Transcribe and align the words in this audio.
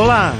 Olá! 0.00 0.32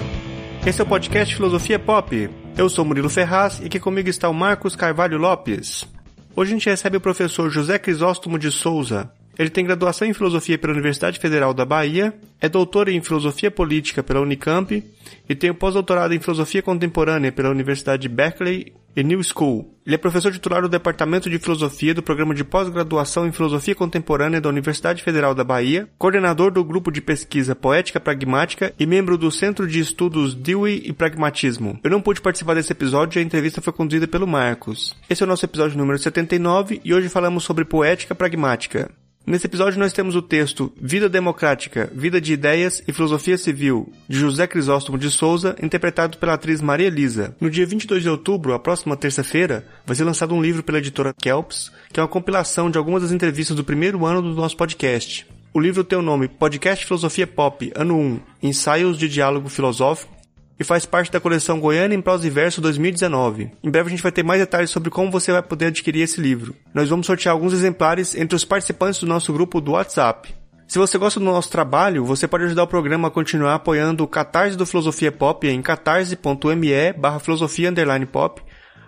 Esse 0.66 0.80
é 0.80 0.84
o 0.84 0.86
podcast 0.86 1.36
Filosofia 1.36 1.78
Pop. 1.78 2.30
Eu 2.56 2.66
sou 2.70 2.82
Murilo 2.82 3.10
Ferraz 3.10 3.60
e 3.60 3.66
aqui 3.66 3.78
comigo 3.78 4.08
está 4.08 4.26
o 4.26 4.32
Marcos 4.32 4.74
Carvalho 4.74 5.18
Lopes. 5.18 5.86
Hoje 6.34 6.52
a 6.52 6.54
gente 6.54 6.70
recebe 6.70 6.96
o 6.96 7.00
professor 7.00 7.50
José 7.50 7.78
Crisóstomo 7.78 8.38
de 8.38 8.50
Souza. 8.50 9.12
Ele 9.38 9.50
tem 9.50 9.66
graduação 9.66 10.08
em 10.08 10.14
Filosofia 10.14 10.56
pela 10.56 10.72
Universidade 10.72 11.18
Federal 11.18 11.52
da 11.52 11.66
Bahia, 11.66 12.14
é 12.40 12.48
doutor 12.48 12.88
em 12.88 13.02
Filosofia 13.02 13.50
Política 13.50 14.02
pela 14.02 14.22
Unicamp 14.22 14.82
e 15.28 15.34
tem 15.34 15.50
o 15.50 15.54
pós-doutorado 15.54 16.14
em 16.14 16.20
Filosofia 16.20 16.62
Contemporânea 16.62 17.30
pela 17.30 17.50
Universidade 17.50 18.00
de 18.00 18.08
Berkeley 18.08 18.72
e 18.96 19.02
New 19.02 19.22
School. 19.22 19.74
Ele 19.84 19.94
é 19.94 19.98
professor 19.98 20.30
titular 20.30 20.62
do 20.62 20.68
Departamento 20.68 21.28
de 21.28 21.38
Filosofia 21.38 21.94
do 21.94 22.02
Programa 22.02 22.34
de 22.34 22.44
Pós-Graduação 22.44 23.26
em 23.26 23.32
Filosofia 23.32 23.74
Contemporânea 23.74 24.40
da 24.40 24.48
Universidade 24.48 25.02
Federal 25.02 25.34
da 25.34 25.42
Bahia, 25.42 25.88
coordenador 25.98 26.50
do 26.50 26.62
Grupo 26.62 26.90
de 26.90 27.00
Pesquisa 27.00 27.56
Poética 27.56 27.98
Pragmática 27.98 28.72
e 28.78 28.86
membro 28.86 29.18
do 29.18 29.30
Centro 29.30 29.66
de 29.66 29.80
Estudos 29.80 30.34
Dewey 30.34 30.82
e 30.84 30.92
Pragmatismo. 30.92 31.78
Eu 31.82 31.90
não 31.90 32.00
pude 32.00 32.20
participar 32.20 32.54
desse 32.54 32.72
episódio 32.72 33.18
e 33.18 33.20
a 33.20 33.24
entrevista 33.24 33.60
foi 33.60 33.72
conduzida 33.72 34.06
pelo 34.06 34.26
Marcos. 34.26 34.96
Esse 35.08 35.22
é 35.22 35.26
o 35.26 35.28
nosso 35.28 35.44
episódio 35.44 35.78
número 35.78 35.98
79 35.98 36.80
e 36.84 36.94
hoje 36.94 37.08
falamos 37.08 37.42
sobre 37.42 37.64
poética 37.64 38.14
pragmática. 38.14 38.90
Nesse 39.26 39.46
episódio 39.46 39.78
nós 39.78 39.92
temos 39.92 40.16
o 40.16 40.22
texto 40.22 40.72
Vida 40.80 41.08
Democrática, 41.08 41.90
Vida 41.94 42.20
de 42.20 42.32
Ideias 42.32 42.82
e 42.88 42.92
Filosofia 42.92 43.36
Civil, 43.36 43.92
de 44.08 44.18
José 44.18 44.46
Crisóstomo 44.46 44.96
de 44.96 45.10
Souza, 45.10 45.54
interpretado 45.62 46.16
pela 46.16 46.32
atriz 46.32 46.62
Maria 46.62 46.86
Elisa. 46.86 47.36
No 47.38 47.50
dia 47.50 47.66
22 47.66 48.02
de 48.02 48.08
outubro, 48.08 48.54
a 48.54 48.58
próxima 48.58 48.96
terça-feira, 48.96 49.66
vai 49.84 49.94
ser 49.94 50.04
lançado 50.04 50.34
um 50.34 50.42
livro 50.42 50.62
pela 50.62 50.78
editora 50.78 51.12
Kelps, 51.12 51.70
que 51.92 52.00
é 52.00 52.02
uma 52.02 52.08
compilação 52.08 52.70
de 52.70 52.78
algumas 52.78 53.02
das 53.02 53.12
entrevistas 53.12 53.56
do 53.56 53.62
primeiro 53.62 54.06
ano 54.06 54.22
do 54.22 54.34
nosso 54.34 54.56
podcast. 54.56 55.26
O 55.52 55.60
livro 55.60 55.84
tem 55.84 55.98
o 55.98 56.02
nome 56.02 56.26
Podcast 56.26 56.86
Filosofia 56.86 57.26
Pop, 57.26 57.70
Ano 57.74 57.98
1, 57.98 58.20
Ensaios 58.42 58.96
de 58.96 59.08
Diálogo 59.08 59.48
Filosófico, 59.48 60.19
e 60.60 60.64
faz 60.64 60.84
parte 60.84 61.10
da 61.10 61.18
coleção 61.18 61.58
Goiânia 61.58 61.96
em 61.96 62.02
Prosa 62.02 62.26
e 62.26 62.30
Verso 62.30 62.60
2019. 62.60 63.50
Em 63.64 63.70
breve 63.70 63.86
a 63.86 63.90
gente 63.90 64.02
vai 64.02 64.12
ter 64.12 64.22
mais 64.22 64.38
detalhes 64.38 64.68
sobre 64.68 64.90
como 64.90 65.10
você 65.10 65.32
vai 65.32 65.42
poder 65.42 65.66
adquirir 65.66 66.02
esse 66.02 66.20
livro. 66.20 66.54
Nós 66.74 66.90
vamos 66.90 67.06
sortear 67.06 67.34
alguns 67.34 67.54
exemplares 67.54 68.14
entre 68.14 68.36
os 68.36 68.44
participantes 68.44 69.00
do 69.00 69.06
nosso 69.06 69.32
grupo 69.32 69.58
do 69.58 69.72
WhatsApp. 69.72 70.34
Se 70.68 70.78
você 70.78 70.98
gosta 70.98 71.18
do 71.18 71.24
nosso 71.24 71.50
trabalho, 71.50 72.04
você 72.04 72.28
pode 72.28 72.44
ajudar 72.44 72.64
o 72.64 72.68
programa 72.68 73.08
a 73.08 73.10
continuar 73.10 73.54
apoiando 73.54 74.04
o 74.04 74.06
Catarse 74.06 74.56
do 74.56 74.66
Filosofia 74.66 75.10
Pop 75.10 75.48
em 75.48 75.62
catarse.me 75.62 76.92
barra 76.92 77.18
filosofia 77.18 77.72
pop 78.06 78.42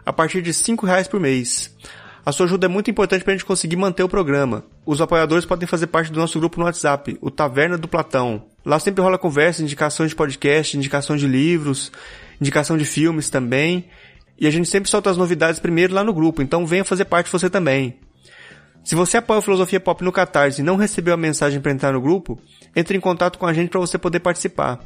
a 0.05 0.13
partir 0.13 0.43
de 0.43 0.51
R$ 0.51 0.77
reais 0.85 1.09
por 1.09 1.19
mês. 1.19 1.75
A 2.25 2.31
sua 2.31 2.47
ajuda 2.47 2.67
é 2.67 2.69
muito 2.69 2.89
importante 2.89 3.25
para 3.25 3.33
a 3.33 3.37
gente 3.37 3.45
conseguir 3.45 3.75
manter 3.75 4.05
o 4.05 4.09
programa. 4.09 4.65
Os 4.87 5.01
apoiadores 5.01 5.45
podem 5.45 5.67
fazer 5.67 5.89
parte 5.89 6.13
do 6.13 6.21
nosso 6.21 6.39
grupo 6.39 6.59
no 6.59 6.67
WhatsApp, 6.67 7.19
o 7.21 7.33
Taverna 7.33 7.77
do 7.77 7.89
Platão. 7.89 8.45
Lá 8.65 8.79
sempre 8.79 9.03
rola 9.03 9.19
conversa, 9.19 9.61
indicações 9.61 10.11
de 10.11 10.17
podcast, 10.17 10.77
indicação 10.77 11.17
de 11.17 11.27
livros, 11.27 11.91
indicação 12.41 12.79
de 12.79 12.85
filmes 12.85 13.29
também. 13.29 13.87
E 14.39 14.47
a 14.47 14.51
gente 14.51 14.69
sempre 14.69 14.89
solta 14.89 15.11
as 15.11 15.17
novidades 15.17 15.59
primeiro 15.59 15.95
lá 15.95 16.05
no 16.05 16.15
grupo, 16.15 16.43
então 16.43 16.65
venha 16.65 16.85
fazer 16.85 17.07
parte 17.07 17.31
você 17.31 17.51
também. 17.51 17.97
Se 18.85 18.95
você 18.95 19.17
apoia 19.17 19.41
o 19.41 19.43
Filosofia 19.43 19.81
Pop 19.81 20.03
no 20.05 20.13
Catarse 20.13 20.61
e 20.61 20.65
não 20.65 20.77
recebeu 20.77 21.15
a 21.15 21.17
mensagem 21.17 21.61
para 21.61 21.73
entrar 21.73 21.93
no 21.93 22.01
grupo, 22.01 22.39
entre 22.75 22.97
em 22.97 23.01
contato 23.01 23.37
com 23.37 23.47
a 23.47 23.53
gente 23.53 23.71
para 23.71 23.81
você 23.81 23.99
poder 23.99 24.21
participar. 24.21 24.79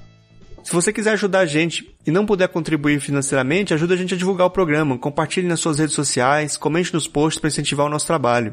Se 0.66 0.72
você 0.72 0.92
quiser 0.92 1.12
ajudar 1.12 1.38
a 1.38 1.46
gente 1.46 1.94
e 2.04 2.10
não 2.10 2.26
puder 2.26 2.48
contribuir 2.48 2.98
financeiramente, 2.98 3.72
ajuda 3.72 3.94
a 3.94 3.96
gente 3.96 4.14
a 4.14 4.16
divulgar 4.16 4.48
o 4.48 4.50
programa, 4.50 4.98
compartilhe 4.98 5.46
nas 5.46 5.60
suas 5.60 5.78
redes 5.78 5.94
sociais, 5.94 6.56
comente 6.56 6.92
nos 6.92 7.06
posts 7.06 7.40
para 7.40 7.46
incentivar 7.46 7.86
o 7.86 7.88
nosso 7.88 8.08
trabalho. 8.08 8.52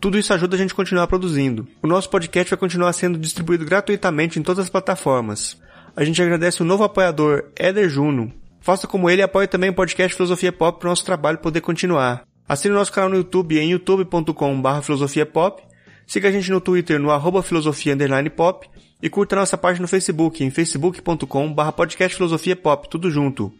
Tudo 0.00 0.18
isso 0.18 0.32
ajuda 0.32 0.56
a 0.56 0.58
gente 0.58 0.72
a 0.72 0.74
continuar 0.74 1.06
produzindo. 1.06 1.68
O 1.82 1.86
nosso 1.86 2.08
podcast 2.08 2.48
vai 2.48 2.58
continuar 2.58 2.94
sendo 2.94 3.18
distribuído 3.18 3.66
gratuitamente 3.66 4.38
em 4.38 4.42
todas 4.42 4.64
as 4.64 4.70
plataformas. 4.70 5.60
A 5.94 6.02
gente 6.02 6.22
agradece 6.22 6.62
o 6.62 6.64
novo 6.64 6.82
apoiador, 6.82 7.50
Eder 7.54 7.90
Juno. 7.90 8.32
Faça 8.62 8.86
como 8.86 9.10
ele 9.10 9.20
e 9.20 9.24
apoie 9.24 9.46
também 9.46 9.68
o 9.68 9.74
podcast 9.74 10.16
Filosofia 10.16 10.50
Pop 10.50 10.78
para 10.78 10.86
o 10.86 10.90
nosso 10.90 11.04
trabalho 11.04 11.36
poder 11.36 11.60
continuar. 11.60 12.22
Assine 12.48 12.72
o 12.72 12.78
nosso 12.78 12.90
canal 12.90 13.10
no 13.10 13.16
YouTube 13.16 13.58
em 13.58 13.72
youtube.com.br 13.72 14.80
filosofiapop. 14.82 15.62
Siga 16.06 16.30
a 16.30 16.32
gente 16.32 16.50
no 16.50 16.58
Twitter 16.58 16.98
no 16.98 17.10
arroba 17.10 17.42
filosofia 17.42 17.94
pop 18.34 18.66
e 19.02 19.08
curta 19.08 19.36
nossa 19.36 19.56
página 19.56 19.82
no 19.82 19.88
Facebook 19.88 20.44
em 20.44 20.50
facebook.com 20.50 21.52
barra 21.52 21.72
podcast 21.72 22.16
filosofia 22.16 22.56
pop, 22.56 22.88
tudo 22.88 23.10
junto. 23.10 23.52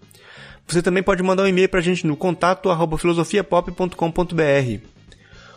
Você 0.67 0.83
também 0.83 1.03
pode 1.03 1.23
mandar 1.23 1.43
um 1.43 1.49
e-mail 1.49 1.69
pra 1.69 1.81
gente 1.81 2.07
no 2.07 2.17
contato 2.17 2.71
arroba 2.71 2.97
filosofiapop.com.br. 2.97 4.85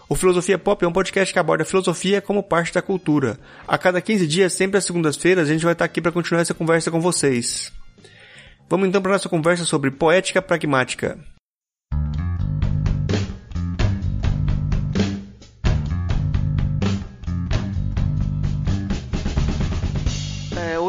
O 0.09 0.15
Filosofia 0.15 0.59
Pop 0.59 0.83
é 0.83 0.87
um 0.87 0.91
podcast 0.91 1.33
que 1.33 1.39
aborda 1.39 1.65
filosofia 1.65 2.21
como 2.21 2.43
parte 2.43 2.73
da 2.73 2.81
cultura. 2.81 3.39
A 3.67 3.77
cada 3.77 4.01
15 4.01 4.27
dias, 4.27 4.53
sempre 4.53 4.77
às 4.77 4.85
segundas-feiras, 4.85 5.47
a 5.47 5.51
gente 5.51 5.63
vai 5.63 5.73
estar 5.73 5.85
aqui 5.85 6.01
para 6.01 6.11
continuar 6.11 6.41
essa 6.41 6.53
conversa 6.53 6.91
com 6.91 6.99
vocês. 6.99 7.71
Vamos 8.69 8.87
então 8.87 9.01
para 9.01 9.13
nossa 9.13 9.29
conversa 9.29 9.65
sobre 9.65 9.91
poética 9.91 10.41
pragmática. 10.41 11.17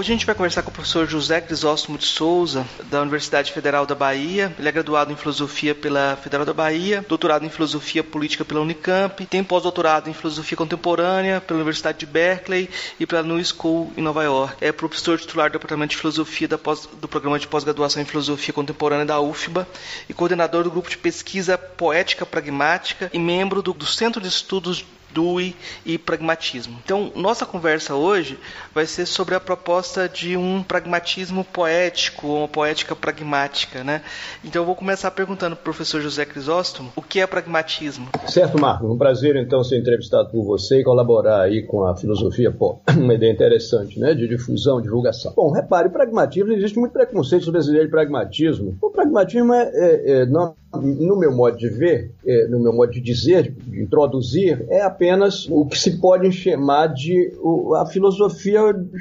Hoje 0.05 0.13
a 0.13 0.17
gente 0.17 0.27
vai 0.27 0.35
conversar 0.35 0.63
com 0.63 0.69
o 0.69 0.73
professor 0.75 1.09
José 1.09 1.41
Crisóstomo 1.41 1.97
de 1.97 2.05
Souza, 2.05 2.67
da 2.91 3.01
Universidade 3.01 3.51
Federal 3.51 3.87
da 3.87 3.95
Bahia. 3.95 4.55
Ele 4.59 4.69
é 4.69 4.71
graduado 4.71 5.11
em 5.11 5.17
Filosofia 5.17 5.75
pela 5.75 6.15
Federal 6.23 6.45
da 6.45 6.53
Bahia, 6.53 7.03
doutorado 7.09 7.47
em 7.47 7.49
Filosofia 7.49 8.05
Política 8.05 8.45
pela 8.45 8.61
Unicamp, 8.61 9.25
tem 9.25 9.43
pós-doutorado 9.43 10.11
em 10.11 10.13
Filosofia 10.13 10.59
Contemporânea 10.59 11.41
pela 11.41 11.57
Universidade 11.57 11.97
de 11.97 12.05
Berkeley 12.05 12.69
e 13.01 13.07
pela 13.07 13.23
New 13.23 13.43
School 13.43 13.95
em 13.97 14.03
Nova 14.03 14.23
York. 14.23 14.57
É 14.61 14.71
professor 14.73 15.19
titular 15.19 15.49
do 15.49 15.55
Departamento 15.55 15.93
de 15.93 15.97
Filosofia 15.97 16.49
pós, 16.59 16.87
do 17.01 17.09
Programa 17.09 17.39
de 17.39 17.49
Pós-Graduação 17.49 18.03
em 18.03 18.05
Filosofia 18.05 18.53
Contemporânea 18.53 19.07
da 19.07 19.19
UFBA 19.19 19.67
e 20.07 20.13
coordenador 20.13 20.65
do 20.65 20.71
Grupo 20.71 20.91
de 20.91 20.99
Pesquisa 20.99 21.57
Poética 21.57 22.27
Pragmática 22.27 23.09
e 23.11 23.19
membro 23.19 23.63
do, 23.63 23.73
do 23.73 23.87
Centro 23.87 24.21
de 24.21 24.29
Estudos 24.29 24.85
Dewey 25.15 25.55
e 25.87 25.97
pragmatismo. 25.97 26.79
Então, 26.85 27.13
nossa 27.15 27.47
conversa 27.47 27.95
hoje 27.95 28.39
vai 28.75 28.87
ser 28.87 29.07
sobre 29.07 29.35
a 29.35 29.41
proposta 29.41 30.09
de 30.09 30.37
um 30.37 30.63
pragmatismo 30.63 31.45
poético, 31.45 32.27
uma 32.27 32.49
poética 32.49 32.97
pragmática, 32.97 33.85
né? 33.85 34.03
Então, 34.45 34.63
eu 34.63 34.67
vou 34.67 34.75
começar 34.75 35.11
perguntando 35.13 35.55
para 35.55 35.63
o 35.63 35.65
professor 35.65 36.01
José 36.01 36.25
Crisóstomo 36.25 36.93
o 36.97 37.03
que 37.03 37.21
é 37.21 37.27
pragmatismo. 37.27 38.09
Certo, 38.27 38.61
Marco. 38.61 38.93
Um 38.93 38.99
prazer, 38.99 39.37
então, 39.37 39.63
ser 39.63 39.79
entrevistado 39.79 40.31
por 40.31 40.45
você 40.45 40.81
e 40.81 40.85
colaborar 40.85 41.43
aí 41.43 41.63
com 41.63 41.85
a 41.85 41.97
filosofia 41.97 42.51
pop. 42.51 42.81
Uma 42.99 43.15
ideia 43.15 43.33
interessante, 43.33 43.99
né? 43.99 44.15
De 44.15 44.27
difusão, 44.27 44.81
divulgação. 44.81 45.33
Bom, 45.37 45.53
repare, 45.53 45.89
pragmatismo, 45.89 46.53
existe 46.53 46.79
muito 46.79 46.93
preconceito 46.93 47.45
sobre 47.45 47.61
esse 47.61 47.71
de 47.71 47.89
pragmatismo. 47.89 48.77
O 48.81 48.91
pragmatismo 48.91 49.53
é, 49.53 49.71
é, 49.75 50.11
é 50.11 50.27
não, 50.27 50.55
no 50.81 51.17
meu 51.17 51.33
modo 51.33 51.57
de 51.57 51.69
ver, 51.69 52.13
é, 52.27 52.47
no 52.49 52.61
meu 52.61 52.73
modo 52.73 52.93
de 52.93 53.01
dizer, 53.01 53.51
de 53.51 53.83
introduzir, 53.83 54.65
é 54.69 54.83
apenas 54.83 55.49
o 55.51 55.67
que 55.67 55.79
se 55.79 55.99
pode 55.99 56.31
chamar 56.33 56.89
de 56.89 57.33
a 57.77 57.87
filosofia 57.87 58.61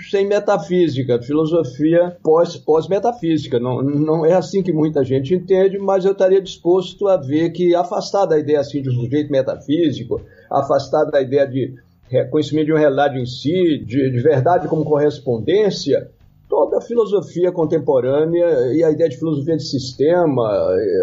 sem 0.10 0.28
metafísica, 0.28 1.22
filosofia 1.22 2.18
pós-metafísica. 2.24 3.60
Pós 3.60 3.64
não, 3.64 3.82
não 3.82 4.26
é 4.26 4.34
assim 4.34 4.62
que 4.64 4.72
muita 4.72 5.04
gente 5.04 5.34
entende, 5.34 5.78
mas 5.78 6.06
eu 6.06 6.12
estaria 6.12 6.42
disposto 6.42 7.08
a 7.08 7.18
ver 7.18 7.52
que, 7.52 7.76
afastar 7.76 8.26
da 8.26 8.38
ideia 8.38 8.60
assim 8.60 8.82
de 8.82 8.90
um 8.90 8.94
sujeito 8.94 9.32
metafísico, 9.32 10.22
afastar 10.50 11.06
da 11.06 11.22
ideia 11.22 11.46
de 11.46 11.76
conhecimento 12.30 12.68
de 12.68 12.74
um 12.74 12.78
relato 12.78 13.18
em 13.18 13.26
si, 13.26 13.78
de, 13.80 14.12
de 14.12 14.20
verdade 14.20 14.68
como 14.68 14.86
correspondência, 14.86 16.10
toda 16.54 16.78
a 16.78 16.82
filosofia 16.82 17.52
contemporânea 17.52 18.76
e 18.76 18.84
a 18.84 18.92
ideia 18.92 19.10
de 19.10 19.18
filosofia 19.18 19.58
de 19.58 19.64
sistema, 19.64 20.48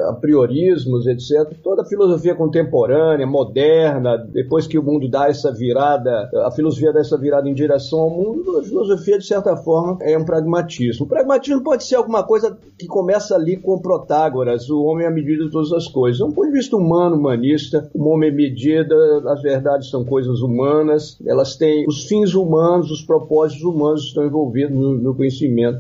a 0.09 0.13
priorismos, 0.13 1.09
etc. 1.09 1.53
Toda 1.61 1.83
a 1.83 1.85
filosofia 1.85 2.37
contemporânea, 2.37 3.27
moderna, 3.27 4.17
depois 4.17 4.69
que 4.69 4.79
o 4.79 4.83
mundo 4.83 5.11
dá 5.11 5.27
essa 5.27 5.53
virada, 5.53 6.31
a 6.47 6.53
filosofia 6.53 6.93
dá 6.93 7.01
essa 7.01 7.19
virada 7.19 7.49
em 7.49 7.55
direção 7.55 7.99
ao 7.99 8.11
mundo, 8.11 8.59
a 8.59 8.63
filosofia, 8.63 9.19
de 9.19 9.27
certa 9.27 9.57
forma, 9.57 9.99
é 10.03 10.17
um 10.17 10.25
pragmatismo. 10.25 11.05
O 11.05 11.09
pragmatismo 11.09 11.65
pode 11.65 11.83
ser 11.83 11.97
alguma 11.97 12.23
coisa 12.23 12.57
que 12.79 12.87
começa 12.87 13.35
ali 13.35 13.57
com 13.57 13.81
Protágoras, 13.81 14.71
o 14.71 14.85
homem 14.85 15.05
à 15.05 15.11
medida 15.11 15.45
de 15.47 15.51
todas 15.51 15.73
as 15.73 15.89
coisas. 15.89 16.21
É 16.21 16.25
um 16.25 16.31
ponto 16.31 16.47
de 16.47 16.53
vista 16.53 16.77
humano, 16.77 17.17
humanista, 17.17 17.91
o 17.93 18.09
homem 18.09 18.31
é 18.31 18.33
medida, 18.33 18.95
as 19.27 19.43
verdades 19.43 19.91
são 19.91 20.05
coisas 20.05 20.43
humanas, 20.43 21.19
elas 21.27 21.57
têm 21.57 21.87
os 21.89 22.05
fins 22.05 22.35
humanos, 22.35 22.89
os 22.93 23.03
propósitos 23.03 23.65
humanos 23.65 24.05
estão 24.05 24.25
envolvidos 24.25 24.77
no, 24.77 24.95
no 24.95 25.13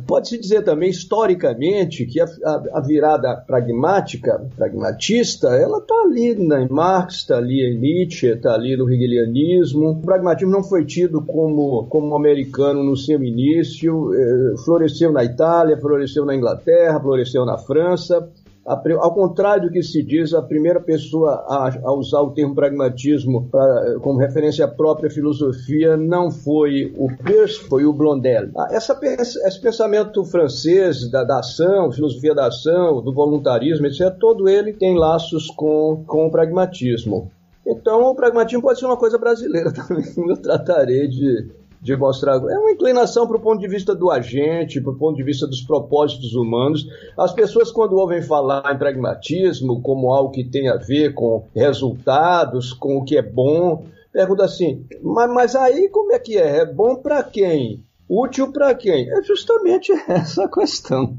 Pode-se 0.07 0.39
dizer 0.39 0.62
também, 0.62 0.91
historicamente, 0.91 2.07
que 2.07 2.21
a, 2.21 2.25
a, 2.25 2.79
a, 2.79 2.81
virada 2.81 3.35
pragmática, 3.37 4.41
pragmatista, 4.57 5.49
ela 5.49 5.79
está 5.79 5.95
ali 6.03 6.33
em 6.33 6.69
Marx, 6.69 7.17
está 7.17 7.37
ali 7.39 7.62
em 7.65 7.79
Nietzsche, 7.79 8.29
está 8.29 8.55
ali 8.55 8.77
no 8.77 8.91
hegelianismo. 8.91 9.91
O 9.91 10.01
pragmatismo 10.03 10.53
não 10.53 10.62
foi 10.62 10.85
tido 10.85 11.23
como, 11.23 11.87
como 11.87 12.17
americano 12.17 12.83
no 12.83 12.97
seu 12.97 13.23
início, 13.23 14.12
eh, 14.15 14.55
floresceu 14.65 15.12
na 15.12 15.25
Itália, 15.25 15.77
floresceu 15.77 16.25
na 16.25 16.35
Inglaterra, 16.35 17.01
floresceu 17.01 17.45
na 17.45 17.59
França, 17.59 18.29
ao 18.67 19.15
contrário 19.15 19.65
do 19.65 19.73
que 19.73 19.83
se 19.83 20.03
diz, 20.03 20.35
a 20.35 20.43
primeira 20.43 20.81
pessoa 20.81 21.45
a, 21.49 21.71
a 21.83 21.93
usar 21.93 22.21
o 22.21 22.31
termo 22.31 22.55
pragmatismo 22.55 23.49
pra, 23.51 23.99
como 24.01 24.19
referência 24.19 24.65
à 24.65 24.69
própria 24.69 25.11
filosofia 25.11 25.97
não 25.97 26.31
foi 26.31 26.93
o 26.97 27.09
Peirce, 27.25 27.61
foi 27.61 27.85
o 27.85 27.93
Blondel. 27.93 28.51
Ah, 28.57 28.69
essa, 28.71 28.99
esse 29.03 29.61
pensamento 29.61 30.25
francês 30.25 31.11
da, 31.11 31.25
da, 31.25 31.39
ação, 31.39 31.91
filosofia 31.91 32.35
da 32.35 32.47
ação, 32.47 33.03
do 33.03 33.12
voluntarismo, 33.12 33.87
etc., 33.87 34.15
todo 34.19 34.49
ele 34.49 34.73
tem 34.73 34.97
laços 34.97 35.47
com, 35.49 36.05
com 36.06 36.27
o 36.27 36.31
pragmatismo. 36.31 37.31
Então, 37.67 38.03
o 38.03 38.15
pragmatismo 38.15 38.63
pode 38.63 38.79
ser 38.79 38.87
uma 38.87 38.97
coisa 38.97 39.19
brasileira 39.19 39.73
também. 39.75 40.05
Eu 40.17 40.37
tratarei 40.37 41.09
de, 41.09 41.49
de 41.81 41.97
mostrar. 41.97 42.37
É 42.37 42.59
uma 42.59 42.71
inclinação 42.71 43.27
para 43.27 43.37
o 43.37 43.41
ponto 43.41 43.61
de 43.61 43.69
vista 43.69 43.94
do 43.94 44.11
agente, 44.11 44.81
para 44.81 44.93
o 44.93 44.97
ponto 44.97 45.17
de 45.17 45.23
vista 45.23 45.47
dos 45.47 45.62
propósitos 45.62 46.35
humanos. 46.35 46.87
As 47.17 47.32
pessoas, 47.32 47.73
quando 47.73 47.97
ouvem 47.97 48.23
falar 48.23 48.73
em 48.73 48.79
pragmatismo 48.79 49.81
como 49.81 50.12
algo 50.12 50.31
que 50.31 50.44
tem 50.44 50.69
a 50.69 50.77
ver 50.77 51.15
com 51.15 51.47
resultados, 51.55 52.73
com 52.73 52.99
o 52.99 53.05
que 53.05 53.17
é 53.17 53.23
bom, 53.23 53.87
perguntam 54.12 54.44
assim: 54.44 54.85
mas, 55.03 55.32
mas 55.32 55.56
aí 55.56 55.88
como 55.88 56.12
é 56.12 56.19
que 56.19 56.37
é? 56.37 56.59
É 56.59 56.67
bom 56.67 56.97
para 56.97 57.23
quem? 57.23 57.85
Útil 58.09 58.53
para 58.53 58.75
quem? 58.75 59.09
É 59.11 59.23
justamente 59.23 59.93
essa 60.09 60.49
questão 60.49 61.17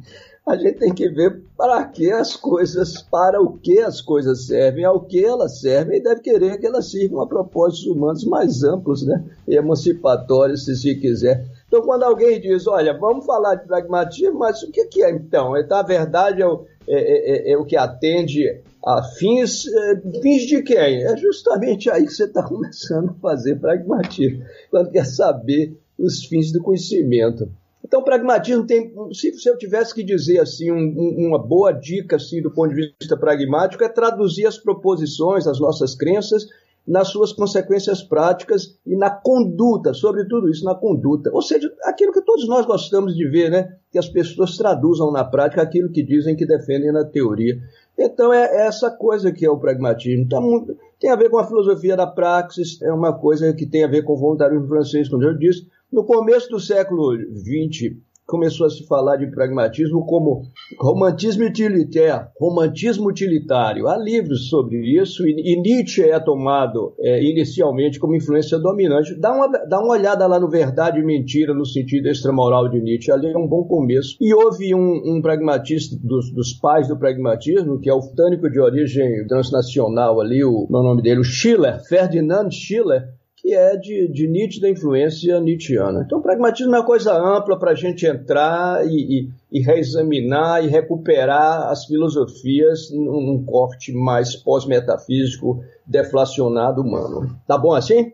a 0.52 0.58
gente 0.58 0.80
tem 0.80 0.94
que 0.94 1.08
ver 1.08 1.42
para 1.58 1.84
que 1.86 2.12
as 2.12 2.36
coisas, 2.36 3.02
para 3.02 3.42
o 3.42 3.58
que 3.58 3.80
as 3.80 4.02
coisas 4.02 4.46
servem, 4.48 4.84
ao 4.84 5.00
que 5.02 5.24
elas 5.24 5.62
servem, 5.62 5.98
e 5.98 6.04
deve 6.04 6.22
querer 6.22 6.60
que 6.60 6.68
elas 6.68 6.92
sirvam 6.92 7.22
a 7.22 7.28
propósitos 7.28 7.88
humanos 7.88 8.26
mais 8.26 8.64
amplos, 8.64 9.06
né? 9.06 9.24
E 9.48 9.56
emancipatórios, 9.56 10.66
se 10.66 10.76
se 10.76 10.96
quiser. 10.96 11.46
Então, 11.68 11.82
quando 11.84 12.04
alguém 12.04 12.40
diz, 12.42 12.68
olha, 12.68 12.98
vamos 12.98 13.26
falar 13.26 13.56
de 13.56 13.66
pragmatismo, 13.66 14.40
mas 14.40 14.62
o 14.62 14.72
que, 14.72 14.86
que 14.86 15.04
é 15.04 15.12
então? 15.12 15.56
É, 15.56 15.66
a 15.72 15.82
verdade 15.82 16.42
é 16.42 16.48
o, 16.48 16.66
é, 16.86 16.96
é, 16.96 17.52
é, 17.52 17.52
é 17.54 17.58
o 17.58 17.64
que 17.64 17.78
atende 17.78 18.62
a 18.86 19.02
fins, 19.04 19.66
é, 19.68 20.02
fins 20.22 20.42
de 20.44 20.62
quem? 20.64 21.04
É 21.04 21.16
justamente 21.16 21.90
aí 21.90 22.06
que 22.06 22.14
você 22.14 22.26
está 22.26 22.44
começando 22.48 23.12
a 23.12 23.22
fazer 23.22 23.56
pragmatismo, 23.56 24.44
quando 24.70 24.92
quer 24.92 25.06
saber 25.06 25.78
os 25.98 26.26
fins 26.26 26.52
do 26.52 26.62
conhecimento. 26.62 27.50
Então, 27.84 28.04
pragmatismo 28.04 28.66
tem. 28.66 28.94
Se, 29.12 29.34
se 29.34 29.50
eu 29.50 29.58
tivesse 29.58 29.94
que 29.94 30.04
dizer 30.04 30.40
assim, 30.40 30.72
um, 30.72 30.78
um, 30.78 31.28
uma 31.28 31.40
boa 31.40 31.72
dica 31.72 32.16
assim, 32.16 32.42
do 32.42 32.52
ponto 32.52 32.74
de 32.74 32.94
vista 33.00 33.18
pragmático, 33.18 33.84
é 33.84 33.90
traduzir 33.90 34.46
as 34.46 34.58
proposições, 34.58 35.48
as 35.48 35.60
nossas 35.60 35.96
crenças, 35.96 36.48
nas 36.88 37.10
suas 37.10 37.32
consequências 37.32 38.02
práticas 38.02 38.78
e 38.86 38.96
na 38.96 39.10
conduta, 39.10 39.94
sobre 39.94 40.26
tudo 40.26 40.50
isso, 40.50 40.64
na 40.64 40.76
conduta. 40.76 41.30
Ou 41.34 41.42
seja, 41.42 41.72
aquilo 41.84 42.12
que 42.12 42.22
todos 42.22 42.48
nós 42.48 42.66
gostamos 42.66 43.16
de 43.16 43.28
ver, 43.28 43.50
né? 43.50 43.76
Que 43.92 44.00
as 44.00 44.08
pessoas 44.08 44.58
traduzam 44.58 45.12
na 45.12 45.24
prática 45.24 45.62
aquilo 45.62 45.92
que 45.92 46.04
dizem 46.04 46.36
que 46.36 46.46
defendem 46.46 46.92
na 46.92 47.04
teoria. 47.04 47.60
Então, 47.98 48.32
é 48.34 48.68
essa 48.68 48.90
coisa 48.90 49.32
que 49.32 49.46
é 49.46 49.50
o 49.50 49.60
pragmatismo. 49.60 50.28
Tá 50.28 50.40
muito, 50.40 50.76
tem 51.00 51.10
a 51.12 51.16
ver 51.16 51.30
com 51.30 51.38
a 51.38 51.48
filosofia 51.48 51.96
da 51.96 52.08
praxis, 52.08 52.82
é 52.82 52.92
uma 52.92 53.14
coisa 53.14 53.54
que 53.54 53.66
tem 53.66 53.84
a 53.84 53.88
ver 53.88 54.04
com 54.04 54.14
o 54.14 54.18
voluntarismo 54.18 54.68
francês, 54.68 55.10
como 55.10 55.24
eu 55.24 55.38
disse 55.38 55.68
no 55.92 56.06
começo 56.06 56.50
do 56.50 56.60
século 56.60 57.14
XX, 57.18 57.96
começou 58.26 58.66
a 58.66 58.70
se 58.70 58.88
falar 58.88 59.18
de 59.18 59.28
pragmatismo 59.28 60.06
como 60.06 60.44
romantismo 60.80 61.44
utilitário, 61.44 62.30
romantismo 62.40 63.10
utilitário. 63.10 63.90
Há 63.90 63.98
livros 63.98 64.48
sobre 64.48 64.78
isso 64.98 65.28
e, 65.28 65.60
Nietzsche 65.62 66.04
é 66.04 66.18
tomado 66.18 66.96
é, 66.98 67.22
inicialmente 67.22 68.00
como 68.00 68.16
influência 68.16 68.58
dominante. 68.58 69.20
Dá 69.20 69.34
uma, 69.34 69.48
dá 69.50 69.80
uma 69.82 69.92
olhada 69.92 70.26
lá 70.28 70.40
no 70.40 70.50
Verdade 70.50 71.00
e 71.00 71.04
Mentira, 71.04 71.54
no 71.54 71.66
sentido 71.66 72.08
extramoral 72.08 72.70
de 72.70 72.80
Nietzsche, 72.80 73.12
ali 73.12 73.28
é 73.28 73.38
um 73.38 73.48
bom 73.48 73.66
começo. 73.66 74.16
E 74.22 74.34
houve 74.34 74.74
um, 74.74 75.18
um 75.18 75.22
pragmatista 75.22 75.98
dos, 76.02 76.32
dos, 76.32 76.54
pais 76.54 76.88
do 76.88 76.98
pragmatismo, 76.98 77.82
que 77.82 77.90
é 77.90 77.94
o 77.94 78.02
tânico 78.16 78.50
de 78.50 78.62
origem 78.62 79.28
transnacional 79.28 80.22
ali, 80.22 80.42
o, 80.42 80.68
o 80.70 80.84
nome 80.84 81.02
dele, 81.02 81.20
o 81.20 81.24
Schiller, 81.24 81.84
Ferdinand 81.86 82.50
Schiller, 82.50 83.10
que 83.42 83.56
é 83.56 83.76
de, 83.76 84.08
de 84.08 84.28
nítida 84.28 84.70
influência 84.70 85.40
nietzschiana. 85.40 86.04
Então, 86.06 86.20
o 86.20 86.22
pragmatismo 86.22 86.76
é 86.76 86.80
uma 86.80 86.86
coisa 86.86 87.12
ampla 87.12 87.58
para 87.58 87.72
a 87.72 87.76
gente 87.76 88.06
entrar 88.06 88.86
e, 88.88 88.92
e, 88.92 89.30
e, 89.52 89.60
reexaminar 89.62 90.64
e 90.64 90.68
recuperar 90.68 91.70
as 91.72 91.86
filosofias 91.86 92.92
num, 92.92 93.20
num 93.20 93.44
corte 93.44 93.92
mais 93.92 94.36
pós-metafísico, 94.36 95.64
deflacionado 95.88 96.82
humano. 96.82 97.36
Tá 97.48 97.58
bom 97.58 97.74
assim? 97.74 98.14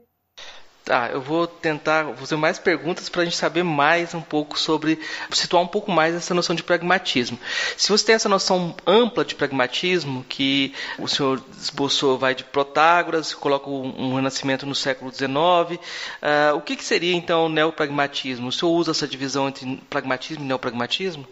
Tá, 0.87 1.09
eu 1.11 1.19
vou 1.19 1.45
tentar 1.45 2.15
fazer 2.15 2.37
mais 2.37 2.57
perguntas 2.57 3.09
para 3.09 3.21
a 3.21 3.25
gente 3.25 3.35
saber 3.35 3.61
mais 3.61 4.13
um 4.13 4.21
pouco 4.21 4.57
sobre, 4.57 4.97
situar 5.31 5.61
um 5.61 5.67
pouco 5.67 5.91
mais 5.91 6.15
essa 6.15 6.33
noção 6.33 6.55
de 6.55 6.63
pragmatismo. 6.63 7.37
Se 7.75 7.89
você 7.89 8.05
tem 8.05 8.15
essa 8.15 8.29
noção 8.29 8.73
ampla 8.87 9.25
de 9.25 9.35
pragmatismo, 9.35 10.23
que 10.29 10.73
o 10.97 11.05
senhor 11.05 11.43
esboçou, 11.61 12.17
vai 12.17 12.33
de 12.33 12.45
Protágoras, 12.45 13.33
coloca 13.33 13.69
um, 13.69 14.15
renascimento 14.15 14.65
no 14.65 14.73
século 14.73 15.11
XIX, 15.11 15.27
uh, 15.27 15.79
ah, 16.21 16.53
o 16.55 16.61
que, 16.61 16.77
que 16.77 16.85
seria 16.85 17.13
então 17.13 17.47
o 17.47 17.49
neopragmatismo? 17.49 18.47
O 18.47 18.51
senhor 18.53 18.71
usa 18.71 18.91
essa 18.91 19.05
divisão 19.05 19.49
entre 19.49 19.83
pragmatismo 19.89 20.45
e 20.45 20.47
neopragmatismo? 20.47 21.27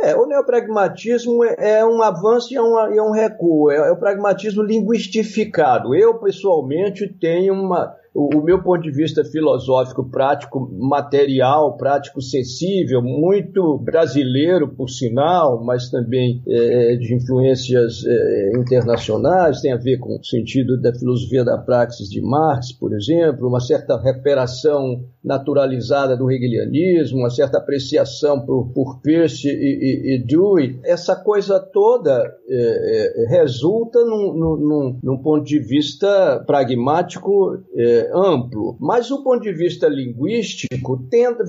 É, 0.00 0.16
o 0.16 0.24
neopragmatismo 0.26 1.44
é 1.44 1.84
um 1.84 2.00
avanço 2.02 2.54
e 2.54 2.56
é 2.56 2.62
um, 2.62 2.78
é 2.78 3.02
um 3.02 3.10
recuo, 3.10 3.70
é, 3.70 3.76
é 3.76 3.90
o 3.90 3.96
pragmatismo 3.96 4.62
linguistificado. 4.62 5.94
Eu, 5.94 6.14
pessoalmente, 6.20 7.06
tenho 7.06 7.52
uma, 7.52 7.94
o, 8.18 8.42
meu 8.42 8.60
ponto 8.60 8.82
de 8.82 8.90
vista 8.90 9.24
filosófico, 9.24 10.10
prático, 10.10 10.68
material, 10.76 11.76
prático, 11.76 12.20
sensível, 12.20 13.00
muito 13.00 13.78
brasileiro, 13.78 14.68
por 14.68 14.88
sinal, 14.88 15.62
mas 15.64 15.88
também 15.88 16.42
é, 16.48 16.96
de 16.96 17.14
influências 17.14 18.04
é, 18.04 18.52
internacionais, 18.56 19.60
tem 19.60 19.72
a 19.72 19.76
ver 19.76 19.98
com 19.98 20.18
o 20.18 20.24
sentido 20.24 20.80
da 20.80 20.92
filosofia 20.92 21.44
da 21.44 21.58
praxis 21.58 22.08
de 22.08 22.20
Marx, 22.20 22.72
por 22.72 22.92
exemplo, 22.92 23.46
uma 23.46 23.60
certa 23.60 23.96
recuperação 24.00 25.04
naturalizada 25.22 26.16
do 26.16 26.30
hegelianismo, 26.30 27.18
uma 27.18 27.30
certa 27.30 27.58
apreciação 27.58 28.40
por, 28.44 28.72
por 28.72 29.00
Peirce 29.00 29.48
e, 29.48 29.52
e, 29.52 30.14
e 30.14 30.24
Dewey. 30.24 30.80
Essa 30.84 31.14
coisa 31.14 31.60
toda 31.60 32.34
é, 32.48 33.24
é 33.24 33.28
resulta 33.28 34.04
num, 34.04 34.32
num, 34.32 34.98
num, 35.02 35.18
ponto 35.18 35.44
de 35.44 35.58
vista 35.58 36.42
pragmático 36.46 37.58
é, 38.08 38.10
amplo, 38.14 38.76
mas 38.80 39.10
o 39.10 39.22
ponto 39.22 39.42
de 39.42 39.52
vista 39.52 39.88
linguístico 39.88 41.00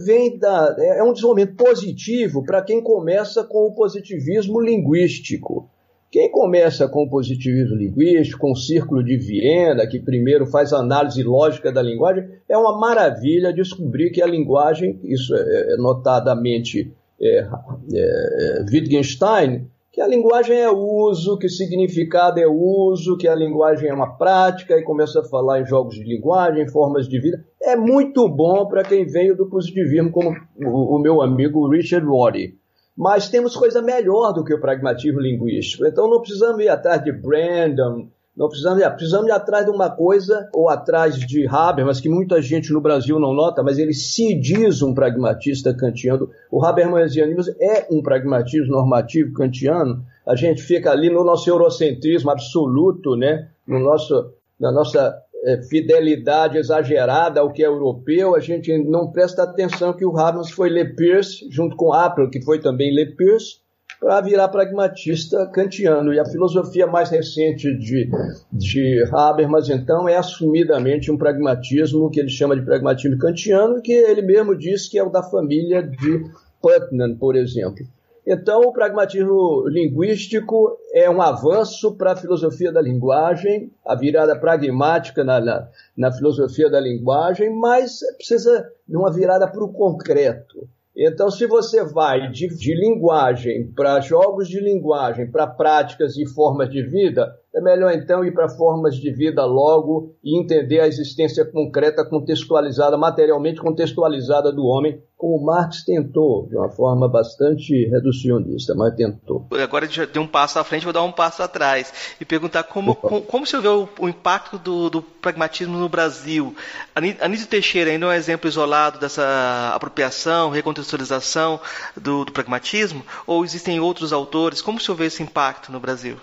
vem 0.06 0.38
da, 0.38 0.76
é, 0.78 1.00
é 1.00 1.04
um 1.04 1.14
desenvolvimento 1.14 1.56
positivo 1.56 2.44
para 2.44 2.62
quem 2.62 2.82
começa 2.82 3.44
com 3.44 3.68
o 3.68 3.74
positivismo 3.74 4.60
linguístico. 4.60 5.70
Quem 6.12 6.32
começa 6.32 6.88
com 6.88 7.04
o 7.04 7.10
positivismo 7.10 7.76
linguístico, 7.76 8.40
com 8.40 8.52
o 8.52 8.56
Círculo 8.56 9.04
de 9.04 9.16
Viena, 9.16 9.86
que 9.86 10.00
primeiro 10.00 10.48
faz 10.48 10.74
análise 10.74 11.22
lógica 11.22 11.72
da 11.72 11.84
linguagem, 11.84 12.28
é 12.50 12.58
uma 12.58 12.80
maravilha 12.80 13.54
descobrir 13.54 14.10
que 14.10 14.22
a 14.22 14.26
linguagem, 14.26 15.00
isso 15.04 15.36
é, 15.36 15.74
é 15.74 15.78
notadamente 15.78 16.92
é, 17.22 17.48
é, 17.94 18.66
Wittgenstein, 18.72 19.60
que 19.60 19.68
a 19.68 19.79
linguagem 20.10 20.58
é 20.58 20.70
uso, 20.70 21.38
que 21.38 21.48
significado 21.48 22.40
é 22.40 22.48
uso, 22.48 23.18
que 23.18 23.28
a 23.28 23.36
linguagem 23.36 23.90
é 23.90 23.94
uma 23.94 24.18
prática, 24.18 24.78
e 24.78 24.84
começa 24.84 25.22
a 25.22 25.24
falar 25.24 25.62
em 25.62 25.66
jogos 25.66 25.96
de 25.96 26.04
linguagem, 26.04 26.68
formas 26.68 27.08
de 27.08 27.20
vida. 27.20 27.46
É 27.62 27.76
muito 27.76 28.28
bom 28.28 28.68
para 28.68 28.84
quem 28.84 29.06
veio 29.06 29.38
do 29.38 29.50
positivismo, 29.50 30.12
como 30.12 30.36
o, 30.58 30.98
o 30.98 31.00
meu 31.00 31.22
amigo 31.22 31.70
Richard 31.70 32.06
Rorty. 32.06 32.58
Mas 32.98 33.30
temos 33.30 33.56
coisa 33.56 33.82
melhor 33.82 34.34
do 34.34 34.44
que 34.44 34.54
o 34.54 34.60
pragmatismo 34.60 35.22
linguístico. 35.22 35.86
Então 35.86 36.10
não 36.10 36.20
precisamos 36.20 36.60
ir 36.62 36.68
atrás 36.68 37.02
de 37.02 37.14
Brandon, 37.14 38.10
não 38.40 38.48
precisamos 38.48 38.82
ir, 38.82 38.90
precisamos 38.92 39.28
ir 39.28 39.32
atrás 39.32 39.66
de 39.66 39.72
uma 39.72 39.90
coisa, 39.90 40.50
ou 40.54 40.70
atrás 40.70 41.20
de 41.20 41.46
Habermas, 41.46 42.00
que 42.00 42.08
muita 42.08 42.42
gente 42.42 42.72
no 42.72 42.80
Brasil 42.80 43.20
não 43.20 43.34
nota, 43.34 43.62
mas 43.62 43.78
ele 43.78 43.94
se 43.94 44.34
diz 44.34 44.82
um 44.82 44.94
pragmatista 44.94 45.74
kantiano. 45.74 46.30
O 46.50 46.64
Habermasianismo 46.64 47.54
é 47.60 47.86
um 47.92 48.02
pragmatismo 48.02 48.72
normativo 48.72 49.34
kantiano. 49.34 50.06
A 50.26 50.38
gente 50.38 50.62
fica 50.62 50.90
ali 50.90 51.10
no 51.10 51.22
nosso 51.22 51.50
eurocentrismo 51.50 52.32
absoluto, 52.32 53.18
né? 53.18 53.50
no 53.68 53.78
nosso, 53.78 54.32
na 54.58 54.72
nossa 54.72 55.22
é, 55.44 55.62
fidelidade 55.64 56.58
exagerada 56.58 57.42
ao 57.42 57.52
que 57.52 57.62
é 57.62 57.68
europeu, 57.68 58.36
a 58.36 58.40
gente 58.40 58.78
não 58.78 59.12
presta 59.12 59.44
atenção 59.44 59.92
que 59.92 60.06
o 60.06 60.18
Habermas 60.18 60.50
foi 60.50 60.70
Le 60.70 60.96
Peirce, 60.96 61.46
junto 61.52 61.76
com 61.76 61.92
Apple, 61.92 62.30
que 62.30 62.42
foi 62.42 62.60
também 62.60 62.96
Le 62.96 63.18
Peirce, 63.18 63.58
para 64.00 64.22
virar 64.22 64.48
pragmatista 64.48 65.46
kantiano. 65.48 66.14
E 66.14 66.20
a 66.20 66.26
filosofia 66.26 66.88
mais 66.88 67.10
recente 67.10 67.76
de, 67.78 68.10
de 68.52 69.04
Habermas, 69.12 69.70
então, 69.70 70.08
é 70.08 70.16
assumidamente 70.16 71.12
um 71.12 71.18
pragmatismo 71.18 72.10
que 72.10 72.20
ele 72.20 72.30
chama 72.30 72.56
de 72.56 72.64
pragmatismo 72.64 73.18
kantiano, 73.18 73.82
que 73.82 73.92
ele 73.92 74.22
mesmo 74.22 74.56
diz 74.56 74.88
que 74.88 74.98
é 74.98 75.04
o 75.04 75.10
da 75.10 75.22
família 75.22 75.84
de 75.84 76.24
Putnam, 76.62 77.16
por 77.18 77.36
exemplo. 77.36 77.86
Então, 78.26 78.62
o 78.62 78.72
pragmatismo 78.72 79.68
linguístico 79.68 80.78
é 80.94 81.10
um 81.10 81.22
avanço 81.22 81.96
para 81.96 82.12
a 82.12 82.16
filosofia 82.16 82.72
da 82.72 82.82
linguagem, 82.82 83.72
a 83.84 83.96
virada 83.96 84.38
pragmática 84.38 85.24
na, 85.24 85.40
na, 85.40 85.68
na 85.98 86.12
filosofia 86.12 86.70
da 86.70 86.80
linguagem, 86.80 87.50
mas 87.56 88.00
precisa 88.18 88.70
de 88.88 88.96
uma 88.96 89.12
virada 89.12 89.48
para 89.48 89.64
o 89.64 89.74
concreto. 89.74 90.70
Então, 90.96 91.30
se 91.30 91.46
você 91.46 91.84
vai 91.84 92.32
de, 92.32 92.48
de 92.48 92.74
linguagem 92.74 93.72
para 93.72 94.02
jogos 94.02 94.48
de 94.48 94.60
linguagem, 94.60 95.32
para 95.32 95.48
práticas 95.48 96.18
e 96.18 96.26
formas 96.28 96.70
de 96.70 96.84
vida, 96.84 97.39
é 97.54 97.62
melhor 97.62 97.92
então 97.94 98.24
ir 98.24 98.32
para 98.32 98.48
formas 98.48 98.96
de 98.96 99.12
vida 99.12 99.44
logo 99.44 100.16
e 100.24 100.40
entender 100.40 100.80
a 100.82 100.88
existência 100.88 101.44
concreta, 101.44 102.06
contextualizada, 102.06 102.96
materialmente 102.96 103.60
contextualizada 103.60 104.52
do 104.52 104.66
homem, 104.66 105.02
como 105.18 105.44
Marx 105.44 105.84
tentou, 105.84 106.48
de 106.48 106.56
uma 106.56 106.70
forma 106.70 107.10
bastante 107.10 107.74
reducionista, 107.90 108.74
mas 108.76 108.96
tentou. 108.96 109.48
Agora 109.52 109.88
já 109.88 110.06
deu 110.06 110.22
um 110.22 110.28
passo 110.28 110.60
à 110.60 110.64
frente, 110.64 110.84
vou 110.84 110.94
dar 110.94 111.04
um 111.04 111.12
passo 111.12 111.42
atrás 111.42 112.16
e 112.22 112.26
perguntar 112.26 112.64
como, 112.64 112.96
como, 112.96 113.22
como 113.24 113.46
você 113.46 113.60
vê 113.60 113.68
o, 113.68 113.90
o 114.00 114.08
impacto 114.08 114.58
do, 114.58 114.90
do, 114.90 115.02
pragmatismo 115.02 115.78
no 115.78 115.90
Brasil. 115.90 116.56
Anísio 116.96 117.48
Teixeira 117.48 117.90
ainda 117.90 118.06
é 118.06 118.10
um 118.10 118.14
exemplo 118.14 118.48
isolado 118.48 119.00
dessa 119.00 119.74
apropriação, 119.76 120.52
recontextualização 120.52 121.60
do, 121.98 122.24
do 122.24 122.32
pragmatismo? 122.32 123.04
Ou 123.26 123.44
existem 123.44 123.80
outros 123.80 124.14
autores? 124.14 124.62
Como 124.62 124.80
você 124.80 124.94
vê 124.94 125.06
esse 125.08 125.24
impacto 125.24 125.72
no 125.72 125.80
Brasil? 125.80 126.16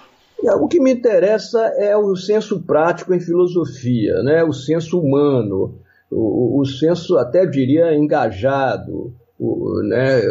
É, 0.44 0.54
o 0.54 0.68
que 0.68 0.80
me 0.80 0.92
interessa 0.92 1.60
é 1.78 1.96
o 1.96 2.14
senso 2.14 2.62
prático 2.62 3.14
em 3.14 3.20
filosofia, 3.20 4.22
né? 4.22 4.44
o 4.44 4.52
senso 4.52 5.00
humano, 5.00 5.74
o, 6.10 6.60
o 6.60 6.64
senso, 6.64 7.16
até 7.16 7.46
diria, 7.46 7.94
engajado, 7.94 9.14
o, 9.38 9.82
né? 9.82 10.22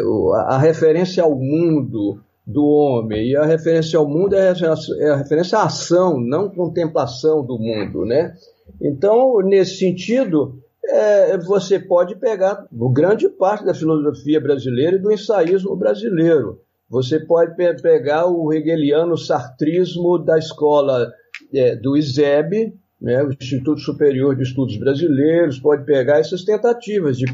a 0.46 0.58
referência 0.58 1.22
ao 1.22 1.34
mundo 1.34 2.20
do 2.46 2.64
homem. 2.64 3.30
E 3.30 3.36
a 3.36 3.44
referência 3.44 3.98
ao 3.98 4.08
mundo 4.08 4.34
é 4.36 4.50
a, 4.50 4.74
é 5.00 5.10
a 5.10 5.16
referência 5.16 5.58
à 5.58 5.64
ação, 5.64 6.20
não 6.20 6.48
contemplação 6.48 7.44
do 7.44 7.58
mundo. 7.58 8.04
Né? 8.04 8.32
Então, 8.80 9.40
nesse 9.40 9.78
sentido, 9.78 10.62
é, 10.84 11.36
você 11.38 11.80
pode 11.80 12.14
pegar 12.16 12.66
grande 12.92 13.28
parte 13.28 13.64
da 13.64 13.74
filosofia 13.74 14.40
brasileira 14.40 14.96
e 14.96 15.00
do 15.00 15.12
ensaísmo 15.12 15.74
brasileiro. 15.74 16.60
Você 16.88 17.18
pode 17.18 17.56
pe 17.56 17.74
pegar 17.82 18.26
o 18.26 18.52
hegeliano 18.52 19.16
sartrismo 19.16 20.18
da 20.18 20.38
escola 20.38 21.12
é, 21.52 21.74
do 21.74 21.96
ISEB, 21.96 22.74
né, 23.00 23.22
o 23.22 23.32
Instituto 23.32 23.80
Superior 23.80 24.36
de 24.36 24.42
Estudos 24.42 24.76
Brasileiros, 24.78 25.58
pode 25.58 25.84
pegar 25.84 26.18
essas 26.18 26.44
tentativas 26.44 27.18
de, 27.18 27.26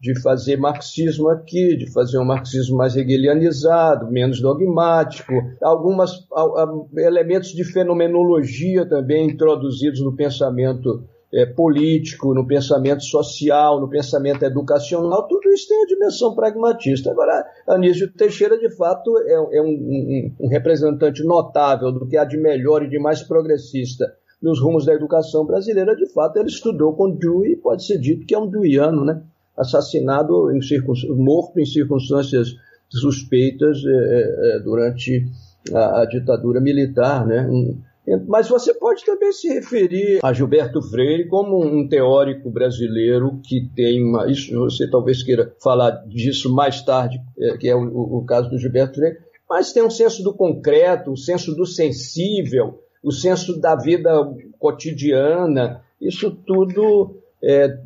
de 0.00 0.20
fazer 0.20 0.56
marxismo 0.56 1.28
aqui, 1.28 1.76
de 1.76 1.92
fazer 1.92 2.18
um 2.18 2.24
marxismo 2.24 2.76
mais 2.76 2.96
hegelianizado, 2.96 4.10
menos 4.10 4.40
dogmático, 4.40 5.32
alguns 5.62 6.26
elementos 6.96 7.50
de 7.50 7.64
fenomenologia 7.64 8.86
também 8.86 9.28
introduzidos 9.28 10.00
no 10.00 10.16
pensamento 10.16 11.04
é, 11.32 11.46
político, 11.46 12.34
no 12.34 12.46
pensamento 12.46 13.02
social, 13.02 13.80
no 13.80 13.88
pensamento 13.88 14.44
educacional, 14.44 15.26
tudo 15.26 15.48
isso 15.52 15.68
tem 15.68 15.82
a 15.82 15.86
dimensão 15.86 16.34
pragmatista. 16.34 17.10
Agora, 17.10 17.44
Anísio 17.66 18.12
Teixeira, 18.12 18.58
de 18.58 18.70
fato, 18.76 19.16
é, 19.18 19.56
é 19.56 19.60
um, 19.60 19.66
um, 19.66 20.32
um, 20.40 20.48
representante 20.48 21.24
notável 21.24 21.90
do 21.92 22.06
que 22.06 22.16
há 22.16 22.24
de 22.24 22.36
melhor 22.36 22.82
e 22.82 22.88
de 22.88 22.98
mais 22.98 23.22
progressista 23.22 24.14
nos 24.40 24.60
rumos 24.60 24.86
da 24.86 24.94
educação 24.94 25.44
brasileira. 25.44 25.96
De 25.96 26.06
fato, 26.12 26.38
ele 26.38 26.48
estudou 26.48 26.94
com 26.94 27.10
Dewey, 27.10 27.56
pode 27.56 27.84
ser 27.84 27.98
dito 27.98 28.26
que 28.26 28.34
é 28.34 28.38
um 28.38 28.48
deweyiano, 28.48 29.04
né? 29.04 29.22
assassinado, 29.56 30.52
em 30.52 30.60
morto 31.16 31.58
em 31.58 31.64
circunstâncias 31.64 32.54
suspeitas 32.88 33.78
é, 33.84 33.90
é, 33.90 34.56
é, 34.56 34.58
durante 34.60 35.26
a, 35.72 36.02
a, 36.02 36.06
ditadura 36.06 36.60
militar, 36.60 37.26
né? 37.26 37.48
Um, 37.48 37.78
mas 38.28 38.48
você 38.48 38.72
pode 38.72 39.04
também 39.04 39.32
se 39.32 39.48
referir 39.48 40.20
a 40.22 40.32
Gilberto 40.32 40.80
Freire 40.80 41.26
como 41.26 41.64
um 41.64 41.88
teórico 41.88 42.50
brasileiro 42.50 43.40
que 43.44 43.68
tem 43.74 44.02
uma. 44.02 44.30
Isso 44.30 44.54
você 44.54 44.88
talvez 44.88 45.22
queira 45.22 45.54
falar 45.62 45.90
disso 46.06 46.54
mais 46.54 46.82
tarde, 46.82 47.18
é, 47.38 47.56
que 47.56 47.68
é 47.68 47.74
o, 47.74 48.18
o 48.18 48.24
caso 48.24 48.48
do 48.48 48.58
Gilberto 48.58 48.96
Freire, 48.96 49.18
mas 49.50 49.72
tem 49.72 49.82
um 49.82 49.90
senso 49.90 50.22
do 50.22 50.34
concreto, 50.34 51.10
o 51.10 51.12
um 51.14 51.16
senso 51.16 51.54
do 51.54 51.66
sensível, 51.66 52.80
o 53.02 53.10
senso 53.10 53.60
da 53.60 53.74
vida 53.74 54.12
cotidiana. 54.58 55.82
Isso 56.00 56.30
tudo 56.30 57.16
é, 57.42 57.76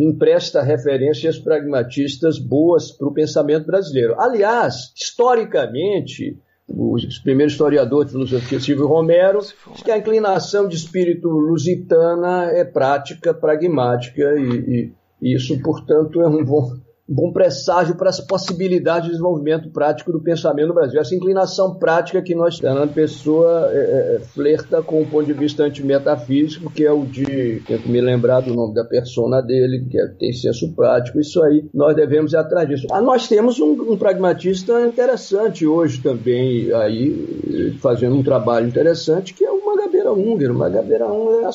empresta 0.00 0.62
referências 0.62 1.38
pragmatistas 1.38 2.38
boas 2.38 2.90
para 2.90 3.08
o 3.08 3.14
pensamento 3.14 3.66
brasileiro. 3.66 4.18
Aliás, 4.18 4.92
historicamente, 4.96 6.38
o 6.74 6.96
primeiro 7.22 7.50
historiador 7.50 8.04
de 8.04 8.12
filosofia, 8.12 8.60
Silvio 8.60 8.86
Romero, 8.86 9.40
diz 9.40 9.82
que 9.82 9.90
a 9.90 9.98
inclinação 9.98 10.66
de 10.66 10.76
espírito 10.76 11.28
lusitana 11.28 12.50
é 12.50 12.64
prática, 12.64 13.34
pragmática, 13.34 14.34
e, 14.38 14.42
e, 14.42 14.92
e 15.20 15.36
isso, 15.36 15.58
portanto, 15.60 16.20
é 16.20 16.26
um 16.26 16.44
bom, 16.44 16.72
bom 17.12 17.32
presságio 17.32 17.94
para 17.94 18.08
as 18.08 18.20
possibilidades 18.20 19.04
de 19.04 19.10
desenvolvimento 19.10 19.70
prático 19.70 20.10
do 20.10 20.20
pensamento 20.20 20.68
no 20.68 20.74
Brasil. 20.74 21.00
Essa 21.00 21.14
inclinação 21.14 21.74
prática 21.74 22.22
que 22.22 22.34
nós, 22.34 22.58
Fernando 22.58 22.92
Pessoa, 22.92 23.70
é, 23.70 23.76
é, 23.76 24.16
é, 24.16 24.20
flerta 24.20 24.82
com 24.82 25.02
o 25.02 25.06
ponto 25.06 25.26
de 25.26 25.32
vista 25.32 25.64
antimetafísico, 25.64 26.70
que 26.72 26.84
é 26.84 26.92
o 26.92 27.04
de, 27.04 27.62
tento 27.66 27.88
me 27.88 28.00
lembrar 28.00 28.40
do 28.40 28.54
nome 28.54 28.74
da 28.74 28.84
persona 28.84 29.40
dele, 29.42 29.86
que 29.90 29.98
é, 29.98 30.06
tem 30.18 30.32
senso 30.32 30.72
prático, 30.74 31.20
isso 31.20 31.42
aí 31.42 31.68
nós 31.74 31.94
devemos 31.94 32.32
ir 32.32 32.36
atrás 32.36 32.68
disso. 32.68 32.86
Ah, 32.90 33.02
nós 33.02 33.28
temos 33.28 33.60
um, 33.60 33.92
um 33.92 33.96
pragmatista 33.96 34.80
interessante 34.86 35.66
hoje 35.66 36.00
também, 36.00 36.72
aí, 36.72 37.76
fazendo 37.80 38.16
um 38.16 38.22
trabalho 38.22 38.66
interessante, 38.66 39.34
que 39.34 39.44
é 39.44 39.50
o 39.50 39.64
Magabeira 39.64 40.12
Húngaro. 40.12 40.54
Magabeira 40.54 41.06
Húngaro 41.06 41.42
é 41.42 41.44
a 41.44 41.52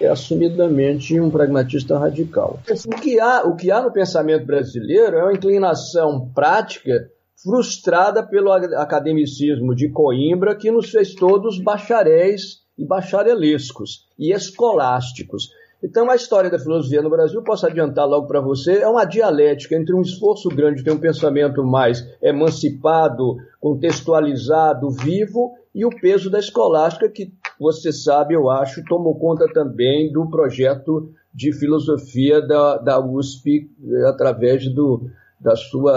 é 0.00 0.08
assumidamente 0.08 1.18
um 1.20 1.30
pragmatista 1.30 1.98
radical. 1.98 2.58
O 2.86 3.00
que 3.00 3.18
há, 3.20 3.42
o 3.42 3.56
que 3.56 3.70
há 3.70 3.82
no 3.82 3.92
pensamento 3.92 4.44
brasileiro 4.44 5.16
é 5.16 5.22
uma 5.22 5.32
inclinação 5.32 6.30
prática 6.34 7.10
frustrada 7.42 8.22
pelo 8.22 8.50
academicismo 8.52 9.74
de 9.74 9.90
Coimbra, 9.90 10.56
que 10.56 10.70
nos 10.70 10.90
fez 10.90 11.14
todos 11.14 11.62
bacharéis 11.62 12.64
e 12.76 12.86
bacharelescos 12.86 14.06
e 14.18 14.32
escolásticos. 14.32 15.50
Então, 15.82 16.10
a 16.10 16.16
história 16.16 16.48
da 16.48 16.58
filosofia 16.58 17.02
no 17.02 17.10
Brasil, 17.10 17.42
posso 17.42 17.66
adiantar 17.66 18.08
logo 18.08 18.26
para 18.26 18.40
você, 18.40 18.78
é 18.78 18.88
uma 18.88 19.04
dialética 19.04 19.76
entre 19.76 19.94
um 19.94 20.00
esforço 20.00 20.48
grande 20.48 20.78
de 20.78 20.84
ter 20.84 20.92
um 20.92 20.98
pensamento 20.98 21.62
mais 21.62 22.02
emancipado, 22.22 23.36
contextualizado, 23.60 24.90
vivo, 24.90 25.52
e 25.74 25.84
o 25.84 25.90
peso 25.90 26.30
da 26.30 26.38
escolástica, 26.38 27.10
que 27.10 27.34
você 27.64 27.90
sabe, 27.90 28.34
eu 28.34 28.50
acho, 28.50 28.84
tomou 28.84 29.18
conta 29.18 29.50
também 29.50 30.12
do 30.12 30.28
projeto 30.28 31.10
de 31.32 31.50
filosofia 31.50 32.46
da, 32.46 32.76
da 32.76 33.00
USP 33.00 33.70
através 34.06 34.68
do, 34.68 35.10
da 35.44 35.54
sua 35.54 35.92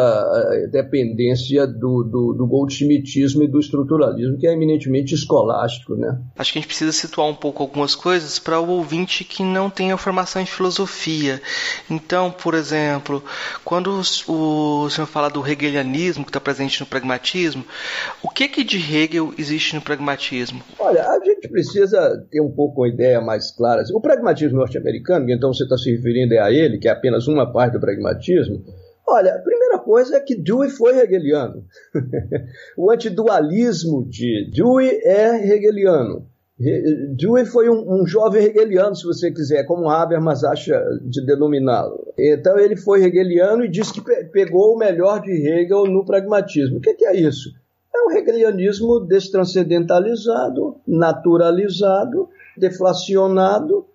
eh, 0.51 0.68
dependência 0.68 1.66
do, 1.66 2.04
do, 2.04 2.34
do 2.34 2.46
goldschmidtismo 2.46 3.44
e 3.44 3.48
do 3.48 3.62
estruturalismo, 3.62 4.38
que 4.38 4.46
é 4.46 4.51
eminentemente 4.51 5.16
escolástico. 5.16 5.96
Né? 5.96 6.20
Acho 6.38 6.51
que 6.51 6.60
a 6.60 6.62
gente 6.62 6.68
precisa 6.68 6.92
situar 6.92 7.30
um 7.30 7.34
pouco 7.34 7.63
algumas 7.63 7.96
coisas 7.96 8.38
para 8.39 8.60
o 8.60 8.68
ouvinte 8.68 9.24
que 9.24 9.44
não 9.44 9.70
tem 9.70 9.94
a 9.94 9.98
formação 9.98 10.42
em 10.42 10.46
filosofia. 10.46 11.42
Então, 11.89 12.30
por 12.30 12.56
exemplo, 12.56 13.24
quando 13.63 14.01
o, 14.27 14.84
o 14.84 14.89
senhor 14.89 15.08
fala 15.08 15.30
do 15.30 15.48
hegelianismo 15.48 16.25
que 16.25 16.30
está 16.30 16.42
presente 16.42 16.82
no 16.82 16.86
pragmatismo, 16.86 17.63
o 18.22 18.30
que, 18.30 18.50
que 18.50 18.66
de 18.66 18.77
Hegel 18.77 19.34
existe 19.38 19.75
no 19.75 19.82
pragmatismo? 19.82 20.62
Olha, 20.77 21.08
a 21.08 21.24
gente 21.24 21.48
precisa 21.48 22.22
ter 22.30 22.42
um 22.42 22.51
pouco 22.51 22.82
uma 22.82 22.89
ideia 22.89 23.22
mais 23.22 23.50
clara. 23.56 23.82
O 23.94 24.01
pragmatismo 24.01 24.58
norte-americano, 24.58 25.32
então 25.32 25.54
você 25.54 25.63
está 25.63 25.77
se 25.77 25.89
referindo 25.89 26.38
a 26.38 26.51
ele, 26.51 26.80
que 26.80 26.89
é 26.89 26.92
apenas 26.92 27.30
uma 27.30 27.50
parte 27.50 27.74
do 27.74 27.80
pragmatismo, 27.80 28.62
Olha, 29.10 29.36
a 29.36 29.40
primeira 29.40 29.80
coisa 29.80 30.18
é 30.18 30.20
que 30.20 30.36
Dewey 30.36 30.70
foi 30.70 31.00
hegeliano. 31.00 31.64
o 32.78 32.92
antidualismo 32.92 34.06
de 34.06 34.52
Dewey 34.52 35.00
é 35.04 35.54
hegeliano. 35.54 36.28
Dewey 37.16 37.46
foi 37.46 37.70
um, 37.70 38.02
um, 38.02 38.06
jovem 38.08 38.44
hegeliano, 38.44 38.96
se 38.96 39.06
você 39.06 39.32
quiser, 39.32 39.64
como 39.64 39.90
Habermas 39.90 40.44
acha 40.44 40.84
de 41.04 41.24
denominá-lo. 41.24 42.12
Então 42.18 42.58
ele 42.58 42.76
foi 42.76 43.04
hegeliano 43.06 43.64
e 43.64 43.70
disse 43.70 43.94
que 43.94 44.02
pe 44.02 44.26
pegou 44.26 44.74
o 44.74 44.78
melhor 44.78 45.22
de 45.22 45.32
Hegel 45.32 45.86
no 45.86 46.04
pragmatismo. 46.04 46.80
O 46.80 46.82
que, 46.82 46.96
que 46.96 47.06
é 47.06 47.16
isso? 47.16 47.52
É 47.96 48.00
um 48.02 48.12
hegelianismo 48.12 49.00
destranscendentalizado, 49.00 50.78
naturalizado, 50.88 52.28
deflacionado, 52.58 53.86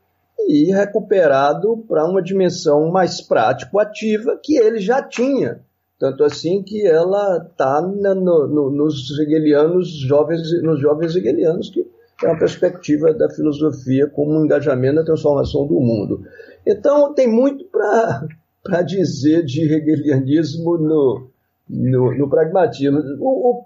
e 0.49 0.73
recuperado 0.73 1.85
para 1.89 2.05
uma 2.05 2.23
dimensão 2.23 2.91
mais 2.91 3.21
prático-ativa 3.21 4.39
que 4.43 4.57
ele 4.57 4.79
já 4.79 5.03
tinha. 5.03 5.61
Tanto 5.99 6.25
assim 6.25 6.63
que 6.63 6.85
ela 6.85 7.47
está 7.49 7.81
no, 7.81 8.15
no, 8.15 8.71
nos 8.71 9.19
hegelianos, 9.21 9.89
jovens, 9.89 10.63
nos 10.63 10.81
jovens 10.81 11.15
hegelianos, 11.15 11.71
que 11.71 11.87
é 12.25 12.29
uma 12.29 12.39
perspectiva 12.39 13.13
da 13.15 13.31
filosofia 13.31 14.09
como 14.09 14.33
um 14.33 14.45
engajamento 14.45 14.97
na 14.97 15.05
transformação 15.05 15.67
do 15.67 15.79
mundo. 15.79 16.25
Então, 16.67 17.15
tem 17.15 17.29
muito 17.29 17.65
para 17.67 18.83
dizer 18.83 19.45
de 19.45 19.63
hegelianismo 19.63 20.77
no, 20.77 21.31
no, 21.69 22.19
no 22.19 22.29
pragmatismo. 22.29 22.99
O, 23.21 23.61
o 23.61 23.65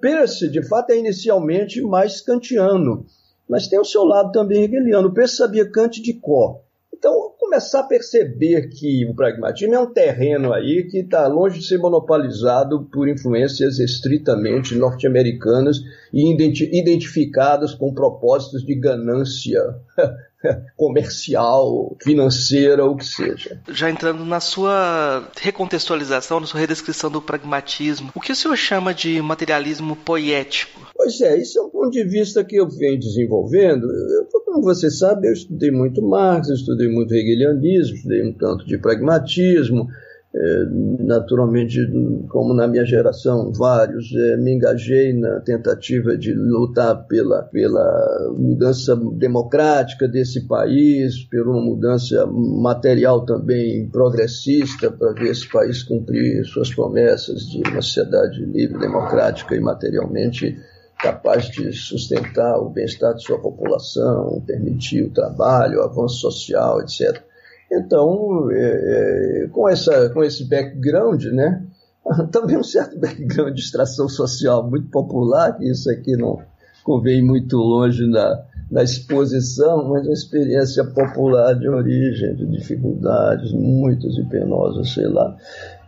de 0.51 0.63
fato, 0.63 0.91
é 0.91 0.99
inicialmente 0.99 1.81
mais 1.81 2.21
kantiano, 2.21 3.07
mas 3.49 3.69
tem 3.69 3.79
o 3.79 3.85
seu 3.85 4.05
lado 4.05 4.33
também 4.33 4.63
hegeliano. 4.63 5.09
O 5.09 5.15
Peirce 5.15 5.37
sabia 5.37 5.71
Kant 5.71 6.03
de 6.03 6.15
cor. 6.15 6.66
Então, 6.93 7.35
começar 7.39 7.81
a 7.81 7.87
perceber 7.87 8.69
que 8.69 9.07
o 9.07 9.15
pragmatismo 9.15 9.75
é 9.75 9.79
um 9.79 9.93
terreno 9.93 10.53
aí 10.53 10.85
que 10.91 10.99
está 10.99 11.27
longe 11.27 11.59
de 11.59 11.67
ser 11.67 11.79
monopolizado 11.79 12.89
por 12.93 13.09
influências 13.09 13.79
estritamente 13.79 14.75
norte-americanas 14.75 15.79
e 16.13 16.31
identificadas 16.79 17.75
com 17.75 17.95
propósitos 17.95 18.65
de 18.65 18.75
ganância 18.75 19.61
comercial, 20.77 21.97
financeira, 22.03 22.85
o 22.85 22.97
que 22.97 23.05
seja. 23.05 23.61
Já 23.69 23.91
entrando 23.91 24.25
na 24.25 24.41
sua 24.41 25.29
recontextualização, 25.41 26.41
na 26.41 26.47
sua 26.47 26.61
redescrição 26.61 27.11
do 27.11 27.21
pragmatismo, 27.21 28.11
o 28.15 28.21
que 28.21 28.33
o 28.33 28.37
senhor 28.37 28.57
chama 28.57 28.95
de 28.95 29.21
materialismo 29.21 29.97
poético? 29.97 30.86
Pois 30.97 31.21
é, 31.21 31.37
isso 31.39 31.59
é 31.59 31.63
um 31.63 31.69
ponto 31.69 31.91
de 31.91 32.05
vista 32.05 32.43
que 32.43 32.57
eu 32.57 32.69
venho 32.69 32.99
desenvolvendo. 32.99 33.87
Eu, 33.87 34.27
como 34.45 34.63
você 34.63 34.91
sabe, 34.91 35.29
eu 35.29 35.33
estudei 35.33 35.71
muito 35.71 36.03
Marx, 36.03 36.49
estudei 36.49 36.89
muito 36.89 37.15
hegelianismo, 37.15 37.97
estudei 37.97 38.27
um 38.27 38.33
tanto 38.33 38.67
de 38.67 38.79
pragmatismo, 38.79 39.89
é, 40.35 40.65
naturalmente, 41.01 41.81
como 42.29 42.53
na 42.53 42.67
minha 42.67 42.85
geração, 42.85 43.53
vários, 43.53 44.13
é, 44.15 44.37
me 44.37 44.55
engajei 44.55 45.13
na 45.13 45.41
tentativa 45.41 46.17
de 46.17 46.35
lutar 46.35 47.07
pela, 47.07 47.43
pela 47.43 48.35
mudança 48.37 48.95
democrática 48.97 50.07
desse 50.07 50.47
país, 50.47 51.25
por 51.25 51.49
uma 51.49 51.61
mudança 51.61 52.27
material 52.27 53.25
também 53.25 53.89
progressista, 53.89 54.91
para 54.91 55.13
ver 55.13 55.31
esse 55.31 55.51
país 55.51 55.83
cumprir 55.83 56.45
suas 56.45 56.75
promessas 56.75 57.43
de 57.43 57.63
uma 57.69 57.81
sociedade 57.81 58.45
livre, 58.45 58.79
democrática 58.79 59.55
e 59.55 59.61
materialmente 59.61 60.57
capaz 60.99 61.47
de 61.51 61.73
sustentar 61.73 62.59
o 62.59 62.71
bem-estar 62.71 63.15
de 63.15 63.23
sua 63.23 63.39
população, 63.39 64.43
permitir 64.47 65.03
o 65.03 65.11
trabalho, 65.11 65.81
o 65.81 65.83
avanço 65.83 66.17
social, 66.17 66.81
etc. 66.81 67.23
Então, 67.71 68.49
é, 68.51 69.45
é, 69.45 69.49
com, 69.49 69.69
essa, 69.69 70.09
com 70.11 70.23
esse 70.23 70.45
background, 70.49 71.25
né, 71.27 71.65
também 72.31 72.57
um 72.57 72.63
certo 72.63 72.99
background 72.99 73.55
de 73.55 73.61
extração 73.61 74.09
social 74.09 74.69
muito 74.69 74.89
popular, 74.89 75.57
que 75.57 75.69
isso 75.69 75.91
aqui 75.91 76.17
não 76.17 76.41
convém 76.85 77.21
muito 77.21 77.57
longe 77.57 78.07
na, 78.07 78.45
na 78.71 78.83
exposição, 78.85 79.89
mas 79.89 80.07
uma 80.07 80.13
experiência 80.13 80.85
popular 80.85 81.55
de 81.55 81.69
origem, 81.69 82.35
de 82.37 82.47
dificuldades 82.47 83.53
muitas 83.53 84.17
e 84.17 84.25
penosas, 84.25 84.95
sei 84.95 85.09
lá, 85.09 85.37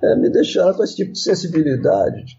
é, 0.02 0.16
me 0.16 0.28
deixaram 0.28 0.74
com 0.74 0.82
esse 0.82 0.96
tipo 0.96 1.12
de 1.12 1.20
sensibilidade, 1.20 2.24
de 2.24 2.38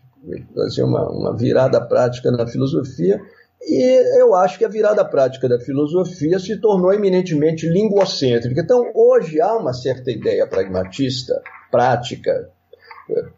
fazer 0.56 0.84
uma, 0.84 1.10
uma 1.10 1.36
virada 1.36 1.80
prática 1.82 2.32
na 2.32 2.48
filosofia, 2.48 3.20
e 3.62 4.20
eu 4.22 4.34
acho 4.34 4.58
que 4.58 4.66
a 4.66 4.70
virada 4.70 5.04
prática 5.04 5.48
da 5.48 5.60
filosofia 5.60 6.40
se 6.40 6.56
tornou 6.58 6.94
eminentemente 6.94 7.68
linguocêntrica. 7.68 8.62
Então, 8.62 8.90
hoje 8.96 9.42
há 9.42 9.56
uma 9.56 9.74
certa 9.74 10.10
ideia 10.12 10.48
pragmatista, 10.48 11.42
prática, 11.70 12.50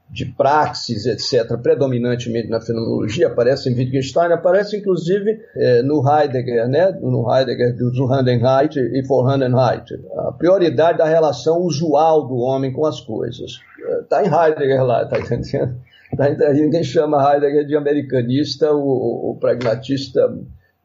de 0.10 0.26
praxis, 0.26 1.06
etc., 1.06 1.58
predominantemente 1.62 2.50
na 2.50 2.60
fenomenologia, 2.60 3.28
aparece 3.28 3.70
em 3.70 3.76
Wittgenstein, 3.76 4.32
aparece 4.32 4.78
inclusive 4.78 5.40
é, 5.56 5.82
no 5.82 6.04
Heidegger, 6.06 6.68
né? 6.68 6.92
no 7.02 7.34
Heidegger 7.34 7.76
do 7.76 7.90
Zuhandenheit 7.94 8.78
e 8.78 9.02
Vorhandenheit, 9.04 9.94
a 10.28 10.32
prioridade 10.34 10.98
da 10.98 11.06
relação 11.06 11.62
usual 11.62 12.28
do 12.28 12.36
homem 12.36 12.74
com 12.74 12.86
as 12.86 13.00
coisas. 13.00 13.60
Está 14.02 14.24
em 14.24 14.28
Heidegger 14.28 14.84
lá, 14.84 15.04
está 15.04 15.20
entendendo? 15.20 15.76
Tá? 16.16 16.30
Então, 16.30 16.54
ninguém 16.54 16.84
chama 16.84 17.34
Heidegger 17.34 17.66
de 17.66 17.76
americanista, 17.76 18.74
o, 18.74 19.32
o 19.32 19.38
pragmatista 19.40 20.22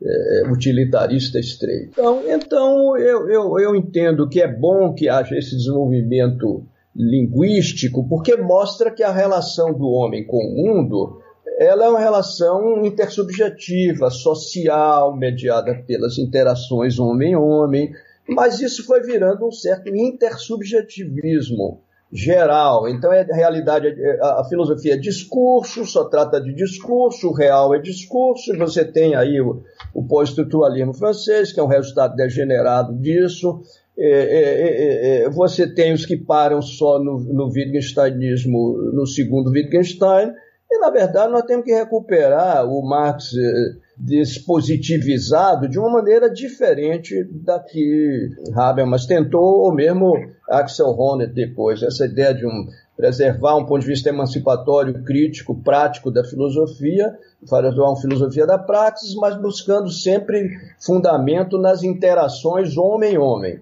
é, 0.02 0.42
utilitarista 0.50 1.38
estreito. 1.38 1.90
Então, 1.92 2.22
então 2.26 2.96
eu, 2.96 3.28
eu, 3.28 3.58
eu 3.58 3.76
entendo 3.76 4.28
que 4.28 4.40
é 4.40 4.48
bom 4.48 4.94
que 4.94 5.08
haja 5.08 5.36
esse 5.36 5.56
desenvolvimento 5.56 6.64
linguístico, 6.94 8.08
porque 8.08 8.36
mostra 8.36 8.90
que 8.90 9.02
a 9.02 9.12
relação 9.12 9.72
do 9.72 9.86
homem 9.88 10.26
com 10.26 10.38
o 10.38 10.54
mundo 10.54 11.20
ela 11.58 11.86
é 11.86 11.88
uma 11.88 12.00
relação 12.00 12.84
intersubjetiva, 12.84 14.10
social, 14.10 15.16
mediada 15.16 15.74
pelas 15.86 16.18
interações 16.18 16.98
homem-homem, 16.98 17.92
mas 18.28 18.60
isso 18.60 18.84
foi 18.84 19.00
virando 19.00 19.46
um 19.46 19.52
certo 19.52 19.88
intersubjetivismo 19.88 21.80
geral. 22.12 22.88
Então, 22.88 23.12
é 23.12 23.24
realidade, 23.24 23.88
é, 23.88 24.18
a, 24.22 24.44
filosofia 24.48 24.94
é 24.94 24.96
discurso, 24.96 25.84
só 25.84 26.04
trata 26.04 26.40
de 26.40 26.54
discurso, 26.54 27.28
o 27.28 27.34
real 27.34 27.74
é 27.74 27.78
discurso, 27.78 28.56
você 28.56 28.84
tem 28.84 29.14
aí 29.14 29.40
o, 29.40 29.62
o 29.92 30.06
pós-estruturalismo 30.06 30.94
francês, 30.94 31.52
que 31.52 31.60
é 31.60 31.62
um 31.62 31.68
resultado 31.68 32.14
degenerado 32.14 32.94
disso. 32.94 33.60
É, 33.98 34.10
é, 34.10 35.20
é, 35.20 35.22
é 35.24 35.30
você 35.30 35.66
tem 35.66 35.92
os 35.92 36.04
que 36.04 36.16
param 36.16 36.60
só 36.62 36.98
no, 36.98 37.18
no 37.18 37.46
Wittgensteinismo, 37.46 38.92
no 38.92 39.06
segundo 39.06 39.50
Wittgenstein, 39.50 40.32
e, 40.70 40.78
na 40.78 40.90
verdade, 40.90 41.32
nós 41.32 41.44
temos 41.44 41.64
que 41.64 41.72
recuperar 41.72 42.66
o 42.66 42.82
Marx 42.82 43.30
dispositivizado 43.96 45.68
de 45.68 45.78
uma 45.78 45.90
maneira 45.90 46.30
diferente 46.30 47.24
da 47.24 47.58
que 47.58 48.28
Habermas 48.54 49.06
tentou, 49.06 49.62
ou 49.62 49.74
mesmo 49.74 50.12
Axel 50.48 50.88
Honneth 50.88 51.32
depois. 51.32 51.82
Essa 51.82 52.04
ideia 52.04 52.34
de 52.34 52.46
um, 52.46 52.66
preservar 52.96 53.56
um 53.56 53.64
ponto 53.64 53.80
de 53.80 53.86
vista 53.86 54.10
emancipatório, 54.10 55.02
crítico, 55.02 55.54
prático 55.62 56.10
da 56.10 56.22
filosofia, 56.22 57.16
fazer 57.48 57.80
uma 57.80 58.00
filosofia 58.00 58.46
da 58.46 58.58
praxis, 58.58 59.14
mas 59.14 59.36
buscando 59.40 59.90
sempre 59.90 60.50
fundamento 60.78 61.56
nas 61.58 61.82
interações 61.82 62.76
homem-homem. 62.76 63.60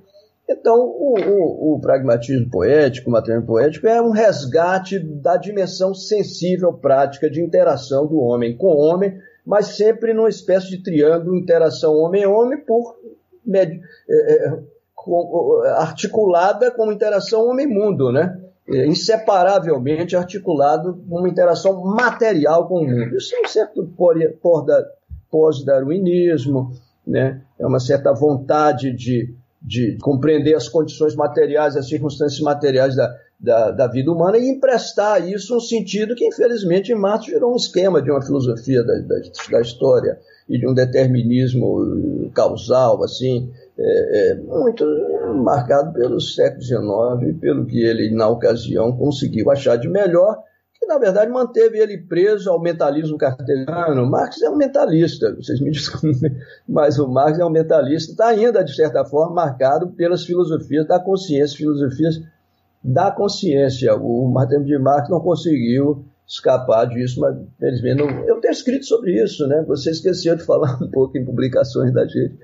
Então, 0.48 0.78
o, 0.78 1.14
o, 1.18 1.74
o, 1.74 1.80
pragmatismo 1.80 2.50
poético, 2.50 3.08
o 3.08 3.12
materialismo 3.12 3.46
poético, 3.46 3.86
é 3.86 4.00
um 4.02 4.10
resgate 4.10 4.98
da 4.98 5.38
dimensão 5.38 5.94
sensível, 5.94 6.72
prática 6.72 7.30
de 7.30 7.42
interação 7.42 8.06
do 8.06 8.18
homem 8.18 8.54
com 8.54 8.66
o 8.66 8.76
homem, 8.76 9.18
mas 9.44 9.76
sempre 9.76 10.14
numa 10.14 10.28
espécie 10.28 10.70
de 10.70 10.82
triângulo 10.82 11.36
interação 11.36 11.94
homem-homem 11.94 12.58
por 12.64 12.96
é, 14.08 14.48
é, 14.48 14.58
com, 14.94 15.62
articulada 15.76 16.70
interação 16.92 17.46
homem-mundo, 17.46 18.10
né? 18.10 18.40
É, 18.66 18.86
inseparavelmente 18.86 20.16
articulado 20.16 20.98
uma 21.06 21.28
interação 21.28 21.84
material 21.84 22.66
com 22.66 22.78
o 22.78 22.86
mundo. 22.86 23.16
Isso 23.16 23.34
é 23.36 23.40
um 23.42 23.46
certo 23.46 23.86
pós-darwinismo, 25.30 26.72
né? 27.06 27.42
é 27.58 27.66
uma 27.66 27.78
certa 27.78 28.14
vontade 28.14 28.90
de, 28.92 29.34
de 29.60 29.98
compreender 30.00 30.54
as 30.54 30.66
condições 30.66 31.14
materiais, 31.14 31.76
as 31.76 31.88
circunstâncias 31.88 32.40
materiais 32.40 32.96
da, 32.96 33.14
da, 33.44 33.70
da, 33.70 33.86
vida 33.86 34.10
humana 34.10 34.38
e 34.38 34.48
emprestar 34.48 35.28
isso 35.28 35.56
um 35.56 35.60
sentido 35.60 36.14
que, 36.14 36.26
infelizmente, 36.26 36.94
Marx 36.94 37.26
virou 37.26 37.52
um 37.52 37.56
esquema 37.56 38.00
de 38.00 38.10
uma 38.10 38.22
filosofia 38.22 38.82
da, 38.82 38.94
da, 39.00 39.16
da 39.50 39.60
história 39.60 40.18
e 40.48 40.58
de 40.58 40.66
um 40.66 40.74
determinismo 40.74 42.30
causal, 42.34 43.02
assim, 43.04 43.50
é, 43.78 44.30
é, 44.30 44.34
muito 44.36 44.84
marcado 45.42 45.92
pelo 45.92 46.20
século 46.20 46.62
XIX, 46.62 47.38
pelo 47.40 47.66
que 47.66 47.82
ele, 47.82 48.14
na 48.14 48.28
ocasião, 48.28 48.96
conseguiu 48.96 49.50
achar 49.50 49.76
de 49.76 49.88
melhor, 49.88 50.38
que, 50.78 50.86
na 50.86 50.98
verdade, 50.98 51.30
manteve 51.30 51.78
ele 51.78 51.98
preso 51.98 52.50
ao 52.50 52.60
mentalismo 52.60 53.16
cartesiano. 53.16 54.06
Marx 54.06 54.42
é 54.42 54.50
um 54.50 54.56
mentalista, 54.56 55.34
vocês 55.34 55.60
me 55.60 55.70
desculpem, 55.72 56.34
mas 56.68 56.98
o 56.98 57.08
Marx 57.08 57.38
é 57.38 57.44
um 57.44 57.50
mentalista, 57.50 58.12
está 58.12 58.28
ainda, 58.28 58.62
de 58.62 58.74
certa 58.74 59.04
forma, 59.04 59.34
marcado 59.34 59.88
pelas 59.92 60.24
filosofias 60.24 60.86
da 60.86 60.98
consciência, 60.98 61.56
filosofias 61.56 62.20
da 62.84 63.10
consciência. 63.10 63.96
O 63.96 64.30
Martin 64.30 64.62
de 64.62 64.78
Marx 64.78 65.08
não 65.08 65.20
conseguiu 65.20 66.04
escapar 66.26 66.84
disso, 66.86 67.20
mas 67.20 67.36
felizmente 67.58 67.96
não... 67.96 68.08
eu 68.26 68.40
tenho 68.40 68.52
escrito 68.52 68.84
sobre 68.84 69.22
isso, 69.22 69.46
né? 69.46 69.64
Você 69.66 69.90
esqueceu 69.90 70.36
de 70.36 70.44
falar 70.44 70.76
um 70.82 70.90
pouco 70.90 71.16
em 71.16 71.24
publicações 71.24 71.92
da 71.92 72.06
gente. 72.06 72.38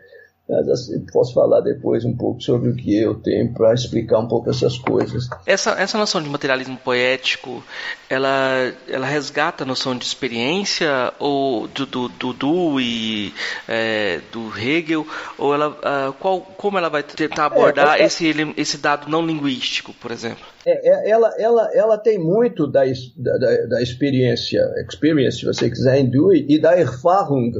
Mas 0.50 0.68
assim, 0.68 1.06
posso 1.12 1.32
falar 1.32 1.60
depois 1.60 2.04
um 2.04 2.16
pouco 2.16 2.42
sobre 2.42 2.70
o 2.70 2.74
que 2.74 3.00
eu 3.00 3.14
tenho 3.14 3.54
para 3.54 3.72
explicar 3.72 4.18
um 4.18 4.26
pouco 4.26 4.50
essas 4.50 4.76
coisas. 4.76 5.28
Essa, 5.46 5.80
essa 5.80 5.96
noção 5.96 6.20
de 6.20 6.28
materialismo 6.28 6.76
poético, 6.76 7.62
ela, 8.08 8.72
ela 8.88 9.06
resgata 9.06 9.62
a 9.62 9.66
noção 9.66 9.96
de 9.96 10.04
experiência 10.04 11.12
ou 11.20 11.68
do, 11.68 11.86
do, 11.86 12.08
do, 12.08 12.32
do 12.32 12.80
e 12.80 13.32
é, 13.68 14.20
do 14.32 14.50
Hegel, 14.58 15.06
ou 15.38 15.54
ela, 15.54 15.68
uh, 15.68 16.12
qual, 16.14 16.40
como 16.40 16.78
ela 16.78 16.88
vai 16.88 17.04
tentar 17.04 17.46
abordar 17.46 17.98
é, 17.98 18.02
é, 18.02 18.06
esse, 18.06 18.26
esse 18.56 18.78
dado 18.78 19.08
não 19.08 19.24
linguístico, 19.24 19.94
por 19.94 20.10
exemplo? 20.10 20.44
É, 20.66 20.88
é, 20.88 21.10
ela, 21.10 21.32
ela, 21.38 21.70
ela 21.72 21.98
tem 21.98 22.18
muito 22.18 22.66
da, 22.66 22.82
da, 23.16 23.66
da 23.66 23.82
experiência, 23.82 24.60
experience, 24.88 25.38
se 25.38 25.46
você 25.46 25.70
quiser, 25.70 25.98
em 26.00 26.10
Dewey, 26.10 26.44
e 26.48 26.58
da 26.58 26.76
Erfahrung, 26.76 27.52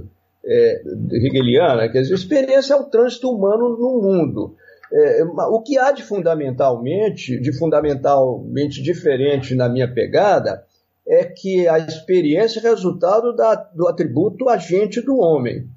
é, 0.44 0.82
hegeliana, 1.12 1.88
quer 1.88 2.02
dizer, 2.02 2.14
experiência 2.14 2.74
é 2.74 2.76
o 2.76 2.84
trânsito 2.84 3.30
humano 3.30 3.68
no 3.70 4.00
mundo. 4.02 4.56
É, 4.92 5.22
o 5.22 5.62
que 5.62 5.78
há 5.78 5.92
de 5.92 6.02
fundamentalmente, 6.02 7.38
de 7.38 7.52
fundamentalmente 7.52 8.82
diferente 8.82 9.54
na 9.54 9.68
minha 9.68 9.92
pegada, 9.92 10.64
é 11.06 11.24
que 11.24 11.66
a 11.68 11.78
experiência 11.78 12.60
é 12.60 12.62
resultado 12.62 13.34
da, 13.34 13.54
do 13.54 13.88
atributo 13.88 14.48
agente 14.48 15.00
do 15.00 15.18
homem. 15.18 15.68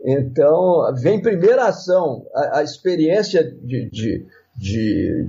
Então, 0.00 0.94
vem 0.94 1.20
primeira 1.20 1.66
ação, 1.66 2.26
a, 2.34 2.58
a 2.58 2.62
experiência 2.62 3.42
de, 3.42 3.90
de, 3.90 4.26
de, 4.58 5.28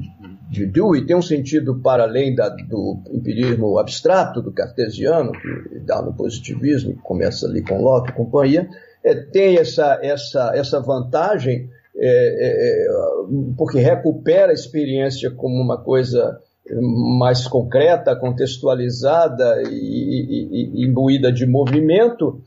de 0.50 0.66
Dewey 0.66 1.06
tem 1.06 1.16
um 1.16 1.22
sentido 1.22 1.80
para 1.80 2.04
além 2.04 2.34
da, 2.34 2.50
do 2.50 3.00
empirismo 3.12 3.78
abstrato 3.78 4.42
do 4.42 4.52
cartesiano, 4.52 5.32
que 5.32 5.80
dá 5.86 6.02
no 6.02 6.14
positivismo, 6.14 6.96
que 6.96 7.02
começa 7.02 7.46
ali 7.46 7.62
com 7.62 7.80
Locke 7.80 8.10
e 8.10 8.16
companhia, 8.16 8.68
é, 9.04 9.14
tem 9.14 9.58
essa, 9.58 10.00
essa, 10.02 10.52
essa 10.56 10.80
vantagem 10.80 11.70
é, 11.96 12.08
é, 12.08 12.88
porque 13.56 13.80
recupera 13.80 14.52
a 14.52 14.54
experiência 14.54 15.30
como 15.30 15.62
uma 15.62 15.78
coisa 15.78 16.40
mais 17.18 17.48
concreta, 17.48 18.16
contextualizada 18.16 19.62
e, 19.64 19.72
e, 19.72 20.82
e 20.82 20.86
imbuída 20.86 21.32
de 21.32 21.46
movimento, 21.46 22.42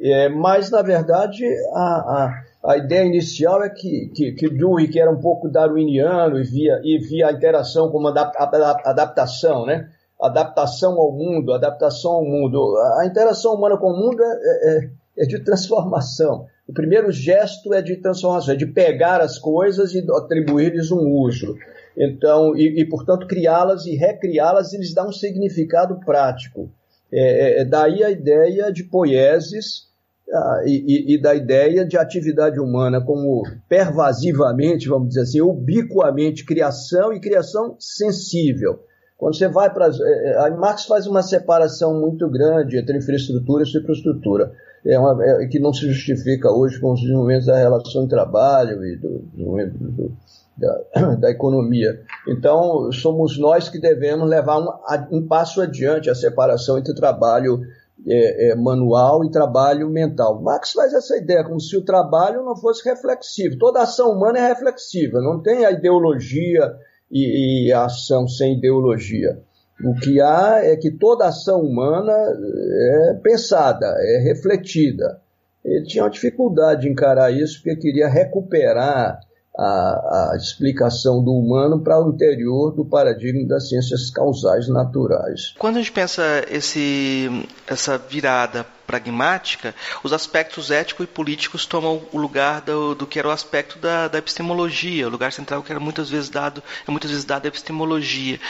é, 0.00 0.28
mas 0.28 0.70
na 0.70 0.82
verdade 0.82 1.44
a, 1.74 1.80
a, 1.80 2.42
a, 2.68 2.76
ideia 2.76 3.04
inicial 3.04 3.62
é 3.62 3.70
que, 3.70 4.10
que, 4.14 4.32
que 4.32 4.48
Dewey, 4.50 4.88
que 4.88 5.00
era 5.00 5.10
um 5.10 5.20
pouco 5.20 5.48
darwiniano 5.48 6.38
e 6.38 6.44
via, 6.44 6.80
e 6.84 6.98
via 6.98 7.28
a 7.28 7.32
interação 7.32 7.90
como 7.90 8.08
adaptação, 8.08 9.64
né? 9.64 9.88
adaptação 10.20 10.98
ao 10.98 11.12
mundo, 11.12 11.52
adaptação 11.52 12.12
ao 12.12 12.24
mundo. 12.24 12.76
A 13.00 13.06
interação 13.06 13.54
humana 13.54 13.76
com 13.76 13.92
o 13.92 13.96
mundo 13.96 14.22
é, 14.22 14.26
é, 14.26 14.90
é 15.18 15.26
de 15.26 15.38
transformação. 15.44 16.46
O 16.66 16.72
primeiro 16.72 17.10
gesto 17.10 17.72
é 17.72 17.80
de 17.80 17.96
transformação, 17.96 18.52
é 18.52 18.56
de 18.56 18.66
pegar 18.66 19.20
as 19.20 19.38
coisas 19.38 19.94
e 19.94 20.04
atribuir-lhes 20.10 20.90
um 20.90 21.08
uso. 21.08 21.56
Então, 21.96 22.56
e, 22.56 22.80
e 22.80 22.84
portanto, 22.84 23.26
criá-las 23.26 23.86
e 23.86 23.96
recriá-las, 23.96 24.72
eles 24.72 24.92
dão 24.92 25.08
um 25.08 25.12
significado 25.12 25.98
prático. 26.00 26.70
É, 27.10 27.60
é, 27.60 27.60
é 27.60 27.64
daí 27.64 28.04
a 28.04 28.10
ideia 28.10 28.70
de 28.70 28.84
poieses 28.84 29.87
ah, 30.32 30.62
e, 30.66 31.14
e, 31.14 31.20
da 31.20 31.34
ideia 31.34 31.86
de 31.86 31.96
atividade 31.96 32.60
humana 32.60 33.00
como 33.00 33.42
pervasivamente, 33.68 34.88
vamos 34.88 35.08
dizer 35.08 35.22
assim, 35.22 35.40
ubiquamente 35.40 36.44
criação 36.44 37.12
e 37.12 37.20
criação 37.20 37.76
sensível. 37.78 38.80
Quando 39.16 39.36
você 39.36 39.48
vai 39.48 39.72
para. 39.72 39.86
É, 39.88 40.50
Marx 40.50 40.84
faz 40.84 41.06
uma 41.06 41.22
separação 41.22 41.98
muito 41.98 42.28
grande 42.28 42.78
entre 42.78 42.98
infraestrutura 42.98 43.62
e 43.62 43.66
superestrutura, 43.66 44.52
é 44.86 44.98
uma, 44.98 45.18
é, 45.24 45.46
que 45.46 45.58
não 45.58 45.72
se 45.72 45.86
justifica 45.86 46.52
hoje 46.52 46.78
com 46.78 46.92
os 46.92 47.00
desenvolvimentos 47.00 47.46
da 47.46 47.56
relação 47.56 48.04
de 48.04 48.10
trabalho 48.10 48.84
e 48.84 48.96
do 48.96 49.18
desenvolvimento 49.32 49.78
do, 49.78 50.12
da, 50.58 51.14
da, 51.20 51.30
economia. 51.30 52.00
Então, 52.28 52.92
somos 52.92 53.38
nós 53.38 53.68
que 53.68 53.80
devemos 53.80 54.28
levar 54.28 54.58
um, 54.60 54.68
um 55.10 55.26
passo 55.26 55.60
adiante 55.60 56.10
a 56.10 56.14
separação 56.14 56.78
entre 56.78 56.94
trabalho 56.94 57.60
é, 58.06 58.50
é, 58.50 58.54
manual 58.54 59.24
e 59.24 59.30
trabalho 59.30 59.88
mental. 59.88 60.40
Marx 60.40 60.72
faz 60.72 60.92
essa 60.94 61.16
ideia, 61.16 61.44
como 61.44 61.60
se 61.60 61.76
o 61.76 61.84
trabalho 61.84 62.44
não 62.44 62.56
fosse 62.56 62.88
reflexivo. 62.88 63.58
Toda 63.58 63.82
ação 63.82 64.12
humana 64.12 64.38
é 64.38 64.48
reflexiva, 64.48 65.20
não 65.20 65.42
tem 65.42 65.64
a 65.64 65.70
ideologia 65.70 66.74
e, 67.10 67.66
e 67.68 67.72
a 67.72 67.84
ação 67.84 68.28
sem 68.28 68.56
ideologia. 68.56 69.42
O 69.84 69.94
que 69.94 70.20
há 70.20 70.60
é 70.62 70.76
que 70.76 70.90
toda 70.90 71.26
ação 71.26 71.60
humana 71.60 72.12
é 72.12 73.14
pensada, 73.22 73.86
é 73.98 74.18
refletida. 74.18 75.20
Ele 75.64 75.84
tinha 75.84 76.04
uma 76.04 76.10
dificuldade 76.10 76.82
de 76.82 76.88
encarar 76.88 77.30
isso 77.30 77.62
porque 77.62 77.76
queria 77.76 78.08
recuperar 78.08 79.20
a, 79.58 80.30
a 80.32 80.36
explicação 80.36 81.22
do 81.22 81.32
humano 81.32 81.80
para 81.80 82.00
o 82.00 82.10
interior 82.10 82.72
do 82.72 82.84
paradigma 82.84 83.46
das 83.46 83.68
ciências 83.68 84.10
causais 84.10 84.68
naturais. 84.68 85.54
Quando 85.58 85.76
a 85.76 85.78
gente 85.80 85.92
pensa 85.92 86.22
esse, 86.48 87.28
essa 87.66 87.98
virada 87.98 88.64
pragmática, 88.88 89.74
os 90.02 90.14
aspectos 90.14 90.70
éticos 90.70 91.04
e 91.04 91.06
políticos 91.06 91.66
tomam 91.66 92.08
o 92.10 92.18
lugar 92.18 92.62
do, 92.62 92.94
do 92.94 93.06
que 93.06 93.18
era 93.18 93.28
o 93.28 93.30
aspecto 93.30 93.78
da, 93.78 94.08
da, 94.08 94.16
epistemologia, 94.16 95.06
o 95.06 95.10
lugar 95.10 95.30
central 95.30 95.62
que 95.62 95.70
era 95.70 95.78
muitas 95.78 96.08
vezes 96.08 96.30
dado, 96.30 96.62
é 96.86 96.90
muitas 96.90 97.10
vezes 97.10 97.26
dado 97.26 97.44
à 97.44 97.48
epistemologia. 97.48 98.40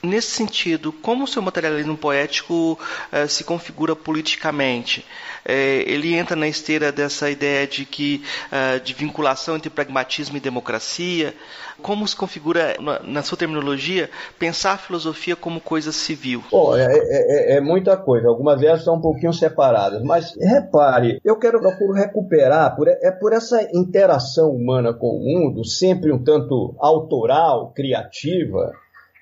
Nesse 0.00 0.30
sentido, 0.30 0.92
como 0.92 1.24
o 1.24 1.26
seu 1.26 1.42
materialismo 1.42 1.96
poético 1.96 2.78
eh, 3.10 3.26
se 3.26 3.42
configura 3.42 3.96
politicamente? 3.96 5.04
Eh, 5.44 5.82
ele 5.88 6.14
entra 6.14 6.36
na 6.36 6.46
esteira 6.46 6.92
dessa 6.92 7.28
ideia 7.28 7.66
de 7.66 7.84
que 7.84 8.22
eh, 8.52 8.78
de 8.78 8.94
vinculação 8.94 9.56
entre 9.56 9.70
pragmatismo 9.70 10.36
e 10.36 10.40
democracia. 10.40 11.34
Como 11.82 12.06
se 12.06 12.16
configura, 12.16 12.76
na, 13.04 13.22
sua 13.22 13.38
terminologia, 13.38 14.10
pensar 14.38 14.72
a 14.72 14.78
filosofia 14.78 15.34
como 15.34 15.60
coisa 15.60 15.92
civil? 15.92 16.42
Bom, 16.50 16.76
é, 16.76 16.84
é, 16.84 17.54
é, 17.54 17.56
é 17.56 17.60
muita 17.60 17.96
coisa. 17.96 18.28
Algumas 18.28 18.60
delas 18.60 18.80
estão 18.80 18.96
um 18.96 19.00
pouquinho 19.00 19.32
separadas. 19.32 20.02
Mas 20.02 20.34
repare, 20.36 21.20
eu 21.24 21.38
quero 21.38 21.60
procuro 21.60 21.92
recuperar, 21.92 22.74
por, 22.76 22.88
é 22.88 23.10
por 23.10 23.32
essa 23.32 23.68
interação 23.72 24.50
humana 24.50 24.92
com 24.92 25.08
o 25.08 25.20
mundo, 25.20 25.64
sempre 25.64 26.12
um 26.12 26.22
tanto 26.22 26.74
autoral, 26.78 27.72
criativa, 27.74 28.72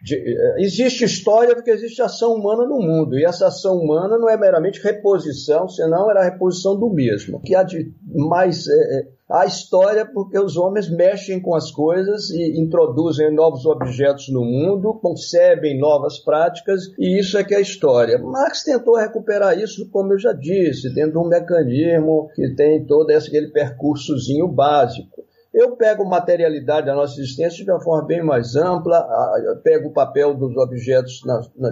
de, 0.03 0.15
eh, 0.15 0.55
existe 0.59 1.05
história 1.05 1.55
porque 1.55 1.71
existe 1.71 2.01
ação 2.01 2.35
humana 2.35 2.65
no 2.65 2.79
mundo, 2.79 3.19
e 3.19 3.25
essa 3.25 3.49
ação 3.49 3.77
humana 3.77 4.17
não 4.17 4.29
é 4.29 4.37
meramente 4.37 4.81
reposição, 4.81 5.69
senão 5.69 6.11
era 6.11 6.21
a 6.21 6.25
reposição 6.25 6.79
do 6.79 6.89
mesmo. 6.89 7.39
O 7.39 7.41
que 7.41 7.55
há 7.55 7.63
de 7.63 7.93
mais. 8.07 8.67
É, 8.69 9.07
a 9.31 9.45
história 9.45 10.07
porque 10.07 10.39
os 10.39 10.57
homens 10.57 10.89
mexem 10.89 11.41
com 11.41 11.55
as 11.55 11.71
coisas 11.71 12.31
e 12.31 12.59
introduzem 12.59 13.35
novos 13.35 13.67
objetos 13.67 14.29
no 14.31 14.43
mundo, 14.43 14.95
concebem 14.95 15.79
novas 15.79 16.19
práticas, 16.19 16.85
e 16.99 17.21
isso 17.21 17.37
é 17.37 17.45
que 17.45 17.55
é 17.55 17.59
a 17.59 17.61
história. 17.61 18.19
Marx 18.19 18.65
tentou 18.65 18.97
recuperar 18.97 19.59
isso, 19.59 19.91
como 19.91 20.15
eu 20.15 20.19
já 20.19 20.33
disse, 20.33 20.95
dentro 20.95 21.13
de 21.13 21.19
um 21.19 21.29
mecanismo 21.29 22.31
que 22.35 22.55
tem 22.55 22.87
todo 22.87 23.11
esse, 23.11 23.29
aquele 23.29 23.49
percursozinho 23.49 24.49
básico. 24.49 25.25
Eu 25.53 25.77
pego 25.77 26.05
materialidade 26.05 26.87
da 26.87 26.95
nossa 26.95 27.21
existência 27.21 27.65
de 27.65 27.71
uma 27.71 27.81
forma 27.81 28.07
bem 28.07 28.23
mais 28.23 28.55
ampla, 28.55 29.07
pego 29.63 29.89
o 29.89 29.93
papel 29.93 30.35
dos 30.35 30.57
objetos 30.57 31.23
na, 31.25 31.41
na, 31.57 31.71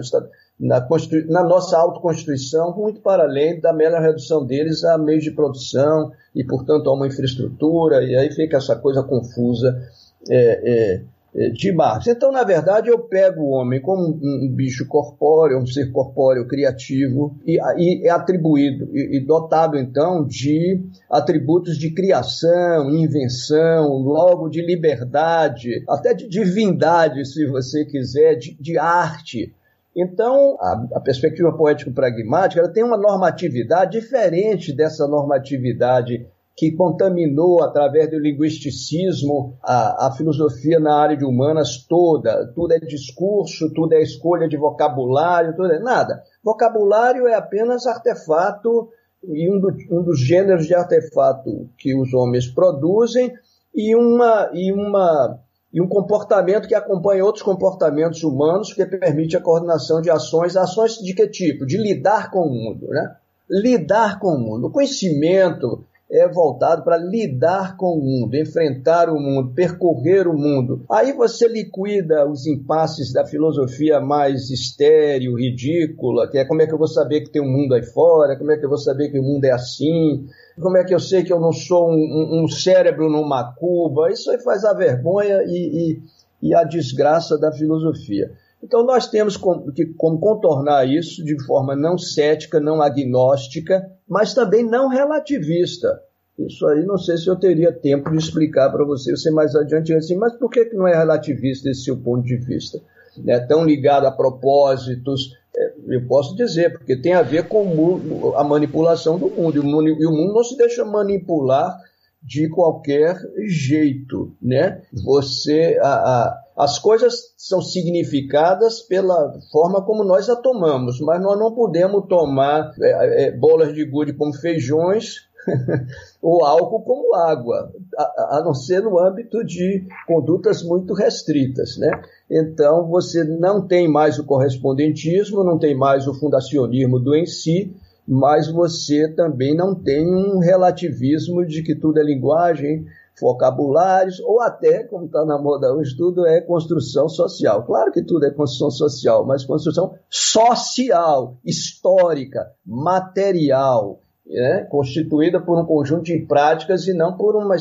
na, 0.59 0.85
na 1.27 1.43
nossa 1.43 1.77
autoconstituição, 1.77 2.75
muito 2.75 2.99
para 3.01 3.23
além 3.23 3.59
da 3.59 3.71
mera 3.71 3.99
redução 3.99 4.45
deles 4.45 4.83
a 4.83 4.97
meios 4.97 5.23
de 5.23 5.31
produção 5.31 6.11
e, 6.33 6.43
portanto, 6.43 6.89
a 6.89 6.93
uma 6.93 7.07
infraestrutura, 7.07 8.03
e 8.03 8.15
aí 8.15 8.31
fica 8.31 8.57
essa 8.57 8.75
coisa 8.75 9.03
confusa 9.03 9.79
é, 10.27 10.35
é, 10.35 11.01
é 11.35 11.49
de 11.49 11.71
Marx. 11.71 12.07
Então, 12.07 12.31
na 12.31 12.43
verdade, 12.43 12.89
eu 12.89 12.97
pego 12.97 13.43
o 13.43 13.49
homem 13.51 13.79
como 13.79 14.01
um, 14.01 14.45
um 14.45 14.51
bicho 14.51 14.87
corpóreo, 14.87 15.59
um 15.59 15.67
ser 15.67 15.91
corpóreo 15.91 16.47
criativo, 16.47 17.35
e, 17.45 17.59
e 17.77 18.07
é 18.07 18.09
atribuído, 18.09 18.89
e, 18.97 19.17
e, 19.17 19.19
dotado, 19.19 19.77
então, 19.77 20.25
de 20.25 20.81
atributos 21.07 21.77
de 21.77 21.91
criação, 21.91 22.89
invenção, 22.89 23.89
logo 23.89 24.49
de 24.49 24.65
liberdade, 24.65 25.83
até 25.87 26.15
de 26.15 26.27
divindade, 26.27 27.23
se 27.25 27.45
você 27.45 27.85
quiser, 27.85 28.37
de, 28.37 28.57
de 28.59 28.75
arte. 28.79 29.53
Então, 29.97 30.55
a, 30.61 30.85
a 30.97 30.99
perspectiva 30.99 31.51
poético-pragmática 31.51 32.61
ela 32.61 32.71
tem 32.71 32.83
uma 32.83 32.97
normatividade 32.97 33.99
diferente 33.99 34.71
dessa 34.71 35.07
normatividade 35.07 36.27
que 36.55 36.71
contaminou 36.71 37.63
através 37.63 38.09
do 38.09 38.19
linguisticismo 38.19 39.57
a, 39.61 40.07
a, 40.07 40.11
filosofia 40.11 40.79
na 40.79 40.95
área 40.95 41.17
de 41.17 41.25
humanas 41.25 41.83
toda. 41.87 42.47
Tudo 42.53 42.73
é 42.73 42.79
discurso, 42.79 43.73
tudo 43.73 43.93
é 43.93 44.01
escolha 44.01 44.47
de 44.47 44.55
vocabulário, 44.55 45.55
tudo 45.55 45.71
é 45.71 45.79
nada. 45.79 46.21
Vocabulário 46.43 47.27
é 47.27 47.33
apenas 47.33 47.87
artefato 47.87 48.89
e 49.23 49.51
um, 49.51 49.59
do, 49.59 49.69
um 49.91 50.03
dos 50.03 50.19
gêneros 50.19 50.67
de 50.67 50.75
artefato 50.75 51.69
que 51.75 51.95
os 51.95 52.13
homens 52.13 52.47
produzem 52.47 53.33
e 53.73 53.95
uma, 53.95 54.49
e 54.53 54.71
uma 54.71 55.39
e 55.73 55.81
um 55.81 55.87
comportamento 55.87 56.67
que 56.67 56.75
acompanha 56.75 57.25
outros 57.25 57.43
comportamentos 57.43 58.23
humanos, 58.23 58.73
que 58.73 58.85
permite 58.85 59.35
a 59.35 59.41
coordenação 59.41 60.01
de 60.01 60.09
ações. 60.09 60.55
Ações 60.55 60.95
de 60.95 61.13
que 61.13 61.27
tipo? 61.27 61.65
De 61.65 61.77
lidar 61.77 62.31
com 62.31 62.39
o 62.39 62.49
mundo, 62.49 62.87
né? 62.87 63.15
Lidar 63.49 64.19
com 64.19 64.29
o 64.29 64.39
mundo. 64.39 64.67
O 64.67 64.71
conhecimento 64.71 65.83
é 66.09 66.27
voltado 66.27 66.83
para 66.83 66.97
lidar 66.97 67.75
com 67.75 67.97
o 67.97 68.01
mundo, 68.01 68.35
enfrentar 68.35 69.09
o 69.09 69.19
mundo, 69.19 69.53
percorrer 69.53 70.25
o 70.27 70.37
mundo. 70.37 70.85
Aí 70.89 71.11
você 71.11 71.47
liquida 71.47 72.25
os 72.29 72.47
impasses 72.47 73.11
da 73.11 73.25
filosofia 73.25 73.99
mais 73.99 74.49
estéril, 74.49 75.35
ridícula, 75.35 76.29
que 76.29 76.37
é 76.37 76.45
como 76.45 76.61
é 76.61 76.67
que 76.67 76.73
eu 76.73 76.77
vou 76.77 76.87
saber 76.87 77.21
que 77.21 77.29
tem 77.29 77.41
um 77.41 77.51
mundo 77.51 77.73
aí 77.73 77.83
fora, 77.83 78.37
como 78.37 78.51
é 78.51 78.57
que 78.57 78.63
eu 78.63 78.69
vou 78.69 78.77
saber 78.77 79.09
que 79.09 79.19
o 79.19 79.23
mundo 79.23 79.43
é 79.43 79.51
assim, 79.51 80.25
como 80.61 80.77
é 80.77 80.85
que 80.85 80.93
eu 80.93 80.99
sei 80.99 81.23
que 81.23 81.33
eu 81.33 81.41
não 81.41 81.51
sou 81.51 81.89
um, 81.91 82.43
um 82.43 82.47
cérebro 82.47 83.09
numa 83.09 83.53
cuba? 83.53 84.09
Isso 84.09 84.31
aí 84.31 84.39
faz 84.39 84.63
a 84.63 84.73
vergonha 84.73 85.43
e, 85.45 85.99
e, 86.41 86.49
e 86.49 86.55
a 86.55 86.63
desgraça 86.63 87.37
da 87.37 87.51
filosofia. 87.51 88.31
Então 88.63 88.83
nós 88.83 89.07
temos 89.07 89.37
que 89.75 89.85
como 89.97 90.19
contornar 90.19 90.87
isso 90.87 91.23
de 91.23 91.37
forma 91.45 91.75
não 91.75 91.97
cética, 91.97 92.59
não 92.59 92.81
agnóstica, 92.81 93.91
mas 94.07 94.33
também 94.33 94.63
não 94.63 94.87
relativista. 94.87 96.01
Isso 96.37 96.67
aí 96.67 96.85
não 96.85 96.97
sei 96.97 97.17
se 97.17 97.27
eu 97.27 97.35
teria 97.35 97.71
tempo 97.71 98.11
de 98.11 98.17
explicar 98.17 98.69
para 98.71 98.85
você, 98.85 99.11
você 99.11 99.31
mais 99.31 99.55
adiante 99.55 99.93
assim, 99.93 100.15
mas 100.15 100.33
por 100.33 100.49
que, 100.49 100.65
não 100.73 100.87
é 100.87 100.95
relativista 100.95 101.69
esse 101.69 101.83
seu 101.83 101.97
ponto 101.97 102.23
de 102.23 102.37
vista? 102.37 102.79
É 103.25 103.39
tão 103.39 103.65
ligado 103.65 104.05
a 104.05 104.11
propósitos, 104.11 105.31
é, 105.55 105.73
eu 105.87 106.05
posso 106.07 106.35
dizer, 106.35 106.77
porque 106.77 106.95
tem 106.95 107.13
a 107.13 107.23
ver 107.23 107.47
com 107.47 108.33
a 108.35 108.43
manipulação 108.43 109.17
do 109.17 109.27
mundo. 109.29 109.57
E 109.57 110.05
o 110.05 110.11
mundo 110.11 110.33
não 110.33 110.43
se 110.43 110.55
deixa 110.55 110.85
manipular 110.85 111.75
de 112.21 112.47
qualquer 112.49 113.17
jeito, 113.47 114.35
né? 114.39 114.81
Você 115.03 115.79
a, 115.81 115.87
a, 115.87 116.43
as 116.57 116.79
coisas 116.79 117.35
são 117.37 117.61
significadas 117.61 118.81
pela 118.81 119.39
forma 119.51 119.85
como 119.85 120.03
nós 120.03 120.27
a 120.27 120.35
tomamos, 120.35 120.99
mas 120.99 121.21
nós 121.21 121.37
não 121.37 121.53
podemos 121.53 122.07
tomar 122.07 122.73
é, 122.81 123.27
é, 123.27 123.31
bolas 123.31 123.75
de 123.75 123.85
gude 123.85 124.13
como 124.13 124.33
feijões 124.33 125.27
ou 126.19 126.43
álcool 126.43 126.81
como 126.81 127.13
água, 127.13 127.71
a, 127.95 128.37
a, 128.37 128.43
não 128.43 128.55
ser 128.55 128.81
no 128.81 128.99
âmbito 128.99 129.45
de 129.45 129.85
condutas 130.07 130.63
muito 130.63 130.95
restritas, 130.95 131.77
né? 131.77 131.91
Então 132.29 132.87
você 132.87 133.23
não 133.23 133.65
tem 133.65 133.87
mais 133.87 134.17
o 134.17 134.25
correspondentismo, 134.25 135.43
não 135.43 135.59
tem 135.59 135.77
mais 135.77 136.07
o 136.07 136.13
fundacionismo 136.13 136.99
do 136.99 137.15
em 137.15 137.27
si, 137.27 137.71
mas 138.07 138.47
você 138.51 139.07
também 139.09 139.55
não 139.55 139.75
tem 139.75 140.07
um 140.07 140.39
relativismo 140.39 141.45
de 141.45 141.61
que 141.61 141.75
tudo 141.75 141.99
é 141.99 142.03
linguagem, 142.03 142.85
vocabulários, 143.19 144.19
ou 144.19 144.41
até, 144.41 144.83
como 144.83 145.05
está 145.05 145.25
na 145.25 145.37
moda 145.37 145.73
hoje, 145.73 145.95
tudo 145.97 146.25
é 146.25 146.39
construção 146.41 147.09
social. 147.09 147.63
Claro 147.63 147.91
que 147.91 148.03
tudo 148.03 148.25
é 148.25 148.31
construção 148.31 148.69
social, 148.69 149.25
mas 149.25 149.43
construção 149.43 149.95
social, 150.09 151.35
histórica, 151.43 152.51
material, 152.65 153.99
né? 154.25 154.67
constituída 154.69 155.39
por 155.39 155.59
um 155.59 155.65
conjunto 155.65 156.03
de 156.03 156.19
práticas 156.19 156.87
e 156.87 156.93
não 156.93 157.17
por 157.17 157.35
uma, 157.35 157.55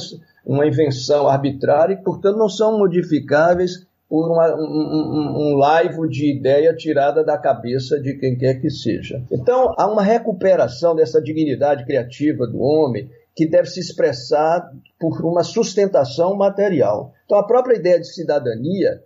uma 0.44 0.66
invenção 0.66 1.28
arbitrária, 1.28 1.94
e, 1.94 2.02
portanto, 2.02 2.36
não 2.36 2.48
são 2.48 2.78
modificáveis 2.78 3.86
por 4.08 4.30
uma, 4.30 4.54
um, 4.54 5.52
um 5.52 5.56
laivo 5.56 6.08
de 6.08 6.30
ideia 6.30 6.72
tirada 6.74 7.24
da 7.24 7.36
cabeça 7.36 7.98
de 7.98 8.14
quem 8.14 8.36
quer 8.36 8.60
que 8.60 8.70
seja. 8.70 9.22
Então, 9.32 9.74
há 9.76 9.90
uma 9.90 10.02
recuperação 10.02 10.94
dessa 10.94 11.20
dignidade 11.20 11.84
criativa 11.84 12.46
do 12.46 12.60
homem 12.60 13.10
que 13.36 13.46
deve 13.46 13.68
se 13.68 13.78
expressar 13.78 14.72
por 14.98 15.22
uma 15.24 15.44
sustentação 15.44 16.34
material. 16.34 17.12
Então, 17.26 17.38
a 17.38 17.46
própria 17.46 17.76
ideia 17.76 18.00
de 18.00 18.08
cidadania 18.08 19.02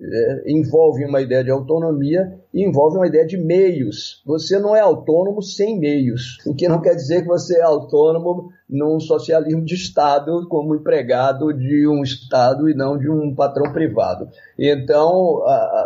é, 0.00 0.42
envolve 0.46 1.04
uma 1.04 1.20
ideia 1.20 1.44
de 1.44 1.50
autonomia 1.50 2.34
e 2.52 2.66
envolve 2.66 2.96
uma 2.96 3.06
ideia 3.06 3.26
de 3.26 3.36
meios. 3.36 4.22
Você 4.26 4.58
não 4.58 4.74
é 4.74 4.80
autônomo 4.80 5.42
sem 5.42 5.78
meios, 5.78 6.38
o 6.46 6.54
que 6.54 6.66
não 6.66 6.80
quer 6.80 6.94
dizer 6.94 7.22
que 7.22 7.28
você 7.28 7.58
é 7.58 7.62
autônomo 7.62 8.48
num 8.68 8.98
socialismo 8.98 9.64
de 9.64 9.74
Estado, 9.74 10.48
como 10.48 10.74
empregado 10.74 11.52
de 11.52 11.86
um 11.86 12.02
Estado 12.02 12.68
e 12.68 12.74
não 12.74 12.96
de 12.96 13.08
um 13.08 13.34
patrão 13.34 13.70
privado. 13.70 14.28
Então, 14.58 15.42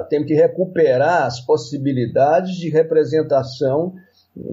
temos 0.08 0.28
que 0.28 0.34
recuperar 0.34 1.26
as 1.26 1.40
possibilidades 1.40 2.54
de 2.54 2.70
representação 2.70 3.94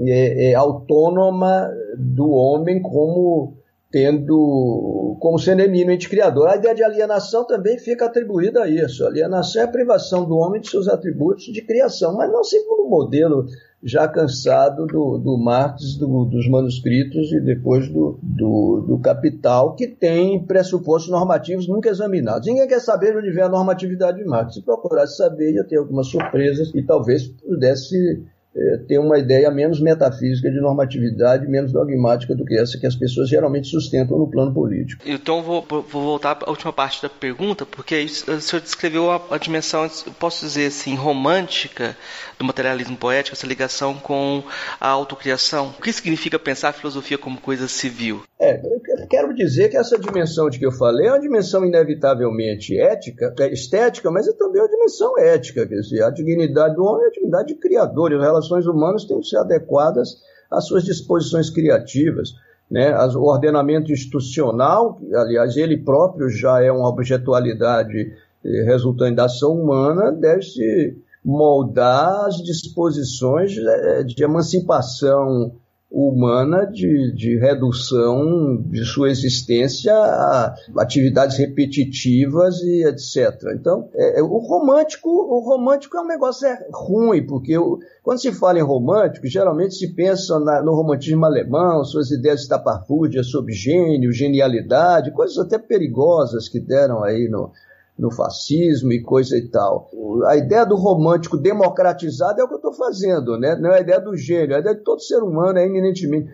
é, 0.06 0.52
é, 0.52 0.54
autônoma 0.56 1.72
do 1.98 2.30
homem 2.32 2.82
como 2.82 3.58
tendo 3.92 5.16
como 5.22 5.40
sendo 5.40 5.62
eminente 5.62 6.10
criador. 6.10 6.50
A 6.50 6.58
ideia 6.58 6.76
de 6.76 6.84
alienação 6.84 7.48
também 7.48 7.78
fica 7.78 8.06
atribuída 8.06 8.64
a 8.64 8.68
isso. 8.68 9.06
Alienação 9.06 9.62
é 9.62 9.66
a 9.66 9.70
privação 9.70 10.26
do 10.26 10.36
homem 10.36 10.60
de 10.60 10.70
seus 10.70 10.88
atributos 10.90 11.46
de 11.46 11.62
criação, 11.62 12.14
mas 12.14 12.30
não 12.30 12.44
segundo 12.44 12.84
o 12.84 12.90
modelo 12.90 13.46
já 13.86 14.08
cansado 14.08 14.88
do, 14.88 15.20
do 15.20 15.38
Marx, 15.38 15.96
do, 15.96 16.26
dos 16.26 16.50
manuscritos 16.50 17.32
e 17.32 17.40
depois 17.40 17.88
do, 17.88 18.18
do, 18.22 18.84
do, 18.88 19.00
Capital, 19.00 19.76
que 19.76 19.88
tem 19.88 20.44
pressupostos 20.44 21.12
normativos 21.12 21.68
nunca 21.68 21.90
examinados. 21.90 22.48
Ninguém 22.48 22.68
quer 22.68 22.82
saber 22.82 23.12
de 23.12 23.20
onde 23.20 23.32
vem 23.32 23.44
a 23.44 23.50
normatividade 23.50 24.18
de 24.18 24.26
Marx. 24.26 24.56
Se 24.56 24.64
procurasse 24.64 25.18
saber, 25.18 25.54
ia 25.54 25.64
ter 25.64 25.78
algumas 25.78 26.08
surpresas 26.08 26.72
e 26.74 26.82
talvez 26.82 27.28
pudesse 27.28 28.26
é, 28.56 28.78
ter 28.88 28.98
uma 29.00 29.20
ideia 29.20 29.52
menos 29.52 29.82
metafísica 29.82 30.50
de 30.50 30.62
normatividade, 30.62 31.48
menos 31.48 31.72
dogmática 31.72 32.34
do 32.34 32.46
que 32.46 32.58
essa 32.58 32.78
que 32.78 32.88
as 32.88 32.96
pessoas 32.96 33.28
geralmente 33.28 33.68
sustentam 33.68 34.18
no 34.18 34.30
plano 34.30 34.54
político. 34.54 35.04
Então 35.06 35.44
vou, 35.44 35.62
vou 35.62 35.84
voltar 35.84 36.40
à 36.46 36.50
última 36.50 36.72
parte 36.72 37.02
da 37.02 37.10
pergunta, 37.10 37.66
porque 37.66 37.96
aí 37.96 38.06
o 38.06 38.40
senhor 38.40 38.62
descreveu 38.62 39.12
a, 39.12 39.22
a 39.32 39.38
dimensão, 39.38 39.90
posso 40.20 40.46
dizer 40.46 40.68
assim, 40.68 40.96
romântica 40.96 41.98
do 42.40 42.46
materialismo 42.46 42.96
poético, 42.98 43.36
essa 43.36 43.48
ligação 43.48 43.96
com 43.96 44.44
a 44.80 44.88
autocriação. 44.88 45.74
O 45.78 45.82
que 45.82 45.92
significa 45.92 46.38
pensar 46.40 46.70
a 46.70 46.74
filosofia 46.74 47.18
como 47.18 47.40
coisa 47.40 47.68
civil? 47.68 48.24
É, 48.40 48.60
eu 48.64 49.08
quero 49.10 49.34
dizer 49.34 49.70
que 49.70 49.78
essa 49.78 49.98
dimensão 49.98 50.50
de 50.50 50.60
que 50.60 50.66
eu 50.66 50.72
falei 50.72 51.08
é 51.08 51.12
uma 51.12 51.20
dimensão 51.20 51.66
inevitavelmente 51.66 52.78
ética, 52.78 53.34
é 53.40 53.54
estética, 53.54 54.12
mas 54.12 54.28
é 54.28 54.34
também 54.34 54.62
uma 54.62 54.70
dimensão 54.70 55.18
ética, 55.18 55.66
quer 55.66 55.76
dizer, 55.76 56.04
a 56.04 56.10
dignidade 56.10 56.76
do 56.76 56.84
homem 56.84 57.06
é 57.06 57.08
a 57.08 57.12
dignidade 57.12 57.48
de 57.48 57.56
criador, 57.56 58.12
e 58.12 58.18
relações 58.46 58.66
humanas 58.68 59.06
têm 59.06 59.20
que 59.20 59.28
ser 59.28 59.38
adequadas 59.38 60.22
às 60.50 60.66
suas 60.66 60.84
disposições 60.84 61.50
criativas. 61.50 62.34
Né? 62.70 62.98
o 63.16 63.22
ordenamento 63.26 63.92
institucional, 63.92 65.00
aliás, 65.14 65.56
ele 65.56 65.78
próprio 65.78 66.30
já 66.30 66.64
é 66.64 66.72
uma 66.72 66.90
objetualidade 66.90 68.12
eh, 68.44 68.64
resultante 68.64 69.18
da 69.18 69.26
ação 69.26 69.54
humana, 69.54 70.12
deve 70.12 70.42
se 70.42 70.98
moldar 71.24 72.26
as 72.26 72.38
disposições 72.38 73.56
eh, 73.56 74.04
de 74.04 74.24
emancipação 74.24 75.54
humana 75.90 76.66
de, 76.66 77.14
de 77.16 77.38
redução 77.38 78.62
de 78.70 78.84
sua 78.84 79.10
existência 79.10 79.94
a 79.94 80.56
atividades 80.78 81.38
repetitivas 81.38 82.62
e 82.62 82.84
etc. 82.86 83.34
Então, 83.56 83.90
é, 83.94 84.20
é, 84.20 84.24
o 84.24 84.38
romântico, 84.38 85.10
o 85.10 85.40
romântico 85.40 85.96
é 85.98 86.02
um 86.02 86.08
negócio 86.08 86.48
é 86.48 86.68
ruim, 86.74 87.26
porque 87.26 87.58
o, 87.58 87.80
quando 88.04 88.20
se 88.20 88.32
fala 88.32 88.60
em 88.60 88.64
romântico, 88.64 89.28
geralmente 89.28 89.76
se 89.76 89.94
pensa 89.94 90.40
na, 90.40 90.62
no 90.62 90.74
romantismo 90.74 91.26
alemão, 91.26 91.84
suas 91.86 92.12
ideias 92.12 92.42
estapafúrdias 92.42 93.28
sobre 93.28 93.54
gênio, 93.54 94.12
genialidade, 94.12 95.12
coisas 95.12 95.38
até 95.38 95.58
perigosas 95.58 96.50
que 96.50 96.60
deram 96.60 97.04
aí 97.04 97.30
no, 97.30 97.52
no 97.98 98.12
fascismo 98.12 98.92
e 98.92 99.02
coisa 99.02 99.38
e 99.38 99.48
tal. 99.48 99.90
A 100.26 100.36
ideia 100.36 100.66
do 100.66 100.76
romântico 100.76 101.38
democratizado 101.38 102.40
é 102.40 102.44
o 102.44 102.48
que 102.48 102.54
eu 102.54 102.58
estou 102.58 102.74
fazendo, 102.74 103.38
né? 103.38 103.56
não 103.56 103.72
é 103.72 103.78
a 103.78 103.82
ideia 103.82 104.00
do 104.00 104.16
gênio, 104.16 104.56
a 104.56 104.60
ideia 104.60 104.76
de 104.76 104.84
todo 104.84 105.02
ser 105.02 105.24
humano 105.24 105.58
é 105.58 105.66
eminentemente. 105.66 106.30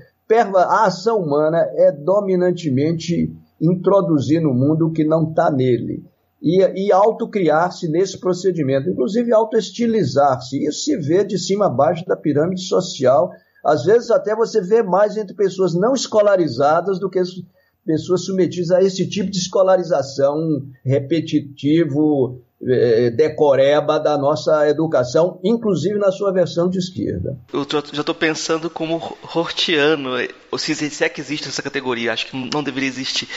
A 0.56 0.86
ação 0.86 1.20
humana 1.20 1.58
é 1.76 1.92
dominantemente 1.92 3.36
introduzir 3.60 4.42
no 4.42 4.54
mundo 4.54 4.88
o 4.88 4.92
que 4.92 5.04
não 5.04 5.30
está 5.30 5.52
nele. 5.52 6.06
E, 6.42 6.88
e 6.88 6.92
autocriar-se 6.92 7.88
nesse 7.90 8.18
procedimento, 8.18 8.90
inclusive 8.90 9.32
autoestilizar-se. 9.32 10.66
Isso 10.66 10.86
se 10.86 10.98
vê 10.98 11.24
de 11.24 11.38
cima 11.38 11.68
a 11.68 11.70
baixo 11.70 12.04
da 12.06 12.16
pirâmide 12.16 12.62
social. 12.62 13.30
Às 13.64 13.84
vezes 13.84 14.10
até 14.10 14.34
você 14.34 14.60
vê 14.62 14.82
mais 14.82 15.18
entre 15.18 15.36
pessoas 15.36 15.76
não 15.76 15.94
escolarizadas 15.94 16.98
do 16.98 17.10
que 17.10 17.22
pessoas 17.86 18.26
submetidas 18.26 18.72
a 18.72 18.82
esse 18.82 19.08
tipo 19.08 19.30
de 19.30 19.38
escolarização 19.38 20.38
repetitivo, 20.84 22.42
é, 22.64 23.10
decoreba 23.10 24.00
da 24.00 24.18
nossa 24.18 24.70
educação, 24.70 25.40
inclusive 25.44 25.98
na 25.98 26.12
sua 26.12 26.32
versão 26.32 26.70
de 26.70 26.78
esquerda. 26.78 27.38
Eu 27.52 27.66
já 27.72 28.02
estou 28.02 28.14
pensando 28.14 28.70
como 28.70 29.18
hortiano, 29.34 30.12
ou 30.52 30.58
se, 30.58 30.76
se 30.76 31.04
é 31.04 31.10
que 31.10 31.20
existe 31.20 31.48
essa 31.48 31.62
categoria, 31.62 32.14
acho 32.14 32.28
que 32.28 32.50
não 32.54 32.62
deveria 32.62 32.90
existir, 32.90 33.28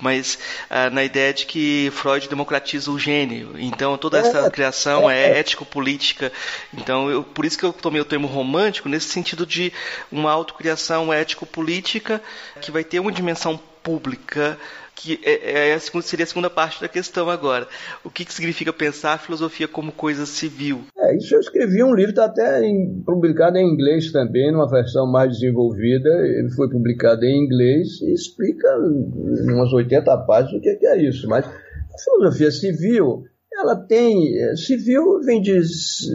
mas 0.00 0.38
ah, 0.68 0.90
na 0.90 1.04
ideia 1.04 1.32
de 1.32 1.46
que 1.46 1.90
Freud 1.92 2.28
democratiza 2.28 2.90
o 2.90 2.98
gênio, 2.98 3.54
então 3.56 3.96
toda 3.96 4.18
essa 4.18 4.46
é, 4.46 4.50
criação 4.50 5.08
é, 5.08 5.30
é. 5.30 5.38
ético-política, 5.38 6.32
então 6.76 7.08
eu, 7.08 7.22
por 7.22 7.44
isso 7.44 7.58
que 7.58 7.64
eu 7.64 7.72
tomei 7.72 8.00
o 8.00 8.04
termo 8.04 8.26
romântico, 8.26 8.88
nesse 8.88 9.08
sentido 9.08 9.46
de 9.46 9.72
uma 10.10 10.32
autocriação 10.32 11.12
ético-política 11.12 12.20
que 12.60 12.72
vai 12.72 12.82
ter 12.82 12.98
uma 12.98 13.12
dimensão 13.12 13.60
pública, 13.82 14.56
que 14.94 15.20
é, 15.24 15.70
é 15.70 15.78
seria 15.78 16.24
a 16.24 16.26
segunda 16.26 16.48
parte 16.48 16.80
da 16.80 16.88
questão 16.88 17.28
agora. 17.28 17.66
O 18.04 18.10
que, 18.10 18.24
que 18.24 18.32
significa 18.32 18.72
pensar 18.72 19.14
a 19.14 19.18
filosofia 19.18 19.66
como 19.66 19.90
coisa 19.90 20.26
civil? 20.26 20.82
É, 20.96 21.16
isso 21.16 21.34
eu 21.34 21.40
escrevi 21.40 21.82
um 21.82 21.94
livro, 21.94 22.10
está 22.10 22.26
até 22.26 22.64
em, 22.64 23.02
publicado 23.04 23.58
em 23.58 23.66
inglês 23.66 24.12
também, 24.12 24.52
numa 24.52 24.68
versão 24.68 25.10
mais 25.10 25.32
desenvolvida. 25.32 26.08
Ele 26.08 26.50
foi 26.50 26.70
publicado 26.70 27.24
em 27.24 27.44
inglês 27.44 28.00
e 28.02 28.12
explica 28.12 28.68
em 28.68 29.52
umas 29.52 29.72
80 29.72 30.16
páginas 30.18 30.54
o 30.54 30.60
que, 30.60 30.76
que 30.76 30.86
é 30.86 31.02
isso. 31.02 31.28
Mas 31.28 31.46
a 31.46 31.98
filosofia 32.04 32.50
civil 32.50 33.24
ela 33.54 33.76
tem. 33.76 34.38
É, 34.38 34.56
civil 34.56 35.20
vem 35.20 35.40
de 35.40 35.60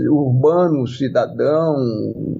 urbano, 0.10 0.88
cidadão, 0.88 1.75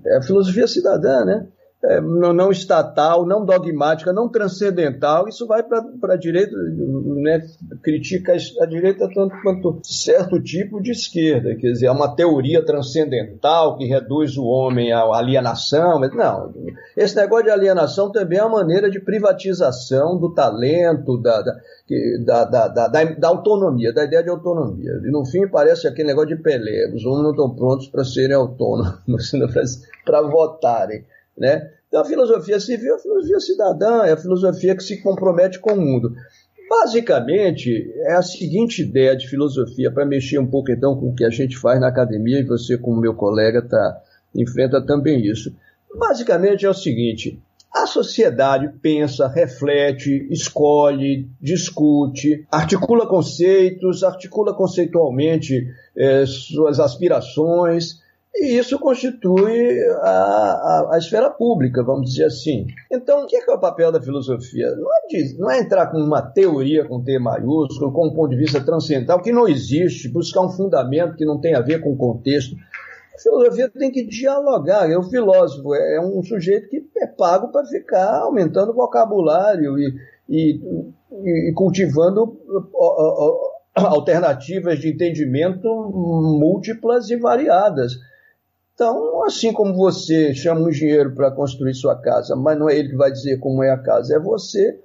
é 0.06 0.22
filosofia 0.22 0.68
cidadã, 0.68 1.26
né? 1.26 1.48
É, 1.88 2.02
não, 2.02 2.52
estatal, 2.52 3.26
não 3.26 3.46
dogmática, 3.46 4.12
não 4.12 4.28
transcendental, 4.28 5.28
isso 5.28 5.48
vai 5.48 5.64
para 5.64 6.14
a 6.14 6.18
direita, 6.18 6.52
né, 6.54 7.42
critica 7.82 8.34
a 8.34 8.66
direita 8.66 9.10
tanto 9.14 9.34
quanto 9.42 9.80
certo 9.84 10.42
tipo 10.42 10.82
de 10.82 10.92
esquerda, 10.92 11.56
quer 11.56 11.72
dizer, 11.72 11.86
é 11.86 11.92
uma 11.92 12.14
teoria 12.14 12.64
transcendental 12.66 13.78
que 13.78 13.86
reduz 13.86 14.38
o 14.38 14.44
homem 14.44 14.92
à 14.92 15.02
alienação, 15.04 16.00
não, 16.00 16.54
esse 16.96 17.16
negócio 17.16 17.46
de 17.46 17.52
alienação 17.52 18.12
também 18.12 18.40
é 18.40 18.44
uma 18.44 18.58
maneira 18.58 18.90
de 18.90 19.00
privatização 19.00 20.18
do 20.18 20.34
talento, 20.34 21.18
da, 21.22 21.42
da, 21.42 22.44
da, 22.46 22.68
da, 22.68 22.88
da, 22.88 23.04
da 23.04 23.28
autonomia, 23.28 23.94
da 23.94 24.04
ideia 24.04 24.24
de 24.24 24.30
autonomia. 24.30 25.00
E 25.04 25.12
no 25.12 25.26
fim 25.26 25.48
parece 25.48 25.88
aquele 25.88 26.10
negócio 26.10 26.36
de 26.36 26.42
Pelé, 26.42 26.92
os 26.94 27.06
homens 27.06 27.24
não 27.24 27.32
estão 27.32 27.56
prontos 27.56 27.88
para 27.88 28.04
serem 28.04 28.36
autônomos, 28.36 29.32
para 30.06 30.22
votarem. 30.24 31.06
Né? 31.38 31.70
Então, 31.88 32.02
a 32.02 32.06
filosofia 32.06 32.60
civil 32.60 32.94
é 32.94 32.96
a 32.96 33.00
filosofia 33.00 33.40
cidadã, 33.40 34.04
é 34.04 34.12
a 34.12 34.18
filosofia 34.18 34.76
que 34.76 34.84
se 34.84 35.02
compromete 35.02 35.60
com 35.60 35.74
o 35.74 35.82
mundo. 35.82 36.14
Basicamente, 36.70 37.90
é 38.00 38.14
a 38.14 38.22
seguinte 38.22 38.82
ideia 38.82 39.16
de 39.16 39.28
filosofia, 39.28 39.90
para 39.90 40.06
mexer 40.06 40.38
um 40.38 40.48
pouco 40.48 40.70
então 40.70 41.00
com 41.00 41.10
o 41.10 41.16
que 41.16 41.24
a 41.24 41.30
gente 41.30 41.58
faz 41.58 41.80
na 41.80 41.88
academia, 41.88 42.40
e 42.40 42.44
você, 42.44 42.78
como 42.78 43.00
meu 43.00 43.14
colega, 43.14 43.62
tá, 43.62 44.02
enfrenta 44.36 44.86
também 44.86 45.26
isso. 45.26 45.56
Basicamente 45.98 46.66
é 46.66 46.70
o 46.70 46.74
seguinte: 46.74 47.42
a 47.74 47.86
sociedade 47.86 48.70
pensa, 48.82 49.28
reflete, 49.28 50.28
escolhe, 50.30 51.30
discute, 51.40 52.46
articula 52.52 53.08
conceitos, 53.08 54.04
articula 54.04 54.54
conceitualmente 54.54 55.68
eh, 55.96 56.26
suas 56.26 56.80
aspirações, 56.80 58.02
e 58.40 58.58
isso 58.58 58.78
constitui 58.78 59.80
a, 60.02 60.10
a, 60.10 60.90
a, 60.94 60.98
esfera 60.98 61.30
pública, 61.30 61.84
vamos 61.84 62.12
dizer 62.12 62.26
assim. 62.26 62.68
Então, 62.92 63.24
o 63.24 63.28
que 63.28 63.36
é, 63.36 63.42
que 63.42 63.50
é 63.50 63.54
o 63.54 63.60
papel 63.60 63.92
da 63.92 64.00
filosofia? 64.00 64.76
Não 64.76 64.88
é, 64.94 65.08
de, 65.08 65.40
não 65.40 65.50
é, 65.50 65.60
entrar 65.60 65.88
com 65.88 65.98
uma 65.98 66.22
teoria 66.22 66.86
com 66.86 67.04
T 67.04 67.18
maiúsculo, 67.18 67.92
com 67.92 68.08
um 68.08 68.14
ponto 68.14 68.30
de 68.30 68.38
vista 68.38 68.64
transcendental 68.64 69.22
que 69.22 69.32
não 69.32 69.48
existe, 69.48 70.08
buscar 70.08 70.42
um 70.42 70.50
fundamento 70.50 71.16
que 71.16 71.26
não 71.26 71.42
tem 71.42 71.56
a 71.56 71.62
ver 71.62 71.82
com 71.82 71.92
o 71.92 71.98
contexto. 71.98 72.56
A 73.16 73.20
filosofia 73.20 73.70
tem 73.70 73.92
que 73.92 74.06
dialogar. 74.06 74.90
É 74.90 74.96
o 74.96 75.04
filósofo, 75.04 75.74
é 75.74 76.00
um 76.00 76.22
sujeito 76.22 76.70
que 76.70 76.86
é 76.98 77.08
pago 77.08 77.52
para 77.52 77.66
ficar 77.66 78.20
aumentando 78.20 78.72
o 78.72 78.76
vocabulário 78.76 79.80
e, 79.80 79.96
e, 80.30 80.62
e 81.50 81.54
cultivando 81.56 82.40
alternativas 83.74 84.78
de 84.78 84.90
entendimento 84.90 85.68
múltiplas 85.70 87.10
e 87.10 87.18
variadas. 87.18 87.94
Então, 88.78 89.24
assim 89.24 89.52
como 89.52 89.74
você 89.74 90.36
chama 90.36 90.62
um 90.62 90.70
engenheiro 90.70 91.16
para 91.16 91.32
construir 91.32 91.74
sua 91.74 92.00
casa, 92.00 92.36
mas 92.36 92.60
não 92.60 92.70
é 92.70 92.78
ele 92.78 92.90
que 92.90 92.96
vai 92.96 93.12
dizer 93.12 93.40
como 93.40 93.64
é 93.64 93.72
a 93.72 93.82
casa, 93.82 94.16
é 94.16 94.20
você, 94.20 94.80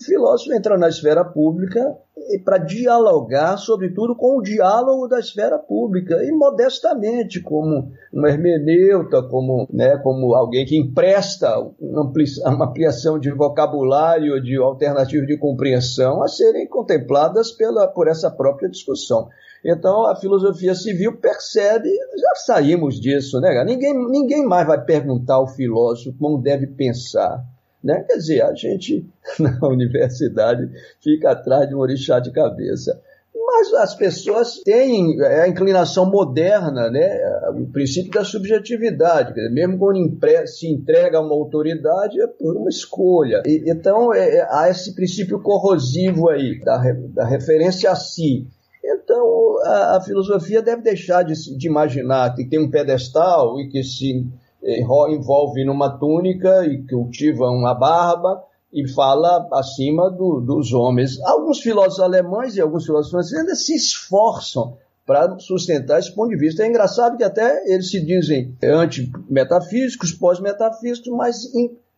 o 0.00 0.04
filósofo 0.04 0.52
entra 0.52 0.76
na 0.76 0.88
esfera 0.88 1.24
pública 1.24 1.96
para 2.44 2.58
dialogar, 2.58 3.56
sobretudo, 3.58 4.16
com 4.16 4.38
o 4.38 4.42
diálogo 4.42 5.06
da 5.06 5.18
esfera 5.18 5.58
pública, 5.58 6.24
e 6.24 6.32
modestamente, 6.32 7.40
como 7.40 7.92
uma 8.12 8.28
hermeneuta, 8.28 9.22
como, 9.22 9.68
né, 9.72 9.96
como 9.98 10.34
alguém 10.34 10.64
que 10.64 10.76
empresta 10.76 11.58
uma 11.80 12.64
ampliação 12.64 13.18
de 13.18 13.30
vocabulário, 13.30 14.42
de 14.42 14.56
alternativas 14.56 15.26
de 15.26 15.36
compreensão 15.36 16.22
a 16.22 16.28
serem 16.28 16.66
contempladas 16.66 17.52
pela, 17.52 17.86
por 17.86 18.08
essa 18.08 18.30
própria 18.30 18.68
discussão. 18.68 19.28
Então 19.64 20.06
a 20.06 20.16
filosofia 20.16 20.74
civil 20.74 21.16
percebe, 21.18 21.88
já 21.88 22.34
saímos 22.34 23.00
disso, 23.00 23.40
né? 23.40 23.64
Ninguém, 23.64 23.94
ninguém 24.10 24.44
mais 24.44 24.66
vai 24.66 24.82
perguntar 24.84 25.34
ao 25.34 25.46
filósofo 25.46 26.16
como 26.18 26.42
deve 26.42 26.66
pensar. 26.66 27.42
Né? 27.84 28.02
Quer 28.08 28.16
dizer, 28.16 28.42
a 28.42 28.54
gente 28.54 29.06
na 29.38 29.58
universidade 29.68 30.70
fica 31.02 31.32
atrás 31.32 31.68
de 31.68 31.74
um 31.74 31.78
orixá 31.78 32.18
de 32.18 32.32
cabeça. 32.32 32.98
Mas 33.46 33.74
as 33.74 33.94
pessoas 33.94 34.60
têm 34.64 35.20
é, 35.20 35.42
a 35.42 35.48
inclinação 35.48 36.10
moderna, 36.10 36.90
né? 36.90 37.20
o 37.50 37.66
princípio 37.66 38.10
da 38.10 38.24
subjetividade. 38.24 39.34
Mesmo 39.52 39.78
quando 39.78 40.18
se 40.46 40.66
entrega 40.66 41.18
a 41.18 41.20
uma 41.20 41.34
autoridade, 41.34 42.20
é 42.20 42.26
por 42.26 42.56
uma 42.56 42.70
escolha. 42.70 43.42
E, 43.46 43.70
então, 43.70 44.12
é, 44.14 44.38
é, 44.38 44.48
há 44.50 44.70
esse 44.70 44.94
princípio 44.94 45.40
corrosivo 45.40 46.30
aí, 46.30 46.58
da, 46.60 46.82
da 47.12 47.26
referência 47.26 47.90
a 47.90 47.94
si. 47.94 48.46
Então, 48.82 49.58
a, 49.62 49.96
a 49.96 50.00
filosofia 50.00 50.62
deve 50.62 50.82
deixar 50.82 51.22
de, 51.22 51.34
de, 51.56 51.68
imaginar 51.68 52.34
que 52.34 52.44
tem 52.44 52.58
um 52.58 52.70
pedestal 52.70 53.60
e 53.60 53.68
que 53.68 53.82
se 53.82 54.26
envolve 54.64 55.64
numa 55.64 55.98
túnica 55.98 56.64
e 56.66 56.82
cultiva 56.86 57.50
uma 57.50 57.74
barba 57.74 58.42
e 58.72 58.88
fala 58.88 59.46
acima 59.52 60.10
do, 60.10 60.40
dos 60.40 60.72
homens. 60.72 61.20
Alguns 61.22 61.60
filósofos 61.60 62.00
alemães 62.00 62.56
e 62.56 62.60
alguns 62.60 62.84
filósofos 62.84 63.10
franceses 63.10 63.38
ainda 63.38 63.54
se 63.54 63.74
esforçam 63.74 64.76
para 65.06 65.38
sustentar 65.38 65.98
esse 65.98 66.12
ponto 66.12 66.30
de 66.30 66.36
vista. 66.36 66.64
É 66.64 66.68
engraçado 66.68 67.16
que 67.16 67.24
até 67.24 67.72
eles 67.72 67.90
se 67.90 68.00
dizem 68.00 68.56
anti-metafísicos, 68.62 70.12
pós-metafísicos, 70.12 71.12
mas 71.12 71.52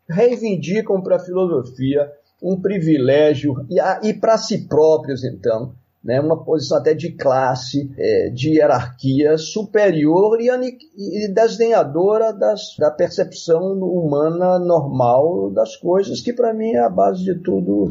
reivindicam 0.09 1.01
para 1.01 1.17
a 1.17 1.21
filosofia 1.21 2.11
um 2.43 2.61
privilégio 2.61 3.65
e, 3.71 3.79
e 4.09 4.13
para 4.13 4.37
si 4.37 4.67
próprios, 4.67 5.25
então, 5.25 5.73
né, 6.07 6.21
uma 6.21 6.43
posição 6.45 6.79
até 6.79 6.95
de 6.95 7.11
classe, 7.11 7.91
é, 7.99 8.31
de 8.31 8.51
hierarquia 8.51 9.37
superior 9.37 10.41
e, 10.41 10.49
e 10.97 11.29
desdenhadora 11.29 12.33
das, 12.33 12.77
da 12.79 12.93
percepção 12.93 13.73
humana 13.73 14.57
normal 14.61 15.51
das 15.51 15.75
coisas, 15.75 16.21
que 16.21 16.33
para 16.33 16.55
mim 16.55 16.71
é 16.71 16.79
a 16.79 16.89
base 16.89 17.25
de 17.25 17.35
tudo 17.43 17.89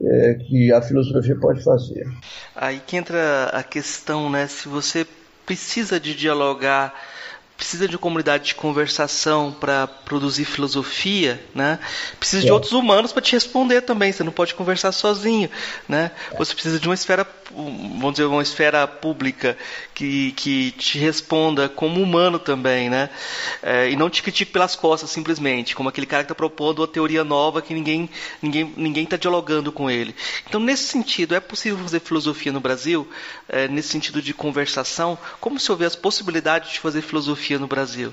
é, 0.00 0.34
que 0.34 0.72
a 0.72 0.80
filosofia 0.80 1.36
pode 1.40 1.60
fazer. 1.64 2.06
Aí 2.54 2.80
que 2.86 2.96
entra 2.96 3.46
a 3.52 3.64
questão, 3.64 4.30
né? 4.30 4.46
Se 4.46 4.68
você 4.68 5.04
precisa 5.44 5.98
de 5.98 6.14
dialogar 6.14 6.94
precisa 7.56 7.88
de 7.88 7.96
comunidade 7.96 8.44
de 8.44 8.54
conversação 8.54 9.50
para 9.50 9.86
produzir 9.86 10.44
filosofia, 10.44 11.42
né? 11.54 11.78
Precisa 12.18 12.42
é. 12.42 12.46
de 12.46 12.52
outros 12.52 12.72
humanos 12.72 13.12
para 13.12 13.22
te 13.22 13.32
responder 13.32 13.80
também. 13.80 14.12
Você 14.12 14.22
não 14.22 14.32
pode 14.32 14.54
conversar 14.54 14.92
sozinho, 14.92 15.48
né? 15.88 16.10
Você 16.38 16.52
precisa 16.52 16.78
de 16.78 16.86
uma 16.86 16.94
esfera, 16.94 17.26
vamos 17.50 18.12
dizer, 18.12 18.24
uma 18.24 18.42
esfera 18.42 18.86
pública 18.86 19.56
que, 19.94 20.32
que 20.32 20.70
te 20.72 20.98
responda 20.98 21.68
como 21.68 22.00
humano 22.02 22.38
também, 22.38 22.90
né? 22.90 23.10
É, 23.62 23.90
e 23.90 23.96
não 23.96 24.10
te 24.10 24.22
critique 24.22 24.52
pelas 24.52 24.74
costas 24.74 25.10
simplesmente, 25.10 25.74
como 25.74 25.88
aquele 25.88 26.06
cara 26.06 26.22
que 26.22 26.26
está 26.26 26.34
propondo 26.34 26.80
uma 26.80 26.88
teoria 26.88 27.24
nova 27.24 27.62
que 27.62 27.74
ninguém 27.74 28.08
ninguém 28.42 28.72
ninguém 28.76 29.04
está 29.04 29.16
dialogando 29.16 29.70
com 29.70 29.90
ele. 29.90 30.14
Então, 30.48 30.60
nesse 30.60 30.84
sentido, 30.84 31.34
é 31.34 31.40
possível 31.40 31.78
fazer 31.78 32.00
filosofia 32.00 32.52
no 32.52 32.60
Brasil, 32.60 33.08
é, 33.48 33.68
nesse 33.68 33.88
sentido 33.88 34.20
de 34.20 34.34
conversação? 34.34 35.18
Como 35.40 35.58
se 35.60 35.70
houver 35.70 35.86
as 35.86 35.96
possibilidades 35.96 36.72
de 36.72 36.80
fazer 36.80 37.02
filosofia 37.02 37.58
no 37.58 37.66
Brasil? 37.66 38.12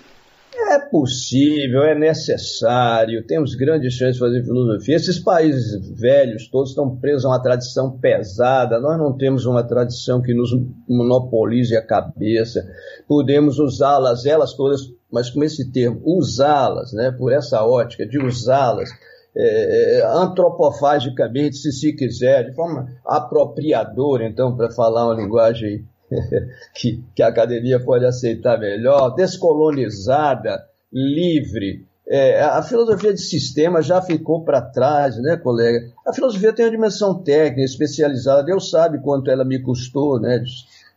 É 0.55 0.79
possível, 0.79 1.83
é 1.83 1.95
necessário, 1.95 3.25
temos 3.25 3.55
grandes 3.55 3.93
chances 3.93 4.15
de 4.15 4.19
fazer 4.19 4.43
filosofia. 4.43 4.95
Esses 4.95 5.19
países 5.19 5.99
velhos 5.99 6.47
todos 6.47 6.69
estão 6.69 6.95
presos 6.95 7.25
a 7.25 7.29
uma 7.29 7.41
tradição 7.41 7.97
pesada, 7.97 8.79
nós 8.79 8.97
não 8.97 9.17
temos 9.17 9.45
uma 9.45 9.63
tradição 9.63 10.21
que 10.21 10.33
nos 10.33 10.51
monopolize 10.87 11.75
a 11.75 11.85
cabeça. 11.85 12.63
Podemos 13.07 13.57
usá-las, 13.57 14.25
elas 14.25 14.53
todas, 14.53 14.81
mas 15.11 15.29
com 15.29 15.43
esse 15.43 15.71
termo, 15.71 16.01
usá-las, 16.05 16.93
né, 16.93 17.11
por 17.11 17.31
essa 17.31 17.65
ótica 17.65 18.05
de 18.05 18.19
usá-las 18.19 18.89
é, 19.35 19.99
é 19.99 20.05
antropofagicamente, 20.05 21.57
se 21.57 21.71
se 21.71 21.93
quiser, 21.93 22.49
de 22.49 22.55
forma 22.55 22.87
apropriadora, 23.03 24.27
então, 24.27 24.55
para 24.55 24.69
falar 24.69 25.05
uma 25.05 25.15
linguagem 25.15 25.87
que, 26.75 27.03
que 27.15 27.23
a 27.23 27.27
academia 27.27 27.79
pode 27.79 28.05
aceitar 28.05 28.59
melhor, 28.59 29.15
descolonizada, 29.15 30.63
livre. 30.91 31.85
É, 32.05 32.41
a 32.41 32.61
filosofia 32.61 33.13
de 33.13 33.21
sistema 33.21 33.81
já 33.81 34.01
ficou 34.01 34.43
para 34.43 34.61
trás, 34.61 35.17
né, 35.17 35.37
colega? 35.37 35.89
A 36.05 36.13
filosofia 36.13 36.51
tem 36.51 36.65
uma 36.65 36.71
dimensão 36.71 37.23
técnica, 37.23 37.61
especializada. 37.61 38.43
Deus 38.43 38.69
sabe 38.69 38.99
quanto 38.99 39.31
ela 39.31 39.45
me 39.45 39.59
custou, 39.59 40.19
né? 40.19 40.43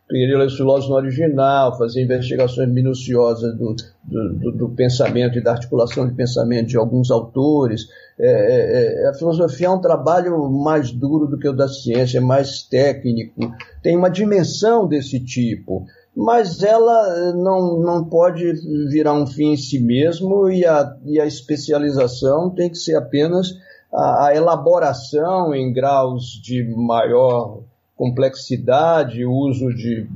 Peguei 0.07 0.35
ler 0.35 0.49
filósofo 0.49 0.91
no 0.91 0.95
original, 0.97 1.77
fazer 1.77 2.03
investigações 2.03 2.69
minuciosas 2.69 3.57
do, 3.57 3.75
do, 4.03 4.33
do, 4.33 4.51
do, 4.53 4.69
pensamento 4.69 5.37
e 5.37 5.43
da 5.43 5.51
articulação 5.51 6.07
de 6.07 6.13
pensamento 6.13 6.67
de 6.67 6.77
alguns 6.77 7.11
autores. 7.11 7.87
É, 8.19 8.25
é, 8.29 9.03
é, 9.03 9.09
a 9.09 9.13
filosofia 9.13 9.67
é 9.67 9.69
um 9.69 9.79
trabalho 9.79 10.49
mais 10.49 10.91
duro 10.91 11.27
do 11.27 11.37
que 11.37 11.47
o 11.47 11.53
da 11.53 11.67
ciência, 11.67 12.17
é 12.17 12.21
mais 12.21 12.63
técnico, 12.63 13.53
tem 13.83 13.95
uma 13.95 14.09
dimensão 14.09 14.87
desse 14.87 15.19
tipo, 15.19 15.85
mas 16.15 16.63
ela 16.63 17.33
não, 17.33 17.79
não 17.79 18.03
pode 18.03 18.53
virar 18.89 19.13
um 19.13 19.27
fim 19.27 19.53
em 19.53 19.57
si 19.57 19.79
mesmo 19.79 20.49
e 20.49 20.65
a, 20.65 20.97
e 21.05 21.19
a 21.19 21.27
especialização 21.27 22.49
tem 22.49 22.71
que 22.71 22.77
ser 22.79 22.95
apenas 22.95 23.55
a, 23.93 24.27
a 24.27 24.35
elaboração 24.35 25.53
em 25.53 25.71
graus 25.71 26.23
de 26.41 26.63
maior 26.75 27.59
complexidade, 27.95 29.25
uso 29.25 29.69
de 29.75 30.07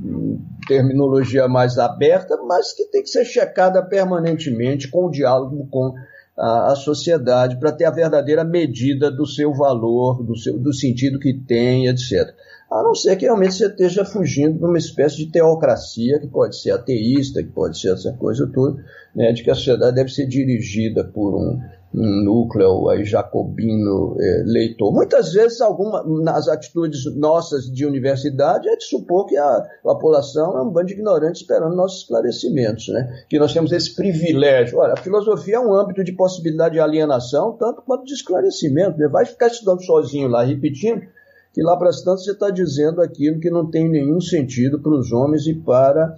terminologia 0.66 1.46
mais 1.46 1.78
aberta, 1.78 2.36
mas 2.48 2.72
que 2.72 2.84
tem 2.84 3.02
que 3.02 3.10
ser 3.10 3.24
checada 3.24 3.80
permanentemente 3.80 4.88
com 4.88 5.06
o 5.06 5.10
diálogo 5.10 5.68
com 5.70 5.94
a, 6.36 6.72
a 6.72 6.76
sociedade 6.76 7.58
para 7.58 7.72
ter 7.72 7.84
a 7.84 7.90
verdadeira 7.90 8.44
medida 8.44 9.10
do 9.10 9.26
seu 9.26 9.52
valor, 9.52 10.22
do, 10.22 10.36
seu, 10.36 10.58
do 10.58 10.72
sentido 10.72 11.18
que 11.18 11.32
tem, 11.34 11.86
etc. 11.86 12.34
A 12.70 12.82
não 12.82 12.94
ser 12.94 13.16
que 13.16 13.26
realmente 13.26 13.54
você 13.54 13.66
esteja 13.66 14.04
fugindo 14.04 14.58
de 14.58 14.64
uma 14.64 14.78
espécie 14.78 15.18
de 15.18 15.30
teocracia, 15.30 16.18
que 16.18 16.26
pode 16.26 16.58
ser 16.60 16.70
ateísta, 16.70 17.42
que 17.42 17.50
pode 17.50 17.78
ser 17.78 17.92
essa 17.92 18.12
coisa 18.14 18.50
toda, 18.52 18.82
né, 19.14 19.32
de 19.32 19.42
que 19.42 19.50
a 19.50 19.54
sociedade 19.54 19.94
deve 19.94 20.10
ser 20.10 20.26
dirigida 20.26 21.04
por 21.04 21.34
um 21.34 21.60
um 21.94 22.24
núcleo 22.24 22.88
aí, 22.88 23.04
jacobino 23.04 24.16
é, 24.18 24.42
leitor. 24.46 24.92
Muitas 24.92 25.32
vezes, 25.32 25.60
alguma, 25.60 26.02
nas 26.22 26.48
atitudes 26.48 27.04
nossas 27.16 27.64
de 27.70 27.84
universidade, 27.84 28.68
é 28.68 28.76
de 28.76 28.84
supor 28.84 29.26
que 29.26 29.36
a, 29.36 29.62
população 29.82 30.56
é 30.56 30.62
um 30.62 30.70
bando 30.70 30.86
de 30.86 30.94
ignorantes 30.94 31.42
esperando 31.42 31.76
nossos 31.76 32.02
esclarecimentos, 32.02 32.88
né? 32.88 33.24
que 33.28 33.38
nós 33.38 33.52
temos 33.52 33.72
esse 33.72 33.94
privilégio. 33.94 34.78
Olha, 34.78 34.94
a 34.94 34.96
filosofia 34.96 35.56
é 35.56 35.60
um 35.60 35.74
âmbito 35.74 36.02
de 36.02 36.12
possibilidade 36.12 36.74
de 36.74 36.80
alienação, 36.80 37.56
tanto 37.58 37.82
quanto 37.82 38.04
de 38.04 38.14
esclarecimento. 38.14 38.98
Né? 38.98 39.08
Vai 39.08 39.26
ficar 39.26 39.48
estudando 39.48 39.84
sozinho 39.84 40.28
lá, 40.28 40.42
repetindo, 40.42 41.02
que 41.52 41.62
lá 41.62 41.76
para 41.76 41.90
as 41.90 42.00
tantas 42.02 42.24
você 42.24 42.32
está 42.32 42.48
dizendo 42.48 43.02
aquilo 43.02 43.38
que 43.38 43.50
não 43.50 43.70
tem 43.70 43.88
nenhum 43.88 44.20
sentido 44.20 44.80
para 44.80 44.92
os 44.92 45.12
homens 45.12 45.46
e 45.46 45.54
para 45.54 46.14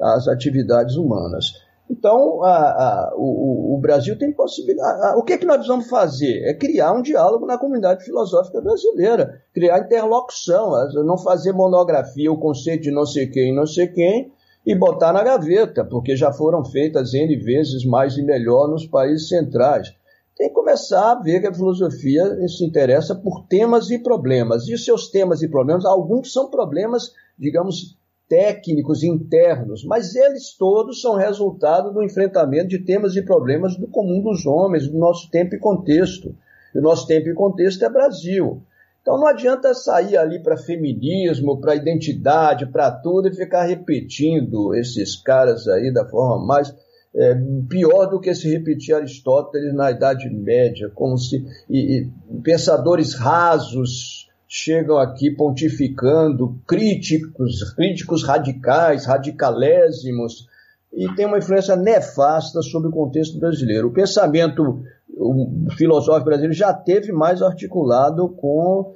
as 0.00 0.28
atividades 0.28 0.94
humanas. 0.94 1.52
Então, 1.90 2.42
a, 2.42 2.56
a, 2.56 3.14
o, 3.16 3.74
o, 3.74 3.78
Brasil 3.80 4.18
tem 4.18 4.30
possibilidade. 4.32 5.16
O 5.16 5.22
que, 5.22 5.32
é 5.32 5.38
que 5.38 5.46
nós 5.46 5.66
vamos 5.66 5.88
fazer? 5.88 6.42
É 6.44 6.52
criar 6.52 6.92
um 6.92 7.00
diálogo 7.00 7.46
na 7.46 7.56
comunidade 7.56 8.04
filosófica 8.04 8.60
brasileira, 8.60 9.42
criar 9.54 9.78
interlocução, 9.78 10.72
não 11.04 11.16
fazer 11.16 11.52
monografia, 11.52 12.30
o 12.30 12.38
conceito 12.38 12.82
de 12.82 12.90
não 12.90 13.06
sei 13.06 13.26
quem, 13.26 13.54
não 13.54 13.66
sei 13.66 13.88
quem, 13.88 14.30
e 14.66 14.74
botar 14.74 15.14
na 15.14 15.24
gaveta, 15.24 15.82
porque 15.82 16.14
já 16.14 16.30
foram 16.30 16.62
feitas 16.62 17.14
N 17.14 17.34
vezes 17.36 17.86
mais 17.86 18.18
e 18.18 18.22
melhor 18.22 18.68
nos 18.68 18.86
países 18.86 19.28
centrais. 19.28 19.94
Tem 20.36 20.48
que 20.48 20.54
começar 20.54 21.12
a 21.12 21.20
ver 21.20 21.40
que 21.40 21.46
a 21.46 21.54
filosofia 21.54 22.36
se 22.46 22.64
interessa 22.64 23.14
por 23.14 23.46
temas 23.48 23.90
e 23.90 23.98
problemas. 23.98 24.68
E 24.68 24.74
os 24.74 24.84
seus 24.84 25.08
temas 25.08 25.42
e 25.42 25.48
problemas, 25.48 25.84
alguns 25.84 26.32
são 26.32 26.50
problemas, 26.50 27.12
digamos, 27.36 27.98
técnicos 28.28 29.02
internos, 29.02 29.84
mas 29.84 30.14
eles 30.14 30.54
todos 30.56 31.00
são 31.00 31.16
resultado 31.16 31.92
do 31.92 32.02
enfrentamento 32.02 32.68
de 32.68 32.78
temas 32.78 33.16
e 33.16 33.22
problemas 33.22 33.76
do 33.76 33.88
comum 33.88 34.20
dos 34.20 34.44
homens, 34.46 34.86
do 34.86 34.98
nosso 34.98 35.30
tempo 35.30 35.54
e 35.54 35.58
contexto. 35.58 36.34
E 36.74 36.78
o 36.78 36.82
nosso 36.82 37.06
tempo 37.06 37.28
e 37.28 37.34
contexto 37.34 37.84
é 37.84 37.88
Brasil. 37.88 38.62
Então 39.00 39.18
não 39.18 39.26
adianta 39.26 39.72
sair 39.72 40.18
ali 40.18 40.42
para 40.42 40.58
feminismo, 40.58 41.58
para 41.58 41.74
identidade, 41.74 42.66
para 42.66 42.90
tudo 42.90 43.28
e 43.28 43.34
ficar 43.34 43.64
repetindo 43.64 44.74
esses 44.74 45.16
caras 45.16 45.66
aí 45.66 45.90
da 45.90 46.06
forma 46.06 46.44
mais 46.44 46.74
é, 47.14 47.34
pior 47.68 48.06
do 48.06 48.20
que 48.20 48.34
se 48.34 48.50
repetir 48.50 48.94
Aristóteles 48.94 49.72
na 49.72 49.90
Idade 49.90 50.28
Média, 50.28 50.90
como 50.94 51.16
se 51.16 51.42
e, 51.70 52.02
e 52.02 52.10
pensadores 52.42 53.14
rasos 53.14 54.27
chegam 54.48 54.96
aqui 54.96 55.30
pontificando, 55.30 56.58
críticos, 56.66 57.74
críticos 57.74 58.24
radicais, 58.24 59.04
radicalésimos, 59.04 60.48
e 60.92 61.06
tem 61.14 61.26
uma 61.26 61.38
influência 61.38 61.76
nefasta 61.76 62.62
sobre 62.62 62.88
o 62.88 62.92
contexto 62.92 63.38
brasileiro. 63.38 63.88
O 63.88 63.92
pensamento 63.92 64.82
o 65.18 65.70
filosófico 65.76 66.26
brasileiro 66.26 66.54
já 66.54 66.72
teve 66.72 67.12
mais 67.12 67.42
articulado 67.42 68.28
com. 68.28 68.94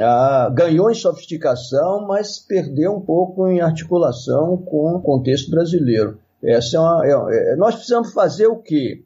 Ah, 0.00 0.50
ganhou 0.52 0.90
em 0.90 0.94
sofisticação, 0.94 2.06
mas 2.06 2.38
perdeu 2.38 2.92
um 2.92 3.00
pouco 3.00 3.48
em 3.48 3.60
articulação 3.60 4.58
com 4.58 4.94
o 4.94 5.00
contexto 5.00 5.50
brasileiro. 5.50 6.18
Essa 6.42 6.76
é 6.76 6.80
uma, 6.80 7.06
é, 7.06 7.52
é, 7.52 7.56
nós 7.56 7.76
precisamos 7.76 8.12
fazer 8.12 8.46
o 8.46 8.56
quê? 8.56 9.02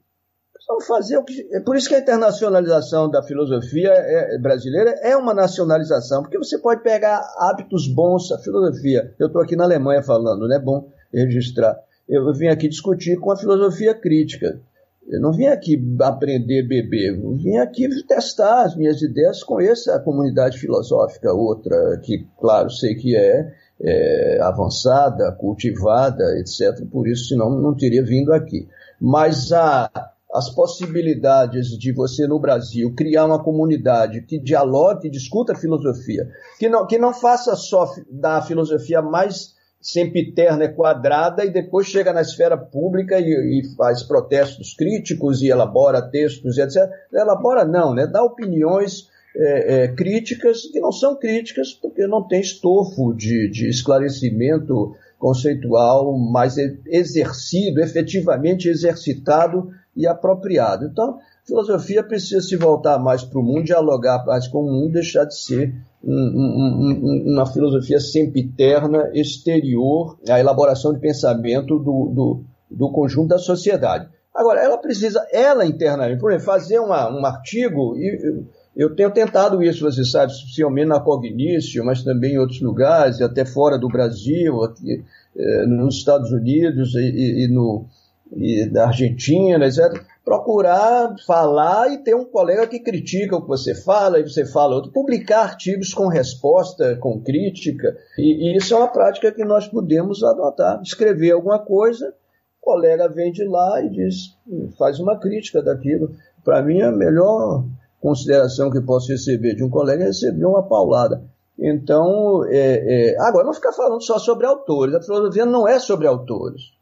Vamos 0.69 0.87
fazer 0.87 1.17
o 1.17 1.25
que. 1.25 1.49
É 1.53 1.61
por 1.61 1.77
isso 1.77 1.89
que 1.89 1.95
a 1.95 2.01
internacionalização 2.01 3.09
da 3.09 3.23
filosofia 3.23 3.91
é, 3.93 4.37
brasileira 4.39 4.91
é 5.03 5.17
uma 5.17 5.33
nacionalização, 5.33 6.23
porque 6.23 6.39
você 6.39 6.59
pode 6.59 6.83
pegar 6.83 7.21
hábitos 7.39 7.87
bons, 7.87 8.33
a 8.33 8.39
filosofia. 8.39 9.15
Eu 9.19 9.29
estou 9.29 9.41
aqui 9.41 9.55
na 9.55 9.65
Alemanha 9.65 10.03
falando, 10.03 10.49
não 10.49 10.57
é 10.57 10.59
bom 10.59 10.89
registrar. 11.13 11.79
Eu 12.09 12.33
vim 12.33 12.49
aqui 12.49 12.69
discutir 12.69 13.19
com 13.19 13.31
a 13.31 13.37
filosofia 13.37 13.95
crítica. 13.95 14.61
Eu 15.09 15.21
não 15.21 15.33
vim 15.33 15.47
aqui 15.47 15.81
aprender 16.01 16.65
beber, 16.65 17.17
eu 17.17 17.37
vim 17.37 17.57
aqui 17.59 17.89
testar 18.07 18.65
as 18.65 18.75
minhas 18.77 19.01
ideias 19.01 19.45
com 19.45 19.61
essa 19.61 20.01
comunidade 20.01 20.59
filosófica, 20.59 21.33
outra 21.33 22.01
que, 22.03 22.27
claro, 22.41 22.69
sei 22.71 22.97
que 22.97 23.17
é, 23.17 23.53
é 23.81 24.41
avançada, 24.41 25.31
cultivada, 25.31 26.25
etc. 26.41 26.85
Por 26.91 27.07
isso, 27.07 27.29
senão 27.29 27.51
não 27.51 27.77
teria 27.77 28.05
vindo 28.05 28.33
aqui. 28.33 28.69
Mas 29.01 29.53
a, 29.53 29.89
as 30.37 30.51
possibilidades 30.51 31.69
de 31.79 31.93
você 31.93 32.27
no 32.27 32.39
Brasil 32.39 32.93
criar 32.95 33.25
uma 33.25 33.43
comunidade 33.43 34.21
que 34.21 34.39
dialogue, 34.39 35.03
que 35.03 35.11
discuta 35.11 35.55
filosofia, 35.55 36.29
que 36.59 36.69
não, 36.69 36.87
que 36.87 36.99
não 36.99 37.15
faça 37.15 37.57
só 37.57 37.91
da 38.11 38.43
filosofia 38.43 39.01
mais 39.01 39.55
sempiterna 39.81 40.65
e 40.65 40.75
quadrada 40.75 41.43
e 41.43 41.51
depois 41.51 41.87
chega 41.87 42.13
na 42.13 42.21
esfera 42.21 42.57
pública 42.57 43.19
e, 43.19 43.25
e, 43.25 43.77
faz 43.77 44.03
protestos 44.03 44.75
críticos 44.75 45.41
e 45.41 45.49
elabora 45.49 46.03
textos 46.03 46.59
etc. 46.59 46.91
Elabora 47.11 47.65
não, 47.65 47.95
né? 47.95 48.07
dá 48.07 48.23
opiniões 48.23 49.09
é, 49.35 49.85
é, 49.85 49.89
críticas 49.89 50.63
que 50.71 50.81
não 50.81 50.93
são 50.93 51.17
críticas 51.17 51.73
porque 51.73 52.07
não 52.07 52.23
tem 52.27 52.41
estofo 52.41 53.15
de, 53.15 53.49
de 53.49 53.69
esclarecimento 53.71 54.95
conceitual 55.19 56.13
mais 56.19 56.57
exercido, 56.59 57.81
efetivamente 57.81 58.69
exercitado 58.69 59.71
e 59.97 60.07
apropriado. 60.07 60.85
Então, 60.85 61.19
filosofia 61.45 62.03
precisa 62.03 62.41
se 62.41 62.57
voltar 62.57 62.99
mais 62.99 63.25
para 63.25 63.39
o 63.39 63.43
mundo, 63.43 63.65
dialogar 63.65 64.25
mais 64.27 64.47
com 64.47 64.63
o 64.63 64.71
mundo, 64.71 64.93
deixar 64.93 65.25
de 65.25 65.37
ser 65.37 65.75
um, 66.05 66.13
um, 66.13 67.01
um, 67.03 67.33
uma 67.33 67.47
filosofia 67.47 67.99
sempiterna, 67.99 69.11
exterior 69.15 70.19
à 70.29 70.39
elaboração 70.39 70.93
de 70.93 71.01
pensamento 71.01 71.79
do, 71.79 72.13
do, 72.15 72.45
do, 72.71 72.91
conjunto 72.91 73.29
da 73.29 73.39
sociedade. 73.39 74.09
Agora, 74.35 74.61
ela 74.61 74.77
precisa, 74.77 75.27
ela 75.33 75.65
internamente, 75.65 76.21
por 76.21 76.31
exemplo, 76.31 76.45
fazer 76.45 76.79
uma, 76.79 77.11
um 77.11 77.25
artigo, 77.25 77.97
e 77.97 78.45
eu, 78.77 78.95
tenho 78.95 79.11
tentado 79.11 79.63
isso, 79.63 79.83
você 79.83 80.05
sabe, 80.05 80.33
especialmente 80.33 80.89
na 80.89 81.01
Cognício, 81.01 81.83
mas 81.83 82.03
também 82.03 82.35
em 82.35 82.39
outros 82.39 82.61
lugares, 82.61 83.23
até 83.23 83.47
fora 83.47 83.79
do 83.79 83.89
Brasil, 83.89 84.63
aqui, 84.63 85.03
eh, 85.35 85.67
nos 85.67 85.97
Estados 85.97 86.31
Unidos 86.31 86.95
e, 86.95 86.99
e, 86.99 87.45
e 87.45 87.49
no, 87.49 87.87
e 88.33 88.67
da 88.67 88.87
Argentina, 88.87 89.65
etc., 89.65 90.03
procurar 90.25 91.15
falar 91.25 91.93
e 91.93 91.99
ter 91.99 92.15
um 92.17 92.25
colega 92.25 92.67
que 92.67 92.81
critica 92.81 93.37
o 93.37 93.43
que 93.43 93.49
você 93.49 93.75
fala 93.75 94.19
e 94.19 94.25
você 94.25 94.45
fala 94.45 94.75
outro, 94.75 94.91
publicar 94.91 95.43
artigos 95.43 95.95
com 95.95 96.09
resposta, 96.09 96.97
com 96.97 97.21
crítica, 97.21 97.97
e, 98.19 98.51
e 98.51 98.57
isso 98.57 98.75
é 98.75 98.77
uma 98.77 98.89
prática 98.89 99.31
que 99.31 99.45
nós 99.45 99.69
podemos 99.69 100.25
adotar. 100.25 100.81
Escrever 100.83 101.31
alguma 101.31 101.61
coisa, 101.61 102.13
o 102.61 102.65
colega 102.65 103.09
vem 103.09 103.31
de 103.31 103.45
lá 103.45 103.81
e 103.81 103.89
diz, 103.89 104.37
faz 104.77 104.99
uma 104.99 105.17
crítica 105.17 105.63
daquilo. 105.63 106.11
Para 106.45 106.63
mim, 106.63 106.83
a 106.83 106.91
melhor 106.91 107.65
consideração 108.01 108.71
que 108.71 108.81
posso 108.81 109.13
receber 109.13 109.55
de 109.55 109.63
um 109.63 109.71
colega 109.71 110.03
é 110.03 110.07
receber 110.09 110.45
uma 110.45 110.63
paulada. 110.65 111.23
Então, 111.59 112.45
é, 112.49 113.13
é, 113.13 113.21
agora, 113.21 113.47
não 113.47 113.55
ficar 113.55 113.73
falando 113.73 114.03
só 114.03 114.19
sobre 114.19 114.47
autores. 114.47 114.95
A 114.95 115.03
filosofia 115.03 115.47
não 115.47 115.67
é 115.67 115.79
sobre 115.79 116.07
autores. 116.07 116.76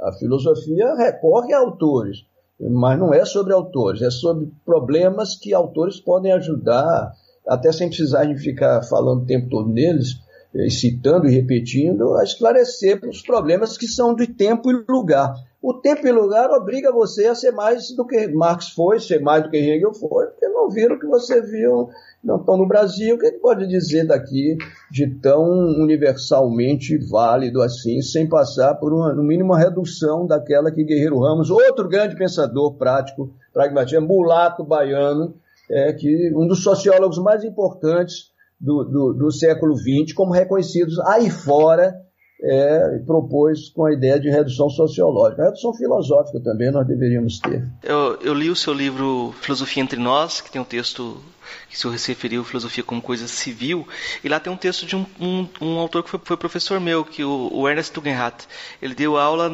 A 0.00 0.12
filosofia 0.12 0.94
recorre 0.96 1.52
a 1.52 1.58
autores, 1.58 2.26
mas 2.60 2.98
não 2.98 3.12
é 3.12 3.24
sobre 3.24 3.52
autores, 3.52 4.02
é 4.02 4.10
sobre 4.10 4.50
problemas 4.64 5.36
que 5.36 5.54
autores 5.54 6.00
podem 6.00 6.32
ajudar, 6.32 7.12
até 7.46 7.72
sem 7.72 7.88
precisar 7.88 8.24
de 8.24 8.36
ficar 8.36 8.82
falando 8.82 9.22
o 9.22 9.26
tempo 9.26 9.48
todo 9.48 9.68
neles, 9.68 10.20
eh, 10.54 10.70
citando 10.70 11.26
e 11.26 11.34
repetindo, 11.34 12.14
a 12.14 12.24
esclarecer 12.24 13.00
os 13.08 13.22
problemas 13.22 13.76
que 13.76 13.86
são 13.86 14.14
de 14.14 14.26
tempo 14.26 14.70
e 14.70 14.84
lugar. 14.88 15.34
O 15.66 15.80
tempo 15.80 16.06
e 16.06 16.12
lugar 16.12 16.50
obriga 16.50 16.92
você 16.92 17.26
a 17.26 17.34
ser 17.34 17.50
mais 17.52 17.90
do 17.96 18.06
que 18.06 18.28
Marx 18.28 18.68
foi, 18.68 19.00
ser 19.00 19.20
mais 19.20 19.44
do 19.44 19.50
que 19.50 19.56
Hegel 19.56 19.94
foi, 19.94 20.26
porque 20.26 20.46
não 20.48 20.68
viram 20.68 20.96
o 20.96 21.00
que 21.00 21.06
você 21.06 21.40
viu 21.40 21.88
não 22.24 22.36
estão 22.36 22.56
no 22.56 22.66
Brasil, 22.66 23.14
o 23.14 23.18
que 23.18 23.26
ele 23.26 23.38
pode 23.38 23.66
dizer 23.66 24.06
daqui 24.06 24.56
de 24.90 25.06
tão 25.20 25.44
universalmente 25.44 26.96
válido 27.10 27.60
assim, 27.60 28.00
sem 28.00 28.26
passar 28.26 28.74
por, 28.76 28.92
uma, 28.92 29.12
no 29.12 29.22
mínimo, 29.22 29.52
uma 29.52 29.58
redução 29.58 30.26
daquela 30.26 30.70
que 30.70 30.82
Guerreiro 30.82 31.20
Ramos, 31.20 31.50
outro 31.50 31.88
grande 31.88 32.16
pensador 32.16 32.74
prático, 32.74 33.30
pragmatista, 33.52 34.00
mulato 34.00 34.64
baiano, 34.64 35.34
é, 35.70 35.92
que 35.92 36.32
um 36.34 36.46
dos 36.46 36.62
sociólogos 36.62 37.18
mais 37.18 37.44
importantes 37.44 38.32
do, 38.58 38.84
do, 38.84 39.12
do 39.12 39.30
século 39.30 39.76
XX, 39.76 40.14
como 40.14 40.32
reconhecidos 40.32 40.98
aí 41.00 41.28
fora, 41.28 42.03
é, 42.44 42.98
propôs 43.06 43.70
com 43.70 43.86
a 43.86 43.92
ideia 43.92 44.20
de 44.20 44.28
redução 44.28 44.68
sociológica. 44.68 45.42
A 45.42 45.46
redução 45.46 45.72
filosófica 45.72 46.40
também 46.40 46.70
nós 46.70 46.86
deveríamos 46.86 47.38
ter. 47.40 47.66
Eu, 47.82 48.18
eu 48.20 48.34
li 48.34 48.50
o 48.50 48.56
seu 48.56 48.72
livro 48.74 49.34
Filosofia 49.40 49.82
Entre 49.82 49.98
Nós, 49.98 50.40
que 50.40 50.50
tem 50.50 50.60
um 50.60 50.64
texto 50.64 51.20
que 51.68 51.78
se 51.78 51.88
referiu 51.88 52.44
filosofia 52.44 52.82
como 52.82 53.02
coisa 53.02 53.28
civil, 53.28 53.86
e 54.22 54.28
lá 54.28 54.40
tem 54.40 54.52
um 54.52 54.56
texto 54.56 54.86
de 54.86 54.96
um, 54.96 55.06
um, 55.20 55.48
um 55.60 55.78
autor 55.78 56.02
que 56.02 56.10
foi, 56.10 56.20
foi, 56.22 56.36
professor 56.36 56.80
meu, 56.80 57.04
que 57.04 57.22
o, 57.22 57.50
o 57.52 57.68
Ernest 57.68 57.92
Tugendhat. 57.92 58.46
Ele 58.80 58.94
deu 58.94 59.16
aula 59.16 59.50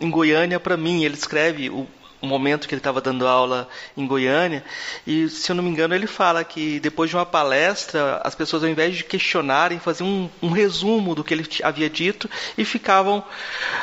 em 0.00 0.10
Goiânia 0.10 0.60
para 0.60 0.76
mim, 0.76 1.04
ele 1.04 1.14
escreve 1.14 1.70
o, 1.70 1.86
o 2.22 2.26
momento 2.26 2.68
que 2.68 2.74
ele 2.74 2.80
estava 2.80 3.00
dando 3.00 3.26
aula 3.26 3.68
em 3.96 4.06
Goiânia, 4.06 4.64
e 5.06 5.28
se 5.28 5.50
eu 5.50 5.56
não 5.56 5.62
me 5.62 5.68
engano, 5.68 5.94
ele 5.94 6.06
fala 6.06 6.44
que 6.44 6.78
depois 6.80 7.10
de 7.10 7.16
uma 7.16 7.26
palestra, 7.26 8.20
as 8.24 8.34
pessoas, 8.34 8.62
ao 8.62 8.70
invés 8.70 8.96
de 8.96 9.04
questionarem, 9.04 9.78
faziam 9.78 10.08
um, 10.08 10.30
um 10.40 10.50
resumo 10.50 11.14
do 11.14 11.24
que 11.24 11.34
ele 11.34 11.46
havia 11.62 11.90
dito 11.90 12.30
e 12.56 12.64
ficavam 12.64 13.24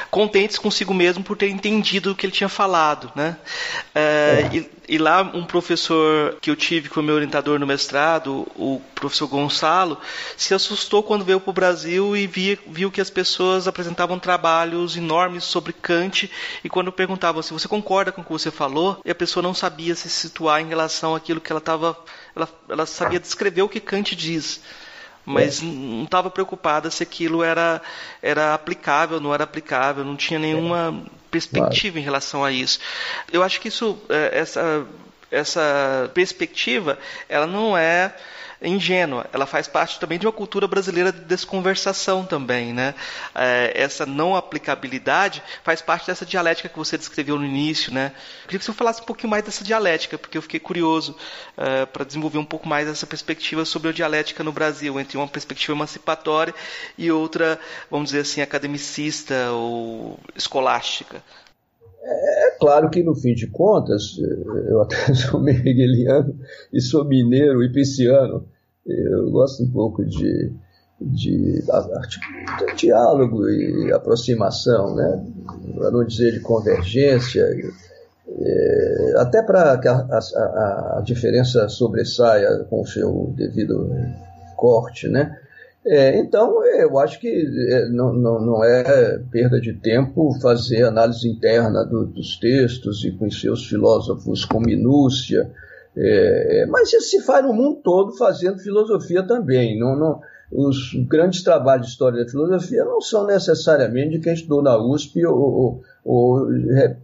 contentes 0.10 0.58
consigo 0.58 0.94
mesmo 0.94 1.24
por 1.24 1.38
ter 1.38 1.50
entendido 1.50 2.12
o 2.12 2.16
que 2.16 2.26
ele 2.26 2.34
tinha 2.34 2.50
falado. 2.50 3.12
Né? 3.16 3.36
É, 3.94 4.50
é. 4.52 4.56
E, 4.56 4.79
E 4.90 4.98
lá, 4.98 5.22
um 5.22 5.46
professor 5.46 6.36
que 6.42 6.50
eu 6.50 6.56
tive 6.56 6.90
como 6.90 7.06
meu 7.06 7.16
orientador 7.16 7.60
no 7.60 7.68
mestrado, 7.68 8.48
o 8.56 8.82
professor 8.96 9.28
Gonçalo, 9.28 10.00
se 10.36 10.52
assustou 10.52 11.04
quando 11.04 11.24
veio 11.24 11.40
para 11.40 11.52
o 11.52 11.54
Brasil 11.54 12.18
e 12.18 12.26
via, 12.26 12.58
viu 12.66 12.90
que 12.90 13.00
as 13.00 13.12
pessoas 13.12 13.68
apresentavam 13.68 14.18
trabalhos 14.18 14.98
enormes 14.98 15.44
sobre 15.44 15.74
Kant. 15.74 16.32
E 16.64 16.70
quando 16.70 16.92
perguntavam 16.92 17.44
se 17.44 17.54
você 17.54 17.68
concorda 17.68 18.12
com 18.12 18.22
o 18.22 18.24
que 18.24 18.32
você 18.32 18.50
falou, 18.50 19.00
e 19.06 19.12
a 19.12 19.16
pessoa 19.16 19.44
não 19.44 19.54
sabia 19.54 19.94
se 19.94 20.10
situar 20.10 20.60
em 20.60 20.70
relação 20.70 21.14
àquilo 21.14 21.40
que 21.40 21.52
ela 21.52 21.60
estava. 21.60 21.96
Ela, 22.36 22.50
ela 22.68 22.86
sabia 22.88 23.20
descrever 23.20 23.62
o 23.62 23.70
que 23.70 23.80
Kant 23.80 24.16
diz 24.16 24.60
mas 25.30 25.62
é. 25.62 25.66
não 25.66 26.06
estava 26.06 26.30
preocupada 26.32 26.90
se 26.90 27.04
aquilo 27.04 27.44
era, 27.44 27.80
era 28.20 28.56
aplicável, 28.56 29.20
não 29.20 29.32
era 29.32 29.44
aplicável, 29.44 30.04
não 30.04 30.16
tinha 30.16 30.40
nenhuma 30.40 31.04
perspectiva 31.30 31.94
claro. 31.94 32.00
em 32.00 32.04
relação 32.04 32.44
a 32.44 32.52
isso. 32.52 32.80
Eu 33.32 33.44
acho 33.44 33.62
que 33.62 33.68
isso, 33.68 34.00
é, 34.10 34.40
essa, 34.40 34.86
essa 35.30 36.10
perspectiva, 36.16 36.98
ela 37.30 37.46
não 37.46 37.78
é 37.78 38.12
ingênua, 38.62 39.26
ela 39.32 39.46
faz 39.46 39.68
parte 39.68 40.00
também 40.00 40.20
de 40.20 40.26
uma 40.26 40.34
cultura 40.34 40.68
brasileira 40.68 41.12
de 41.12 41.22
desconversação 41.22 42.26
também, 42.26 42.74
né? 42.74 42.94
É, 43.34 43.72
essa 43.74 44.06
não 44.06 44.36
aplicabilidade 44.36 45.42
faz 45.64 45.82
parte 45.82 46.08
dessa 46.08 46.26
dialética 46.26 46.68
que 46.68 46.78
você 46.78 46.98
descreveu 46.98 47.38
no 47.38 47.46
início, 47.46 47.94
né? 47.94 48.12
Eu 48.42 48.48
queria 48.48 48.60
que 48.60 48.66
você 48.66 48.74
falasse 48.74 49.02
um 49.02 49.06
pouquinho 49.06 49.30
mais 49.30 49.44
dessa 49.44 49.64
dialética, 49.64 50.18
porque 50.18 50.38
eu 50.38 50.42
fiquei 50.42 50.60
curioso 50.60 51.16
é, 51.58 51.86
para 51.86 52.04
desenvolver 52.04 52.38
um 52.38 52.46
pouco 52.46 52.68
mais 52.68 52.88
essa 52.88 53.08
perspectiva 53.08 53.64
sobre 53.64 53.90
a 53.90 53.94
dialética 53.94 54.44
no 54.44 54.52
Brasil, 54.52 55.00
entre 55.00 55.18
uma 55.18 55.28
perspectiva 55.28 55.74
emancipatória 55.74 56.54
e 56.98 57.12
outra, 57.12 57.60
vamos 57.90 58.10
dizer 58.10 58.22
assim, 58.22 58.42
academicista 58.42 59.52
ou 59.52 60.20
escolástica. 60.36 61.24
É, 62.02 62.48
é 62.48 62.52
claro 62.60 62.90
que, 62.90 63.04
no 63.04 63.16
fim 63.16 63.34
de 63.34 63.48
contas, 63.48 64.18
eu 64.68 64.82
até 64.82 64.96
sou 65.14 65.48
hegeliano 65.48 66.36
e 66.72 66.82
sou 66.82 67.06
mineiro 67.06 67.64
e 67.64 67.72
pisciano. 67.72 68.46
Eu 68.86 69.30
gosto 69.30 69.64
um 69.64 69.72
pouco 69.72 70.04
de, 70.04 70.52
de, 71.00 71.62
de 71.62 72.76
diálogo 72.76 73.48
e 73.48 73.92
aproximação, 73.94 74.96
né? 74.96 75.26
para 75.76 75.92
não 75.92 76.04
dizer 76.04 76.34
de 76.34 76.40
convergência, 76.40 77.46
é, 78.28 79.14
até 79.18 79.42
para 79.42 79.78
que 79.78 79.88
a, 79.88 79.94
a, 79.96 80.98
a, 80.98 81.02
diferença 81.04 81.68
sobressaia 81.68 82.66
com 82.70 82.82
o 82.82 82.88
seu 82.88 83.34
devido 83.36 83.90
corte, 84.56 85.08
né? 85.08 85.38
É, 85.86 86.20
então, 86.20 86.64
eu 86.66 87.00
acho 87.00 87.20
que 87.20 87.28
é, 87.28 87.88
não, 87.90 88.14
não, 88.14 88.40
não, 88.42 88.64
é 88.64 89.18
perda 89.32 89.62
de 89.62 89.74
tempo 89.74 90.38
fazer 90.42 90.84
análise 90.84 91.28
interna 91.28 91.86
do, 91.86 92.06
dos 92.06 92.38
textos 92.38 93.06
e 93.06 93.12
conhecer 93.12 93.50
os 93.50 93.66
filósofos 93.66 94.44
com 94.44 94.60
minúcia, 94.60 95.50
é, 95.96 96.66
mas 96.70 96.92
isso 96.92 97.10
se 97.10 97.22
faz 97.22 97.46
no 97.46 97.54
mundo 97.54 97.80
todo 97.82 98.18
fazendo 98.18 98.60
filosofia 98.60 99.24
também. 99.24 99.80
Não, 99.80 99.96
não, 99.96 100.20
os 100.52 100.94
grandes 101.08 101.44
trabalhos 101.44 101.86
de 101.86 101.92
história 101.94 102.24
da 102.24 102.30
filosofia 102.30 102.84
não 102.84 103.00
são 103.00 103.26
necessariamente 103.26 104.18
de 104.18 104.20
quem 104.20 104.34
estudou 104.34 104.62
na 104.62 104.78
USP 104.78 105.26
ou, 105.26 105.38
ou, 105.38 105.82
ou, 106.04 106.48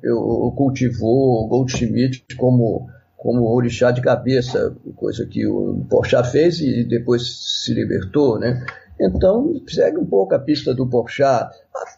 ou 0.05 0.51
cultivou 0.51 1.47
Goldschmidt 1.47 2.26
como 2.38 2.89
como 3.26 3.51
orixá 3.51 3.89
de 3.89 4.01
cabeça, 4.01 4.78
coisa 4.95 5.26
que 5.26 5.47
o 5.47 5.84
Porchat 5.89 6.30
fez 6.30 6.59
e 6.59 6.84
depois 6.84 7.23
se 7.63 7.73
libertou, 7.73 8.38
né? 8.38 8.63
Então, 9.01 9.51
segue 9.67 9.97
um 9.97 10.05
pouco 10.05 10.36
a 10.36 10.39
pista 10.39 10.76
do 10.76 10.88
Porchat. 10.88 11.49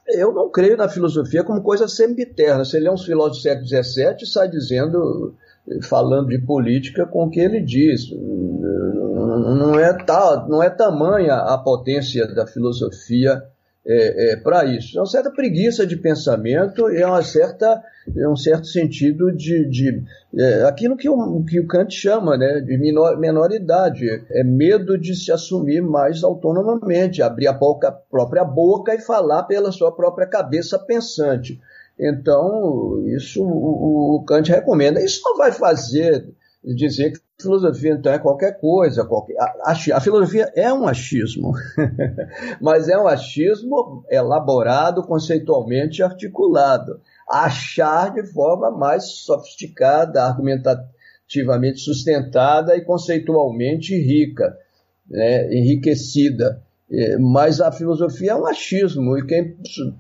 Eu 0.08 0.34
não 0.34 0.50
creio 0.50 0.78
na 0.78 0.88
filosofia 0.88 1.44
como 1.44 1.62
coisa 1.62 1.86
sempiterna. 1.86 2.64
Se 2.64 2.78
ele 2.78 2.88
é 2.88 2.92
um 2.92 2.98
filósofo 2.98 3.42
do 3.42 3.44
século 3.44 3.68
XVII, 3.68 4.26
sai 4.26 4.48
dizendo, 4.48 5.36
falando 5.84 6.30
de 6.30 6.40
política 6.40 7.06
com 7.06 7.26
o 7.26 7.30
que 7.30 7.42
ele 7.42 7.60
diz. 7.60 8.10
Não 8.10 9.78
é, 9.78 9.94
tal, 10.06 10.48
não 10.48 10.64
é 10.64 10.70
tamanha 10.70 11.34
a 11.36 11.58
potência 11.58 12.26
da 12.34 12.48
filosofia 12.48 13.44
é, 13.88 14.32
é, 14.32 14.36
para 14.36 14.66
isso. 14.66 14.98
É 14.98 15.02
uma 15.02 15.08
certa 15.08 15.32
preguiça 15.32 15.88
de 15.88 15.96
pensamento 15.96 16.92
e 16.92 17.02
é 17.02 17.08
uma 17.08 17.24
certa 17.24 17.82
é 18.16 18.28
um 18.28 18.36
certo 18.36 18.68
sentido 18.68 19.32
de, 19.34 19.66
de 19.70 20.04
é, 20.38 20.64
aquilo 20.64 20.96
que 20.96 21.10
o, 21.10 21.44
que 21.44 21.60
o 21.60 21.68
Kant 21.68 21.94
chama 21.94 22.38
né, 22.38 22.62
de 22.62 22.78
menor, 22.78 23.18
menoridade, 23.18 24.06
é 24.30 24.44
medo 24.44 24.98
de 24.98 25.14
se 25.14 25.32
assumir 25.32 25.82
mais 25.82 26.24
autonomamente, 26.24 27.22
abrir 27.22 27.48
a 27.48 27.54
boca, 27.54 27.92
própria 27.92 28.46
boca 28.46 28.94
e 28.94 29.00
falar 29.00 29.44
pela 29.44 29.72
sua 29.72 29.92
própria 29.94 30.28
cabeça 30.28 30.80
pensante. 30.80 31.60
Então, 32.00 33.04
isso 33.08 33.44
o, 33.44 34.18
o 34.18 34.24
Kant 34.26 34.52
recomenda. 34.52 35.04
Isso 35.04 35.22
não 35.26 35.38
vai 35.38 35.52
fazer 35.52 36.30
dizer 36.76 37.12
que 37.12 37.20
filosofia 37.40 37.94
então 37.94 38.12
é 38.12 38.20
qualquer 38.20 38.60
coisa. 38.60 39.06
Qualquer, 39.06 39.36
a, 39.40 39.72
a, 39.72 39.72
a 39.72 40.00
filosofia 40.00 40.52
é 40.56 40.72
um 40.74 40.88
achismo, 40.88 41.54
mas 42.62 42.90
é 42.90 42.98
um 42.98 43.08
achismo 43.08 44.04
elaborado, 44.10 45.04
conceitualmente 45.04 46.04
articulado. 46.04 47.00
Achar 47.30 48.14
de 48.14 48.26
forma 48.32 48.72
mais 48.72 49.06
sofisticada, 49.06 50.24
argumentativamente 50.24 51.80
sustentada 51.80 52.76
e 52.76 52.82
conceitualmente 52.82 53.96
rica, 53.96 54.58
né, 55.10 55.54
enriquecida. 55.54 56.64
É, 56.90 57.18
mas 57.18 57.60
a 57.60 57.70
filosofia 57.70 58.32
é 58.32 58.36
um 58.36 58.46
achismo, 58.46 59.18
e 59.18 59.26
quem 59.26 59.58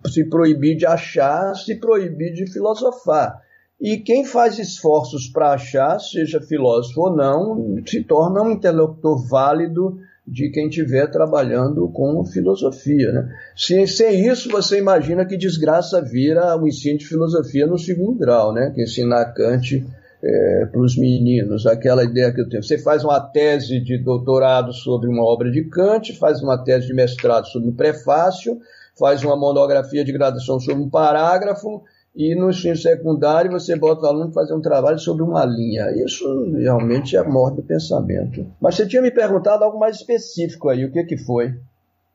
se 0.07 0.23
proibir 0.29 0.77
de 0.77 0.85
achar, 0.85 1.53
se 1.53 1.75
proibir 1.75 2.33
de 2.33 2.49
filosofar. 2.49 3.41
E 3.79 3.97
quem 3.97 4.25
faz 4.25 4.57
esforços 4.57 5.27
para 5.27 5.51
achar, 5.53 5.99
seja 5.99 6.41
filósofo 6.41 7.01
ou 7.01 7.15
não, 7.15 7.83
se 7.85 8.03
torna 8.03 8.41
um 8.41 8.51
interlocutor 8.51 9.27
válido 9.27 9.99
de 10.27 10.49
quem 10.49 10.67
estiver 10.67 11.09
trabalhando 11.09 11.87
com 11.89 12.25
filosofia. 12.25 13.11
Né? 13.11 13.35
Sem, 13.55 13.87
sem 13.87 14.27
isso, 14.27 14.49
você 14.49 14.77
imagina 14.77 15.25
que 15.25 15.37
desgraça 15.37 16.01
vira 16.01 16.57
o 16.57 16.67
ensino 16.67 16.97
de 16.97 17.05
filosofia 17.05 17.65
no 17.67 17.77
segundo 17.77 18.17
grau, 18.17 18.51
né? 18.51 18.71
que 18.75 18.81
ensinar 18.81 19.33
Kant 19.33 19.85
é, 20.23 20.65
para 20.65 20.81
os 20.81 20.97
meninos, 20.97 21.65
aquela 21.65 22.03
ideia 22.03 22.33
que 22.33 22.41
eu 22.41 22.49
tenho. 22.49 22.63
Você 22.63 22.77
faz 22.77 23.03
uma 23.03 23.19
tese 23.19 23.79
de 23.79 23.97
doutorado 23.97 24.73
sobre 24.73 25.07
uma 25.07 25.23
obra 25.23 25.49
de 25.51 25.63
Kant, 25.63 26.13
faz 26.17 26.41
uma 26.41 26.57
tese 26.57 26.87
de 26.87 26.93
mestrado 26.93 27.45
sobre 27.47 27.69
um 27.69 27.75
prefácio, 27.75 28.59
faz 28.99 29.23
uma 29.23 29.37
monografia 29.37 30.03
de 30.03 30.11
graduação 30.11 30.59
sobre 30.59 30.83
um 30.83 30.89
parágrafo, 30.89 31.83
e 32.17 32.33
no 32.33 32.49
ensino 32.49 32.75
secundário 32.75 33.51
você 33.51 33.75
bota 33.75 34.01
o 34.01 34.07
aluno 34.07 34.31
para 34.31 34.41
fazer 34.41 34.55
um 34.55 34.61
trabalho 34.61 34.97
sobre 34.97 35.21
uma 35.21 35.45
linha. 35.45 35.91
Isso 36.03 36.51
realmente 36.57 37.15
é 37.15 37.23
morte 37.23 37.57
do 37.57 37.63
pensamento. 37.63 38.43
Mas 38.59 38.73
você 38.75 38.87
tinha 38.87 39.03
me 39.03 39.11
perguntado 39.11 39.63
algo 39.63 39.77
mais 39.77 39.97
específico 39.97 40.67
aí, 40.67 40.83
o 40.83 40.91
que, 40.91 41.03
que 41.03 41.15
foi? 41.15 41.53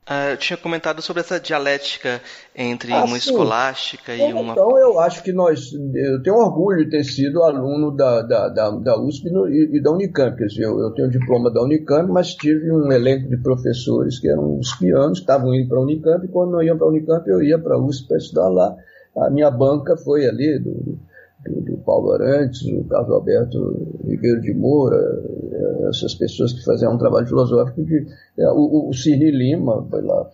Uh, 0.05 0.32
eu 0.32 0.36
tinha 0.36 0.57
comentado 0.57 1.00
sobre 1.00 1.20
essa 1.20 1.38
dialética 1.38 2.20
entre 2.57 2.92
ah, 2.92 3.05
uma 3.05 3.16
sim. 3.20 3.30
escolástica 3.30 4.12
então, 4.12 4.30
e 4.30 4.32
uma. 4.32 4.53
Então, 4.53 4.76
eu 4.76 4.98
acho 4.98 5.22
que 5.22 5.32
nós. 5.32 5.72
Eu 5.94 6.20
tenho 6.20 6.34
orgulho 6.34 6.84
de 6.84 6.90
ter 6.90 7.05
sido 7.05 7.40
aluno 7.40 7.92
da, 7.92 8.20
da, 8.22 8.48
da, 8.48 8.70
da 8.70 9.00
USP 9.00 9.28
e, 9.28 9.76
e, 9.76 9.80
da 9.80 9.92
Unicamp. 9.92 10.36
Quer 10.36 10.46
dizer, 10.46 10.64
eu, 10.64 10.76
eu 10.80 10.90
tenho 10.90 11.09
diploma 11.09 11.53
da 11.53 11.62
Unicamp, 11.62 12.11
mas 12.11 12.34
tive 12.34 12.72
um 12.72 12.90
elenco 12.90 13.28
de 13.28 13.36
professores 13.36 14.18
que 14.18 14.28
eram 14.28 14.59
os 14.59 14.74
pianos, 14.74 15.20
que 15.20 15.22
estavam 15.22 15.55
indo 15.55 15.68
para 15.68 15.78
a 15.78 15.82
Unicamp, 15.82 16.26
e 16.26 16.28
quando 16.28 16.50
não 16.50 16.62
iam 16.64 16.76
para 16.76 16.88
a 16.88 16.90
Unicamp, 16.90 17.30
eu 17.30 17.40
ia 17.40 17.57
para 17.57 17.76
a 17.76 17.78
USP 17.78 18.09
para 18.09 18.16
estudar 18.16 18.48
lá. 18.48 18.74
A 19.16 19.30
minha 19.30 19.50
banca 19.50 19.96
foi 19.96 20.26
ali 20.26 20.58
do, 20.58 20.98
do, 21.44 21.60
do 21.60 21.76
Paulo 21.78 22.12
Arantes, 22.12 22.62
o 22.62 22.84
Carlos 22.84 23.10
Alberto 23.10 23.98
Ribeiro 24.04 24.40
de 24.40 24.54
Moura, 24.54 24.96
eh, 24.96 25.88
essas 25.88 26.14
pessoas 26.14 26.52
que 26.52 26.64
faziam 26.64 26.94
um 26.94 26.98
trabalho 26.98 27.26
filosófico 27.26 27.84
de 27.84 28.06
é, 28.38 28.48
o, 28.50 28.88
o 28.88 28.92
Cirne 28.94 29.30
Lima 29.30 29.86
pela, 29.90 30.30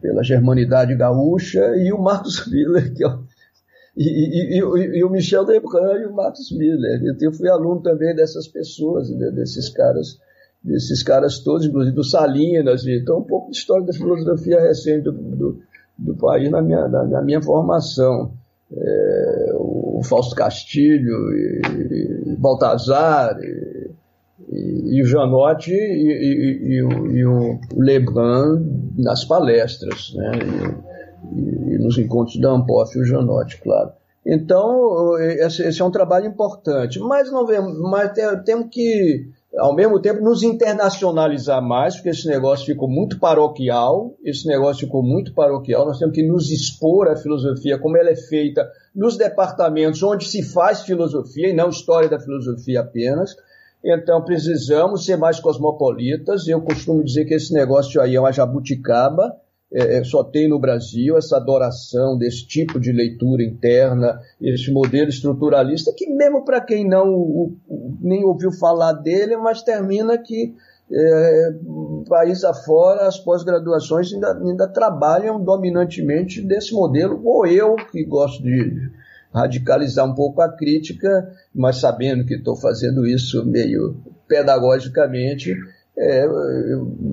pela 0.00 0.22
germanidade 0.22 0.94
gaúcha 0.94 1.76
e 1.76 1.92
o 1.92 1.98
Marcos 1.98 2.46
Miller 2.50 2.94
que 2.94 3.04
é 3.04 3.08
o, 3.08 3.24
e, 3.98 4.04
e, 4.04 4.60
e, 4.60 4.98
e, 4.98 5.04
o 5.04 5.10
Michel 5.10 5.44
Debrun 5.44 5.96
e 5.96 6.06
o 6.06 6.14
Marcos 6.14 6.52
Miller. 6.56 7.02
Eu 7.20 7.32
fui 7.32 7.48
aluno 7.48 7.82
também 7.82 8.14
dessas 8.14 8.46
pessoas, 8.46 9.10
desses 9.10 9.68
caras, 9.70 10.20
desses 10.62 11.02
caras 11.02 11.40
todos, 11.40 11.66
inclusive 11.66 11.96
do 11.96 12.04
Salinas. 12.04 12.86
Então, 12.86 13.18
um 13.18 13.24
pouco 13.24 13.50
de 13.50 13.56
história 13.56 13.84
da 13.84 13.92
filosofia 13.92 14.60
recente 14.60 15.02
do, 15.02 15.10
do, 15.10 15.60
do 15.98 16.14
país 16.14 16.50
na 16.50 16.62
minha, 16.62 16.86
na, 16.88 17.04
na 17.04 17.22
minha 17.22 17.42
formação. 17.42 18.32
É, 18.70 19.52
o 19.54 20.00
Fausto 20.04 20.34
Castilho, 20.34 21.32
e, 21.32 22.32
e 22.32 22.36
Baltazar, 22.36 23.38
e, 23.40 23.90
e, 24.50 24.96
e, 24.96 25.02
o 25.02 25.06
Janotti 25.06 25.72
e, 25.72 26.78
e, 26.78 27.24
o 27.24 27.58
Lebrun 27.74 28.92
nas 28.96 29.24
palestras, 29.24 30.12
né? 30.14 30.32
e, 31.32 31.78
nos 31.78 31.98
encontros 31.98 32.38
da 32.40 32.50
Ampof 32.50 32.94
e 32.94 33.00
o 33.00 33.04
Janotti, 33.04 33.60
claro. 33.62 33.92
Então, 34.24 35.18
esse, 35.18 35.62
esse, 35.62 35.80
é 35.80 35.84
um 35.84 35.90
trabalho 35.90 36.26
importante, 36.26 37.00
mas 37.00 37.32
não 37.32 37.46
vemos, 37.46 37.78
mas 37.80 38.12
temos 38.44 38.68
que 38.70 39.30
ao 39.56 39.74
mesmo 39.74 40.00
tempo 40.00 40.22
nos 40.22 40.42
internacionalizar 40.42 41.62
mais, 41.62 41.94
porque 41.94 42.10
esse 42.10 42.28
negócio 42.28 42.66
ficou 42.66 42.88
muito 42.88 43.18
paroquial, 43.18 44.14
esse 44.22 44.46
negócio 44.46 44.86
ficou 44.86 45.02
muito 45.02 45.32
paroquial, 45.32 45.86
nós 45.86 45.98
temos 45.98 46.14
que 46.14 46.22
nos 46.22 46.50
expor 46.50 47.08
à 47.08 47.16
filosofia 47.16 47.78
como 47.78 47.96
ela 47.96 48.10
é 48.10 48.16
feita 48.16 48.70
nos 48.94 49.16
departamentos 49.16 50.02
onde 50.02 50.26
se 50.26 50.42
faz 50.42 50.82
filosofia 50.82 51.48
e 51.48 51.54
não 51.54 51.70
história 51.70 52.08
da 52.08 52.20
filosofia 52.20 52.80
apenas. 52.80 53.34
Então 53.82 54.22
precisamos 54.22 55.04
ser 55.04 55.16
mais 55.16 55.38
cosmopolitas. 55.40 56.46
Eu 56.48 56.60
costumo 56.60 57.02
dizer 57.02 57.24
que 57.24 57.34
esse 57.34 57.54
negócio 57.54 58.00
aí 58.00 58.16
é 58.16 58.20
uma 58.20 58.32
jabuticaba, 58.32 59.34
é, 59.72 59.98
é, 59.98 60.04
só 60.04 60.24
tem 60.24 60.48
no 60.48 60.58
Brasil 60.58 61.16
essa 61.18 61.36
adoração 61.36 62.16
desse 62.16 62.46
tipo 62.46 62.80
de 62.80 62.90
leitura 62.90 63.42
interna, 63.42 64.18
esse 64.40 64.70
modelo 64.72 65.10
estruturalista, 65.10 65.92
que 65.94 66.08
mesmo 66.08 66.44
para 66.44 66.60
quem 66.60 66.88
não 66.88 67.08
o, 67.10 67.56
nem 68.00 68.24
ouviu 68.24 68.50
falar 68.50 68.92
dele, 68.94 69.36
mas 69.36 69.62
termina 69.62 70.16
que 70.16 70.54
é, 70.90 71.54
país 72.08 72.42
afora 72.44 73.06
as 73.06 73.18
pós-graduações 73.18 74.12
ainda, 74.12 74.38
ainda 74.38 74.66
trabalham 74.66 75.42
dominantemente 75.42 76.40
desse 76.40 76.72
modelo, 76.72 77.20
ou 77.22 77.46
eu 77.46 77.76
que 77.76 78.02
gosto 78.04 78.42
de 78.42 78.90
radicalizar 79.34 80.06
um 80.06 80.14
pouco 80.14 80.40
a 80.40 80.48
crítica, 80.48 81.30
mas 81.54 81.76
sabendo 81.76 82.24
que 82.24 82.36
estou 82.36 82.56
fazendo 82.56 83.06
isso 83.06 83.44
meio 83.44 83.96
pedagogicamente, 84.26 85.54
é, 85.98 86.28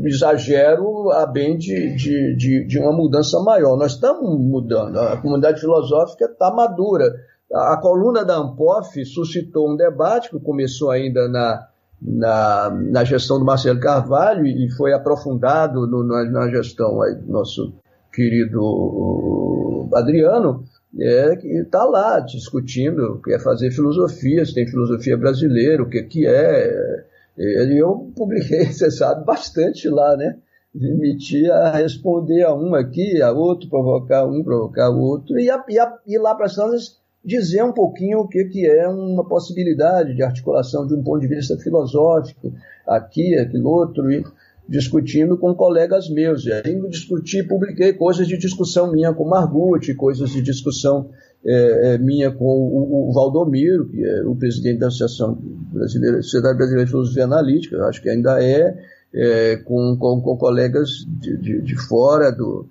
exagero 0.03 1.11
a 1.11 1.25
bem 1.25 1.57
de, 1.57 1.95
de, 1.95 2.35
de, 2.35 2.67
de, 2.67 2.79
uma 2.79 2.93
mudança 2.93 3.39
maior. 3.39 3.75
Nós 3.77 3.93
estamos 3.93 4.39
mudando, 4.39 4.99
a 4.99 5.17
comunidade 5.17 5.59
filosófica 5.59 6.25
está 6.25 6.51
madura. 6.51 7.15
A, 7.51 7.77
coluna 7.77 8.23
da 8.23 8.37
Ampof 8.37 9.03
suscitou 9.05 9.71
um 9.71 9.75
debate 9.75 10.29
que 10.29 10.39
começou 10.39 10.91
ainda 10.91 11.27
na, 11.27 11.67
na, 12.01 12.69
na 12.69 13.03
gestão 13.03 13.39
do 13.39 13.45
Marcelo 13.45 13.79
Carvalho 13.79 14.45
e 14.45 14.69
foi 14.71 14.93
aprofundado 14.93 15.87
no, 15.87 16.03
na, 16.03 16.23
na, 16.25 16.49
gestão 16.49 17.01
aí 17.01 17.15
do 17.15 17.31
nosso 17.31 17.73
querido 18.13 19.89
Adriano, 19.93 20.63
é, 20.99 21.35
que 21.35 21.47
está 21.47 21.83
lá 21.85 22.19
discutindo, 22.19 23.19
quer 23.23 23.41
fazer 23.41 23.71
filosofia, 23.71 24.45
se 24.45 24.53
tem 24.53 24.67
filosofia 24.67 25.17
brasileira, 25.17 25.83
o 25.83 25.89
que, 25.89 26.03
que 26.03 26.25
é 26.25 27.04
e 27.37 27.81
eu 27.81 28.11
publiquei, 28.15 28.65
você 28.71 28.89
sabe, 28.89 29.25
bastante 29.25 29.89
lá, 29.89 30.15
né? 30.15 30.37
Emitia 30.73 31.53
a 31.53 31.71
responder 31.77 32.43
a 32.43 32.53
um 32.53 32.75
aqui, 32.75 33.21
a 33.21 33.31
outro, 33.31 33.69
provocar 33.69 34.25
um, 34.25 34.43
provocar 34.43 34.89
o 34.89 34.99
outro, 34.99 35.39
e, 35.39 35.49
a, 35.49 35.63
e, 36.05 36.17
lá 36.17 36.35
para 36.35 36.47
as 36.47 36.99
dizer 37.23 37.63
um 37.63 37.71
pouquinho 37.71 38.19
o 38.19 38.27
que, 38.27 38.43
que 38.45 38.67
é 38.67 38.87
uma 38.87 39.27
possibilidade 39.27 40.13
de 40.13 40.21
articulação 40.21 40.85
de 40.85 40.93
um 40.93 41.03
ponto 41.03 41.21
de 41.21 41.27
vista 41.27 41.57
filosófico, 41.57 42.53
aqui, 42.87 43.35
aquilo 43.35 43.69
outro, 43.69 44.11
e 44.11 44.23
discutindo 44.67 45.37
com 45.37 45.55
colegas 45.55 46.09
meus. 46.09 46.45
E 46.45 46.51
aí 46.51 46.89
discuti, 46.89 47.41
publiquei 47.43 47.93
coisas 47.93 48.27
de 48.27 48.37
discussão 48.37 48.91
minha 48.91 49.13
com 49.13 49.25
Margutti, 49.25 49.93
coisas 49.95 50.29
de 50.29 50.41
discussão 50.41 51.09
é, 51.45 51.93
é, 51.93 51.97
minha 51.97 52.31
com 52.31 52.45
o, 52.45 53.09
o, 53.09 53.13
Valdomiro, 53.13 53.87
que 53.87 54.03
é 54.03 54.23
o 54.23 54.35
presidente 54.35 54.79
da 54.79 54.87
Associação 54.87 55.37
Brasileira, 55.71 56.21
Sociedade 56.21 56.57
Brasileira 56.57 56.85
de 56.85 56.91
Filosofia 56.91 57.23
Analítica, 57.25 57.83
acho 57.83 58.01
que 58.01 58.09
ainda 58.09 58.43
é, 58.43 58.75
é 59.13 59.57
com, 59.57 59.95
com, 59.99 60.21
com, 60.21 60.37
colegas 60.37 61.05
de, 61.07 61.37
de, 61.37 61.61
de 61.61 61.75
fora 61.87 62.31
do, 62.31 62.67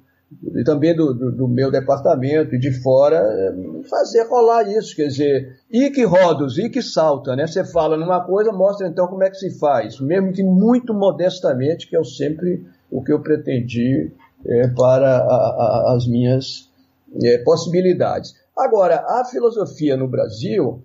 e 0.57 0.65
também 0.65 0.95
do, 0.95 1.15
do, 1.15 1.31
do, 1.31 1.49
meu 1.49 1.71
departamento 1.71 2.55
e 2.55 2.59
de 2.59 2.73
fora, 2.83 3.17
é, 3.17 3.89
fazer 3.89 4.25
rolar 4.25 4.69
isso, 4.69 4.97
quer 4.97 5.07
dizer, 5.07 5.57
e 5.71 5.91
que 5.91 6.05
rodos, 6.05 6.59
e 6.59 6.69
que 6.69 6.83
salta, 6.83 7.37
né? 7.37 7.47
Você 7.47 7.65
fala 7.65 7.97
numa 7.97 8.25
coisa, 8.25 8.51
mostra 8.53 8.89
então 8.89 9.07
como 9.07 9.23
é 9.23 9.31
que 9.31 9.37
se 9.37 9.57
faz, 9.59 10.01
mesmo 10.01 10.33
que 10.33 10.43
muito 10.43 10.93
modestamente, 10.93 11.89
que 11.89 11.97
é 11.97 12.03
sempre 12.03 12.67
o 12.91 13.03
que 13.03 13.13
eu 13.13 13.21
pretendi 13.21 14.11
é, 14.47 14.69
para 14.69 15.19
a, 15.19 15.23
a, 15.23 15.95
as 15.97 16.07
minhas 16.07 16.69
é, 17.23 17.39
possibilidades. 17.39 18.35
Agora, 18.57 19.05
a 19.07 19.25
filosofia 19.25 19.97
no 19.97 20.09
Brasil, 20.09 20.85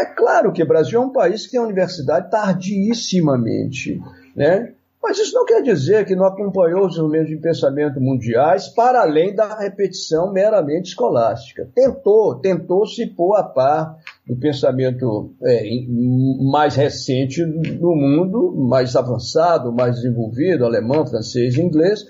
é 0.00 0.06
claro 0.06 0.52
que 0.52 0.62
o 0.62 0.66
Brasil 0.66 1.00
é 1.00 1.04
um 1.04 1.12
país 1.12 1.44
que 1.44 1.52
tem 1.52 1.60
universidade 1.60 2.30
tardiissimamente, 2.30 4.00
né? 4.34 4.72
Mas 5.02 5.18
isso 5.18 5.34
não 5.34 5.46
quer 5.46 5.62
dizer 5.62 6.04
que 6.04 6.14
não 6.14 6.26
acompanhou 6.26 6.86
os 6.86 6.98
movimentos 6.98 7.30
de 7.30 7.36
pensamento 7.38 7.98
mundiais 7.98 8.68
para 8.68 9.00
além 9.00 9.34
da 9.34 9.58
repetição 9.58 10.30
meramente 10.30 10.90
escolástica. 10.90 11.66
Tentou, 11.74 12.34
tentou 12.34 12.86
se 12.86 13.06
pôr 13.06 13.34
a 13.36 13.42
par 13.42 13.96
do 14.26 14.36
pensamento 14.36 15.32
é, 15.42 15.64
mais 16.50 16.76
recente 16.76 17.42
do 17.44 17.94
mundo, 17.94 18.54
mais 18.56 18.94
avançado, 18.94 19.72
mais 19.72 19.96
desenvolvido, 19.96 20.66
alemão, 20.66 21.06
francês, 21.06 21.56
inglês, 21.56 22.04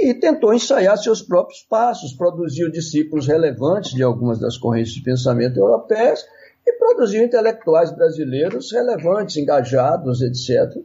e 0.00 0.14
tentou 0.14 0.54
ensaiar 0.54 0.96
seus 0.96 1.22
próprios 1.22 1.62
passos, 1.62 2.12
produziu 2.12 2.70
discípulos 2.70 3.26
relevantes 3.26 3.92
de 3.92 4.02
algumas 4.02 4.38
das 4.38 4.56
correntes 4.56 4.92
de 4.92 5.02
pensamento 5.02 5.58
europeias 5.58 6.24
e 6.66 6.72
produziu 6.72 7.22
intelectuais 7.22 7.90
brasileiros 7.94 8.72
relevantes, 8.72 9.36
engajados, 9.36 10.22
etc. 10.22 10.76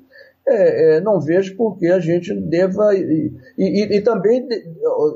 É, 0.47 0.97
é, 0.97 1.01
não 1.01 1.19
vejo 1.19 1.55
por 1.55 1.77
que 1.77 1.87
a 1.87 1.99
gente 1.99 2.33
deva. 2.33 2.93
E, 2.93 3.33
e, 3.57 3.95
e 3.95 4.01
também 4.01 4.47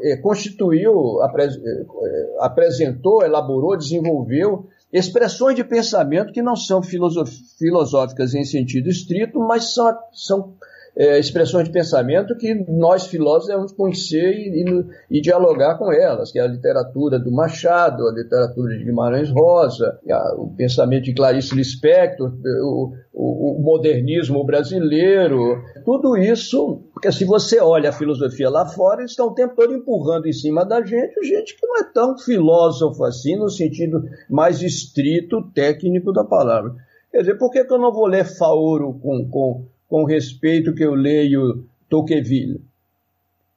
é, 0.04 0.18
constituiu, 0.18 1.20
é, 1.22 2.38
apresentou, 2.40 3.24
elaborou, 3.24 3.78
desenvolveu 3.78 4.68
expressões 4.92 5.56
de 5.56 5.64
pensamento 5.64 6.34
que 6.34 6.42
não 6.42 6.56
são 6.56 6.82
filosóficas 6.82 8.34
em 8.34 8.44
sentido 8.44 8.90
estrito, 8.90 9.40
mas 9.40 9.74
são, 9.74 9.96
são 10.12 10.56
é, 11.00 11.18
expressões 11.18 11.64
de 11.64 11.72
pensamento 11.72 12.36
que 12.36 12.54
nós 12.68 13.08
filósofos 13.08 13.48
devemos 13.48 13.72
conhecer 13.72 14.34
e, 14.34 14.66
e, 14.66 15.18
e, 15.18 15.22
dialogar 15.22 15.78
com 15.78 15.94
elas, 15.94 16.30
que 16.30 16.38
é 16.38 16.42
a 16.42 16.48
literatura 16.48 17.18
do 17.18 17.32
Machado, 17.32 18.06
a 18.06 18.12
literatura 18.12 18.78
de 18.78 18.84
Guimarães 18.84 19.30
Rosa, 19.30 19.98
a, 20.12 20.36
o 20.36 20.54
pensamento 20.58 21.06
de 21.06 21.14
Clarice 21.14 21.56
Lispector, 21.56 22.34
o, 22.62 22.94
o, 23.14 23.60
o, 23.60 23.64
modernismo 23.64 24.46
brasileiro, 24.46 25.64
tudo 25.86 26.18
isso, 26.18 26.84
porque 26.92 27.14
se 27.14 27.24
você 27.24 27.62
olha 27.62 27.92
a 27.92 27.94
filosofia 27.94 28.50
lá 28.50 28.66
fora, 28.66 29.00
eles 29.00 29.12
estão 29.12 29.28
o 29.28 29.34
tempo 29.34 29.56
todo 29.56 29.74
empurrando 29.74 30.28
em 30.28 30.34
cima 30.34 30.66
da 30.66 30.84
gente, 30.84 31.24
gente 31.24 31.56
que 31.56 31.66
não 31.66 31.78
é 31.78 31.84
tão 31.94 32.18
filósofo 32.18 33.06
assim, 33.06 33.38
no 33.38 33.50
sentido 33.50 34.04
mais 34.30 34.62
estrito, 34.62 35.50
técnico 35.56 36.12
da 36.12 36.26
palavra. 36.26 36.76
Quer 37.10 37.20
dizer, 37.20 37.38
por 37.38 37.52
que, 37.52 37.64
que 37.64 37.74
eu 37.74 37.80
não 37.80 37.94
vou 37.94 38.06
ler 38.06 38.26
Fauro 38.26 39.00
com, 39.02 39.30
com 39.30 39.66
com 39.90 40.06
respeito 40.06 40.74
que 40.74 40.86
eu 40.86 40.94
leio 40.94 41.66
Tocqueville? 41.90 42.62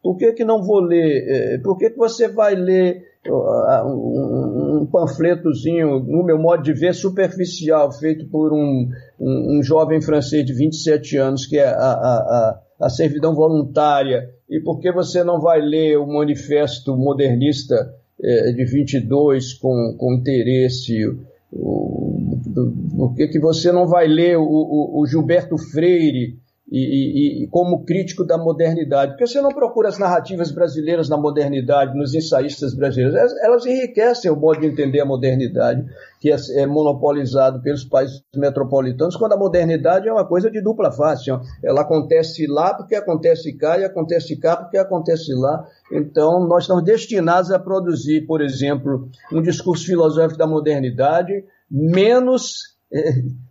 Por 0.03 0.17
que, 0.17 0.33
que 0.33 0.45
não 0.45 0.63
vou 0.63 0.81
ler? 0.81 1.29
É, 1.29 1.59
por 1.59 1.79
que, 1.79 1.91
que 1.91 1.99
você 1.99 2.27
vai 2.27 2.57
ler 2.57 3.13
um, 3.31 4.85
panfletozinho, 4.91 6.01
no 6.01 6.25
meu 6.25 6.39
modo 6.39 6.63
de 6.63 6.73
ver, 6.73 6.93
superficial, 6.93 7.93
feito 7.93 8.27
por 8.27 8.53
um, 8.53 8.91
um, 9.21 9.59
um 9.59 9.63
jovem 9.63 10.01
francês 10.01 10.45
de 10.45 10.53
27 10.53 11.17
anos, 11.19 11.47
que 11.47 11.57
é 11.57 11.67
a, 11.67 11.77
a, 11.77 12.17
a, 12.17 12.61
a, 12.81 12.91
servidão 12.91 13.33
voluntária? 13.33 14.29
E 14.51 14.59
por 14.59 14.81
que 14.81 14.91
você 14.91 15.23
não 15.23 15.41
vai 15.41 15.61
ler 15.61 15.99
o 15.99 16.07
manifesto 16.07 16.97
modernista 16.97 17.95
é, 18.21 18.51
de 18.53 18.65
22 18.65 19.55
com, 19.55 19.95
com 19.97 20.15
interesse? 20.15 21.07
O, 21.53 22.41
por 22.53 23.15
que, 23.15 23.29
que 23.29 23.41
você 23.41 23.73
não 23.73 23.87
vai 23.87 24.07
ler 24.07 24.37
o, 24.37 24.43
o, 24.43 25.01
o 25.01 25.07
Gilberto 25.07 25.57
Freire 25.57 26.41
e, 26.71 26.79
e, 26.79 27.45
e, 27.45 27.49
como 27.49 27.85
crítico 27.85 28.25
da 28.25 28.39
modernidade? 28.39 29.13
Porque 29.13 29.27
você 29.27 29.41
não 29.43 29.51
procura 29.51 29.89
as 29.89 29.99
narrativas 29.99 30.51
brasileiras 30.51 31.09
na 31.09 31.19
modernidade, 31.19 31.97
nos 31.97 32.15
ensaístas 32.15 32.75
brasileiros. 32.75 33.15
Elas, 33.15 33.33
elas 33.43 33.67
enriquecem 33.67 34.31
o 34.31 34.37
modo 34.37 34.61
de 34.61 34.69
entender 34.69 35.01
a 35.01 35.05
modernidade, 35.05 35.85
que 36.21 36.31
é, 36.31 36.37
é, 36.57 36.67
monopolizado 36.67 37.61
pelos 37.61 37.85
países 37.85 38.23
metropolitanos, 38.35 39.17
quando 39.17 39.33
a 39.33 39.37
modernidade 39.37 40.09
é 40.09 40.13
uma 40.13 40.27
coisa 40.27 40.51
de 40.51 40.63
dupla 40.63 40.91
face. 40.91 41.31
Ela 41.63 41.83
acontece 41.83 42.47
lá 42.47 42.73
porque 42.75 42.95
acontece 42.95 43.53
cá, 43.57 43.79
e 43.79 43.85
acontece 43.85 44.37
cá 44.39 44.57
porque 44.57 44.79
acontece 44.79 45.35
lá. 45.35 45.67
Então, 45.93 46.47
nós 46.47 46.65
estamos 46.65 46.85
destinados 46.85 47.51
a 47.51 47.59
produzir, 47.59 48.27
por 48.27 48.41
exemplo, 48.41 49.09
um 49.31 49.43
discurso 49.43 49.85
filosófico 49.85 50.39
da 50.39 50.47
modernidade 50.47 51.45
menos. 51.73 52.73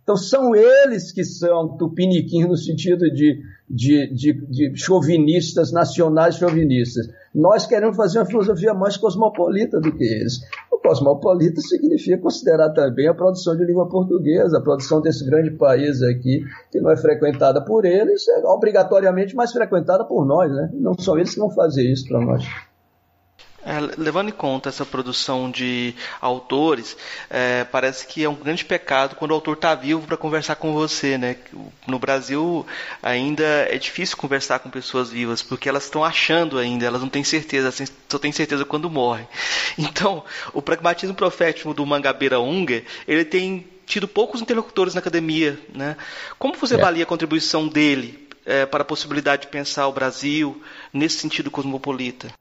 Então, 0.04 0.16
são 0.16 0.54
eles 0.54 1.10
que 1.10 1.24
são 1.24 1.76
tupiniquins 1.76 2.46
no 2.46 2.56
sentido 2.56 3.10
de, 3.10 3.40
de, 3.68 4.14
de, 4.14 4.46
de 4.46 4.76
chauvinistas, 4.76 5.72
nacionais 5.72 6.36
chauvinistas. 6.36 7.08
Nós 7.34 7.66
queremos 7.66 7.96
fazer 7.96 8.20
uma 8.20 8.26
filosofia 8.26 8.72
mais 8.72 8.96
cosmopolita 8.96 9.80
do 9.80 9.92
que 9.96 10.04
eles. 10.04 10.34
O 10.70 10.78
cosmopolita 10.78 11.60
significa 11.60 12.18
considerar 12.18 12.70
também 12.70 13.08
a 13.08 13.14
produção 13.14 13.56
de 13.56 13.64
língua 13.64 13.88
portuguesa, 13.88 14.58
a 14.58 14.62
produção 14.62 15.00
desse 15.00 15.24
grande 15.24 15.50
país 15.50 16.02
aqui, 16.02 16.44
que 16.70 16.80
não 16.80 16.90
é 16.90 16.96
frequentada 16.96 17.64
por 17.64 17.84
eles, 17.84 18.28
é 18.28 18.46
obrigatoriamente 18.46 19.34
mais 19.34 19.50
frequentada 19.50 20.04
por 20.04 20.24
nós, 20.24 20.52
né? 20.52 20.70
Não 20.74 20.94
são 20.96 21.18
eles 21.18 21.34
que 21.34 21.40
vão 21.40 21.50
fazer 21.50 21.90
isso 21.90 22.06
para 22.06 22.20
nós. 22.20 22.44
É, 23.64 23.78
levando 23.96 24.28
em 24.28 24.32
conta 24.32 24.68
essa 24.68 24.84
produção 24.84 25.48
de 25.48 25.94
autores, 26.20 26.96
é, 27.30 27.62
parece 27.62 28.04
que 28.08 28.24
é 28.24 28.28
um 28.28 28.34
grande 28.34 28.64
pecado 28.64 29.14
quando 29.14 29.30
o 29.30 29.34
autor 29.34 29.54
está 29.54 29.72
vivo 29.72 30.02
para 30.02 30.16
conversar 30.16 30.56
com 30.56 30.72
você, 30.72 31.16
né? 31.16 31.36
No 31.86 31.96
Brasil 31.96 32.66
ainda 33.00 33.44
é 33.44 33.78
difícil 33.78 34.16
conversar 34.16 34.58
com 34.58 34.68
pessoas 34.68 35.10
vivas 35.10 35.42
porque 35.42 35.68
elas 35.68 35.84
estão 35.84 36.04
achando 36.04 36.58
ainda, 36.58 36.86
elas 36.86 37.02
não 37.02 37.08
têm 37.08 37.22
certeza, 37.22 37.68
assim, 37.68 37.84
só 38.08 38.18
têm 38.18 38.32
certeza 38.32 38.64
quando 38.64 38.90
morrem. 38.90 39.26
Então, 39.78 40.22
o 40.52 40.60
pragmatismo 40.60 41.14
profético 41.14 41.72
do 41.72 41.86
Mangabeira 41.86 42.38
Unger, 42.38 42.84
ele 43.08 43.24
tem 43.24 43.66
tido 43.86 44.06
poucos 44.06 44.42
interlocutores 44.42 44.94
na 44.94 45.00
academia, 45.00 45.58
né? 45.74 45.96
Como 46.38 46.56
você 46.56 46.74
é. 46.74 46.78
avalia 46.78 47.04
a 47.04 47.06
contribuição 47.06 47.68
dele 47.68 48.28
é, 48.44 48.66
para 48.66 48.82
a 48.82 48.84
possibilidade 48.84 49.42
de 49.42 49.48
pensar 49.48 49.86
o 49.86 49.92
Brasil 49.92 50.62
nesse 50.92 51.18
sentido 51.18 51.50
cosmopolita? 51.50 52.32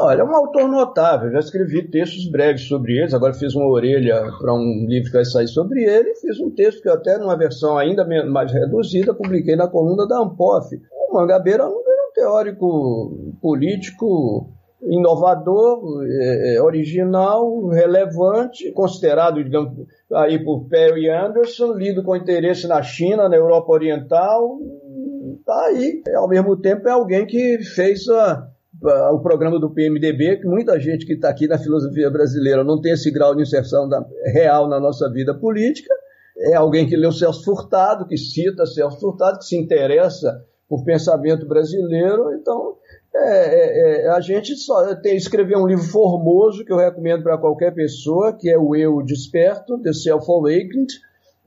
Olha, 0.00 0.20
é 0.20 0.24
um 0.24 0.34
autor 0.34 0.68
notável. 0.68 1.32
Já 1.32 1.40
escrevi 1.40 1.82
textos 1.90 2.30
breves 2.30 2.68
sobre 2.68 2.96
eles. 2.96 3.12
Agora 3.12 3.34
fiz 3.34 3.54
uma 3.56 3.66
orelha 3.66 4.22
para 4.38 4.54
um 4.54 4.86
livro 4.86 5.10
que 5.10 5.16
vai 5.16 5.24
sair 5.24 5.48
sobre 5.48 5.82
ele. 5.82 6.14
Fiz 6.14 6.38
um 6.38 6.50
texto 6.50 6.82
que 6.82 6.88
até 6.88 7.18
numa 7.18 7.36
versão 7.36 7.76
ainda 7.76 8.06
mais 8.26 8.52
reduzida 8.52 9.12
publiquei 9.12 9.56
na 9.56 9.66
coluna 9.66 10.06
da 10.06 10.20
Ampof. 10.20 10.72
O 11.10 11.14
Mangabeira 11.14 11.64
era 11.64 11.68
um 11.68 11.82
teórico 12.14 13.34
político 13.42 14.52
inovador, 14.82 16.04
é, 16.06 16.54
é, 16.54 16.62
original, 16.62 17.66
relevante, 17.66 18.70
considerado, 18.70 19.42
digamos, 19.42 19.72
aí 20.14 20.38
por 20.38 20.68
Perry 20.68 21.10
Anderson, 21.10 21.72
lido 21.72 22.04
com 22.04 22.14
interesse 22.14 22.68
na 22.68 22.80
China, 22.82 23.28
na 23.28 23.34
Europa 23.34 23.72
Oriental, 23.72 24.58
tá 25.44 25.66
aí. 25.66 26.02
Ao 26.14 26.28
mesmo 26.28 26.56
tempo 26.56 26.88
é 26.88 26.92
alguém 26.92 27.26
que 27.26 27.58
fez 27.74 28.08
a 28.08 28.48
o 28.82 29.20
programa 29.20 29.58
do 29.58 29.70
PMDB, 29.70 30.36
que 30.36 30.46
muita 30.46 30.78
gente 30.78 31.04
que 31.04 31.14
está 31.14 31.28
aqui 31.28 31.48
na 31.48 31.58
filosofia 31.58 32.10
brasileira 32.10 32.62
não 32.62 32.80
tem 32.80 32.92
esse 32.92 33.10
grau 33.10 33.34
de 33.34 33.42
inserção 33.42 33.88
da, 33.88 34.04
real 34.26 34.68
na 34.68 34.78
nossa 34.78 35.10
vida 35.10 35.34
política, 35.34 35.92
é 36.38 36.54
alguém 36.54 36.86
que 36.86 36.96
leu 36.96 37.10
Celso 37.10 37.44
Furtado, 37.44 38.06
que 38.06 38.16
cita 38.16 38.64
Celso 38.66 39.00
Furtado, 39.00 39.38
que 39.38 39.46
se 39.46 39.56
interessa 39.56 40.44
por 40.68 40.84
pensamento 40.84 41.46
brasileiro, 41.46 42.32
então 42.34 42.76
é, 43.14 43.38
é, 43.38 44.04
é 44.04 44.08
a 44.10 44.20
gente 44.20 44.54
só 44.54 44.94
tem 44.96 45.16
escrever 45.16 45.56
um 45.56 45.66
livro 45.66 45.84
formoso 45.84 46.64
que 46.64 46.72
eu 46.72 46.76
recomendo 46.76 47.22
para 47.22 47.38
qualquer 47.38 47.74
pessoa, 47.74 48.32
que 48.32 48.48
é 48.48 48.56
o 48.56 48.76
Eu 48.76 49.02
Desperto, 49.02 49.80
The 49.82 49.92
Self 49.92 50.30
Awakened, 50.30 50.92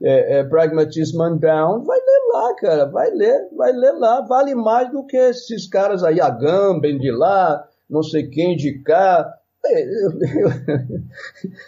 é, 0.02 0.38
é, 0.38 0.44
Pragmatism 0.44 1.20
Unbound, 1.22 1.86
vai 1.86 1.98
ler 1.98 2.32
lá, 2.32 2.54
cara, 2.56 2.84
vai 2.86 3.10
ler, 3.10 3.48
vai 3.56 3.72
ler 3.72 3.92
lá, 3.92 4.20
vale 4.22 4.54
mais 4.54 4.90
do 4.90 5.06
que 5.06 5.16
esses 5.16 5.68
caras 5.68 6.02
aí, 6.02 6.20
Agamben 6.20 6.98
de 6.98 7.10
lá, 7.10 7.66
não 7.88 8.02
sei 8.02 8.28
quem 8.28 8.56
de 8.56 8.82
cá, 8.82 9.32
é, 9.64 9.82
eu, 9.84 10.10
eu, 10.36 10.50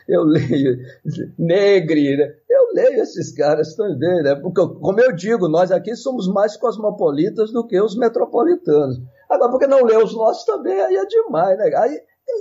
eu, 0.09 0.25
leio 0.25 0.79
Negri, 1.39 2.17
né? 2.17 2.35
eu 2.51 2.73
leio 2.75 3.03
esses 3.03 3.33
caras 3.33 3.77
também, 3.77 4.23
né? 4.23 4.35
Porque, 4.35 4.61
como 4.81 5.01
eu 5.01 5.13
digo, 5.13 5.49
nós 5.49 5.71
aqui 5.71 5.95
somos 5.95 6.27
mais 6.27 6.57
cosmopolitas 6.57 7.53
do 7.53 7.65
que 7.65 7.81
os 7.81 7.97
metropolitanos. 7.97 9.01
Agora, 9.31 9.51
porque 9.51 9.69
não 9.69 9.85
lê 9.85 9.97
os 9.97 10.13
nossos 10.13 10.45
também, 10.45 10.81
aí 10.81 10.97
é 10.97 11.07
demais, 11.07 11.57
né? 11.57 11.71
Aí, 11.77 12.01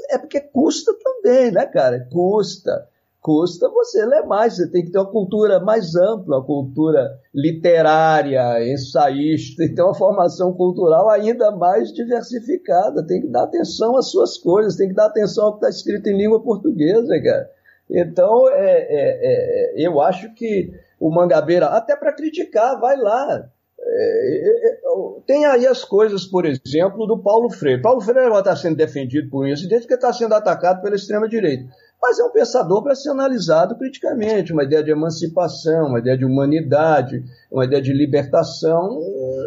é 0.09 0.17
porque 0.17 0.41
custa 0.41 0.91
também, 1.03 1.51
né, 1.51 1.67
cara? 1.67 2.07
Custa 2.11 2.87
custa 3.23 3.69
você 3.69 4.05
ler 4.05 4.25
mais, 4.25 4.57
você 4.57 4.69
tem 4.69 4.83
que 4.83 4.91
ter 4.91 4.99
uma 4.99 5.09
cultura 5.09 5.61
mais 5.61 5.95
ampla, 5.95 6.37
uma 6.37 6.45
cultura 6.45 7.09
literária, 7.33 8.69
ensaísta, 8.69 9.63
tem 9.73 9.83
uma 9.83 9.95
formação 9.95 10.51
cultural 10.53 11.09
ainda 11.09 11.49
mais 11.51 11.93
diversificada, 11.93 13.07
tem 13.07 13.21
que 13.21 13.27
dar 13.27 13.43
atenção 13.43 13.95
às 13.95 14.11
suas 14.11 14.37
coisas, 14.37 14.75
tem 14.75 14.89
que 14.89 14.93
dar 14.93 15.05
atenção 15.05 15.45
ao 15.45 15.51
que 15.53 15.65
está 15.65 15.69
escrito 15.69 16.09
em 16.09 16.17
língua 16.17 16.43
portuguesa, 16.43 17.17
cara. 17.23 17.49
Então, 17.89 18.49
é, 18.49 18.87
é, 18.89 19.81
é, 19.81 19.87
eu 19.87 20.01
acho 20.01 20.33
que 20.33 20.73
o 20.99 21.09
Mangabeira, 21.09 21.67
até 21.67 21.95
para 21.95 22.13
criticar, 22.13 22.77
vai 22.79 22.97
lá. 22.97 23.49
É, 23.85 24.37
é, 24.37 24.71
é, 24.71 24.79
tem 25.25 25.45
aí 25.45 25.65
as 25.65 25.85
coisas, 25.85 26.25
por 26.25 26.45
exemplo, 26.45 27.05
do 27.05 27.21
Paulo 27.21 27.49
Freire. 27.49 27.81
Paulo 27.81 28.01
Freire 28.01 28.33
está 28.33 28.55
sendo 28.55 28.75
defendido 28.75 29.29
por 29.29 29.47
isso 29.47 29.67
desde 29.67 29.87
que 29.87 29.93
está 29.93 30.11
sendo 30.11 30.33
atacado 30.33 30.81
pela 30.81 30.95
extrema-direita 30.95 31.65
mas 32.01 32.19
é 32.19 32.23
um 32.23 32.31
pensador 32.31 32.83
para 32.83 32.95
ser 32.95 33.09
analisado 33.09 33.75
criticamente, 33.77 34.51
uma 34.51 34.63
ideia 34.63 34.83
de 34.83 34.91
emancipação, 34.91 35.87
uma 35.87 35.99
ideia 35.99 36.17
de 36.17 36.25
humanidade, 36.25 37.23
uma 37.51 37.65
ideia 37.65 37.81
de 37.81 37.93
libertação 37.93 38.99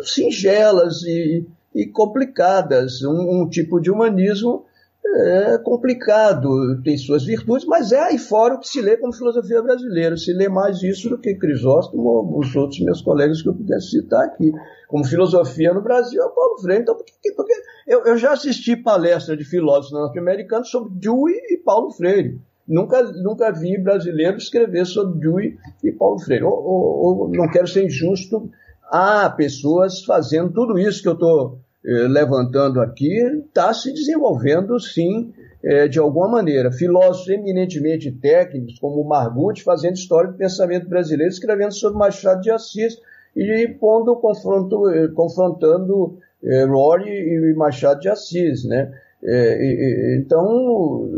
singelas 0.03 1.03
e, 1.03 1.47
e 1.75 1.87
complicadas, 1.87 3.03
um, 3.03 3.43
um, 3.43 3.49
tipo 3.49 3.81
de 3.81 3.91
humanismo 3.91 4.65
é, 5.05 5.59
complicado, 5.59 6.81
tem 6.83 6.97
suas 6.97 7.25
virtudes, 7.25 7.67
mas 7.67 7.93
é 7.93 8.01
aí 8.01 8.19
fora 8.19 8.55
o 8.55 8.59
que 8.59 8.69
se 8.69 8.81
lê 8.81 8.97
como 8.97 9.13
filosofia 9.13 9.63
brasileira, 9.63 10.17
se 10.17 10.33
lê 10.33 10.49
mais 10.49 10.83
isso 10.83 11.09
do 11.09 11.19
que 11.19 11.35
Crisóstomo 11.35 12.03
ou 12.03 12.39
os 12.39 12.55
outros 12.57 12.81
meus 12.81 13.01
colegas 13.01 13.43
que 13.43 13.49
eu 13.49 13.55
pudesse 13.55 13.91
citar 13.91 14.25
aqui. 14.25 14.53
Como 14.89 15.05
filosofia 15.05 15.75
no 15.75 15.83
Brasil 15.83 16.23
é 16.23 16.29
Paulo 16.29 16.59
Freire, 16.59 16.83
então 16.83 16.97
porque, 16.97 17.33
porque 17.33 17.53
eu, 17.87 18.05
eu 18.05 18.17
já 18.17 18.33
assisti 18.33 18.77
palestra 18.77 19.37
de 19.37 19.45
filósofos 19.45 19.93
norte-americanos 19.93 20.71
sobre 20.71 20.93
Dewey 20.95 21.35
e 21.51 21.57
Paulo 21.59 21.91
Freire. 21.91 22.41
Nunca, 22.67 23.03
nunca 23.03 23.53
vi 23.53 23.79
brasileiro 23.79 24.37
escrever 24.37 24.87
sobre 24.87 25.19
Dewey 25.21 25.59
e 25.83 25.93
Paulo 25.93 26.19
Freire. 26.19 26.45
Ou, 26.45 26.53
ou, 26.53 27.19
ou 27.19 27.29
não 27.29 27.49
quero 27.49 27.67
ser 27.67 27.85
injusto, 27.85 28.51
há 28.91 29.29
pessoas 29.31 30.05
fazendo 30.05 30.53
tudo 30.53 30.79
isso 30.79 31.03
que 31.03 31.09
eu 31.09 31.15
estou 31.15 31.59
eh, 31.85 32.09
levantando 32.09 32.81
aqui, 32.81 33.17
está 33.47 33.73
se 33.73 33.93
desenvolvendo 33.93 34.79
sim, 34.81 35.33
eh, 35.63 35.87
de 35.87 36.01
alguma 36.01 36.29
maneira. 36.29 36.73
Filósofos 36.73 37.29
eminentemente 37.29 38.11
técnicos, 38.11 38.79
como 38.81 39.01
o 39.01 39.09
Margutti, 39.09 39.63
fazendo 39.63 39.95
história 39.95 40.33
do 40.33 40.37
pensamento 40.37 40.89
brasileiro, 40.89 41.33
escrevendo 41.33 41.73
sobre 41.73 41.99
Machado 41.99 42.41
de 42.41 42.51
Assis 42.51 42.99
e 43.37 43.69
pondo 43.79 44.17
confronto, 44.17 44.89
eh, 44.89 45.09
confrontando 45.09 46.19
é, 46.43 46.65
e 46.65 47.55
Machado 47.55 48.01
de 48.01 48.09
Assis, 48.09 48.65
né? 48.65 48.93
É, 49.23 50.17
então 50.17 51.09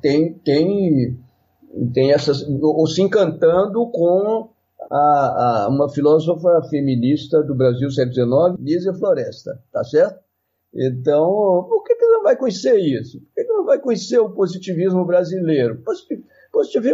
tem 0.00 0.34
tem 0.34 1.18
tem 1.92 2.12
essas 2.12 2.46
ou 2.48 2.86
se 2.86 3.02
encantando 3.02 3.86
com 3.90 4.48
a, 4.90 5.64
a, 5.64 5.68
uma 5.68 5.88
filósofa 5.88 6.62
feminista 6.70 7.42
do 7.42 7.54
Brasil 7.54 7.90
século 7.90 8.58
XIX, 8.64 8.98
Floresta, 8.98 9.60
tá 9.72 9.82
certo? 9.84 10.22
Então, 10.74 11.66
por 11.68 11.84
que, 11.84 11.94
que 11.94 12.06
não 12.06 12.22
vai 12.22 12.36
conhecer 12.36 12.76
isso? 12.78 13.20
Por 13.20 13.34
que, 13.34 13.44
que 13.44 13.52
não 13.52 13.64
vai 13.64 13.78
conhecer 13.78 14.18
o 14.18 14.30
positivismo 14.30 15.04
brasileiro? 15.04 15.82
Positivismo 15.84 16.28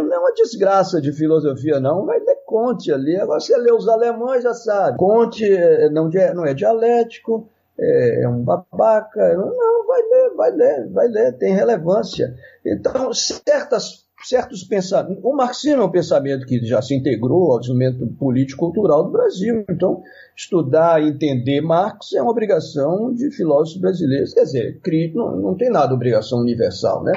não 0.03 0.13
é 0.13 0.19
uma 0.19 0.33
desgraça 0.33 1.01
de 1.01 1.11
filosofia, 1.11 1.79
não. 1.79 2.05
Vai 2.05 2.19
ler 2.19 2.41
Conte 2.45 2.91
ali. 2.91 3.15
Agora, 3.15 3.39
você 3.39 3.55
lê 3.57 3.71
os 3.71 3.87
alemães, 3.87 4.43
já 4.43 4.53
sabe. 4.53 4.97
Conte 4.97 5.47
não, 5.91 6.09
não 6.35 6.45
é 6.45 6.53
dialético, 6.53 7.47
é, 7.79 8.23
é 8.23 8.27
um 8.27 8.43
babaca. 8.43 9.35
Não, 9.35 9.87
vai 9.87 10.01
ler, 10.01 10.35
vai 10.35 10.51
ler, 10.51 10.89
vai 10.89 11.07
ler, 11.07 11.37
tem 11.37 11.53
relevância. 11.53 12.35
Então, 12.65 13.13
certas, 13.13 14.00
certos 14.23 14.63
pensamentos. 14.63 15.23
O 15.23 15.35
marxismo 15.35 15.81
é 15.81 15.85
um 15.85 15.91
pensamento 15.91 16.45
que 16.45 16.63
já 16.65 16.81
se 16.81 16.95
integrou 16.95 17.51
ao 17.51 17.59
desenvolvimento 17.59 18.07
político-cultural 18.17 19.05
do 19.05 19.11
Brasil. 19.11 19.65
Então, 19.69 20.01
estudar 20.35 21.01
e 21.01 21.09
entender 21.09 21.61
Marx 21.61 22.13
é 22.13 22.21
uma 22.21 22.31
obrigação 22.31 23.13
de 23.13 23.31
filósofos 23.31 23.81
brasileiros. 23.81 24.33
Quer 24.33 24.43
dizer, 24.43 24.81
não, 25.13 25.35
não 25.37 25.55
tem 25.55 25.69
nada 25.69 25.87
de 25.87 25.93
obrigação 25.93 26.39
universal, 26.39 27.03
né? 27.03 27.13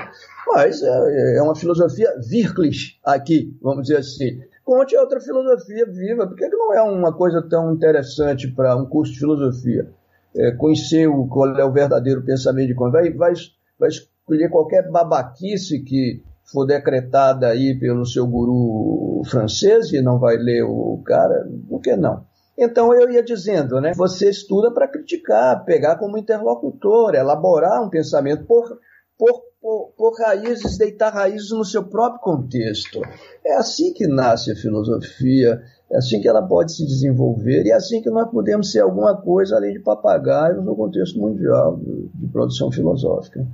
Mas 0.47 0.83
é, 0.83 1.37
é 1.37 1.43
uma 1.43 1.55
filosofia 1.55 2.11
wirklich 2.31 2.99
aqui, 3.05 3.57
vamos 3.63 3.83
dizer 3.83 3.99
assim. 3.99 4.41
Conte 4.65 4.95
é 4.95 5.01
outra 5.01 5.21
filosofia 5.21 5.87
viva. 5.87 6.27
Por 6.27 6.37
que, 6.37 6.49
não 6.49 6.73
é 6.73 6.83
uma 6.83 7.13
coisa 7.13 7.43
tão 7.43 7.73
interessante 7.75 8.49
para 8.49 8.77
um 8.77 8.87
curso 8.87 9.13
de 9.13 9.19
filosofia? 9.19 9.91
é, 10.37 10.51
conhecer 10.53 11.07
o, 11.09 11.27
qual 11.27 11.57
é 11.57 11.65
o 11.65 11.73
verdadeiro 11.73 12.23
pensamento 12.23 12.69
de 12.69 12.75
Kant, 12.75 12.91
vai, 12.91 13.11
vai, 13.11 13.33
vai 13.79 13.89
escolher 13.89 14.51
qualquer 14.51 14.91
babaquice 14.91 15.81
que 15.81 16.23
for 16.45 16.67
decretada 16.67 17.49
aí 17.49 17.79
pelo 17.79 18.05
seu 18.05 18.27
guru 18.27 19.23
francês 19.27 19.93
e 19.93 20.01
não 20.01 20.19
vai 20.19 20.37
ler 20.37 20.63
o 20.63 21.03
cara, 21.05 21.49
por 21.69 21.81
que 21.81 21.97
não? 21.97 22.25
Então 22.57 22.95
eu 22.95 23.11
ia 23.11 23.23
dizendo, 23.23 23.81
né? 23.81 23.93
Você 23.97 24.31
estuda 24.31 24.71
para 24.71 24.87
criticar, 24.87 25.65
pegar 25.65 25.97
como 25.97 26.17
interlocutor, 26.17 27.15
elaborar 27.15 27.83
um 27.83 27.91
pensamento 27.91 28.45
por, 28.45 28.79
por, 29.19 29.43
por, 29.61 29.93
por, 29.97 30.21
raízes, 30.21 30.79
deitar 30.79 31.13
raízes 31.13 31.51
no 31.51 31.65
seu 31.65 31.85
próprio 31.85 32.21
contexto. 32.21 33.01
É 33.45 33.57
assim 33.57 33.93
que 33.93 34.07
nasce 34.07 34.53
a 34.53 34.57
filosofia, 34.57 35.61
é 35.91 35.97
assim 35.97 36.21
que 36.21 36.29
ela 36.29 36.43
pode 36.43 36.77
se 36.77 36.87
desenvolver 36.87 37.65
e 37.65 37.71
é 37.71 37.75
assim 37.75 38.01
que 38.01 38.11
nós 38.11 38.31
podemos 38.31 38.71
ser 38.71 38.81
alguma 38.81 39.17
coisa 39.21 39.57
além 39.57 39.73
de 39.73 39.81
papagaios 39.81 40.65
no 40.65 40.77
contexto 40.77 41.19
mundial 41.19 41.77
de, 41.77 42.09
de 42.15 42.29
produção 42.29 42.71
filosófica. 42.71 43.45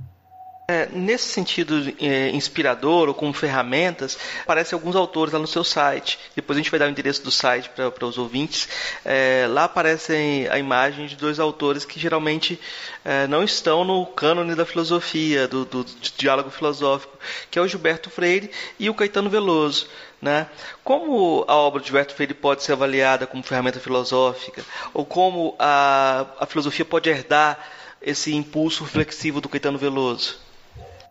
É, 0.71 0.87
nesse 0.93 1.27
sentido 1.27 1.93
é, 1.99 2.29
inspirador 2.29 3.09
ou 3.09 3.13
como 3.13 3.33
ferramentas, 3.33 4.17
aparecem 4.41 4.73
alguns 4.73 4.95
autores 4.95 5.33
lá 5.33 5.39
no 5.39 5.45
seu 5.45 5.65
site. 5.65 6.17
Depois 6.33 6.57
a 6.57 6.61
gente 6.61 6.71
vai 6.71 6.79
dar 6.79 6.85
o 6.85 6.89
endereço 6.89 7.21
do 7.21 7.29
site 7.29 7.69
para 7.69 8.05
os 8.05 8.17
ouvintes. 8.17 8.69
É, 9.03 9.47
lá 9.49 9.65
aparecem 9.65 10.47
a 10.47 10.57
imagem 10.57 11.07
de 11.07 11.17
dois 11.17 11.41
autores 11.41 11.83
que 11.83 11.99
geralmente 11.99 12.57
é, 13.03 13.27
não 13.27 13.43
estão 13.43 13.83
no 13.83 14.05
cânone 14.05 14.55
da 14.55 14.65
filosofia, 14.65 15.45
do, 15.45 15.65
do, 15.65 15.83
do 15.83 15.91
diálogo 16.17 16.49
filosófico, 16.49 17.17
que 17.49 17.59
é 17.59 17.61
o 17.61 17.67
Gilberto 17.67 18.09
Freire 18.09 18.49
e 18.79 18.89
o 18.89 18.93
Caetano 18.93 19.29
Veloso. 19.29 19.89
Né? 20.21 20.47
Como 20.85 21.43
a 21.49 21.55
obra 21.55 21.81
de 21.81 21.87
Gilberto 21.87 22.15
Freire 22.15 22.33
pode 22.33 22.63
ser 22.63 22.71
avaliada 22.71 23.27
como 23.27 23.43
ferramenta 23.43 23.79
filosófica? 23.81 24.63
Ou 24.93 25.03
como 25.03 25.53
a, 25.59 26.27
a 26.39 26.45
filosofia 26.45 26.85
pode 26.85 27.09
herdar 27.09 27.59
esse 28.01 28.33
impulso 28.33 28.85
reflexivo 28.85 29.41
do 29.41 29.49
Caetano 29.49 29.77
Veloso? 29.77 30.50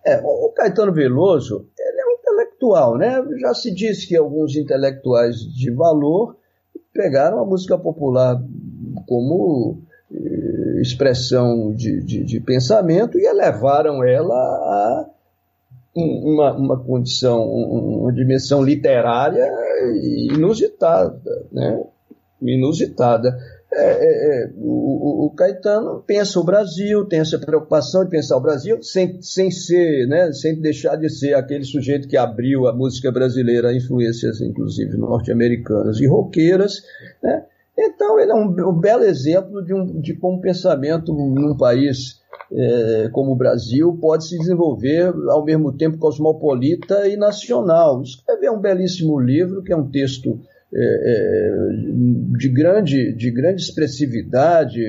É, 0.04 0.20
o 0.22 0.50
Caetano 0.50 0.92
Veloso 0.92 1.68
é 1.78 2.06
um 2.06 2.12
intelectual, 2.18 2.96
né? 2.96 3.22
Já 3.40 3.54
se 3.54 3.72
disse 3.72 4.06
que 4.06 4.16
alguns 4.16 4.56
intelectuais 4.56 5.36
de 5.36 5.70
valor 5.70 6.36
pegaram 6.92 7.40
a 7.40 7.44
música 7.44 7.78
popular 7.78 8.40
como 9.06 9.82
eh, 10.12 10.80
expressão 10.80 11.72
de, 11.72 12.02
de, 12.02 12.24
de, 12.24 12.40
pensamento 12.40 13.18
e 13.18 13.26
elevaram 13.26 14.02
ela 14.02 14.34
a 14.34 15.06
uma, 15.94 16.52
uma 16.56 16.78
condição, 16.78 17.42
uma 17.42 18.12
dimensão 18.12 18.62
literária 18.62 19.46
inusitada, 20.32 21.46
né? 21.52 21.84
Inusitada. 22.40 23.38
É, 23.72 23.82
é, 23.82 24.44
é, 24.44 24.50
o, 24.56 25.26
o, 25.26 25.30
Caetano 25.30 26.02
pensa 26.04 26.40
o 26.40 26.44
Brasil, 26.44 27.04
tem 27.04 27.20
essa 27.20 27.38
preocupação 27.38 28.02
de 28.02 28.10
pensar 28.10 28.36
o 28.36 28.40
Brasil, 28.40 28.82
sem, 28.82 29.22
sem 29.22 29.48
ser, 29.48 30.08
né, 30.08 30.32
sem 30.32 30.60
deixar 30.60 30.96
de 30.96 31.08
ser 31.08 31.34
aquele 31.34 31.62
sujeito 31.62 32.08
que 32.08 32.16
abriu 32.16 32.66
a 32.66 32.72
música 32.72 33.12
brasileira 33.12 33.68
a 33.68 33.76
influências, 33.76 34.40
inclusive, 34.40 34.96
norte-americanas 34.96 36.00
e 36.00 36.06
roqueiras. 36.08 36.82
Né? 37.22 37.44
Então, 37.78 38.18
ele 38.18 38.32
é 38.32 38.34
um, 38.34 38.70
um 38.70 38.78
belo 38.78 39.04
exemplo 39.04 39.64
de, 39.64 39.72
um, 39.72 40.00
de 40.00 40.14
como 40.14 40.40
pensamento 40.40 41.12
num 41.12 41.56
país 41.56 42.20
é, 42.52 43.08
como 43.12 43.32
o 43.32 43.36
Brasil 43.36 43.96
pode 44.00 44.26
se 44.26 44.36
desenvolver 44.36 45.14
ao 45.28 45.44
mesmo 45.44 45.72
tempo 45.72 45.98
cosmopolita 45.98 47.06
e 47.06 47.16
nacional. 47.16 48.02
Escreveu 48.02 48.54
um 48.54 48.60
belíssimo 48.60 49.20
livro, 49.20 49.62
que 49.62 49.72
é 49.72 49.76
um 49.76 49.88
texto 49.88 50.40
de, 50.72 52.48
grande, 52.48 53.12
de 53.12 53.30
grande 53.30 53.62
expressividade, 53.62 54.80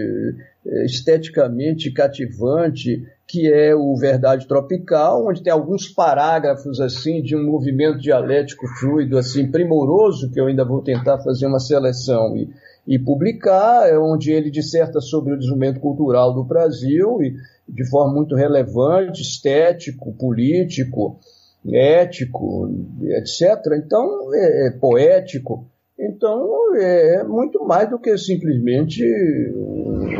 é, 0.65 0.85
esteticamente 0.85 1.91
cativante, 1.91 3.03
que 3.27 3.51
é 3.51 3.73
o 3.73 3.95
Verdade 3.95 4.47
Tropical, 4.47 5.27
onde 5.27 5.41
tem 5.41 5.51
alguns 5.51 5.87
parágrafos 5.87 6.79
assim 6.79 7.21
de 7.21 7.35
um 7.35 7.43
movimento 7.43 7.97
dialético 7.97 8.67
fluido 8.79 9.17
assim 9.17 9.49
primoroso, 9.49 10.29
que 10.29 10.39
eu 10.39 10.47
ainda 10.47 10.63
vou 10.63 10.83
tentar 10.83 11.17
fazer 11.19 11.47
uma 11.47 11.59
seleção 11.59 12.37
e, 12.37 12.49
e 12.87 12.99
publicar, 12.99 13.89
é 13.89 13.97
onde 13.97 14.31
ele 14.31 14.51
disserta 14.51 14.99
sobre 15.01 15.33
o 15.33 15.37
desenvolvimento 15.37 15.79
cultural 15.79 16.33
do 16.33 16.43
Brasil 16.43 17.23
e 17.23 17.35
de 17.67 17.89
forma 17.89 18.13
muito 18.13 18.35
relevante, 18.35 19.21
estético, 19.21 20.13
político, 20.13 21.19
ético, 21.65 22.69
etc. 23.01 23.79
Então, 23.83 24.33
é, 24.33 24.67
é 24.67 24.71
poético. 24.71 25.70
Então, 26.01 26.75
é 26.75 27.23
muito 27.23 27.63
mais 27.63 27.87
do 27.87 27.99
que 27.99 28.17
simplesmente 28.17 29.03
um, 29.55 30.17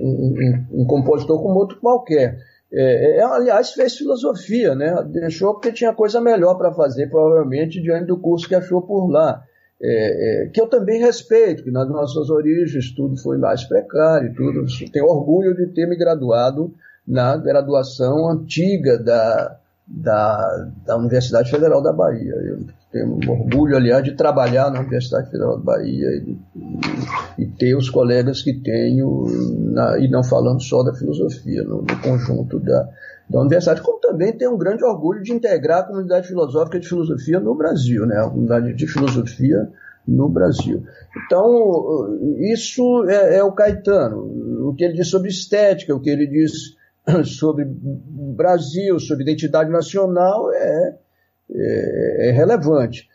um, 0.00 0.66
um 0.72 0.86
compositor 0.86 1.42
como 1.42 1.58
outro 1.58 1.78
qualquer. 1.78 2.38
É, 2.72 3.18
é, 3.18 3.22
aliás, 3.22 3.72
fez 3.72 3.96
filosofia, 3.96 4.74
né? 4.74 5.02
Deixou 5.10 5.52
porque 5.52 5.70
tinha 5.70 5.92
coisa 5.92 6.18
melhor 6.18 6.56
para 6.56 6.72
fazer, 6.72 7.10
provavelmente, 7.10 7.80
diante 7.80 8.06
do 8.06 8.18
curso 8.18 8.48
que 8.48 8.54
achou 8.54 8.80
por 8.80 9.10
lá. 9.10 9.42
É, 9.80 10.44
é, 10.44 10.48
que 10.48 10.60
eu 10.60 10.66
também 10.66 10.98
respeito, 10.98 11.62
que 11.62 11.70
nas 11.70 11.88
nossas 11.88 12.30
origens 12.30 12.90
tudo 12.94 13.16
foi 13.18 13.36
mais 13.36 13.64
precário, 13.64 14.34
tudo. 14.34 14.64
Tenho 14.90 15.06
orgulho 15.06 15.54
de 15.54 15.66
ter 15.66 15.86
me 15.86 15.96
graduado 15.96 16.74
na 17.06 17.36
graduação 17.36 18.30
antiga 18.30 18.98
da, 18.98 19.56
da, 19.86 20.70
da 20.86 20.96
Universidade 20.96 21.50
Federal 21.50 21.82
da 21.82 21.92
Bahia. 21.92 22.34
Eu 22.34 22.77
tenho 22.90 23.18
orgulho, 23.28 23.76
aliás, 23.76 24.02
de 24.02 24.12
trabalhar 24.12 24.70
na 24.70 24.80
Universidade 24.80 25.30
Federal 25.30 25.58
da 25.58 25.62
Bahia 25.62 26.06
e, 26.16 26.38
e, 26.56 27.42
e 27.42 27.46
ter 27.46 27.76
os 27.76 27.90
colegas 27.90 28.42
que 28.42 28.54
tenho, 28.54 29.26
na, 29.72 29.98
e 29.98 30.08
não 30.08 30.24
falando 30.24 30.62
só 30.62 30.82
da 30.82 30.94
filosofia, 30.94 31.62
no, 31.64 31.82
no, 31.82 32.02
conjunto 32.02 32.58
da, 32.58 32.88
da 33.28 33.40
universidade, 33.40 33.82
como 33.82 34.00
também 34.00 34.32
tenho 34.32 34.54
um 34.54 34.58
grande 34.58 34.84
orgulho 34.84 35.22
de 35.22 35.32
integrar 35.32 35.80
a 35.80 35.82
comunidade 35.84 36.28
filosófica 36.28 36.80
de 36.80 36.88
filosofia 36.88 37.38
no 37.38 37.54
Brasil, 37.54 38.06
né? 38.06 38.16
a 38.16 38.30
comunidade 38.30 38.72
de 38.72 38.86
filosofia 38.86 39.68
no 40.06 40.28
Brasil. 40.30 40.82
Então, 41.26 42.18
isso 42.38 43.04
é, 43.06 43.36
é 43.36 43.44
o 43.44 43.52
Caetano, 43.52 44.68
o 44.68 44.74
que 44.74 44.84
ele 44.84 44.94
diz 44.94 45.08
sobre 45.08 45.28
estética, 45.28 45.94
o 45.94 46.00
que 46.00 46.08
ele 46.08 46.26
diz 46.26 46.74
sobre 47.24 47.66
Brasil, 47.66 48.98
sobre 48.98 49.24
identidade 49.24 49.70
nacional 49.70 50.50
é, 50.54 50.96
é, 51.54 52.28
é 52.28 52.30
relevante. 52.32 53.08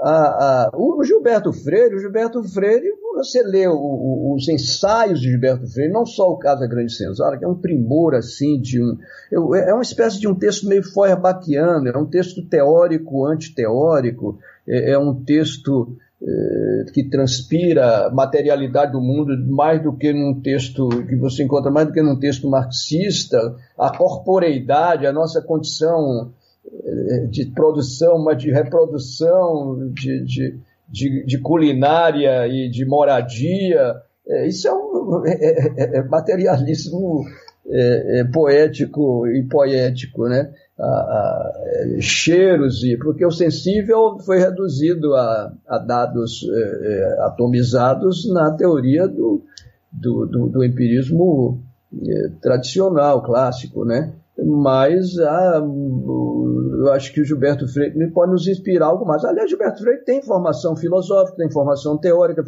A, 0.00 0.10
a, 0.10 0.70
o 0.74 1.04
Gilberto 1.04 1.52
Freire, 1.52 1.94
o 1.94 1.98
Gilberto 1.98 2.42
Freire, 2.42 2.90
você 3.14 3.42
lê 3.42 3.66
o, 3.68 3.74
o, 3.74 4.34
os 4.34 4.48
ensaios 4.48 5.20
de 5.20 5.30
Gilberto 5.30 5.66
Freire, 5.66 5.92
não 5.92 6.06
só 6.06 6.30
o 6.30 6.38
Casa 6.38 6.66
Grande 6.66 6.92
Senzala, 6.92 7.36
que 7.36 7.44
é 7.44 7.48
um 7.48 7.54
primor 7.54 8.14
assim 8.14 8.58
de 8.60 8.82
um, 8.82 8.96
é 9.54 9.74
uma 9.74 9.82
espécie 9.82 10.18
de 10.18 10.26
um 10.26 10.34
texto 10.34 10.66
meio 10.66 10.82
feuerbachiano, 10.82 11.86
é 11.86 11.98
um 11.98 12.06
texto 12.06 12.42
teórico 12.46 13.26
antiteórico, 13.26 14.38
é, 14.66 14.92
é 14.92 14.98
um 14.98 15.22
texto 15.22 15.96
eh, 16.22 16.84
que 16.92 17.04
transpira 17.04 18.10
materialidade 18.10 18.92
do 18.92 19.00
mundo 19.00 19.34
mais 19.50 19.82
do 19.82 19.90
que 19.90 20.12
num 20.12 20.38
texto 20.38 20.86
que 21.06 21.16
você 21.16 21.42
encontra 21.42 21.70
mais 21.70 21.86
do 21.86 21.94
que 21.94 22.02
num 22.02 22.18
texto 22.18 22.46
marxista, 22.46 23.56
a 23.78 23.96
corporeidade, 23.96 25.06
a 25.06 25.12
nossa 25.14 25.40
condição 25.40 26.30
de 27.30 27.46
produção, 27.46 28.22
mas 28.22 28.38
de 28.38 28.50
reprodução, 28.50 29.90
de, 29.92 30.24
de, 30.24 30.58
de, 30.88 31.24
de 31.24 31.38
culinária 31.38 32.46
e 32.46 32.68
de 32.68 32.84
moradia, 32.84 33.96
é, 34.30 34.46
isso 34.46 34.68
é 34.68 34.72
um 34.72 35.22
é, 35.26 35.32
é, 35.32 35.96
é 35.98 36.02
materialismo 36.04 37.24
é, 37.68 38.24
poético 38.32 39.26
e 39.26 39.42
poético, 39.44 40.28
né? 40.28 40.52
a, 40.78 40.84
a, 40.84 42.00
cheiros, 42.00 42.82
e 42.84 42.96
porque 42.96 43.24
o 43.24 43.30
sensível 43.30 44.18
foi 44.20 44.38
reduzido 44.38 45.14
a, 45.14 45.52
a 45.68 45.78
dados 45.78 46.42
atomizados 47.20 48.32
na 48.32 48.50
teoria 48.52 49.06
do, 49.06 49.42
do, 49.92 50.26
do, 50.26 50.48
do 50.48 50.64
empirismo 50.64 51.62
tradicional, 52.40 53.22
clássico, 53.22 53.84
né? 53.84 54.12
Mas 54.44 55.18
a, 55.18 55.62
eu 56.80 56.92
acho 56.92 57.12
que 57.12 57.20
o 57.20 57.24
Gilberto 57.24 57.68
Freire 57.68 58.10
pode 58.12 58.32
nos 58.32 58.46
inspirar 58.46 58.86
algo 58.86 59.04
mais. 59.04 59.24
Aliás, 59.24 59.50
Gilberto 59.50 59.82
Freire 59.82 60.04
tem 60.04 60.22
formação 60.22 60.76
filosófica, 60.76 61.36
tem 61.36 61.50
formação 61.50 61.98
teórica, 61.98 62.42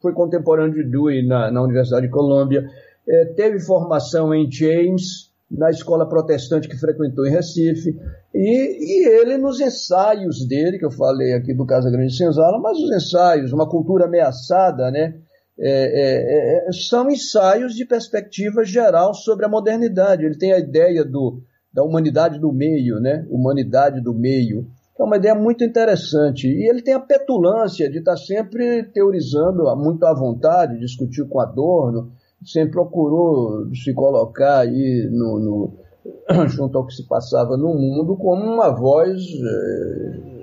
foi 0.00 0.12
contemporâneo 0.12 0.74
de 0.74 0.90
Dewey 0.90 1.26
na, 1.26 1.50
na 1.50 1.62
Universidade 1.62 2.06
de 2.06 2.12
Colômbia, 2.12 2.66
é, 3.08 3.24
teve 3.36 3.60
formação 3.60 4.34
em 4.34 4.50
James, 4.50 5.30
na 5.50 5.70
escola 5.70 6.08
protestante 6.08 6.68
que 6.68 6.78
frequentou 6.78 7.26
em 7.26 7.30
Recife, 7.30 7.94
e, 8.34 9.04
e, 9.04 9.08
ele 9.08 9.36
nos 9.36 9.60
ensaios 9.60 10.46
dele, 10.46 10.78
que 10.78 10.84
eu 10.84 10.90
falei 10.90 11.34
aqui 11.34 11.52
do 11.52 11.66
Casa 11.66 11.90
Grande 11.90 12.16
Senzala, 12.16 12.58
mas 12.58 12.78
os 12.78 12.90
ensaios, 12.90 13.52
uma 13.52 13.68
cultura 13.68 14.06
ameaçada, 14.06 14.90
né, 14.90 15.14
é, 15.58 15.68
é, 15.68 16.68
é, 16.68 16.72
são 16.72 17.10
ensaios 17.10 17.74
de 17.74 17.84
perspectiva 17.84 18.64
geral 18.64 19.14
sobre 19.14 19.44
a 19.44 19.48
modernidade. 19.48 20.24
Ele 20.24 20.38
tem 20.38 20.52
a 20.52 20.58
ideia 20.58 21.04
do, 21.04 21.42
da 21.72 21.82
humanidade 21.82 22.38
do 22.38 22.52
meio, 22.52 23.00
né, 23.00 23.26
humanidade 23.30 24.00
do 24.00 24.14
meio, 24.14 24.66
é 24.98 25.04
uma 25.04 25.16
ideia 25.16 25.34
muito 25.34 25.64
interessante. 25.64 26.46
E 26.46 26.68
ele 26.68 26.82
tem 26.82 26.94
a 26.94 27.00
petulância 27.00 27.90
de 27.90 27.98
estar 27.98 28.16
sempre 28.16 28.84
teorizando 28.84 29.64
muito 29.76 30.04
à 30.04 30.14
vontade, 30.14 30.78
discutiu 30.78 31.26
com 31.28 31.40
Adorno, 31.40 32.12
sempre 32.44 32.72
procurou 32.72 33.68
se 33.74 33.92
colocar 33.92 34.60
aí 34.60 35.08
no, 35.10 35.38
no, 35.38 36.46
junto 36.48 36.78
ao 36.78 36.86
que 36.86 36.94
se 36.94 37.06
passava 37.06 37.56
no 37.56 37.74
mundo 37.74 38.16
como 38.16 38.44
uma 38.44 38.70
voz 38.70 39.20
é, 39.22 40.42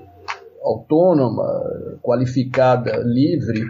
autônoma, 0.64 1.46
qualificada, 2.02 2.98
livre, 2.98 3.62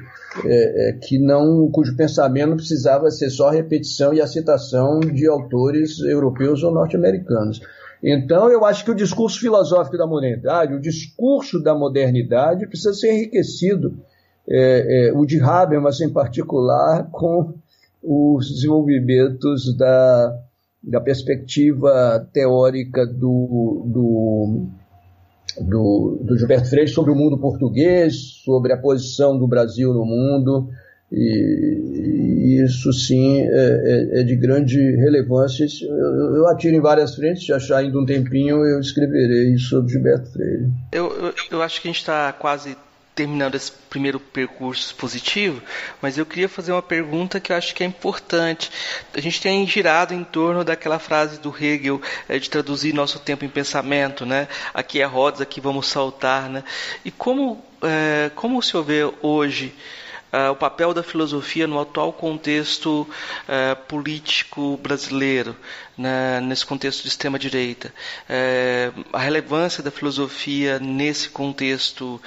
é, 0.46 0.90
é, 0.90 0.94
que 0.94 1.18
não, 1.18 1.70
cujo 1.72 1.96
pensamento 1.96 2.56
precisava 2.56 3.10
ser 3.10 3.30
só 3.30 3.50
repetição 3.50 4.14
e 4.14 4.22
a 4.22 4.28
citação 4.28 5.00
de 5.00 5.28
autores 5.28 6.00
europeus 6.00 6.64
ou 6.64 6.72
norte-americanos. 6.72 7.62
Então, 8.02 8.50
eu 8.50 8.64
acho 8.64 8.86
que 8.86 8.92
o 8.92 8.96
discurso 8.96 9.40
filosófico 9.40 9.98
da 9.98 10.08
modernidade, 10.08 10.74
o 10.74 10.80
discurso 10.80 11.62
da 11.62 11.76
modernidade, 11.76 12.68
precisa 12.68 12.94
ser 12.94 13.12
enriquecido, 13.12 13.98
é, 14.48 15.10
é, 15.10 15.14
o 15.14 15.26
de 15.26 15.42
Habermas 15.42 16.00
em 16.00 16.10
particular, 16.10 17.10
com 17.12 17.56
os 18.02 18.50
desenvolvimentos 18.50 19.76
da, 19.76 20.40
da 20.82 21.02
perspectiva 21.02 22.26
teórica 22.32 23.06
do, 23.06 23.84
do, 23.86 24.70
do, 25.60 26.20
do 26.22 26.38
Gilberto 26.38 26.70
Freire 26.70 26.90
sobre 26.90 27.12
o 27.12 27.16
mundo 27.16 27.38
português, 27.38 28.42
sobre 28.44 28.74
a 28.74 28.78
posição 28.78 29.38
do 29.38 29.48
Brasil 29.48 29.94
no 29.94 30.06
mundo, 30.06 30.70
e, 31.12 32.62
isso 32.64 32.92
sim 32.94 33.42
é, 33.42 33.48
é, 33.48 34.20
é, 34.20 34.24
de 34.24 34.36
grande 34.36 34.80
relevância. 34.98 35.66
Eu, 35.82 36.36
eu 36.36 36.48
atiro 36.48 36.76
em 36.76 36.82
várias 36.82 37.16
frentes, 37.16 37.46
se 37.46 37.54
achar 37.54 37.78
ainda 37.78 37.98
um 37.98 38.06
tempinho, 38.06 38.64
eu 38.66 38.80
escreverei 38.80 39.58
sobre 39.58 39.92
Gilberto 39.92 40.32
Freire. 40.32 40.70
Eu, 40.92 41.12
eu, 41.12 41.34
eu 41.52 41.62
acho 41.62 41.82
que 41.82 41.88
a 41.88 41.92
gente 41.92 42.02
está 42.02 42.32
quase 42.34 42.76
terminando 43.20 43.56
esse 43.56 43.70
primeiro 43.90 44.18
percurso 44.18 44.96
positivo, 44.96 45.62
mas 46.02 46.18
eu 46.18 46.26
queria 46.26 46.48
fazer 46.48 46.72
uma 46.72 46.82
pergunta 46.82 47.38
que 47.38 47.52
eu 47.52 47.56
acho 47.58 47.76
que 47.76 47.84
é 47.84 47.86
importante. 47.86 48.72
A 49.14 49.20
gente 49.20 49.42
tem 49.42 49.68
girado 49.68 50.14
em 50.14 50.24
torno 50.24 50.64
daquela 50.64 50.98
frase 51.00 51.38
do 51.38 51.54
Hegel 51.54 52.02
é, 52.30 52.40
de 52.40 52.50
traduzir 52.50 52.94
nosso 52.94 53.20
tempo 53.20 53.44
em 53.44 53.50
pensamento, 53.50 54.26
né? 54.26 54.48
Aqui 54.74 55.02
é 55.02 55.06
rodas, 55.06 55.42
aqui 55.42 55.60
vamos 55.60 55.88
saltar, 55.88 56.48
né? 56.48 56.64
E 57.04 57.12
como, 57.12 57.62
é, 57.84 58.32
como 58.36 58.58
o 58.58 58.64
senhor 58.64 58.84
vê 58.84 59.14
hoje 59.22 59.76
uh, 60.34 60.52
o 60.52 60.56
papel 60.56 60.94
da 60.94 61.04
filosofia 61.04 61.68
no 61.68 61.80
atual 61.80 62.14
contexto 62.14 63.02
uh, 63.02 63.76
político 63.88 64.78
brasileiro, 64.78 65.56
né, 65.98 66.40
nesse 66.42 66.66
contexto 66.66 67.04
de 67.04 67.10
extrema-direita. 67.10 67.94
Uh, 68.30 69.06
a 69.14 69.20
relevância 69.20 69.84
da 69.84 69.92
filosofia 69.92 70.80
nesse 70.80 71.30
contexto 71.30 72.22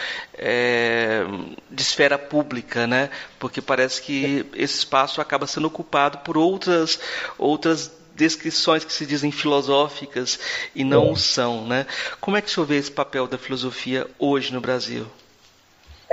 de 1.71 1.83
esfera 1.83 2.19
pública, 2.19 2.87
né? 2.87 3.11
porque 3.39 3.61
parece 3.61 4.03
que 4.03 4.47
esse 4.55 4.79
espaço 4.79 5.21
acaba 5.21 5.47
sendo 5.47 5.67
ocupado 5.67 6.19
por 6.19 6.37
outras, 6.37 6.99
outras 7.39 7.91
descrições 8.15 8.85
que 8.85 8.93
se 8.93 9.07
dizem 9.07 9.33
filosóficas 9.33 10.39
e 10.75 10.85
não 10.85 11.13
é. 11.13 11.17
são, 11.17 11.67
né? 11.67 11.87
Como 12.21 12.37
é 12.37 12.41
que 12.41 12.49
o 12.49 12.51
senhor 12.51 12.67
vê 12.67 12.77
esse 12.77 12.91
papel 12.91 13.27
da 13.27 13.39
filosofia 13.39 14.09
hoje 14.19 14.53
no 14.53 14.61
Brasil? 14.61 15.07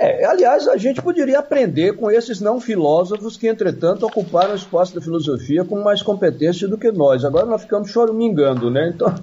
É, 0.02 0.24
aliás, 0.24 0.66
a 0.70 0.78
gente 0.78 1.02
poderia 1.02 1.40
aprender 1.40 1.92
com 1.98 2.10
esses 2.10 2.40
não 2.40 2.62
filósofos 2.62 3.36
que, 3.36 3.50
entretanto, 3.50 4.06
ocuparam 4.06 4.54
o 4.54 4.56
espaço 4.56 4.96
da 4.96 5.02
filosofia 5.02 5.66
com 5.66 5.82
mais 5.82 6.02
competência 6.02 6.70
do 6.70 6.78
que 6.78 6.90
nós. 6.90 7.26
Agora 7.26 7.46
nós 7.46 7.64
ficamos 7.64 7.92
choramingando, 7.92 8.72
né? 8.72 8.94
Então, 8.96 9.14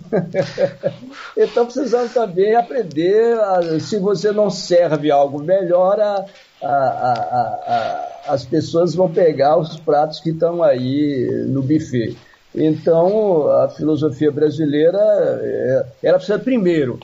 então 1.34 1.64
precisamos 1.64 2.12
também 2.12 2.54
aprender, 2.54 3.40
a, 3.40 3.80
se 3.80 3.98
você 3.98 4.32
não 4.32 4.50
serve 4.50 5.10
algo 5.10 5.42
melhor, 5.42 5.98
a, 5.98 6.26
a, 6.62 8.08
as 8.28 8.44
pessoas 8.44 8.94
vão 8.94 9.10
pegar 9.10 9.56
os 9.56 9.80
pratos 9.80 10.20
que 10.20 10.28
estão 10.28 10.62
aí 10.62 11.46
no 11.48 11.62
buffet. 11.62 12.18
Então, 12.54 13.50
a 13.50 13.70
filosofia 13.70 14.30
brasileira, 14.30 14.98
é, 15.42 15.86
ela 16.02 16.18
precisa 16.18 16.38
primeiro 16.38 17.00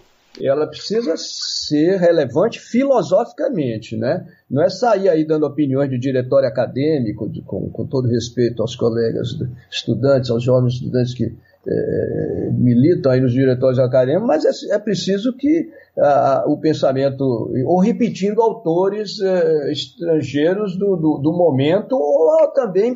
ela 0.47 0.67
precisa 0.67 1.15
ser 1.17 1.99
relevante 1.99 2.59
filosoficamente, 2.59 3.97
né? 3.97 4.27
Não 4.51 4.63
é 4.63 4.69
sair 4.69 5.09
aí 5.09 5.25
dando 5.25 5.47
opiniões 5.47 5.89
de 5.89 5.99
diretório 5.99 6.49
acadêmico, 6.49 7.29
de, 7.29 7.43
com, 7.43 7.71
com, 7.71 7.87
todo 7.87 8.09
respeito 8.09 8.61
aos 8.61 8.75
colegas 8.75 9.29
estudantes, 9.71 10.31
aos 10.31 10.43
jovens 10.43 10.75
estudantes 10.75 11.15
que 11.15 11.33
é, 11.65 12.51
militam 12.53 13.13
aí 13.13 13.21
nos 13.21 13.33
diretórios 13.33 13.79
acadêmicos, 13.79 14.27
mas 14.27 14.45
é, 14.45 14.75
é 14.75 14.79
preciso 14.79 15.33
que 15.37 15.71
o 16.47 16.57
pensamento, 16.57 17.23
ou 17.67 17.79
repetindo 17.79 18.41
autores 18.41 19.21
é, 19.21 19.71
estrangeiros 19.71 20.77
do, 20.77 20.97
do, 20.97 21.19
do, 21.19 21.33
momento, 21.33 21.95
ou 21.95 22.51
também 22.55 22.95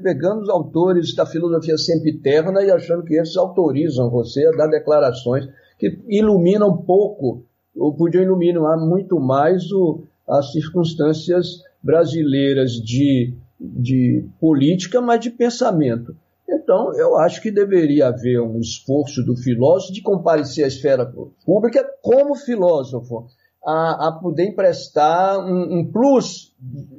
pegando 0.00 0.42
os 0.42 0.48
autores 0.48 1.12
da 1.14 1.26
filosofia 1.26 1.76
sempiterna 1.76 2.62
e 2.62 2.70
achando 2.70 3.02
que 3.02 3.16
esses 3.16 3.36
autorizam 3.36 4.08
você 4.10 4.46
a 4.46 4.52
dar 4.52 4.68
declarações 4.68 5.48
que 5.78 5.98
ilumina 6.08 6.66
um 6.66 6.76
pouco, 6.76 7.44
ou 7.76 7.94
podiam 7.94 8.22
iluminar 8.22 8.78
muito 8.78 9.20
mais 9.20 9.70
o, 9.70 10.04
as 10.28 10.52
circunstâncias 10.52 11.62
brasileiras 11.82 12.72
de, 12.72 13.34
de 13.60 14.24
política, 14.40 15.00
mas 15.00 15.20
de 15.20 15.30
pensamento. 15.30 16.16
Então, 16.48 16.92
eu 16.94 17.16
acho 17.16 17.40
que 17.42 17.50
deveria 17.50 18.08
haver 18.08 18.40
um 18.40 18.60
esforço 18.60 19.22
do 19.22 19.36
filósofo 19.36 19.92
de 19.92 20.02
comparecer 20.02 20.64
à 20.64 20.68
esfera 20.68 21.06
pública 21.44 21.84
como 22.02 22.34
filósofo, 22.34 23.26
a, 23.64 24.08
a 24.08 24.12
poder 24.12 24.46
emprestar 24.46 25.38
um, 25.40 25.78
um 25.78 25.90
plus 25.90 26.54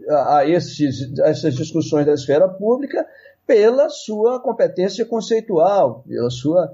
a, 0.09 0.45
esses, 0.45 1.17
a 1.19 1.29
essas 1.29 1.55
discussões 1.55 2.05
da 2.05 2.13
esfera 2.13 2.47
pública 2.47 3.05
pela 3.45 3.89
sua 3.89 4.41
competência 4.41 5.05
conceitual, 5.05 6.03
pela 6.07 6.29
sua 6.29 6.73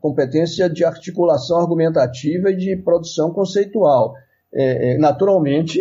competência 0.00 0.68
de 0.68 0.84
articulação 0.84 1.58
argumentativa 1.58 2.50
e 2.50 2.56
de 2.56 2.76
produção 2.76 3.30
conceitual. 3.30 4.14
É, 4.54 4.92
é, 4.92 4.98
naturalmente, 4.98 5.80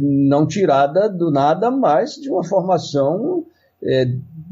não 0.00 0.44
tirada 0.44 1.08
do 1.08 1.30
nada, 1.30 1.70
mas 1.70 2.14
de 2.14 2.28
uma 2.28 2.42
formação, 2.42 3.44
é, 3.80 4.06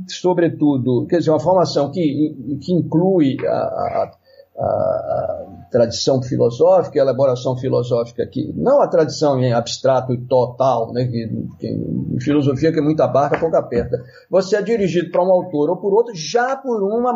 sobretudo, 0.06 1.04
quer 1.08 1.18
dizer, 1.18 1.30
uma 1.30 1.40
formação 1.40 1.90
que, 1.90 2.58
que 2.62 2.72
inclui 2.72 3.36
a, 3.44 3.52
a, 3.52 4.12
a, 4.56 5.46
tradição 5.68 6.22
filosófica, 6.22 7.00
a 7.00 7.02
elaboração 7.02 7.56
filosófica, 7.56 8.24
que 8.24 8.52
não 8.56 8.80
a 8.80 8.86
tradição 8.86 9.40
em 9.40 9.52
abstrato 9.52 10.12
e 10.12 10.18
total, 10.18 10.92
né, 10.92 11.06
que, 11.06 11.28
que, 11.58 12.20
filosofia 12.20 12.72
que 12.72 12.78
é 12.78 12.82
muita 12.82 13.08
barca, 13.08 13.38
pouca 13.40 13.58
aperta. 13.58 14.00
Você 14.30 14.54
é 14.54 14.62
dirigido 14.62 15.10
para 15.10 15.24
um 15.24 15.30
autor 15.30 15.70
ou 15.70 15.76
por 15.76 15.92
outro 15.92 16.14
já 16.14 16.56
por 16.56 16.84
uma 16.84 17.12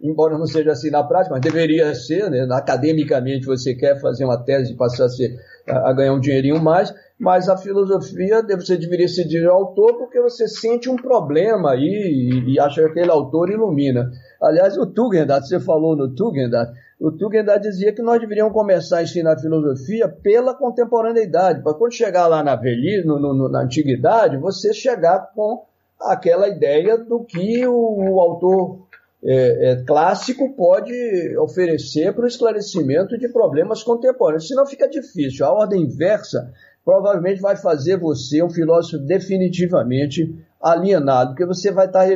embora 0.00 0.36
não 0.36 0.46
seja 0.46 0.72
assim 0.72 0.90
na 0.90 1.02
prática, 1.02 1.34
mas 1.34 1.40
deveria 1.40 1.94
ser, 1.94 2.30
né? 2.30 2.46
academicamente 2.50 3.46
você 3.46 3.74
quer 3.74 3.98
fazer 4.00 4.24
uma 4.24 4.36
tese 4.36 4.72
e 4.72 4.76
passar 4.76 5.06
a, 5.06 5.08
ser, 5.08 5.38
a, 5.66 5.92
ganhar 5.92 6.12
um 6.12 6.20
dinheirinho 6.20 6.62
mais, 6.62 6.94
mas 7.18 7.48
a 7.48 7.56
filosofia 7.56 8.42
você 8.42 8.76
deveria 8.76 9.08
ser 9.08 9.24
de 9.24 9.44
autor 9.46 9.94
porque 9.94 10.20
você 10.20 10.46
sente 10.46 10.90
um 10.90 10.96
problema 10.96 11.72
aí 11.72 11.80
e, 11.80 12.54
e 12.54 12.60
acha 12.60 12.82
que 12.82 12.88
aquele 12.88 13.10
autor 13.10 13.50
ilumina. 13.50 14.10
Aliás, 14.42 14.76
o 14.76 14.86
Tugendhat, 14.86 15.48
você 15.48 15.58
falou 15.58 15.96
no 15.96 16.14
Tugendhat, 16.14 16.72
o 17.00 17.10
Tugendhat 17.10 17.60
dizia 17.60 17.92
que 17.92 18.02
nós 18.02 18.20
deveríamos 18.20 18.52
começar 18.52 18.98
a 18.98 19.02
ensinar 19.02 19.38
filosofia 19.38 20.08
pela 20.08 20.54
contemporaneidade, 20.54 21.62
para 21.62 21.74
quando 21.74 21.92
chegar 21.92 22.26
lá 22.26 22.42
na 22.42 22.54
velhice, 22.54 23.06
no, 23.06 23.18
no, 23.18 23.48
na 23.48 23.62
antiguidade, 23.62 24.36
você 24.36 24.74
chegar 24.74 25.30
com 25.34 25.64
aquela 26.00 26.48
ideia 26.48 26.98
do 26.98 27.24
que 27.24 27.66
o, 27.66 27.72
o 27.72 28.20
autor 28.20 28.85
é, 29.24 29.72
é, 29.72 29.76
clássico 29.84 30.54
pode 30.54 30.92
oferecer 31.38 32.14
para 32.14 32.24
o 32.24 32.28
esclarecimento 32.28 33.18
de 33.18 33.28
problemas 33.28 33.82
contemporâneos. 33.82 34.46
Senão 34.46 34.66
fica 34.66 34.88
difícil. 34.88 35.44
A 35.44 35.52
ordem 35.52 35.82
inversa 35.82 36.52
provavelmente 36.84 37.40
vai 37.40 37.56
fazer 37.56 37.98
você 37.98 38.42
um 38.42 38.50
filósofo 38.50 38.98
definitivamente 38.98 40.32
alienado, 40.62 41.30
porque 41.30 41.44
você 41.44 41.72
vai 41.72 41.86
estar 41.86 42.06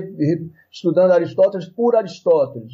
estudando 0.70 1.10
Aristóteles 1.10 1.66
por 1.66 1.96
Aristóteles. 1.96 2.72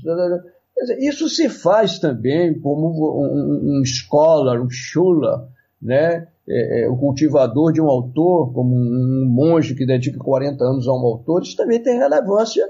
Isso 0.98 1.28
se 1.28 1.48
faz 1.48 1.98
também 1.98 2.58
como 2.60 2.88
um, 2.88 3.80
um 3.80 3.84
scholar, 3.84 4.60
um 4.60 4.68
shula, 4.68 5.48
né? 5.80 6.28
É, 6.48 6.82
é, 6.82 6.88
o 6.88 6.96
cultivador 6.96 7.72
de 7.72 7.80
um 7.80 7.88
autor, 7.88 8.52
como 8.52 8.72
um 8.72 9.24
monge 9.26 9.74
que 9.74 9.84
dedica 9.84 10.16
40 10.16 10.62
anos 10.62 10.86
a 10.86 10.92
um 10.92 11.04
autor, 11.04 11.42
isso 11.42 11.56
também 11.56 11.82
tem 11.82 11.98
relevância 11.98 12.64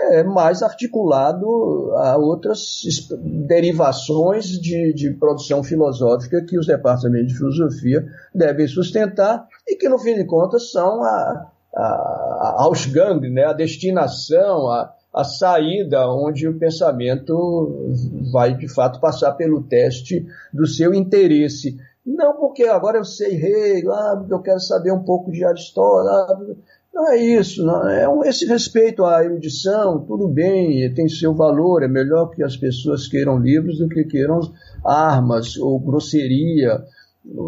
é 0.00 0.22
mais 0.22 0.62
articulado 0.62 1.92
a 1.96 2.16
outras 2.16 2.82
derivações 3.46 4.46
de, 4.46 4.92
de 4.92 5.10
produção 5.12 5.62
filosófica 5.62 6.44
que 6.44 6.58
os 6.58 6.66
departamentos 6.66 7.28
de 7.28 7.38
filosofia 7.38 8.06
devem 8.34 8.66
sustentar 8.66 9.46
e 9.68 9.76
que, 9.76 9.88
no 9.88 9.98
fim 9.98 10.14
de 10.14 10.24
contas, 10.24 10.70
são 10.72 11.02
a, 11.02 11.50
a, 11.74 11.82
a 11.82 12.54
Ausgang, 12.62 13.28
né, 13.28 13.44
a 13.44 13.52
destinação, 13.52 14.68
a, 14.68 14.92
a 15.12 15.24
saída 15.24 16.08
onde 16.08 16.48
o 16.48 16.58
pensamento 16.58 17.92
vai, 18.32 18.56
de 18.56 18.68
fato, 18.68 19.00
passar 19.00 19.32
pelo 19.32 19.62
teste 19.62 20.26
do 20.52 20.66
seu 20.66 20.94
interesse. 20.94 21.78
Não 22.04 22.34
porque 22.36 22.64
agora 22.64 22.98
eu 22.98 23.04
sei 23.04 23.34
rei, 23.34 23.82
ah, 23.88 24.24
eu 24.28 24.40
quero 24.40 24.60
saber 24.60 24.92
um 24.92 25.04
pouco 25.04 25.30
de 25.30 25.44
Aristóteles, 25.44 26.10
ah, 26.10 26.38
não 26.92 27.08
é 27.10 27.16
isso, 27.16 27.64
não, 27.64 27.88
é 27.88 28.08
um, 28.08 28.24
esse 28.24 28.44
respeito 28.46 29.04
à 29.04 29.24
erudição, 29.24 30.04
tudo 30.04 30.28
bem, 30.28 30.92
tem 30.92 31.08
seu 31.08 31.34
valor, 31.34 31.82
é 31.82 31.88
melhor 31.88 32.30
que 32.30 32.42
as 32.42 32.56
pessoas 32.56 33.06
queiram 33.06 33.38
livros 33.38 33.78
do 33.78 33.88
que 33.88 34.04
queiram 34.04 34.40
armas 34.84 35.56
ou 35.56 35.78
grosseria, 35.78 36.84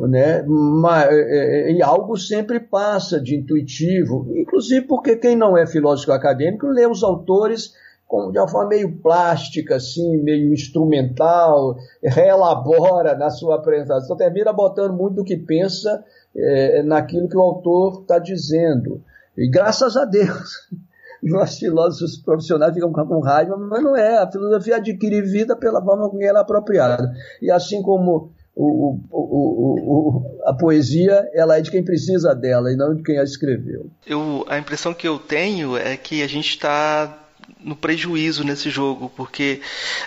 né? 0.09 0.43
Mas, 0.47 1.09
é, 1.11 1.71
é, 1.71 1.73
e 1.73 1.83
algo 1.83 2.17
sempre 2.17 2.61
passa 2.61 3.21
de 3.21 3.37
intuitivo, 3.37 4.29
inclusive 4.37 4.87
porque 4.87 5.17
quem 5.17 5.37
não 5.37 5.57
é 5.57 5.67
filósofo 5.67 6.13
acadêmico 6.13 6.67
lê 6.67 6.87
os 6.87 7.03
autores 7.03 7.73
com, 8.07 8.31
de 8.31 8.39
uma 8.39 8.47
forma 8.47 8.69
meio 8.69 8.93
plástica, 8.99 9.77
assim, 9.77 10.19
meio 10.19 10.53
instrumental, 10.53 11.77
reelabora 12.03 13.17
na 13.17 13.31
sua 13.31 13.57
apresentação, 13.57 14.17
termina 14.17 14.53
botando 14.53 14.93
muito 14.93 15.17
do 15.17 15.25
que 15.25 15.37
pensa 15.37 16.05
é, 16.37 16.83
naquilo 16.83 17.29
que 17.29 17.37
o 17.37 17.41
autor 17.41 18.03
está 18.03 18.19
dizendo. 18.19 19.03
E 19.37 19.49
graças 19.49 19.97
a 19.97 20.05
Deus, 20.05 20.69
nós 21.23 21.59
filósofos 21.59 22.19
profissionais 22.19 22.75
ficam 22.75 22.93
com 22.93 23.21
raiva, 23.21 23.57
mas 23.57 23.83
não 23.83 23.97
é. 23.97 24.19
A 24.19 24.31
filosofia 24.31 24.77
adquire 24.77 25.23
vida 25.23 25.57
pela 25.57 25.83
forma 25.83 26.09
como 26.09 26.23
ela 26.23 26.41
é 26.41 26.43
apropriada. 26.43 27.13
E 27.41 27.51
assim 27.51 27.83
como 27.83 28.33
o, 28.55 28.99
o, 29.11 29.11
o, 29.11 30.41
a 30.45 30.53
poesia 30.53 31.29
ela 31.33 31.57
é 31.57 31.61
de 31.61 31.71
quem 31.71 31.85
precisa 31.85 32.35
dela 32.35 32.71
e 32.71 32.77
não 32.77 32.95
de 32.95 33.03
quem 33.03 33.19
a 33.19 33.23
escreveu. 33.23 33.91
Eu, 34.07 34.45
a 34.49 34.59
impressão 34.59 34.93
que 34.93 35.09
eu 35.09 35.19
tenho 35.19 35.77
é 35.77 35.97
que 35.97 36.23
a 36.23 36.27
gente 36.27 36.51
está 36.51 37.22
no 37.61 37.77
prejuízo 37.77 38.45
nesse 38.45 38.71
jogo, 38.71 39.11
porque 39.17 39.61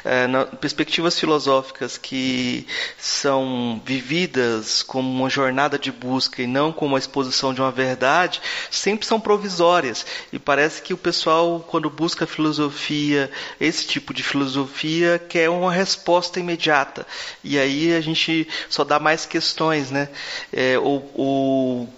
é, 0.04 0.28
na, 0.28 0.46
perspectivas 0.46 1.20
filosóficas 1.20 1.98
que 1.98 2.68
são 2.98 3.82
vividas 3.86 4.84
como 4.84 5.10
uma 5.10 5.30
jornada 5.30 5.80
de 5.80 5.92
busca 5.92 6.42
e 6.42 6.48
não 6.48 6.72
como 6.72 6.96
a 6.96 7.00
exposição 7.00 7.54
de 7.54 7.62
uma 7.62 7.72
verdade, 7.72 8.42
sempre 8.70 9.06
são 9.06 9.20
provisórias. 9.20 10.06
E 10.32 10.40
parece 10.40 10.82
que 10.82 10.94
o 10.94 10.98
pessoal, 10.98 11.66
quando 11.68 11.90
busca 11.90 12.28
filosofia, 12.28 13.32
esse 13.60 13.88
tipo 13.88 14.14
de 14.14 14.24
filosofia, 14.24 15.20
quer 15.30 15.50
uma 15.50 15.72
resposta 15.72 16.40
imediata. 16.40 17.06
E 17.44 17.58
aí 17.58 17.94
a 17.94 18.02
gente 18.02 18.48
só 18.70 18.84
dá 18.84 19.00
mais 19.00 19.26
questões, 19.26 19.92
né? 19.92 20.10
É, 20.52 20.78
ou, 20.78 21.10
ou 21.14 21.90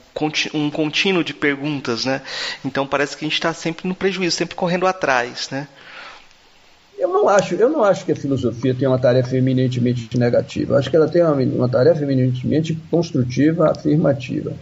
um 0.54 0.70
contínuo 0.70 1.24
de 1.24 1.34
perguntas, 1.34 2.06
né? 2.06 2.22
Então 2.64 2.88
parece 2.88 3.16
que 3.16 3.26
a 3.26 3.28
gente 3.28 3.36
está 3.36 3.54
sempre 3.54 3.88
no 3.88 3.96
prejuízo, 3.96 4.36
sempre 4.36 4.56
correndo 4.56 4.88
atrás, 4.88 5.50
né? 5.52 5.68
Eu 6.98 7.10
não 7.10 7.30
acho, 7.30 7.54
eu 7.56 7.70
não 7.70 7.84
acho 7.84 8.04
que 8.06 8.12
a 8.12 8.16
filosofia 8.16 8.74
tem 8.74 8.88
uma 8.88 8.98
tarefa 8.98 9.38
eminentemente 9.38 10.18
negativa. 10.18 10.78
Acho 10.78 10.90
que 10.90 10.96
ela 10.96 11.08
tem 11.08 11.22
uma, 11.22 11.34
uma 11.34 11.70
tarefa 11.70 12.02
eminentemente 12.02 12.74
construtiva, 12.90 13.70
afirmativa, 13.70 14.54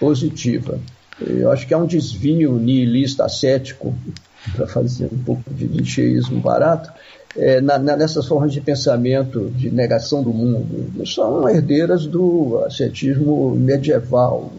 positiva. 0.00 0.80
Eu 1.20 1.52
acho 1.52 1.66
que 1.66 1.74
é 1.74 1.76
um 1.76 1.86
desvio 1.86 2.54
nihilista, 2.54 3.26
ascético, 3.26 3.94
para 4.56 4.66
fazer 4.66 5.08
um 5.12 5.18
pouco 5.18 5.52
de 5.52 5.66
lixeísmo 5.66 6.40
barato, 6.40 6.90
é, 7.36 7.60
na, 7.60 7.78
nessas 7.78 8.26
formas 8.26 8.52
de 8.52 8.60
pensamento 8.60 9.50
de 9.50 9.70
negação 9.70 10.22
do 10.22 10.32
mundo. 10.32 11.06
São 11.06 11.48
herdeiras 11.48 12.06
do 12.06 12.62
ascetismo 12.66 13.54
medieval, 13.56 14.52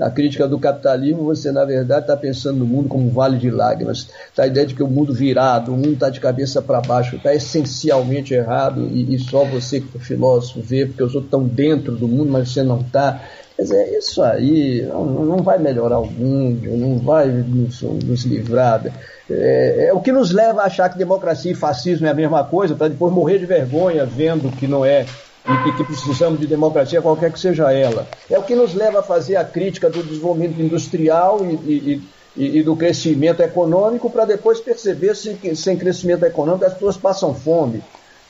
na 0.00 0.10
crítica 0.10 0.48
do 0.48 0.58
capitalismo, 0.58 1.24
você, 1.24 1.52
na 1.52 1.62
verdade, 1.62 2.04
está 2.04 2.16
pensando 2.16 2.60
no 2.60 2.64
mundo 2.64 2.88
como 2.88 3.06
um 3.06 3.10
vale 3.10 3.36
de 3.36 3.50
lágrimas. 3.50 4.08
Está 4.30 4.44
a 4.44 4.46
ideia 4.46 4.66
de 4.66 4.74
que 4.74 4.82
o 4.82 4.88
mundo 4.88 5.12
virado, 5.12 5.74
o 5.74 5.76
mundo 5.76 5.92
está 5.92 6.08
de 6.08 6.18
cabeça 6.18 6.62
para 6.62 6.80
baixo, 6.80 7.16
está 7.16 7.34
essencialmente 7.34 8.32
errado 8.32 8.88
e, 8.90 9.14
e, 9.14 9.18
só 9.18 9.44
você, 9.44 9.78
que 9.78 9.98
é 9.98 10.00
filósofo, 10.00 10.62
vê, 10.62 10.86
porque 10.86 11.02
os 11.02 11.14
outros 11.14 11.26
estão 11.26 11.44
dentro 11.44 11.96
do 11.96 12.08
mundo, 12.08 12.32
mas 12.32 12.50
você 12.50 12.62
não 12.62 12.80
está. 12.80 13.22
Quer 13.54 13.62
dizer, 13.62 13.98
isso 13.98 14.22
aí 14.22 14.86
não, 14.88 15.04
não, 15.04 15.42
vai 15.42 15.58
melhorar 15.58 15.98
o 15.98 16.10
mundo, 16.10 16.66
não 16.78 16.98
vai 16.98 17.26
nos, 17.28 17.82
nos 17.82 18.24
livrar. 18.24 18.82
É, 19.30 19.86
é, 19.88 19.92
o 19.94 20.00
que 20.00 20.10
nos 20.10 20.32
leva 20.32 20.62
a 20.62 20.66
achar 20.66 20.88
que 20.88 20.98
democracia 20.98 21.52
e 21.52 21.54
fascismo 21.54 22.06
é 22.06 22.10
a 22.10 22.14
mesma 22.14 22.42
coisa, 22.42 22.74
para 22.74 22.88
depois 22.88 23.12
morrer 23.12 23.38
de 23.38 23.46
vergonha 23.46 24.04
vendo 24.04 24.50
que 24.56 24.66
não 24.66 24.84
é 24.84 25.06
e 25.46 25.72
que 25.72 25.84
precisamos 25.84 26.38
de 26.38 26.46
democracia, 26.46 27.00
qualquer 27.00 27.32
que 27.32 27.40
seja 27.40 27.72
ela. 27.72 28.06
É 28.28 28.38
o 28.38 28.42
que 28.42 28.54
nos 28.54 28.74
leva 28.74 29.00
a 29.00 29.02
fazer 29.02 29.36
a 29.36 29.44
crítica 29.44 29.88
do 29.88 30.02
desenvolvimento 30.02 30.60
industrial 30.60 31.40
e, 31.44 31.54
e, 31.54 32.02
e, 32.36 32.58
e 32.58 32.62
do 32.62 32.76
crescimento 32.76 33.40
econômico, 33.40 34.10
para 34.10 34.24
depois 34.24 34.60
perceber 34.60 35.16
se 35.16 35.38
sem 35.56 35.76
crescimento 35.76 36.24
econômico 36.24 36.66
as 36.66 36.74
pessoas 36.74 36.96
passam 36.96 37.34
fome. 37.34 37.82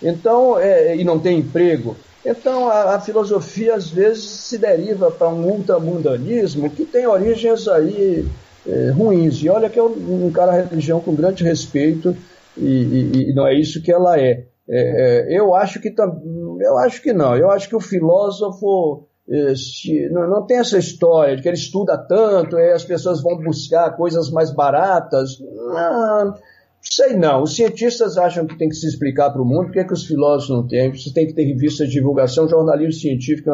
Então, 0.03 0.59
é, 0.59 0.97
e 0.97 1.05
não 1.05 1.19
tem 1.19 1.39
emprego. 1.39 1.97
Então, 2.25 2.69
a, 2.69 2.95
a, 2.95 3.01
filosofia 3.01 3.75
às 3.75 3.89
vezes 3.89 4.25
se 4.25 4.59
deriva 4.59 5.11
para 5.11 5.29
um 5.29 5.47
ultramundanismo 5.47 6.71
que 6.71 6.85
tem 6.85 7.07
origens 7.07 7.67
aí 7.67 8.27
é, 8.67 8.91
ruins. 8.91 9.43
E 9.43 9.49
olha 9.49 9.71
que 9.71 9.79
eu 9.79 9.95
encaro 10.27 10.51
a 10.51 10.55
religião 10.55 11.01
com 11.01 11.15
grande 11.15 11.45
respeito 11.45 12.17
e, 12.57 13.31
e 13.31 13.35
não 13.35 13.47
é 13.47 13.55
isso 13.55 13.83
que 13.83 13.93
ela 13.93 14.19
é. 14.19 14.47
É, 14.69 15.35
é, 15.35 15.39
eu 15.39 15.55
acho 15.55 15.81
que 15.81 15.93
eu 15.99 16.79
acho 16.79 17.03
que 17.03 17.13
não. 17.13 17.37
Eu 17.37 17.51
acho 17.51 17.69
que 17.69 17.77
o 17.77 17.81
filósofo 17.81 19.07
este, 19.29 20.09
não, 20.11 20.29
não, 20.29 20.47
tem 20.47 20.59
essa 20.59 20.79
história 20.79 21.37
de 21.37 21.43
que 21.43 21.49
ele 21.49 21.57
estuda 21.57 21.97
tanto 21.97 22.59
e 22.59 22.73
as 22.73 22.85
pessoas 22.85 23.23
vão 23.23 23.37
buscar 23.39 23.97
coisas 23.97 24.31
mais 24.31 24.53
baratas. 24.53 25.39
Não, 25.41 26.35
sei 26.83 27.17
não. 27.17 27.43
Os 27.43 27.55
cientistas 27.55 28.17
acham 28.17 28.47
que 28.47 28.59
tem 28.59 28.69
que 28.69 28.75
se 28.75 28.87
explicar 28.87 29.31
para 29.31 29.43
o 29.43 29.45
mundo, 29.45 29.67
por 29.67 29.73
que, 29.73 29.85
que 29.85 29.93
os 29.93 30.05
filósofos 30.05 30.57
não 30.57 30.67
têm? 30.67 30.93
Você 30.93 31.13
tem 31.13 31.27
que 31.27 31.35
ter 31.35 31.45
revistas 31.45 31.89
de 31.89 31.95
divulgação, 31.95 32.49
jornalismo 32.49 32.93
científico. 32.93 33.51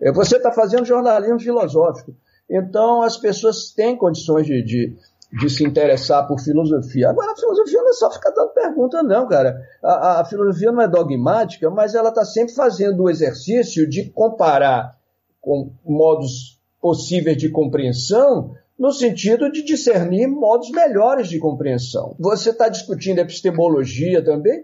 É, 0.00 0.12
você 0.12 0.36
está 0.36 0.52
fazendo 0.52 0.84
jornalismo 0.84 1.40
filosófico. 1.40 2.14
Então 2.48 3.02
as 3.02 3.16
pessoas 3.16 3.70
têm 3.70 3.96
condições 3.96 4.46
de, 4.46 4.62
de 4.62 4.96
de 5.34 5.50
se 5.50 5.64
interessar 5.64 6.26
por 6.28 6.40
filosofia. 6.40 7.10
Agora, 7.10 7.32
a 7.32 7.36
filosofia 7.36 7.82
não 7.82 7.90
é 7.90 7.94
só 7.94 8.10
ficar 8.10 8.30
dando 8.30 8.50
pergunta, 8.50 9.02
não, 9.02 9.26
cara. 9.26 9.60
A, 9.82 10.20
a 10.20 10.24
filosofia 10.24 10.70
não 10.70 10.80
é 10.80 10.88
dogmática, 10.88 11.68
mas 11.70 11.94
ela 11.94 12.10
está 12.10 12.24
sempre 12.24 12.54
fazendo 12.54 13.02
o 13.02 13.10
exercício 13.10 13.88
de 13.88 14.10
comparar 14.10 14.96
com 15.40 15.72
modos 15.84 16.60
possíveis 16.80 17.36
de 17.36 17.50
compreensão, 17.50 18.54
no 18.78 18.92
sentido 18.92 19.50
de 19.50 19.62
discernir 19.62 20.26
modos 20.26 20.70
melhores 20.70 21.28
de 21.28 21.38
compreensão. 21.38 22.14
Você 22.18 22.50
está 22.50 22.68
discutindo 22.68 23.18
epistemologia 23.18 24.24
também 24.24 24.62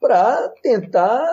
para 0.00 0.48
tentar 0.62 1.24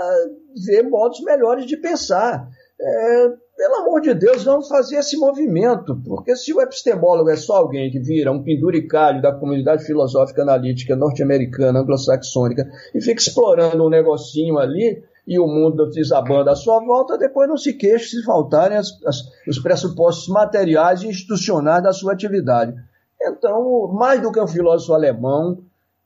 ver 0.66 0.84
modos 0.84 1.22
melhores 1.22 1.66
de 1.66 1.78
pensar. 1.78 2.48
É, 2.82 3.28
pelo 3.60 3.76
amor 3.76 4.00
de 4.00 4.14
Deus, 4.14 4.46
vamos 4.46 4.70
fazer 4.70 4.96
esse 4.96 5.18
movimento, 5.18 6.02
porque 6.06 6.34
se 6.34 6.54
o 6.54 6.62
epistemólogo 6.62 7.30
é 7.30 7.36
só 7.36 7.58
alguém 7.58 7.92
que 7.92 8.00
vira 8.00 8.32
um 8.32 8.42
penduricalho 8.42 9.22
da 9.22 9.34
comunidade 9.34 9.84
filosófica 9.84 10.44
analítica 10.44 10.96
norte-americana, 10.96 11.82
anglo-saxônica, 11.82 12.72
e 12.96 13.02
fica 13.02 13.20
explorando 13.20 13.86
um 13.86 13.90
negocinho 13.90 14.58
ali, 14.58 15.04
e 15.28 15.38
o 15.38 15.46
mundo 15.46 15.90
desabando 15.90 16.50
à 16.50 16.56
sua 16.56 16.80
volta, 16.80 17.18
depois 17.18 17.50
não 17.50 17.58
se 17.58 17.74
queixe 17.74 18.16
se 18.16 18.24
faltarem 18.24 18.78
as, 18.78 18.98
as, 19.06 19.24
os 19.46 19.60
pressupostos 19.60 20.30
materiais 20.30 21.04
e 21.04 21.10
institucionais 21.10 21.84
da 21.84 21.92
sua 21.92 22.14
atividade. 22.14 22.74
Então, 23.22 23.90
mais 23.90 24.22
do 24.22 24.32
que 24.32 24.40
um 24.40 24.48
filósofo 24.48 24.94
alemão, 24.94 25.58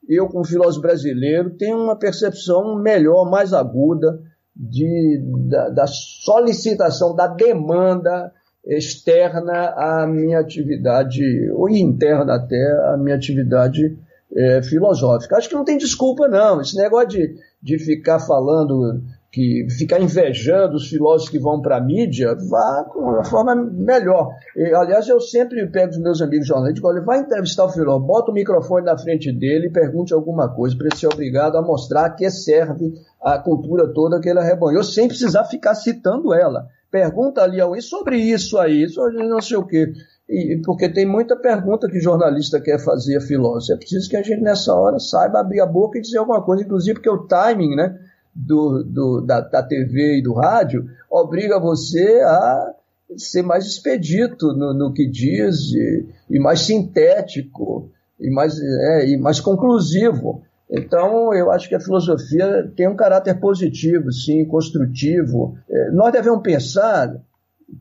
eu, 0.10 0.28
como 0.28 0.43
filósofo 0.43 0.82
brasileiro, 0.82 1.51
tenho 1.51 1.78
uma 1.78 1.95
percepção 1.95 2.76
melhor, 2.80 3.30
mais 3.30 3.54
aguda, 3.54 4.20
de, 4.56 5.22
da, 5.49 5.70
da 5.70 5.88
solicitação, 5.88 7.16
da 7.16 7.28
demanda 7.28 8.32
externa 8.66 9.74
à 9.76 10.08
minha 10.08 10.39
atividade, 10.39 11.24
ou 11.51 11.70
interna 11.70 12.36
até 12.36 12.62
à 12.93 12.97
minha 12.97 13.16
atividade 13.16 13.97
é, 14.36 14.62
filosófica. 14.62 15.38
Acho 15.38 15.49
que 15.49 15.56
não 15.56 15.66
tem 15.66 15.78
desculpa, 15.78 16.28
não. 16.28 16.62
Esse 16.62 16.76
negócio 16.78 17.10
de, 17.10 17.36
de 17.62 17.80
ficar 17.80 18.20
falando 18.20 19.01
que 19.34 19.65
ficar 19.79 19.99
invejando 19.99 20.75
os 20.75 20.88
filósofos 20.88 21.31
que 21.31 21.39
vão 21.39 21.59
para 21.59 21.77
a 21.77 21.81
mídia, 21.81 22.36
vá 22.47 22.86
com 22.88 22.99
uma 22.99 23.23
forma 23.23 23.55
melhor. 23.55 24.29
E, 24.55 24.71
aliás, 24.75 25.07
eu 25.07 25.19
sempre 25.19 25.65
pego 25.71 25.89
os 25.89 25.97
meus 25.97 26.21
amigos 26.21 26.45
jornalistas 26.45 26.84
olha, 26.84 27.01
vai 27.01 27.21
entrevistar 27.21 27.65
o 27.65 27.69
filósofo, 27.69 28.05
bota 28.05 28.29
o 28.29 28.34
microfone 28.34 28.86
na 28.86 28.95
frente 28.95 29.31
dele 29.34 29.67
e 29.67 29.71
pergunte 29.71 30.13
alguma 30.13 30.53
coisa 30.53 30.77
para 30.77 30.86
ele 30.86 30.95
ser 30.95 31.07
obrigado 31.07 31.57
a 31.57 31.63
mostrar 31.63 32.11
que 32.11 32.29
serve 32.29 32.93
a 33.19 33.39
cultura 33.39 33.91
toda 33.91 34.21
que 34.21 34.29
ele 34.29 34.38
arrebanhou, 34.38 34.84
sem 34.84 35.07
precisar 35.07 35.45
ficar 35.45 35.73
citando 35.73 36.31
ela. 36.31 36.67
Pergunta 36.91 37.41
ali 37.41 37.59
ao 37.59 37.73
sobre 37.81 38.17
isso 38.17 38.59
aí, 38.59 38.88
sobre 38.88 39.27
não 39.27 39.41
sei 39.41 39.57
o 39.57 39.65
quê. 39.65 39.91
E, 40.29 40.61
porque 40.63 40.88
tem 40.88 41.07
muita 41.07 41.36
pergunta 41.36 41.89
que 41.89 41.99
jornalista 41.99 42.61
quer 42.61 42.77
fazer 42.77 43.17
a 43.17 43.21
filósofo. 43.21 43.73
É 43.73 43.77
preciso 43.77 44.07
que 44.07 44.15
a 44.15 44.21
gente, 44.21 44.41
nessa 44.41 44.75
hora, 44.75 44.99
saiba 44.99 45.39
abrir 45.39 45.59
a 45.59 45.65
boca 45.65 45.97
e 45.97 46.01
dizer 46.01 46.19
alguma 46.19 46.43
coisa, 46.43 46.61
inclusive 46.61 46.93
porque 46.93 47.09
o 47.09 47.25
timing, 47.25 47.75
né? 47.75 47.97
Do, 48.36 48.84
do 48.84 49.21
da, 49.21 49.41
da, 49.41 49.63
TV 49.63 50.17
e 50.17 50.23
do 50.23 50.34
rádio 50.34 50.86
obriga 51.09 51.59
você 51.59 52.21
a 52.21 52.73
ser 53.17 53.43
mais 53.43 53.65
expedito 53.65 54.53
no, 54.53 54.73
no 54.73 54.93
que 54.93 55.07
diz 55.07 55.71
e, 55.71 56.07
e, 56.29 56.39
mais 56.39 56.61
sintético 56.61 57.91
e 58.19 58.29
mais, 58.31 58.59
é, 58.59 59.09
e 59.09 59.17
mais 59.17 59.39
conclusivo. 59.39 60.41
Então, 60.69 61.31
eu 61.34 61.51
acho 61.51 61.69
que 61.69 61.75
a 61.75 61.79
filosofia 61.79 62.71
tem 62.75 62.88
um 62.88 62.95
caráter 62.95 63.39
positivo, 63.39 64.11
sim, 64.11 64.45
construtivo. 64.45 65.55
É, 65.69 65.91
nós 65.91 66.11
devemos 66.11 66.41
pensar 66.41 67.15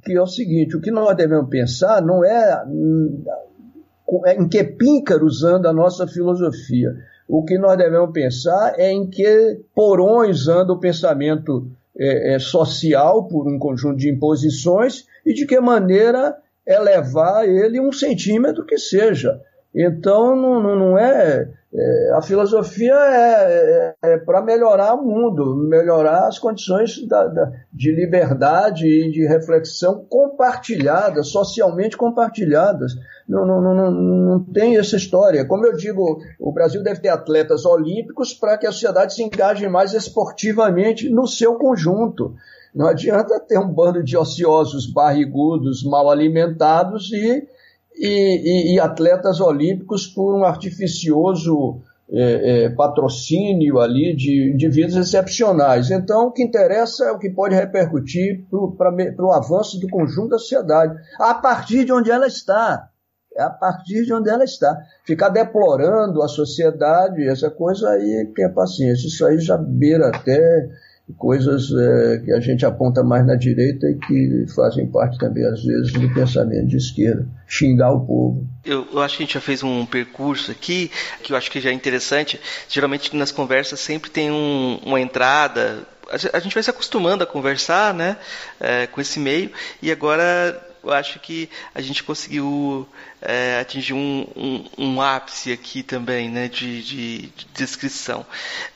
que 0.02 0.12
é 0.12 0.20
o 0.20 0.26
seguinte: 0.26 0.76
o 0.76 0.80
que 0.80 0.90
nós 0.90 1.16
devemos 1.16 1.48
pensar 1.48 2.02
não 2.02 2.22
é, 2.22 2.62
é 4.26 4.34
em 4.34 4.46
que 4.46 4.62
píncaros 4.62 5.42
anda 5.42 5.70
a 5.70 5.72
nossa 5.72 6.06
filosofia 6.06 6.94
o 7.32 7.42
que 7.42 7.56
nós 7.56 7.78
devemos 7.78 8.12
pensar 8.12 8.74
é 8.78 8.92
em 8.92 9.08
que 9.08 9.58
porões 9.74 10.48
anda 10.48 10.70
o 10.70 10.78
pensamento 10.78 11.66
é, 11.98 12.34
é, 12.34 12.38
social 12.38 13.26
por 13.26 13.48
um 13.48 13.58
conjunto 13.58 13.96
de 13.96 14.10
imposições 14.10 15.06
e 15.24 15.32
de 15.32 15.46
que 15.46 15.58
maneira 15.58 16.36
elevar 16.66 17.48
ele 17.48 17.80
um 17.80 17.90
centímetro 17.90 18.66
que 18.66 18.76
seja. 18.76 19.40
Então, 19.74 20.36
não, 20.36 20.62
não, 20.62 20.76
não 20.76 20.98
é, 20.98 21.48
É, 21.74 22.12
a 22.12 22.20
filosofia 22.20 22.92
é, 22.92 23.94
é, 24.02 24.12
é 24.12 24.18
para 24.18 24.42
melhorar 24.42 24.94
o 24.94 25.02
mundo, 25.02 25.56
melhorar 25.56 26.28
as 26.28 26.38
condições 26.38 27.06
da, 27.06 27.26
da, 27.26 27.50
de 27.72 27.90
liberdade 27.90 28.86
e 28.86 29.10
de 29.10 29.26
reflexão 29.26 30.04
compartilhadas, 30.06 31.28
socialmente 31.28 31.96
compartilhadas. 31.96 32.92
Não, 33.26 33.46
não, 33.46 33.62
não, 33.62 33.90
não, 33.90 34.44
tem 34.52 34.76
essa 34.76 34.96
história. 34.96 35.46
Como 35.46 35.64
eu 35.64 35.74
digo, 35.74 36.20
o 36.38 36.52
Brasil 36.52 36.82
deve 36.82 37.00
ter 37.00 37.08
atletas 37.08 37.64
olímpicos 37.64 38.34
para 38.34 38.58
que 38.58 38.66
a 38.66 38.72
sociedade 38.72 39.14
se 39.14 39.22
engaje 39.22 39.66
mais 39.66 39.94
esportivamente 39.94 41.08
no 41.08 41.26
seu 41.26 41.54
conjunto. 41.54 42.34
Não 42.74 42.86
adianta 42.86 43.40
ter 43.40 43.58
um 43.58 43.72
bando 43.72 44.02
de 44.02 44.14
ociosos 44.14 44.86
barrigudos, 44.92 45.82
mal 45.82 46.10
alimentados 46.10 47.10
e 47.12 47.46
e, 47.96 48.72
e, 48.72 48.74
e 48.74 48.80
atletas 48.80 49.40
olímpicos 49.40 50.06
por 50.06 50.34
um 50.34 50.44
artificioso 50.44 51.80
é, 52.10 52.64
é, 52.64 52.68
patrocínio 52.68 53.80
ali 53.80 54.14
de 54.14 54.52
indivíduos 54.52 54.96
excepcionais. 54.96 55.90
Então, 55.90 56.26
o 56.26 56.30
que 56.30 56.42
interessa 56.42 57.04
é 57.04 57.10
o 57.10 57.18
que 57.18 57.30
pode 57.30 57.54
repercutir 57.54 58.44
para 58.76 59.24
o 59.24 59.32
avanço 59.32 59.80
do 59.80 59.88
conjunto 59.88 60.28
da 60.28 60.38
sociedade, 60.38 60.94
a 61.18 61.32
partir 61.32 61.84
de 61.84 61.92
onde 61.92 62.10
ela 62.10 62.26
está. 62.26 62.88
É 63.34 63.42
a 63.42 63.48
partir 63.48 64.04
de 64.04 64.12
onde 64.12 64.28
ela 64.28 64.44
está. 64.44 64.78
Ficar 65.06 65.30
deplorando 65.30 66.22
a 66.22 66.28
sociedade, 66.28 67.26
essa 67.26 67.50
coisa 67.50 67.88
aí, 67.88 68.30
que 68.34 68.42
é 68.42 68.48
paciência. 68.50 69.06
Isso 69.06 69.24
aí 69.24 69.38
já 69.38 69.56
beira 69.56 70.08
até 70.08 70.68
coisas 71.16 71.70
é, 71.72 72.18
que 72.24 72.32
a 72.32 72.40
gente 72.40 72.64
aponta 72.64 73.02
mais 73.02 73.26
na 73.26 73.34
direita 73.34 73.86
e 73.88 73.94
que 73.94 74.46
fazem 74.54 74.86
parte 74.86 75.18
também, 75.18 75.44
às 75.44 75.62
vezes, 75.62 75.92
do 75.92 76.12
pensamento 76.14 76.68
de 76.68 76.76
esquerda. 76.76 77.26
Xingar 77.46 77.92
o 77.92 78.06
povo. 78.06 78.46
Eu, 78.64 78.86
eu, 78.92 79.00
acho 79.00 79.16
que 79.16 79.22
a 79.22 79.26
gente 79.26 79.34
já 79.34 79.40
fez 79.40 79.62
um 79.62 79.84
percurso 79.84 80.50
aqui 80.50 80.90
que 81.22 81.32
eu 81.32 81.36
acho 81.36 81.50
que 81.50 81.60
já 81.60 81.70
é 81.70 81.72
interessante. 81.72 82.40
Geralmente 82.68 83.14
nas 83.16 83.32
conversas 83.32 83.80
sempre 83.80 84.10
tem 84.10 84.30
um, 84.30 84.78
uma 84.84 85.00
entrada. 85.00 85.80
A 86.32 86.38
gente 86.38 86.54
vai 86.54 86.62
se 86.62 86.70
acostumando 86.70 87.24
a 87.24 87.26
conversar 87.26 87.94
né, 87.94 88.16
é, 88.60 88.86
com 88.86 89.00
esse 89.00 89.18
meio 89.18 89.50
e 89.80 89.90
agora 89.90 90.71
eu 90.82 90.92
acho 90.92 91.20
que 91.20 91.48
a 91.74 91.80
gente 91.80 92.02
conseguiu 92.02 92.88
é, 93.20 93.60
atingir 93.60 93.92
um, 93.92 94.26
um, 94.36 94.64
um, 94.76 95.00
ápice 95.00 95.52
aqui 95.52 95.82
também, 95.82 96.28
né, 96.28 96.48
de, 96.48 96.82
de, 96.82 97.18
de 97.28 97.46
descrição. 97.54 98.26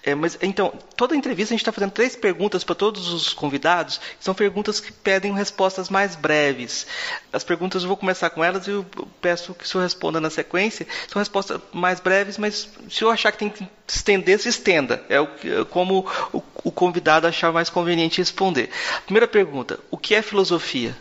É, 0.03 0.15
mas 0.15 0.39
então, 0.41 0.73
toda 0.97 1.17
entrevista 1.17 1.53
a 1.53 1.57
gente 1.57 1.63
está 1.63 1.73
fazendo 1.73 1.91
três 1.91 2.15
perguntas 2.15 2.63
para 2.63 2.75
todos 2.75 3.13
os 3.13 3.33
convidados. 3.33 4.01
São 4.21 4.35
perguntas 4.35 4.79
que 4.79 4.93
pedem 4.93 5.35
respostas 5.35 5.91
mais 5.91 6.15
breves. 6.15 6.87
As 7.33 7.43
perguntas 7.43 7.83
eu 7.83 7.89
vou 7.89 7.97
começar 7.97 8.31
com 8.31 8.43
elas 8.43 8.67
e 8.67 8.71
eu 8.71 8.87
peço 9.21 9.53
que 9.55 9.65
o 9.65 9.67
senhor 9.67 9.83
responda 9.83 10.21
na 10.21 10.31
sequência. 10.31 10.87
São 11.09 11.19
respostas 11.19 11.61
mais 11.73 11.99
breves, 11.99 12.39
mas 12.39 12.69
se 12.89 13.03
eu 13.03 13.11
achar 13.11 13.33
que 13.33 13.39
tem 13.39 13.51
que 13.51 13.69
estender, 13.89 14.39
se 14.39 14.49
estenda. 14.49 15.03
É 15.09 15.21
o, 15.21 15.29
como 15.71 16.07
o, 16.33 16.43
o 16.63 16.71
convidado 16.71 17.27
achar 17.27 17.53
mais 17.53 17.69
conveniente 17.69 18.19
responder. 18.19 18.71
Primeira 19.05 19.27
pergunta: 19.27 19.81
o 19.91 19.99
que 19.99 20.15
é 20.15 20.23
filosofia? 20.23 20.97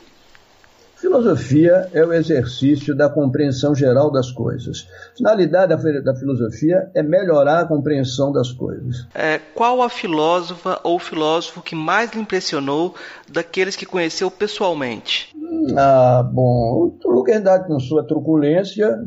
Filosofia 1.06 1.88
é 1.94 2.04
o 2.04 2.12
exercício 2.12 2.96
da 2.96 3.08
compreensão 3.08 3.76
geral 3.76 4.12
das 4.12 4.32
coisas. 4.32 4.88
A 5.14 5.16
finalidade 5.16 6.04
da, 6.04 6.16
filosofia 6.16 6.90
é 6.96 7.04
melhorar 7.04 7.60
a 7.60 7.68
compreensão 7.68 8.32
das 8.32 8.52
coisas. 8.52 9.06
É, 9.14 9.40
qual 9.54 9.84
a 9.84 9.90
filósofa 9.90 10.80
ou 10.84 10.98
filósofo 10.98 11.62
que 11.62 11.76
mais 11.76 12.12
lhe 12.12 12.20
impressionou 12.20 12.96
daqueles 13.32 13.76
que 13.76 13.86
conheceu 13.86 14.32
pessoalmente? 14.32 15.32
Ah, 15.78 16.24
bom, 16.24 16.98
o 17.06 17.12
Lugendade 17.12 17.68
com 17.68 17.80
sua 17.80 18.04
truculência, 18.04 19.00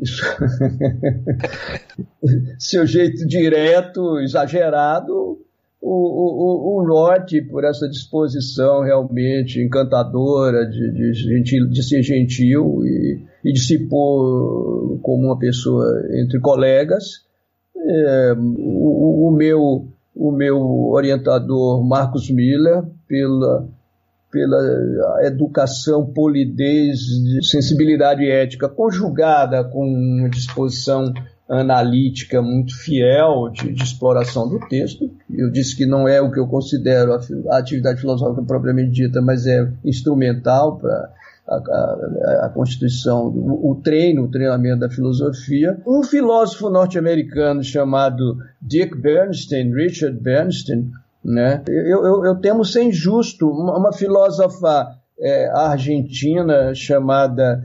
seu 2.58 2.84
jeito 2.84 3.24
direto, 3.24 4.18
exagerado, 4.18 5.45
o, 5.80 6.78
o, 6.78 6.82
o 6.82 6.86
Norte, 6.86 7.42
por 7.42 7.64
essa 7.64 7.88
disposição 7.88 8.82
realmente 8.82 9.60
encantadora 9.60 10.66
de, 10.66 10.92
de, 10.92 11.12
gentil, 11.14 11.68
de 11.68 11.82
ser 11.82 12.02
gentil 12.02 12.84
e, 12.84 13.24
e, 13.44 13.52
de 13.52 13.60
se 13.60 13.86
pôr 13.88 14.98
como 15.02 15.26
uma 15.26 15.38
pessoa 15.38 15.84
entre 16.20 16.40
colegas. 16.40 17.24
É, 17.76 18.34
o, 18.36 19.28
o, 19.28 19.30
meu, 19.30 19.88
o 20.14 20.32
meu 20.32 20.58
orientador, 20.90 21.86
Marcos 21.86 22.30
Miller, 22.30 22.82
pela, 23.06 23.68
pela 24.30 25.26
educação, 25.26 26.06
polidez, 26.06 27.00
sensibilidade 27.42 28.28
ética, 28.28 28.68
conjugada 28.68 29.62
com 29.62 29.86
uma 29.86 30.30
disposição 30.30 31.12
analítica 31.48 32.42
muito 32.42 32.76
fiel 32.76 33.48
de, 33.50 33.72
de, 33.72 33.82
exploração 33.82 34.48
do 34.48 34.58
texto. 34.68 35.10
Eu 35.32 35.50
disse 35.50 35.76
que 35.76 35.86
não 35.86 36.08
é 36.08 36.20
o 36.20 36.30
que 36.30 36.40
eu 36.40 36.46
considero 36.46 37.12
a, 37.14 37.20
a 37.54 37.58
atividade 37.58 38.00
filosófica 38.00 38.42
propriamente 38.42 38.90
dita, 38.90 39.22
mas 39.22 39.46
é 39.46 39.68
instrumental 39.84 40.76
para 40.78 41.12
a, 41.48 41.54
a, 41.54 42.46
a, 42.46 42.48
constituição, 42.48 43.28
o, 43.28 43.70
o, 43.70 43.74
treino, 43.76 44.24
o 44.24 44.30
treinamento 44.30 44.80
da 44.80 44.90
filosofia. 44.90 45.80
Um 45.86 46.02
filósofo 46.02 46.68
norte-americano 46.68 47.62
chamado 47.62 48.38
Dick 48.60 48.96
Bernstein, 48.96 49.72
Richard 49.72 50.18
Bernstein, 50.18 50.90
né? 51.24 51.62
eu, 51.68 52.04
eu, 52.04 52.24
eu 52.24 52.34
temo 52.36 52.64
ser 52.64 52.82
injusto, 52.82 53.48
uma, 53.48 53.78
uma 53.78 53.92
filósofa 53.92 54.88
é, 55.18 55.48
argentina 55.50 56.74
chamada 56.74 57.62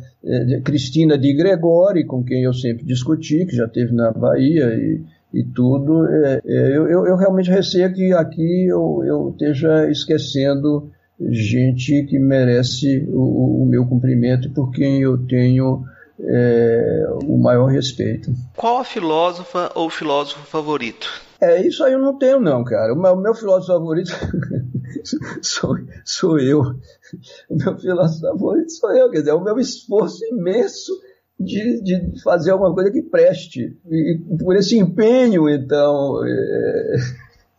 Cristina 0.64 1.18
de 1.18 1.34
Gregori, 1.34 2.06
com 2.06 2.24
quem 2.24 2.44
eu 2.44 2.54
sempre 2.54 2.86
discuti, 2.86 3.46
que 3.46 3.56
já 3.56 3.68
teve 3.68 3.92
na 3.94 4.12
Bahia 4.12 4.74
e, 4.76 5.02
e 5.34 5.44
tudo. 5.44 6.06
É, 6.08 6.42
é, 6.46 6.78
eu, 6.78 6.88
eu, 6.88 7.16
realmente 7.16 7.50
receio 7.50 7.92
que 7.94 8.14
aqui 8.14 8.68
eu, 8.68 9.04
eu 9.06 9.30
esteja 9.32 9.90
esquecendo 9.90 10.92
gente 11.20 12.04
que 12.04 12.20
merece 12.20 13.08
o, 13.10 13.64
o 13.64 13.66
meu 13.66 13.86
cumprimento 13.86 14.48
e 14.48 14.52
por 14.52 14.72
quem 14.72 15.02
eu 15.02 15.18
tenho 15.18 15.84
é, 16.20 17.06
o 17.24 17.38
maior 17.38 17.68
respeito. 17.68 18.32
Qual 18.56 18.80
a 18.80 18.84
filósofa 18.84 19.72
ou 19.76 19.90
filósofo 19.90 20.46
favorito? 20.46 21.08
É, 21.40 21.66
isso 21.66 21.84
aí 21.84 21.94
eu 21.94 22.00
não 22.00 22.18
tenho 22.18 22.40
não, 22.40 22.64
cara. 22.64 22.94
O 22.94 22.96
meu, 22.96 23.14
o 23.14 23.20
meu 23.20 23.34
filósofo 23.34 23.74
favorito 23.74 24.12
sou, 25.42 25.76
sou 26.06 26.40
eu. 26.40 26.62
O 27.50 27.56
meu 27.56 27.78
filósofo 27.78 28.22
favorito 28.22 28.72
sou 28.72 28.92
eu, 28.92 29.10
quer 29.10 29.20
dizer, 29.20 29.32
é 29.32 29.34
o 29.34 29.44
meu 29.44 29.60
esforço 29.60 30.24
imenso 30.26 30.92
de, 31.40 31.82
de 31.82 32.22
fazer 32.22 32.52
alguma 32.52 32.74
coisa 32.74 32.92
que 32.92 33.02
preste. 33.02 33.78
E, 33.90 34.20
por 34.44 34.56
esse 34.56 34.78
empenho, 34.78 35.50
então, 35.50 36.24
é, 36.26 36.96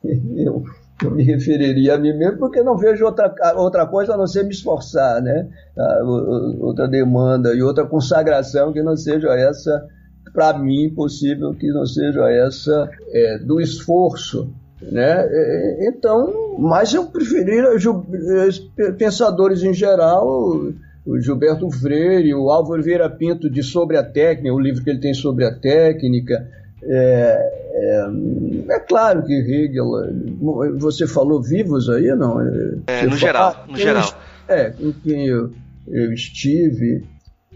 eu, 0.37 0.63
eu, 1.03 1.11
me 1.11 1.25
referiria 1.25 1.95
a 1.95 1.99
mim 1.99 2.17
mesmo, 2.17 2.39
porque 2.39 2.63
não 2.63 2.77
vejo 2.77 3.05
outra, 3.05 3.35
outra 3.57 3.87
coisa 3.87 4.15
a 4.15 4.17
não 4.17 4.27
ser 4.27 4.45
me 4.45 4.51
esforçar, 4.51 5.21
né? 5.21 5.49
outra 6.61 6.87
demanda 6.87 7.55
e 7.55 7.63
outra 7.63 7.87
consagração 7.87 8.73
que 8.73 8.83
não 8.83 8.97
seja 8.97 9.29
essa, 9.35 9.87
para 10.33 10.59
mim, 10.59 10.95
possível 10.95 11.55
que 11.55 11.69
não 11.69 11.85
seja 11.85 12.31
essa 12.31 12.89
é, 13.09 13.39
do 13.39 13.61
esforço 13.61 14.55
né? 14.91 15.27
É, 15.31 15.89
então, 15.89 16.57
mas 16.59 16.93
eu 16.93 17.07
preferi 17.07 17.63
pensadores 18.99 19.63
em 19.63 19.73
geral, 19.73 20.27
o 21.07 21.21
Gilberto 21.21 21.71
Freire, 21.71 22.35
o 22.35 22.51
Álvaro 22.51 22.83
Vieira 22.83 23.11
Pinto 23.11 23.51
de 23.51 23.63
Sobre 23.63 23.97
a 23.97 24.05
Técnica, 24.05 24.55
o 24.55 24.61
livro 24.61 24.83
que 24.83 24.91
ele 24.91 25.01
tem 25.01 25.15
sobre 25.15 25.45
a 25.45 25.55
técnica. 25.55 26.49
É, 26.85 27.63
é, 27.75 28.75
é 28.75 28.81
claro 28.81 29.23
que 29.25 29.33
Hegel, 29.33 29.87
você 30.79 31.07
falou 31.07 31.43
vivos 31.43 31.89
aí, 31.89 32.15
não? 32.15 32.41
É, 32.87 33.07
no 33.07 33.17
geral, 33.17 33.65
no 33.69 33.77
geral. 33.77 34.09
É, 34.49 34.71
com 34.71 34.93
quem 34.93 35.27
eu, 35.27 35.51
eu 35.89 36.13
estive. 36.13 37.05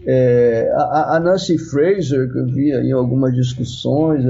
É, 0.05 0.71
a, 0.73 1.15
a, 1.15 1.19
Nancy 1.19 1.57
Fraser, 1.57 2.31
que 2.31 2.39
eu 2.39 2.45
vi 2.45 2.71
em 2.71 2.91
algumas 2.91 3.33
discussões, 3.33 4.23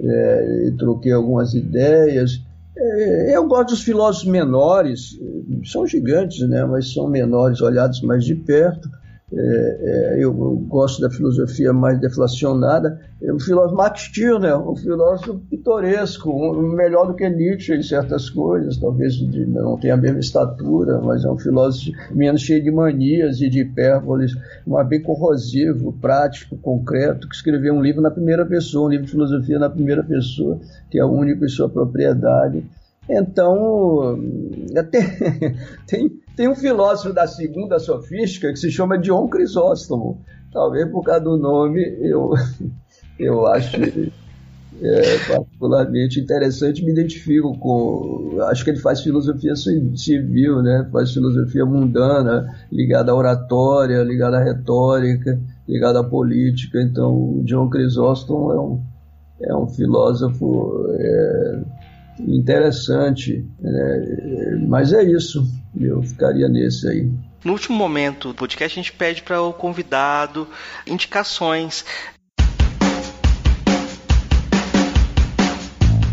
é, 0.00 0.72
troquei 0.78 1.12
algumas 1.12 1.54
ideias. 1.54 2.42
É, 2.76 3.36
eu 3.36 3.46
gosto 3.46 3.70
dos 3.70 3.82
filósofos 3.82 4.28
menores, 4.28 5.18
são 5.64 5.86
gigantes, 5.86 6.48
né, 6.48 6.64
mas 6.64 6.92
são 6.92 7.08
menores, 7.08 7.60
olhados 7.60 8.00
mais 8.02 8.24
de 8.24 8.34
perto. 8.34 8.88
É, 9.34 10.18
é, 10.18 10.24
eu, 10.24 10.32
gosto 10.32 11.00
da 11.00 11.10
filosofia 11.10 11.72
mais 11.72 11.98
deflacionada. 11.98 13.00
É, 13.22 13.32
o 13.32 13.40
filósofo 13.40 13.76
Max 13.76 14.02
Stirner, 14.02 14.58
um 14.58 14.76
filósofo 14.76 15.38
pitoresco, 15.48 16.30
um, 16.30 16.74
melhor 16.74 17.06
do 17.06 17.14
que 17.14 17.28
Nietzsche 17.30 17.74
em 17.74 17.82
certas 17.82 18.28
coisas, 18.28 18.76
talvez 18.76 19.14
de, 19.14 19.46
não 19.46 19.78
tenha 19.78 19.94
a 19.94 19.96
mesma 19.96 20.20
estatura, 20.20 21.00
mas 21.00 21.24
é 21.24 21.30
um 21.30 21.38
filósofo 21.38 21.92
menos 22.14 22.42
cheio 22.42 22.62
de 22.62 22.70
manias 22.70 23.40
e 23.40 23.48
de 23.48 23.60
hipérboles, 23.60 24.36
mas 24.66 24.86
bem 24.86 25.00
corrosivo, 25.00 25.94
prático, 25.94 26.58
concreto, 26.58 27.26
que 27.26 27.34
escreveu 27.34 27.72
um 27.72 27.80
livro 27.80 28.02
na 28.02 28.10
primeira 28.10 28.44
pessoa, 28.44 28.86
um 28.86 28.90
livro 28.90 29.06
de 29.06 29.12
filosofia 29.12 29.58
na 29.58 29.70
primeira 29.70 30.02
pessoa, 30.02 30.60
que 30.90 30.98
é 30.98 31.04
único 31.04 31.44
em 31.44 31.48
sua 31.48 31.70
propriedade. 31.70 32.62
Então, 33.08 34.18
tem, 34.90 35.02
tem 35.86 36.21
tem 36.36 36.48
um 36.48 36.54
filósofo 36.54 37.14
da 37.14 37.26
segunda 37.26 37.78
sofística 37.78 38.52
que 38.52 38.58
se 38.58 38.70
chama 38.70 38.98
Dion 38.98 39.28
Crisóstomo. 39.28 40.20
Talvez 40.52 40.90
por 40.90 41.02
causa 41.02 41.20
do 41.20 41.36
nome 41.36 41.80
eu, 42.00 42.32
eu 43.18 43.46
acho 43.46 43.76
é 44.80 45.18
particularmente 45.28 46.18
interessante, 46.18 46.84
me 46.84 46.90
identifico 46.90 47.56
com. 47.58 48.38
Acho 48.48 48.64
que 48.64 48.70
ele 48.70 48.80
faz 48.80 49.00
filosofia 49.00 49.54
civil, 49.54 50.60
né? 50.62 50.88
Faz 50.90 51.12
filosofia 51.12 51.64
mundana, 51.64 52.52
ligada 52.70 53.12
à 53.12 53.14
oratória, 53.14 54.02
ligada 54.02 54.38
à 54.38 54.42
retórica, 54.42 55.38
ligada 55.68 56.00
à 56.00 56.04
política. 56.04 56.80
Então, 56.82 57.12
o 57.14 57.42
John 57.44 57.68
Chrysostom 57.70 58.52
é 58.52 58.60
um, 58.60 58.82
é 59.42 59.56
um 59.56 59.68
filósofo 59.68 60.86
é, 60.98 61.60
interessante, 62.18 63.44
né? 63.60 64.64
mas 64.66 64.92
é 64.92 65.02
isso. 65.02 65.44
Eu 65.78 66.02
ficaria 66.02 66.48
nesse 66.48 66.88
aí. 66.88 67.10
No 67.44 67.52
último 67.52 67.76
momento 67.76 68.28
do 68.28 68.34
podcast, 68.34 68.78
a 68.78 68.82
gente 68.82 68.92
pede 68.92 69.22
para 69.22 69.40
o 69.42 69.52
convidado 69.52 70.46
indicações. 70.86 71.84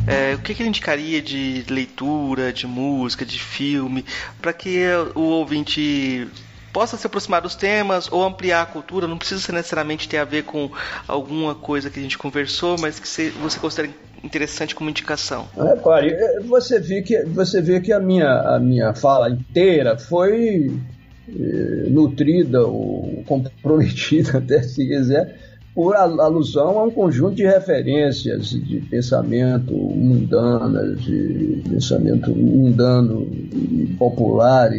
É, 0.08 0.34
o 0.34 0.40
que, 0.40 0.56
que 0.56 0.64
ele 0.64 0.70
indicaria 0.70 1.22
de 1.22 1.64
leitura, 1.70 2.52
de 2.52 2.66
música, 2.66 3.24
de 3.24 3.38
filme, 3.38 4.04
para 4.42 4.52
que 4.52 4.88
o 5.14 5.22
ouvinte 5.22 6.28
possa 6.74 6.98
se 6.98 7.06
aproximar 7.06 7.42
dos 7.42 7.56
temas 7.56 8.12
ou 8.12 8.24
ampliar 8.24 8.64
a 8.64 8.66
cultura, 8.66 9.08
não 9.08 9.18
precisa 9.18 9.52
necessariamente 9.52 10.10
ter 10.10 10.18
a 10.18 10.26
ver 10.26 10.46
com 10.46 10.72
alguma 11.08 11.54
coisa 11.54 11.90
que 11.90 12.00
a 12.00 12.02
gente 12.02 12.18
conversou, 12.18 12.76
mas 12.80 13.00
que 13.00 13.30
você 13.32 13.60
considera 13.60 13.94
interessante 14.24 14.76
como 14.76 14.90
indicação. 14.90 15.48
Repare, 15.58 16.10
é, 16.10 16.40
você 16.42 16.80
vê 16.80 17.02
que, 17.02 17.24
você 17.26 17.62
vê 17.62 17.80
que 17.80 17.92
a, 17.92 18.00
minha, 18.00 18.30
a 18.30 18.60
minha 18.60 18.94
fala 18.94 19.30
inteira 19.30 19.98
foi 19.98 20.72
eh, 21.30 21.90
nutrida 21.90 22.64
ou 22.64 23.24
comprometida, 23.26 24.38
até 24.40 24.62
se 24.64 24.88
quiser, 24.88 25.49
por 25.74 25.96
alusão 25.96 26.80
a 26.80 26.84
um 26.84 26.92
conjunto 26.92 27.36
de 27.36 27.46
referências 27.46 28.50
de 28.50 28.82
pensamento 28.90 29.74
mundano, 29.74 30.96
de 30.96 31.64
pensamento 31.70 32.32
mundano, 32.32 33.28
popular, 33.98 34.72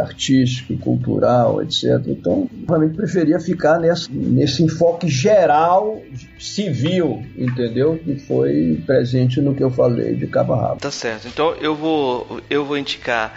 artístico, 0.00 0.76
cultural, 0.78 1.62
etc. 1.62 2.02
Então, 2.06 2.48
realmente 2.66 2.96
preferia 2.96 3.38
ficar 3.38 3.78
nessa, 3.78 4.08
nesse 4.10 4.62
enfoque 4.62 5.08
geral 5.08 6.00
civil, 6.38 7.22
entendeu? 7.36 7.98
Que 7.98 8.18
foi 8.18 8.82
presente 8.86 9.40
no 9.40 9.54
que 9.54 9.62
eu 9.62 9.70
falei 9.70 10.14
de 10.14 10.26
cabo 10.26 10.54
a 10.54 10.60
rabo. 10.60 10.80
Tá 10.80 10.90
certo. 10.90 11.28
Então 11.28 11.54
eu 11.60 11.74
vou 11.74 12.40
eu 12.48 12.64
vou 12.64 12.76
indicar 12.76 13.32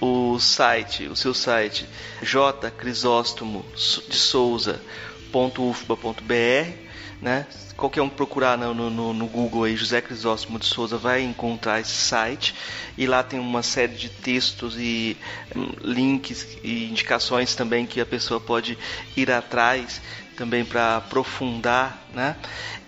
o 0.00 0.38
site, 0.38 1.06
o 1.06 1.16
seu 1.16 1.32
site, 1.32 1.86
J 2.22 2.70
Crisóstomo 2.70 3.64
de 3.74 4.16
Souza 4.16 4.76
www.ufba.br, 5.34 6.72
né? 7.20 7.46
Qualquer 7.76 8.02
um 8.02 8.08
procurar 8.08 8.56
no, 8.56 8.72
no, 8.72 9.12
no, 9.12 9.26
Google 9.26 9.64
aí, 9.64 9.76
José 9.76 10.00
Crisóstomo 10.00 10.58
de 10.60 10.66
Souza, 10.66 10.96
vai 10.96 11.22
encontrar 11.22 11.80
esse 11.80 11.90
site 11.90 12.54
e 12.96 13.06
lá 13.06 13.22
tem 13.22 13.40
uma 13.40 13.62
série 13.62 13.94
de 13.94 14.08
textos 14.08 14.76
e 14.78 15.16
um, 15.56 15.68
links 15.82 16.56
e 16.62 16.88
indicações 16.88 17.54
também 17.56 17.84
que 17.84 18.00
a 18.00 18.06
pessoa 18.06 18.38
pode 18.40 18.78
ir 19.16 19.30
atrás 19.30 20.00
também 20.34 20.64
para 20.64 20.96
aprofundar, 20.96 22.06
né? 22.12 22.36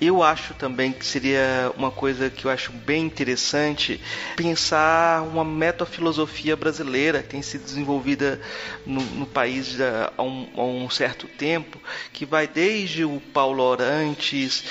Eu 0.00 0.22
acho 0.22 0.52
também 0.54 0.92
que 0.92 1.06
seria 1.06 1.72
uma 1.76 1.90
coisa 1.90 2.28
que 2.28 2.44
eu 2.44 2.50
acho 2.50 2.70
bem 2.72 3.04
interessante 3.04 4.00
pensar 4.36 5.22
uma 5.22 5.44
metafilosofia 5.44 6.54
brasileira 6.54 7.22
que 7.22 7.30
tem 7.30 7.42
sido 7.42 7.64
desenvolvida 7.64 8.40
no, 8.84 9.00
no 9.00 9.26
país 9.26 9.76
há 9.80 10.22
um, 10.22 10.48
há 10.54 10.62
um, 10.62 10.90
certo 10.90 11.26
tempo, 11.26 11.80
que 12.12 12.26
vai 12.26 12.46
desde 12.46 13.04
o 13.04 13.20
Paulo 13.32 13.62
Orantes, 13.62 14.64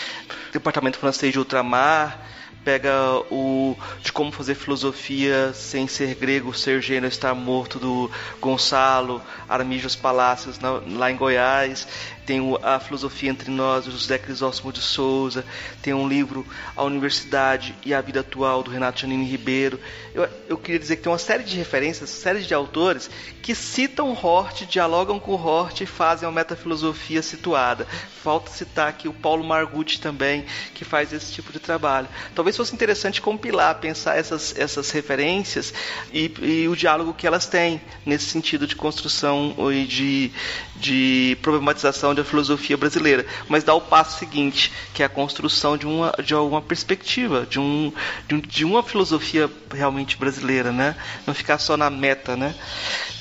Departamento 0.52 0.98
Francês 0.98 1.32
de 1.32 1.40
Ultramar, 1.40 2.20
pega 2.66 2.92
o 3.30 3.78
de 4.02 4.12
como 4.12 4.32
fazer 4.32 4.56
filosofia 4.56 5.54
sem 5.54 5.88
ser 5.88 6.16
grego, 6.16 6.52
ser 6.52 6.82
gênero, 6.82 7.08
estar 7.08 7.36
morto 7.36 7.78
do 7.78 8.10
Gonçalo, 8.42 9.22
Armígios 9.48 9.96
Palácios 9.96 10.60
lá 10.60 11.12
em 11.12 11.16
Goiás, 11.16 11.88
tem 12.26 12.42
a 12.64 12.80
filosofia 12.80 13.30
entre 13.30 13.52
nós, 13.52 13.86
do 13.86 13.92
José 13.92 14.18
Crisóstomo 14.18 14.74
de 14.74 14.82
Souza, 14.82 15.46
tem 15.82 15.94
um 15.94 16.08
livro 16.08 16.46
A 16.76 16.84
Universidade 16.84 17.76
e 17.86 17.94
a 17.94 18.02
Vida 18.02 18.22
Atual 18.22 18.64
do 18.64 18.72
Renato 18.72 19.02
Janine 19.02 19.26
Ribeiro. 19.26 19.80
Eu, 20.14 20.28
eu 20.48 20.58
queria 20.58 20.80
dizer 20.80 20.96
que 20.96 21.04
tem 21.04 21.12
uma 21.12 21.18
série 21.18 21.44
de 21.44 21.56
referências, 21.56 22.10
série 22.10 22.42
de 22.42 22.54
autores 22.54 23.10
que 23.42 23.54
citam 23.54 24.12
Hort, 24.12 24.66
dialogam 24.66 25.20
com 25.20 25.36
Hort 25.36 25.82
e 25.82 25.86
fazem 25.86 26.28
uma 26.28 26.34
metafilosofia 26.34 27.22
situada. 27.22 27.86
Falta 28.24 28.50
citar 28.50 28.88
aqui 28.88 29.08
o 29.08 29.14
Paulo 29.14 29.44
Margutti 29.44 30.02
também, 30.02 30.46
que 30.74 30.84
faz 30.84 31.14
esse 31.14 31.32
tipo 31.32 31.54
de 31.54 31.60
trabalho. 31.60 32.08
Talvez 32.34 32.58
fosse 32.58 32.74
interessante 32.74 33.22
compilar, 33.22 33.76
pensar 33.76 34.18
essas, 34.18 34.58
essas 34.58 34.90
referências 34.90 35.74
e, 36.12 36.32
e 36.42 36.68
o 36.68 36.76
diálogo 36.76 37.14
que 37.14 37.28
elas 37.28 37.46
têm 37.46 37.80
nesse 38.04 38.26
sentido 38.26 38.66
de 38.66 38.76
construção 38.76 39.56
e 39.72 39.86
de, 39.86 40.32
de 40.76 41.38
problematização 41.42 42.15
da 42.16 42.24
filosofia 42.24 42.78
brasileira, 42.78 43.26
mas 43.50 43.64
dá 43.64 43.74
o 43.74 43.82
passo 43.82 44.18
seguinte, 44.20 44.72
que 44.94 45.04
é 45.04 45.06
a 45.06 45.10
construção 45.10 45.78
de 45.78 45.86
uma, 45.86 46.12
de 46.24 46.34
uma 46.34 46.62
perspectiva, 46.62 47.46
de, 47.46 47.60
um, 47.60 47.92
de, 48.28 48.36
um, 48.36 48.40
de 48.40 48.66
uma 48.66 48.82
filosofia 48.82 49.50
realmente 49.74 50.18
brasileira, 50.18 50.72
né? 50.72 50.96
Não 51.28 51.34
ficar 51.34 51.58
só 51.58 51.76
na 51.78 51.90
meta, 51.90 52.36
né? 52.36 52.56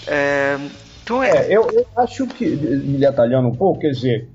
É, 0.06 0.58
então 1.02 1.22
é... 1.22 1.30
é 1.30 1.56
eu, 1.56 1.68
eu, 1.70 1.86
acho 1.96 2.26
que, 2.26 2.46
me 2.46 2.98
detalhando 2.98 3.48
um 3.48 3.54
pouco, 3.54 3.80
quer 3.80 3.90
dizer, 3.90 4.28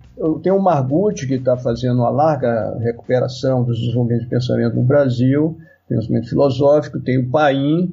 tem 0.44 0.52
o 0.52 0.60
Margutti 0.60 1.26
que 1.26 1.36
está 1.36 1.58
fazendo 1.58 2.00
uma 2.00 2.10
larga 2.10 2.78
recuperação 2.80 3.64
dos 3.64 3.80
desenvolvimentos 3.80 4.26
de 4.26 4.30
pensamento 4.30 4.76
no 4.76 4.84
Brasil, 4.84 5.58
pensamento 5.88 6.30
filosófico, 6.30 7.00
tem 7.00 7.18
o 7.18 7.30
Paim, 7.30 7.92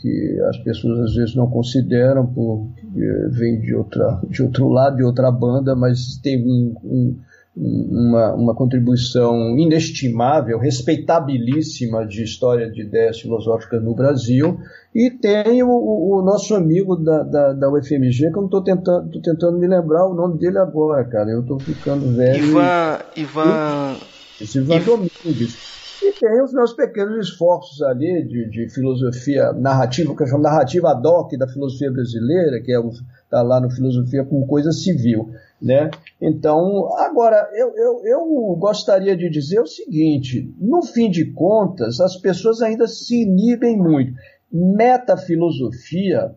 que 0.00 0.40
as 0.48 0.58
pessoas 0.58 1.00
às 1.00 1.14
vezes 1.14 1.34
não 1.34 1.48
consideram, 1.50 2.26
porque 2.26 2.85
vem 3.30 3.60
de, 3.60 3.74
outra, 3.74 4.20
de 4.28 4.42
outro 4.42 4.68
lado, 4.68 4.96
de 4.96 5.04
outra 5.04 5.30
banda, 5.30 5.74
mas 5.74 6.18
tem 6.22 6.42
um, 6.42 6.74
um, 6.82 7.16
uma, 7.56 8.34
uma 8.34 8.54
contribuição 8.54 9.58
inestimável, 9.58 10.58
respeitabilíssima 10.58 12.06
de 12.06 12.22
história 12.22 12.70
de 12.70 12.82
ideias 12.82 13.20
filosóficas 13.20 13.82
no 13.82 13.94
Brasil. 13.94 14.58
E 14.94 15.10
tem 15.10 15.62
o, 15.62 15.68
o 15.68 16.22
nosso 16.22 16.54
amigo 16.54 16.96
da, 16.96 17.22
da, 17.22 17.52
da, 17.52 17.70
UFMG, 17.70 18.30
que 18.30 18.36
eu 18.36 18.42
não 18.42 18.44
estou 18.46 18.62
tentando, 18.62 19.10
tô 19.10 19.20
tentando 19.20 19.58
me 19.58 19.66
lembrar 19.66 20.06
o 20.06 20.14
nome 20.14 20.38
dele 20.38 20.58
agora, 20.58 21.04
cara. 21.04 21.30
Eu 21.30 21.40
estou 21.40 21.58
ficando 21.58 22.14
velho. 22.14 22.44
Ivan. 22.44 22.98
Ivan. 23.16 23.96
Esse 24.40 24.58
Ivan 24.58 24.76
Iv... 24.76 24.84
Domingues 24.84 25.75
e 26.02 26.12
tem 26.12 26.42
os 26.42 26.52
meus 26.52 26.72
pequenos 26.72 27.28
esforços 27.28 27.82
ali 27.82 28.24
de, 28.24 28.48
de 28.50 28.68
filosofia 28.68 29.52
narrativa, 29.52 30.14
que 30.14 30.22
eu 30.22 30.26
chamo 30.26 30.42
narrativa 30.42 30.90
ad 30.90 31.06
hoc 31.06 31.36
da 31.36 31.48
filosofia 31.48 31.90
brasileira, 31.90 32.60
que 32.60 32.72
está 32.72 32.88
é 32.88 33.04
tá 33.30 33.42
lá 33.42 33.60
no 33.60 33.70
Filosofia 33.70 34.24
com 34.24 34.46
Coisa 34.46 34.72
Civil. 34.72 35.30
Né? 35.60 35.90
Então, 36.20 36.94
agora, 36.98 37.48
eu, 37.54 37.74
eu, 37.76 38.02
eu 38.04 38.56
gostaria 38.58 39.16
de 39.16 39.30
dizer 39.30 39.60
o 39.60 39.66
seguinte: 39.66 40.54
no 40.58 40.82
fim 40.82 41.10
de 41.10 41.32
contas, 41.32 42.00
as 42.00 42.16
pessoas 42.16 42.60
ainda 42.60 42.86
se 42.86 43.22
inibem 43.22 43.76
muito. 43.76 44.12
Metafilosofia 44.52 46.34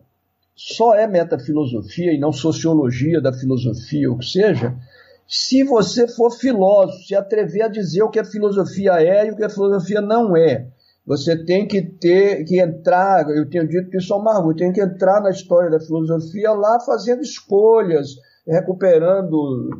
só 0.56 0.94
é 0.94 1.06
metafilosofia 1.06 2.12
e 2.12 2.18
não 2.18 2.32
sociologia 2.32 3.20
da 3.20 3.32
filosofia, 3.32 4.10
ou 4.10 4.18
que 4.18 4.26
seja, 4.26 4.74
se 5.30 5.62
você 5.62 6.08
for 6.08 6.32
filósofo, 6.32 7.04
se 7.04 7.14
atrever 7.14 7.62
a 7.62 7.68
dizer 7.68 8.02
o 8.02 8.10
que 8.10 8.18
a 8.18 8.24
filosofia 8.24 9.00
é 9.00 9.28
e 9.28 9.30
o 9.30 9.36
que 9.36 9.44
a 9.44 9.48
filosofia 9.48 10.00
não 10.00 10.36
é. 10.36 10.66
Você 11.06 11.44
tem 11.44 11.68
que 11.68 11.80
ter 11.82 12.42
que 12.44 12.60
entrar, 12.60 13.24
eu 13.30 13.48
tenho 13.48 13.68
dito 13.68 13.96
isso 13.96 14.12
ao 14.12 14.22
Margot, 14.22 14.56
tem 14.56 14.72
que 14.72 14.82
entrar 14.82 15.20
na 15.20 15.30
história 15.30 15.70
da 15.70 15.78
filosofia 15.78 16.50
lá 16.50 16.80
fazendo 16.80 17.22
escolhas, 17.22 18.16
recuperando, 18.44 19.70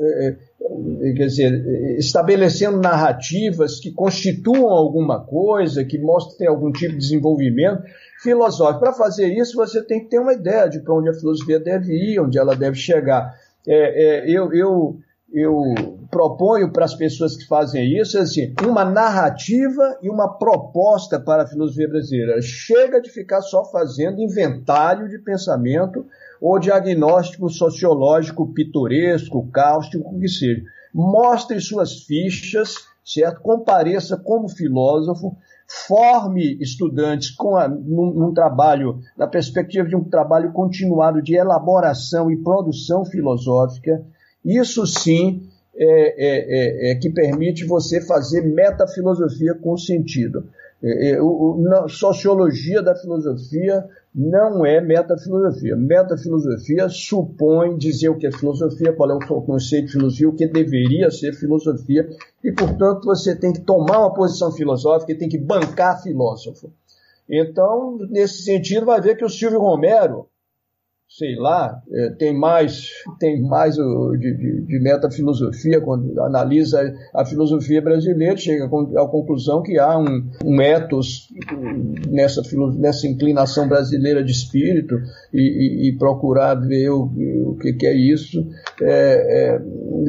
é, 0.00 0.28
é, 0.28 1.12
quer 1.12 1.26
dizer, 1.26 1.98
estabelecendo 1.98 2.78
narrativas 2.80 3.80
que 3.80 3.90
constituam 3.90 4.68
alguma 4.68 5.24
coisa, 5.24 5.84
que 5.84 5.98
mostrem 5.98 6.48
algum 6.48 6.70
tipo 6.70 6.92
de 6.92 6.98
desenvolvimento 6.98 7.82
filosófico. 8.22 8.78
Para 8.78 8.92
fazer 8.92 9.26
isso, 9.26 9.56
você 9.56 9.82
tem 9.82 10.04
que 10.04 10.10
ter 10.10 10.20
uma 10.20 10.34
ideia 10.34 10.68
de 10.68 10.78
para 10.78 10.94
onde 10.94 11.08
a 11.08 11.14
filosofia 11.14 11.58
deve 11.58 11.92
ir, 11.92 12.20
onde 12.20 12.38
ela 12.38 12.54
deve 12.54 12.76
chegar 12.76 13.34
é, 13.66 13.74
é, 13.74 14.30
eu, 14.30 14.52
eu, 14.52 14.96
eu 15.32 15.98
proponho 16.10 16.72
para 16.72 16.84
as 16.84 16.94
pessoas 16.94 17.36
que 17.36 17.46
fazem 17.46 17.98
isso 17.98 18.18
assim, 18.18 18.54
uma 18.66 18.84
narrativa 18.84 19.98
e 20.02 20.08
uma 20.08 20.38
proposta 20.38 21.20
para 21.20 21.42
a 21.42 21.46
filosofia 21.46 21.88
brasileira. 21.88 22.40
Chega 22.40 23.00
de 23.00 23.10
ficar 23.10 23.42
só 23.42 23.64
fazendo 23.64 24.20
inventário 24.20 25.08
de 25.08 25.18
pensamento 25.18 26.06
ou 26.40 26.58
diagnóstico 26.58 27.48
sociológico 27.50 28.52
pitoresco, 28.52 29.48
cáustico, 29.50 30.08
o 30.08 30.20
que 30.20 30.28
seja. 30.28 30.62
Mostre 30.94 31.60
suas 31.60 32.04
fichas, 32.04 32.74
certo? 33.04 33.40
Compareça 33.40 34.16
como 34.16 34.48
filósofo, 34.48 35.36
forme 35.68 36.56
estudantes 36.60 37.30
com 37.30 37.56
a, 37.56 37.68
num, 37.68 38.12
num, 38.12 38.32
trabalho, 38.32 39.00
na 39.16 39.26
perspectiva 39.26 39.86
de 39.86 39.94
um 39.94 40.02
trabalho 40.02 40.52
continuado 40.52 41.20
de 41.20 41.34
elaboração 41.34 42.30
e 42.30 42.42
produção 42.42 43.04
filosófica. 43.04 44.02
Isso 44.44 44.86
sim 44.86 45.42
é, 45.76 46.90
é, 46.90 46.92
é, 46.92 46.94
que 46.96 47.10
permite 47.10 47.66
você 47.66 48.00
fazer 48.00 48.42
metafilosofia 48.42 49.54
com 49.54 49.76
sentido. 49.76 50.48
O, 51.20 51.60
o, 51.60 51.88
sociologia 51.88 52.80
da 52.80 52.94
filosofia 52.94 53.84
não 54.18 54.66
é 54.66 54.80
metafilosofia. 54.80 55.76
Metafilosofia 55.76 56.88
supõe 56.88 57.78
dizer 57.78 58.08
o 58.08 58.18
que 58.18 58.26
é 58.26 58.32
filosofia, 58.32 58.92
qual 58.92 59.12
é 59.12 59.14
o 59.14 59.42
conceito 59.42 59.86
de 59.86 59.92
filosofia, 59.92 60.28
o 60.28 60.34
que 60.34 60.48
deveria 60.48 61.08
ser 61.08 61.32
filosofia, 61.34 62.10
e, 62.42 62.50
portanto, 62.50 63.04
você 63.04 63.36
tem 63.36 63.52
que 63.52 63.60
tomar 63.60 64.00
uma 64.00 64.12
posição 64.12 64.50
filosófica 64.50 65.12
e 65.12 65.18
tem 65.18 65.28
que 65.28 65.38
bancar 65.38 66.02
filósofo. 66.02 66.68
Então, 67.30 67.96
nesse 68.10 68.42
sentido, 68.42 68.86
vai 68.86 69.00
ver 69.00 69.16
que 69.16 69.24
o 69.24 69.30
Silvio 69.30 69.60
Romero, 69.60 70.26
sei 71.08 71.36
lá, 71.36 71.82
é, 71.90 72.10
tem 72.10 72.38
mais, 72.38 72.90
tem 73.18 73.40
mais 73.40 73.78
o, 73.78 74.14
de, 74.16 74.36
de, 74.36 74.60
de 74.66 74.78
metafilosofia, 74.78 75.80
quando 75.80 76.20
analisa 76.20 76.94
a 77.14 77.24
filosofia 77.24 77.80
brasileira, 77.80 78.36
chega 78.36 78.66
à 78.66 79.08
conclusão 79.08 79.62
que 79.62 79.78
há 79.78 79.98
um, 79.98 80.30
um 80.44 80.60
ethos 80.60 81.28
nessa, 82.10 82.42
nessa 82.76 83.06
inclinação 83.06 83.66
brasileira 83.66 84.22
de 84.22 84.32
espírito 84.32 84.96
e, 85.32 85.40
e, 85.40 85.88
e 85.88 85.96
procurar 85.96 86.54
ver 86.54 86.90
o, 86.90 87.10
o 87.46 87.56
que, 87.56 87.72
que, 87.72 87.86
é 87.86 87.94
isso, 87.94 88.46
é, 88.82 89.54
é, 89.54 89.58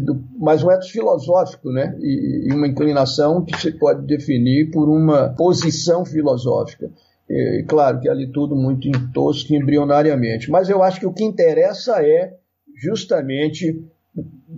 do, 0.02 0.22
mas 0.38 0.64
um 0.64 0.70
ethos 0.70 0.90
filosófico, 0.90 1.72
né? 1.72 1.96
E, 2.02 2.50
e 2.50 2.54
uma 2.54 2.68
inclinação 2.68 3.46
que 3.46 3.58
se 3.58 3.72
pode 3.72 4.06
definir 4.06 4.70
por 4.70 4.90
uma 4.90 5.30
posição 5.30 6.04
filosófica. 6.04 6.92
E, 7.30 7.64
claro 7.68 8.00
que 8.00 8.10
ali 8.10 8.28
tudo 8.32 8.56
muito 8.56 8.90
tosco 9.12 9.54
embrionariamente. 9.54 10.50
Mas 10.50 10.70
eu 10.70 10.82
acho 10.82 11.00
que 11.00 11.06
o 11.06 11.14
que 11.14 11.24
interessa 11.24 12.04
é 12.04 12.34
justamente 12.76 13.86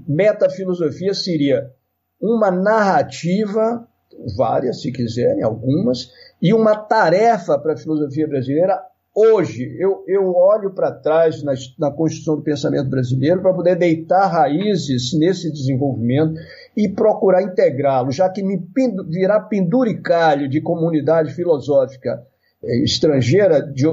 metafilosofia 0.07 1.13
seria 1.13 1.69
uma 2.21 2.51
narrativa, 2.51 3.85
várias 4.37 4.81
se 4.81 4.91
quiserem, 4.91 5.43
algumas, 5.43 6.11
e 6.41 6.53
uma 6.53 6.75
tarefa 6.75 7.57
para 7.57 7.73
a 7.73 7.77
filosofia 7.77 8.27
brasileira 8.27 8.79
hoje. 9.13 9.75
Eu, 9.77 10.03
eu 10.07 10.33
olho 10.33 10.71
para 10.71 10.91
trás 10.91 11.43
na, 11.43 11.53
na 11.77 11.91
construção 11.91 12.37
do 12.37 12.43
pensamento 12.43 12.89
brasileiro 12.89 13.41
para 13.41 13.53
poder 13.53 13.75
deitar 13.75 14.27
raízes 14.27 15.11
nesse 15.13 15.51
desenvolvimento 15.51 16.39
e 16.77 16.87
procurar 16.87 17.41
integrá-lo, 17.41 18.11
já 18.11 18.29
que 18.29 18.41
me 18.41 18.63
virar 19.09 19.41
penduricalho 19.41 20.47
de 20.47 20.61
comunidade 20.61 21.33
filosófica 21.33 22.25
estrangeira, 22.63 23.61
de, 23.61 23.85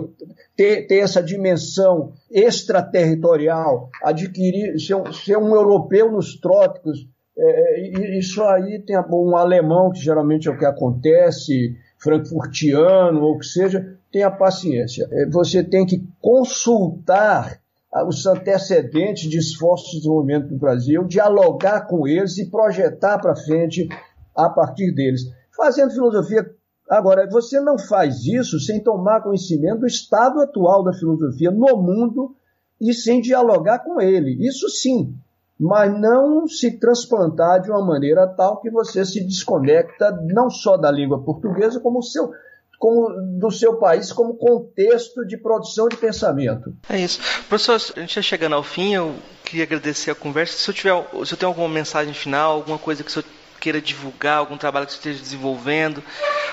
ter, 0.56 0.86
ter 0.86 0.98
essa 0.98 1.22
dimensão 1.22 2.12
extraterritorial, 2.30 3.88
adquirir, 4.02 4.78
ser 4.78 4.94
um, 4.94 5.12
ser 5.12 5.38
um 5.38 5.54
europeu 5.54 6.10
nos 6.12 6.38
trópicos, 6.38 7.06
é, 7.36 8.18
isso 8.18 8.42
aí 8.42 8.80
tem 8.80 8.96
um 9.12 9.36
alemão, 9.36 9.92
que 9.92 10.00
geralmente 10.00 10.48
é 10.48 10.50
o 10.50 10.58
que 10.58 10.66
acontece, 10.66 11.76
frankfurtiano, 11.98 13.22
ou 13.22 13.38
que 13.38 13.46
seja, 13.46 13.96
tenha 14.12 14.30
paciência. 14.30 15.08
Você 15.30 15.62
tem 15.62 15.86
que 15.86 16.02
consultar 16.20 17.60
os 18.06 18.26
antecedentes 18.26 19.30
de 19.30 19.38
esforços 19.38 19.90
de 19.90 19.98
desenvolvimento 19.98 20.48
do 20.48 20.58
Brasil, 20.58 21.04
dialogar 21.04 21.86
com 21.86 22.06
eles 22.06 22.36
e 22.38 22.50
projetar 22.50 23.18
para 23.18 23.36
frente 23.36 23.88
a 24.36 24.48
partir 24.50 24.92
deles. 24.92 25.22
Fazendo 25.56 25.92
filosofia 25.92 26.44
Agora, 26.88 27.28
você 27.28 27.60
não 27.60 27.78
faz 27.78 28.24
isso 28.24 28.58
sem 28.58 28.82
tomar 28.82 29.20
conhecimento 29.20 29.80
do 29.80 29.86
estado 29.86 30.40
atual 30.40 30.82
da 30.82 30.92
filosofia 30.92 31.50
no 31.50 31.76
mundo 31.76 32.34
e 32.80 32.94
sem 32.94 33.20
dialogar 33.20 33.80
com 33.80 34.00
ele. 34.00 34.38
Isso 34.46 34.68
sim, 34.68 35.14
mas 35.58 35.92
não 36.00 36.46
se 36.46 36.78
transplantar 36.78 37.60
de 37.60 37.70
uma 37.70 37.84
maneira 37.84 38.26
tal 38.26 38.60
que 38.60 38.70
você 38.70 39.04
se 39.04 39.22
desconecta 39.22 40.10
não 40.32 40.48
só 40.48 40.76
da 40.76 40.90
língua 40.90 41.22
portuguesa, 41.22 41.80
como, 41.80 42.02
seu, 42.02 42.30
como 42.78 43.10
do 43.38 43.50
seu 43.50 43.76
país 43.76 44.12
como 44.12 44.36
contexto 44.36 45.26
de 45.26 45.36
produção 45.36 45.88
de 45.88 45.96
pensamento. 45.96 46.72
É 46.88 46.98
isso. 46.98 47.20
Professor, 47.48 47.74
a 47.74 48.00
gente 48.00 48.10
está 48.10 48.22
chegando 48.22 48.54
ao 48.54 48.62
fim, 48.62 48.94
eu 48.94 49.14
queria 49.44 49.64
agradecer 49.64 50.10
a 50.10 50.14
conversa. 50.14 50.56
Se 50.56 50.70
eu 50.70 50.74
tiver, 50.74 51.26
se 51.26 51.34
eu 51.34 51.38
tenho 51.38 51.50
alguma 51.50 51.68
mensagem 51.68 52.14
final, 52.14 52.52
alguma 52.52 52.78
coisa 52.78 53.02
que 53.02 53.10
o 53.10 53.12
senhor 53.12 53.26
queira 53.60 53.80
divulgar, 53.80 54.38
algum 54.38 54.56
trabalho 54.56 54.86
que 54.86 54.92
você 54.92 54.98
esteja 54.98 55.22
desenvolvendo 55.22 56.02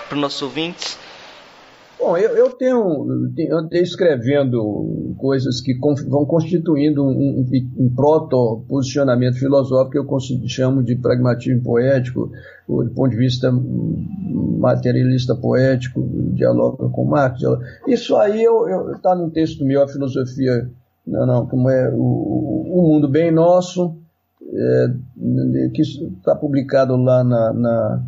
para 0.07 0.15
os 0.15 0.21
nossos 0.21 0.41
ouvintes? 0.41 0.97
Bom, 1.97 2.17
eu, 2.17 2.31
eu 2.31 2.51
tenho, 2.51 3.31
eu 3.37 3.57
andei 3.57 3.81
escrevendo 3.81 5.15
coisas 5.17 5.61
que 5.61 5.73
vão 6.07 6.25
constituindo 6.25 7.01
um, 7.01 7.09
um, 7.09 7.45
um 7.77 7.95
proto-posicionamento 7.95 9.39
filosófico 9.39 9.91
que 9.91 9.97
eu 9.97 10.47
chamo 10.47 10.83
de 10.83 10.95
pragmatismo 10.97 11.63
poético, 11.63 12.29
ou 12.67 12.83
do 12.83 12.91
ponto 12.91 13.11
de 13.11 13.17
vista 13.17 13.49
materialista 13.51 15.35
poético, 15.35 16.01
dialoga 16.33 16.89
com 16.89 17.05
Marx. 17.05 17.39
Isso 17.87 18.15
aí 18.17 18.43
está 18.93 19.15
num 19.15 19.29
texto 19.29 19.63
meu, 19.63 19.81
a 19.81 19.87
filosofia, 19.87 20.69
não, 21.07 21.25
não, 21.25 21.47
como 21.47 21.69
é 21.69 21.89
o, 21.93 21.95
o 21.95 22.87
mundo 22.89 23.07
bem 23.07 23.31
nosso, 23.31 23.95
é, 24.55 25.69
que 25.73 25.81
está 25.81 26.35
publicado 26.35 26.95
lá 26.95 27.23
na, 27.23 27.53
na, 27.53 28.03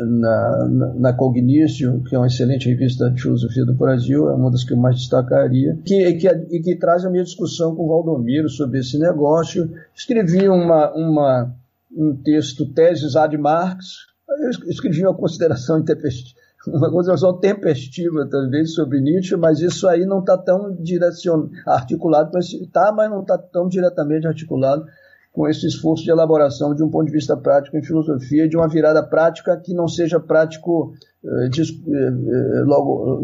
na, 0.00 0.94
na 0.94 1.12
Cognition, 1.12 2.02
que 2.02 2.14
é 2.14 2.18
uma 2.18 2.26
excelente 2.26 2.68
revista 2.68 3.10
de 3.10 3.22
filosofia 3.22 3.64
do 3.64 3.74
Brasil, 3.74 4.28
é 4.28 4.34
uma 4.34 4.50
das 4.50 4.64
que 4.64 4.72
eu 4.72 4.76
mais 4.76 4.96
destacaria, 4.96 5.78
que, 5.84 6.14
que, 6.14 6.28
e 6.28 6.60
que 6.60 6.76
traz 6.76 7.04
a 7.04 7.10
minha 7.10 7.24
discussão 7.24 7.74
com 7.74 7.84
o 7.84 7.88
Valdomiro 7.88 8.48
sobre 8.48 8.80
esse 8.80 8.98
negócio. 8.98 9.70
Escrevi 9.94 10.48
uma, 10.48 10.92
uma, 10.94 11.54
um 11.96 12.16
texto, 12.16 12.72
Teses 12.72 13.16
ad 13.16 13.36
Marx, 13.36 14.08
eu 14.40 14.50
escrevi 14.70 15.02
uma 15.02 15.16
consideração 15.16 15.78
intempestiva 15.78 16.38
uma 16.66 16.90
consideração 16.90 17.38
tempestiva, 17.38 18.26
talvez, 18.30 18.74
sobre 18.74 19.00
Nietzsche, 19.00 19.36
mas 19.36 19.60
isso 19.60 19.86
aí 19.88 20.04
não 20.04 20.20
está 20.20 20.36
tão 20.36 20.74
direcion... 20.74 21.48
articulado, 21.66 22.36
está, 22.38 22.92
mas 22.92 23.10
não 23.10 23.20
está 23.20 23.38
tão 23.38 23.68
diretamente 23.68 24.26
articulado 24.26 24.84
com 25.32 25.48
esse 25.48 25.66
esforço 25.66 26.04
de 26.04 26.10
elaboração 26.10 26.74
de 26.74 26.82
um 26.82 26.90
ponto 26.90 27.06
de 27.06 27.12
vista 27.12 27.36
prático 27.36 27.76
em 27.76 27.82
filosofia, 27.82 28.48
de 28.48 28.56
uma 28.56 28.68
virada 28.68 29.02
prática 29.02 29.56
que 29.56 29.74
não 29.74 29.86
seja 29.86 30.18
prático 30.18 30.92
eh, 31.24 31.48
eh, 31.48 32.62
logo 32.64 33.20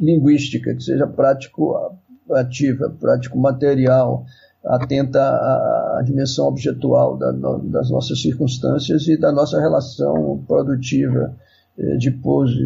linguística, 0.00 0.74
que 0.74 0.82
seja 0.82 1.06
prático 1.06 1.74
ativa, 2.30 2.94
prático 3.00 3.38
material, 3.38 4.24
atenta 4.64 5.20
à, 5.20 5.98
à 5.98 6.02
dimensão 6.02 6.46
objetual 6.46 7.16
da, 7.16 7.32
das 7.32 7.90
nossas 7.90 8.20
circunstâncias 8.20 9.08
e 9.08 9.16
da 9.16 9.32
nossa 9.32 9.60
relação 9.60 10.42
produtiva 10.46 11.34
eh, 11.78 11.96
de 11.96 12.10
pose 12.10 12.58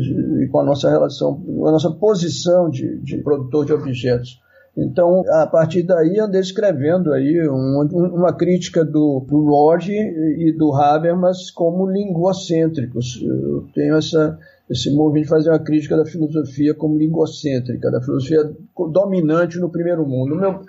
e 0.43 0.49
com 0.49 0.61
a 0.61 0.65
nossa 0.65 0.91
relação, 0.91 1.41
a 1.67 1.71
nossa 1.71 1.91
posição 1.91 2.69
de, 2.69 2.99
de 2.99 3.19
produtor 3.19 3.67
de 3.67 3.73
objetos. 3.73 4.42
Então, 4.77 5.23
a 5.29 5.47
partir 5.47 5.83
daí, 5.83 6.19
andei 6.19 6.41
escrevendo 6.41 7.13
aí 7.13 7.47
um, 7.49 7.83
uma 8.15 8.33
crítica 8.33 8.83
do, 8.85 9.21
do 9.29 9.37
Lodge 9.37 9.93
e 9.93 10.51
do 10.53 10.73
Habermas 10.73 11.51
como 11.51 11.87
linguocêntricos. 11.87 13.21
Eu 13.23 13.67
tenho 13.75 13.97
essa, 13.97 14.39
esse 14.71 14.91
movimento 14.91 15.25
de 15.25 15.29
fazer 15.29 15.51
uma 15.51 15.59
crítica 15.59 15.97
da 15.97 16.07
filosofia 16.07 16.73
como 16.73 16.97
linguocêntrica, 16.97 17.91
da 17.91 18.01
filosofia 18.01 18.51
dominante 18.91 19.59
no 19.59 19.69
primeiro 19.69 20.07
mundo. 20.07 20.35
Meu, 20.37 20.63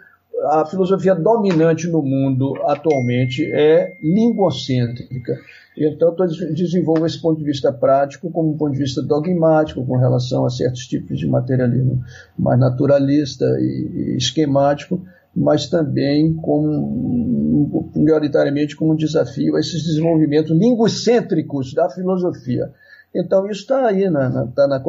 a 0.51 0.65
filosofia 0.65 1.15
dominante 1.15 1.87
no 1.87 2.01
mundo 2.01 2.53
atualmente 2.65 3.49
é 3.53 3.95
linguocêntrica. 4.01 5.39
Então, 5.77 6.15
eu 6.17 6.53
desenvolvo 6.53 7.05
esse 7.05 7.19
ponto 7.19 7.39
de 7.39 7.45
vista 7.45 7.71
prático 7.71 8.29
como 8.31 8.51
um 8.51 8.57
ponto 8.57 8.73
de 8.73 8.79
vista 8.79 9.01
dogmático 9.01 9.85
com 9.85 9.97
relação 9.97 10.45
a 10.45 10.49
certos 10.49 10.85
tipos 10.87 11.17
de 11.17 11.27
materialismo 11.27 12.01
mais 12.37 12.59
naturalista 12.59 13.45
e 13.59 14.15
esquemático, 14.17 15.01
mas 15.35 15.67
também 15.67 16.33
como, 16.35 17.89
prioritariamente 17.91 18.75
como 18.75 18.93
um 18.93 18.95
desafio 18.95 19.55
a 19.55 19.59
esses 19.59 19.83
desenvolvimentos 19.83 20.51
linguicêntricos 20.51 21.73
da 21.73 21.89
filosofia. 21.89 22.71
Então, 23.15 23.47
isso 23.47 23.61
está 23.61 23.87
aí, 23.87 24.05
está 24.05 24.29
na, 24.29 24.47
tá 24.47 24.67
na 24.67 24.81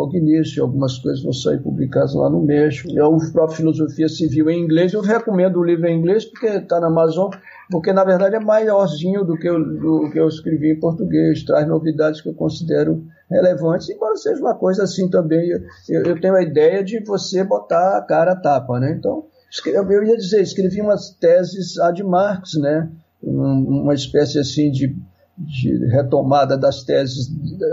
algumas 0.60 0.98
coisas 0.98 1.22
vão 1.22 1.32
sair 1.32 1.58
publicadas 1.58 2.14
lá 2.14 2.30
no 2.30 2.42
México. 2.42 2.88
É 2.98 3.04
o 3.04 3.18
próprio 3.32 3.58
Filosofia 3.58 4.08
Civil 4.08 4.48
em 4.48 4.62
inglês. 4.62 4.94
Eu 4.94 5.02
recomendo 5.02 5.58
o 5.58 5.64
livro 5.64 5.86
em 5.86 5.98
inglês 5.98 6.24
porque 6.24 6.46
está 6.46 6.80
na 6.80 6.86
Amazon, 6.86 7.30
porque 7.70 7.92
na 7.92 8.04
verdade 8.04 8.36
é 8.36 8.40
maiorzinho 8.40 9.24
do 9.24 9.36
que, 9.36 9.48
eu, 9.48 9.58
do 9.58 10.10
que 10.10 10.18
eu 10.18 10.28
escrevi 10.28 10.72
em 10.72 10.80
português, 10.80 11.42
traz 11.44 11.66
novidades 11.66 12.20
que 12.20 12.28
eu 12.28 12.34
considero 12.34 13.04
relevantes, 13.30 13.88
embora 13.88 14.16
seja 14.16 14.40
uma 14.40 14.54
coisa 14.54 14.84
assim 14.84 15.08
também. 15.08 15.50
Eu, 15.88 16.02
eu 16.02 16.20
tenho 16.20 16.34
a 16.34 16.42
ideia 16.42 16.84
de 16.84 17.02
você 17.04 17.42
botar 17.42 17.96
a 17.96 18.02
cara 18.02 18.32
a 18.32 18.36
tapa, 18.36 18.78
né? 18.78 18.94
Então, 18.98 19.24
eu 19.66 20.04
ia 20.04 20.16
dizer, 20.16 20.42
escrevi 20.42 20.80
umas 20.80 21.10
teses 21.10 21.78
ad 21.78 22.02
Marx, 22.02 22.54
né? 22.54 22.90
Uma 23.22 23.94
espécie 23.94 24.38
assim 24.38 24.70
de 24.70 24.94
de 25.36 25.86
retomada 25.86 26.56
das 26.56 26.84
teses 26.84 27.28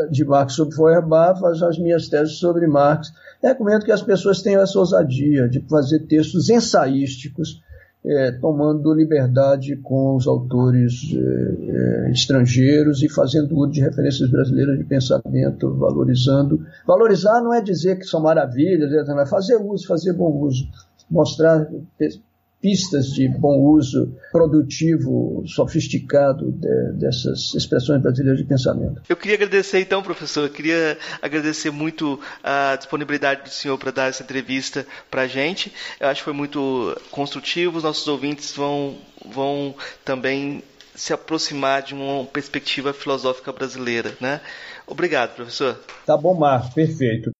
de 0.09 0.25
Marx 0.25 0.53
sobre 0.53 0.75
Feuerbach, 0.75 1.39
as 1.45 1.77
minhas 1.77 2.09
teses 2.09 2.37
sobre 2.37 2.65
Marx. 2.67 3.13
Recomendo 3.41 3.85
que 3.85 3.91
as 3.91 4.01
pessoas 4.01 4.41
tenham 4.41 4.61
essa 4.61 4.79
ousadia 4.79 5.47
de 5.47 5.59
fazer 5.69 5.99
textos 6.07 6.49
ensaísticos 6.49 7.61
é, 8.03 8.31
tomando 8.31 8.93
liberdade 8.93 9.75
com 9.75 10.15
os 10.15 10.27
autores 10.27 11.13
é, 11.13 12.07
é, 12.07 12.11
estrangeiros 12.11 13.03
e 13.03 13.09
fazendo 13.09 13.55
uso 13.55 13.73
de 13.73 13.81
referências 13.81 14.29
brasileiras 14.29 14.77
de 14.77 14.83
pensamento, 14.83 15.73
valorizando. 15.75 16.65
Valorizar 16.85 17.41
não 17.41 17.53
é 17.53 17.61
dizer 17.61 17.97
que 17.97 18.05
são 18.05 18.21
maravilhas, 18.21 18.91
é 18.91 19.25
fazer 19.25 19.55
uso, 19.57 19.87
fazer 19.87 20.13
bom 20.13 20.31
uso, 20.39 20.67
mostrar 21.09 21.67
pistas 22.61 23.07
de 23.07 23.27
bom 23.27 23.59
uso 23.59 24.15
produtivo, 24.31 25.43
sofisticado 25.47 26.51
de, 26.51 26.93
dessas 26.99 27.53
expressões 27.55 28.01
brasileiras 28.01 28.39
de 28.39 28.45
pensamento. 28.45 29.01
Eu 29.09 29.17
queria 29.17 29.35
agradecer 29.35 29.79
então, 29.79 30.03
professor, 30.03 30.43
eu 30.43 30.49
queria 30.49 30.97
agradecer 31.21 31.71
muito 31.71 32.19
a 32.43 32.75
disponibilidade 32.75 33.43
do 33.43 33.49
senhor 33.49 33.77
para 33.77 33.91
dar 33.91 34.09
essa 34.09 34.23
entrevista 34.23 34.85
para 35.09 35.23
a 35.23 35.27
gente. 35.27 35.73
Eu 35.99 36.07
acho 36.07 36.21
que 36.21 36.25
foi 36.25 36.33
muito 36.33 36.95
construtivo, 37.09 37.77
os 37.77 37.83
nossos 37.83 38.07
ouvintes 38.07 38.55
vão, 38.55 38.95
vão 39.25 39.73
também 40.05 40.63
se 40.93 41.13
aproximar 41.13 41.81
de 41.81 41.95
uma 41.95 42.25
perspectiva 42.25 42.93
filosófica 42.93 43.51
brasileira, 43.51 44.15
né? 44.19 44.39
Obrigado, 44.85 45.35
professor. 45.35 45.79
Tá 46.05 46.15
bom, 46.17 46.35
Marcos, 46.37 46.73
perfeito. 46.73 47.31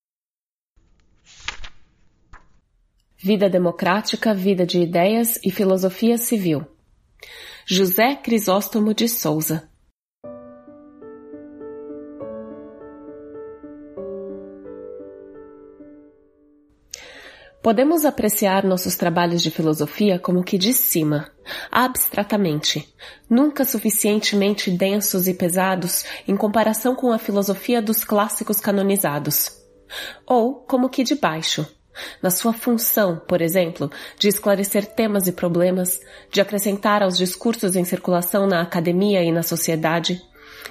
Vida 3.23 3.48
Democrática, 3.48 4.34
Vida 4.34 4.65
de 4.65 4.80
Ideias 4.80 5.39
e 5.43 5.52
Filosofia 5.52 6.18
Civil. 6.18 6.65
José 7.68 8.15
Crisóstomo 8.15 8.95
de 8.95 9.07
Souza. 9.07 9.69
Podemos 17.61 18.06
apreciar 18.06 18.64
nossos 18.64 18.95
trabalhos 18.95 19.43
de 19.43 19.52
filosofia 19.52 20.18
como 20.18 20.43
que 20.43 20.57
de 20.57 20.73
cima, 20.73 21.31
abstratamente, 21.72 22.91
nunca 23.30 23.64
suficientemente 23.64 24.72
densos 24.72 25.27
e 25.27 25.35
pesados 25.35 26.06
em 26.27 26.35
comparação 26.35 26.95
com 26.95 27.11
a 27.11 27.19
filosofia 27.19 27.84
dos 27.84 28.03
clássicos 28.03 28.60
canonizados, 28.60 29.52
ou 30.26 30.56
como 30.56 30.89
que 30.89 31.03
de 31.03 31.14
baixo, 31.14 31.68
na 32.22 32.30
sua 32.30 32.53
função, 32.53 33.22
por 33.27 33.41
exemplo, 33.41 33.89
de 34.18 34.27
esclarecer 34.27 34.85
temas 34.85 35.27
e 35.27 35.31
problemas, 35.31 35.99
de 36.31 36.41
acrescentar 36.41 37.03
aos 37.03 37.18
discursos 37.18 37.76
em 37.76 37.84
circulação 37.84 38.47
na 38.47 38.61
academia 38.61 39.23
e 39.23 39.31
na 39.31 39.43
sociedade, 39.43 40.22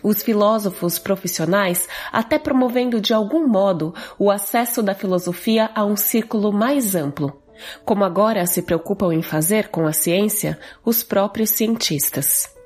os 0.03 0.23
filósofos 0.23 0.99
profissionais 0.99 1.89
até 2.13 2.39
promovendo 2.39 3.01
de 3.01 3.13
algum 3.13 3.47
modo 3.47 3.95
o 4.19 4.31
acesso 4.31 4.83
da 4.83 4.95
filosofia 4.95 5.71
a 5.75 5.85
um 5.85 5.97
círculo 5.97 6.53
mais 6.53 6.95
amplo, 6.95 7.43
como 7.85 8.05
agora 8.05 8.47
se 8.47 8.63
preocupam 8.63 9.13
em 9.13 9.23
fazer 9.23 9.69
com 9.69 9.87
a 9.87 9.93
ciência 9.93 10.59
os 10.85 11.03
próprios 11.03 11.51
cientistas. 11.51 12.60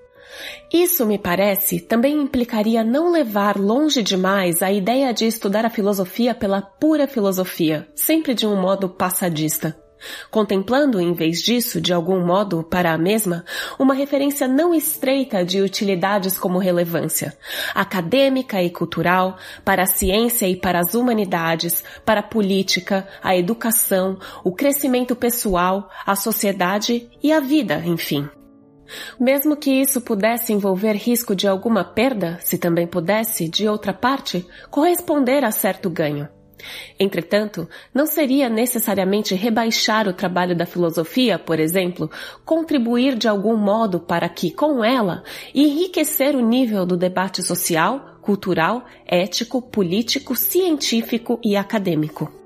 Isso, 0.73 1.07
me 1.07 1.19
parece, 1.19 1.81
também 1.81 2.21
implicaria 2.21 2.83
não 2.83 3.11
levar 3.11 3.59
longe 3.59 4.03
demais 4.03 4.63
a 4.63 4.73
ideia 4.73 5.13
de 5.13 5.27
estudar 5.27 5.65
a 5.65 5.71
filosofia 5.71 6.35
pela 6.35 6.61
pura 6.61 7.07
filosofia, 7.07 7.89
sempre 7.95 8.35
de 8.35 8.47
um 8.47 8.61
modo 8.61 8.89
passadista 8.89 9.77
contemplando, 10.31 11.01
em 11.01 11.13
vez 11.13 11.41
disso, 11.41 11.81
de 11.81 11.93
algum 11.93 12.25
modo, 12.25 12.63
para 12.63 12.93
a 12.93 12.99
mesma, 12.99 13.45
uma 13.79 13.95
referência 13.95 14.47
não 14.47 14.75
estreita 14.75 15.45
de 15.45 15.61
utilidades 15.61 16.39
como 16.39 16.59
relevância, 16.59 17.37
acadêmica 17.75 18.63
e 18.63 18.71
cultural, 18.71 19.37
para 19.65 19.85
a 19.85 19.87
ciência 19.87 20.49
e 20.49 20.57
para 20.57 20.81
as 20.81 20.95
humanidades, 20.95 21.85
para 22.05 22.21
a 22.21 22.25
política, 22.25 23.07
a 23.23 23.37
educação, 23.37 24.19
o 24.43 24.53
crescimento 24.53 25.15
pessoal, 25.17 25.91
a 26.07 26.17
sociedade 26.17 27.09
e 27.23 27.33
a 27.33 27.41
vida, 27.41 27.83
enfim. 27.85 28.29
Mesmo 29.19 29.57
que 29.57 29.71
isso 29.71 30.01
pudesse 30.01 30.53
envolver 30.53 30.93
risco 30.93 31.35
de 31.35 31.49
alguma 31.49 31.85
perda, 31.85 32.39
se 32.41 32.59
também 32.59 32.87
pudesse, 32.87 33.49
de 33.49 33.69
outra 33.69 33.93
parte, 33.93 34.47
corresponder 34.71 35.45
a 35.45 35.51
certo 35.51 35.89
ganho. 35.89 36.29
Entretanto, 36.99 37.69
não 37.93 38.07
seria 38.07 38.49
necessariamente 38.49 39.35
rebaixar 39.35 40.09
o 40.09 40.13
trabalho 40.13 40.57
da 40.57 40.65
filosofia, 40.65 41.39
por 41.39 41.61
exemplo, 41.61 42.11
contribuir 42.45 43.17
de 43.17 43.29
algum 43.29 43.57
modo 43.57 44.01
para 44.01 44.29
que, 44.29 44.51
com 44.51 44.85
ela, 44.85 45.23
enriquecer 45.55 46.35
o 46.35 46.41
nível 46.41 46.87
do 46.87 46.97
debate 46.97 47.43
social, 47.43 48.19
cultural, 48.23 48.85
ético, 49.07 49.61
político, 49.61 50.35
científico 50.35 51.39
e 51.45 51.57
acadêmico 51.57 52.44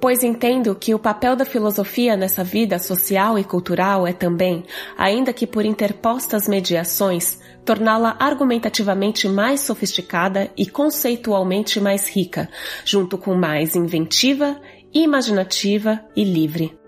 pois 0.00 0.22
entendo 0.22 0.74
que 0.74 0.94
o 0.94 0.98
papel 0.98 1.34
da 1.34 1.44
filosofia 1.44 2.16
nessa 2.16 2.44
vida 2.44 2.78
social 2.78 3.38
e 3.38 3.44
cultural 3.44 4.06
é 4.06 4.12
também, 4.12 4.64
ainda 4.96 5.32
que 5.32 5.46
por 5.46 5.64
interpostas 5.64 6.46
mediações, 6.46 7.38
torná-la 7.64 8.16
argumentativamente 8.18 9.28
mais 9.28 9.60
sofisticada 9.60 10.50
e 10.56 10.66
conceitualmente 10.66 11.80
mais 11.80 12.08
rica, 12.08 12.48
junto 12.84 13.18
com 13.18 13.34
mais 13.34 13.74
inventiva, 13.74 14.60
imaginativa 14.92 16.00
e 16.16 16.24
livre. 16.24 16.78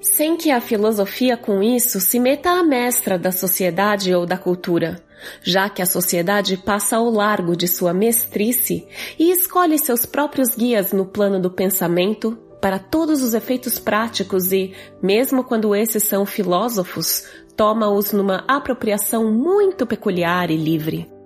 Sem 0.00 0.36
que 0.36 0.50
a 0.50 0.60
filosofia 0.60 1.36
com 1.36 1.60
isso 1.62 2.00
se 2.00 2.20
meta 2.20 2.50
à 2.50 2.62
mestra 2.62 3.18
da 3.18 3.32
sociedade 3.32 4.14
ou 4.14 4.24
da 4.24 4.38
cultura, 4.38 5.02
já 5.42 5.68
que 5.68 5.82
a 5.82 5.86
sociedade 5.86 6.56
passa 6.56 6.96
ao 6.96 7.10
largo 7.10 7.56
de 7.56 7.66
sua 7.68 7.92
mestrice 7.92 8.86
e 9.18 9.30
escolhe 9.30 9.78
seus 9.78 10.06
próprios 10.06 10.54
guias 10.54 10.92
no 10.92 11.06
plano 11.06 11.40
do 11.40 11.50
pensamento 11.50 12.38
para 12.60 12.78
todos 12.78 13.22
os 13.22 13.34
efeitos 13.34 13.78
práticos 13.78 14.52
e, 14.52 14.74
mesmo 15.02 15.44
quando 15.44 15.74
esses 15.74 16.02
são 16.02 16.26
filósofos, 16.26 17.24
toma-os 17.56 18.12
numa 18.12 18.44
apropriação 18.48 19.32
muito 19.32 19.86
peculiar 19.86 20.50
e 20.50 20.56
livre. 20.56 21.17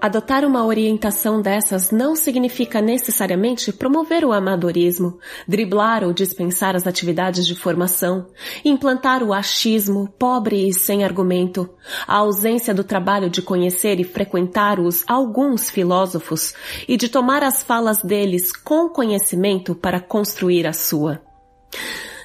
Adotar 0.00 0.44
uma 0.44 0.64
orientação 0.64 1.40
dessas 1.40 1.90
não 1.90 2.16
significa 2.16 2.80
necessariamente 2.80 3.72
promover 3.72 4.24
o 4.24 4.32
amadorismo, 4.32 5.18
driblar 5.46 6.04
ou 6.04 6.12
dispensar 6.12 6.76
as 6.76 6.86
atividades 6.86 7.46
de 7.46 7.54
formação, 7.54 8.26
implantar 8.64 9.22
o 9.22 9.32
achismo, 9.32 10.08
pobre 10.18 10.68
e 10.68 10.72
sem 10.72 11.04
argumento, 11.04 11.68
a 12.06 12.16
ausência 12.16 12.74
do 12.74 12.84
trabalho 12.84 13.30
de 13.30 13.42
conhecer 13.42 14.00
e 14.00 14.04
frequentar 14.04 14.78
os 14.78 15.04
alguns 15.06 15.70
filósofos 15.70 16.54
e 16.88 16.96
de 16.96 17.08
tomar 17.08 17.42
as 17.42 17.62
falas 17.62 18.02
deles 18.02 18.52
com 18.52 18.88
conhecimento 18.88 19.74
para 19.74 20.00
construir 20.00 20.66
a 20.66 20.72
sua 20.72 21.20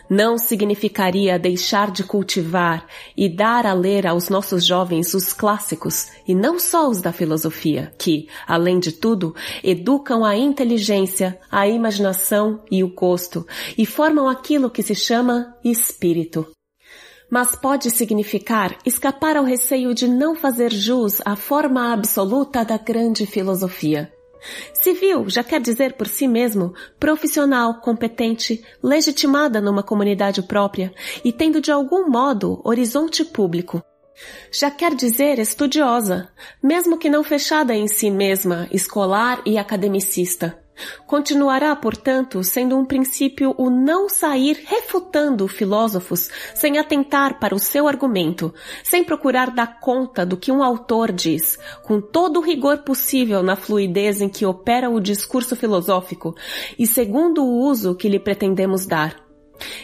não 0.09 0.37
significaria 0.37 1.39
deixar 1.39 1.91
de 1.91 2.03
cultivar 2.03 2.85
e 3.15 3.27
dar 3.29 3.65
a 3.65 3.73
ler 3.73 4.05
aos 4.07 4.29
nossos 4.29 4.65
jovens 4.65 5.13
os 5.13 5.33
clássicos, 5.33 6.07
e 6.27 6.33
não 6.33 6.59
só 6.59 6.89
os 6.89 7.01
da 7.01 7.11
filosofia, 7.11 7.93
que, 7.97 8.27
além 8.47 8.79
de 8.79 8.91
tudo, 8.91 9.35
educam 9.63 10.23
a 10.23 10.35
inteligência, 10.35 11.39
a 11.51 11.67
imaginação 11.67 12.63
e 12.71 12.83
o 12.83 12.89
gosto, 12.89 13.45
e 13.77 13.85
formam 13.85 14.27
aquilo 14.27 14.69
que 14.69 14.83
se 14.83 14.95
chama 14.95 15.55
espírito 15.63 16.47
mas 17.29 17.55
pode 17.55 17.89
significar 17.89 18.77
escapar 18.85 19.35
ao 19.35 19.43
receio 19.43 19.93
de 19.93 20.07
não 20.07 20.35
fazer 20.35 20.71
jus 20.71 21.21
à 21.25 21.35
forma 21.35 21.91
absoluta 21.91 22.63
da 22.63 22.77
grande 22.77 23.25
filosofia. 23.25 24.14
Civil 24.73 25.29
já 25.29 25.43
quer 25.43 25.61
dizer 25.61 25.93
por 25.93 26.07
si 26.07 26.27
mesmo 26.27 26.73
profissional, 26.99 27.81
competente, 27.81 28.63
legitimada 28.81 29.61
numa 29.61 29.83
comunidade 29.83 30.41
própria 30.43 30.93
e 31.23 31.31
tendo 31.31 31.61
de 31.61 31.71
algum 31.71 32.09
modo 32.09 32.61
horizonte 32.63 33.23
público. 33.23 33.83
Já 34.51 34.71
quer 34.71 34.95
dizer 34.95 35.39
estudiosa, 35.39 36.29
mesmo 36.63 36.97
que 36.97 37.09
não 37.09 37.23
fechada 37.23 37.75
em 37.75 37.87
si 37.87 38.09
mesma, 38.09 38.67
escolar 38.71 39.41
e 39.45 39.57
academicista. 39.57 40.64
Continuará, 41.05 41.75
portanto, 41.75 42.43
sendo 42.43 42.77
um 42.77 42.85
princípio 42.85 43.55
o 43.57 43.69
não 43.69 44.09
sair 44.09 44.63
refutando 44.65 45.47
filósofos 45.47 46.29
sem 46.53 46.77
atentar 46.77 47.39
para 47.39 47.55
o 47.55 47.59
seu 47.59 47.87
argumento, 47.87 48.53
sem 48.83 49.03
procurar 49.03 49.51
dar 49.51 49.79
conta 49.79 50.25
do 50.25 50.37
que 50.37 50.51
um 50.51 50.63
autor 50.63 51.11
diz, 51.11 51.57
com 51.83 52.01
todo 52.01 52.37
o 52.37 52.43
rigor 52.43 52.79
possível 52.79 53.41
na 53.41 53.55
fluidez 53.55 54.21
em 54.21 54.29
que 54.29 54.45
opera 54.45 54.89
o 54.89 54.99
discurso 54.99 55.55
filosófico 55.55 56.35
e 56.77 56.85
segundo 56.85 57.43
o 57.43 57.59
uso 57.59 57.95
que 57.95 58.09
lhe 58.09 58.19
pretendemos 58.19 58.85
dar. 58.85 59.24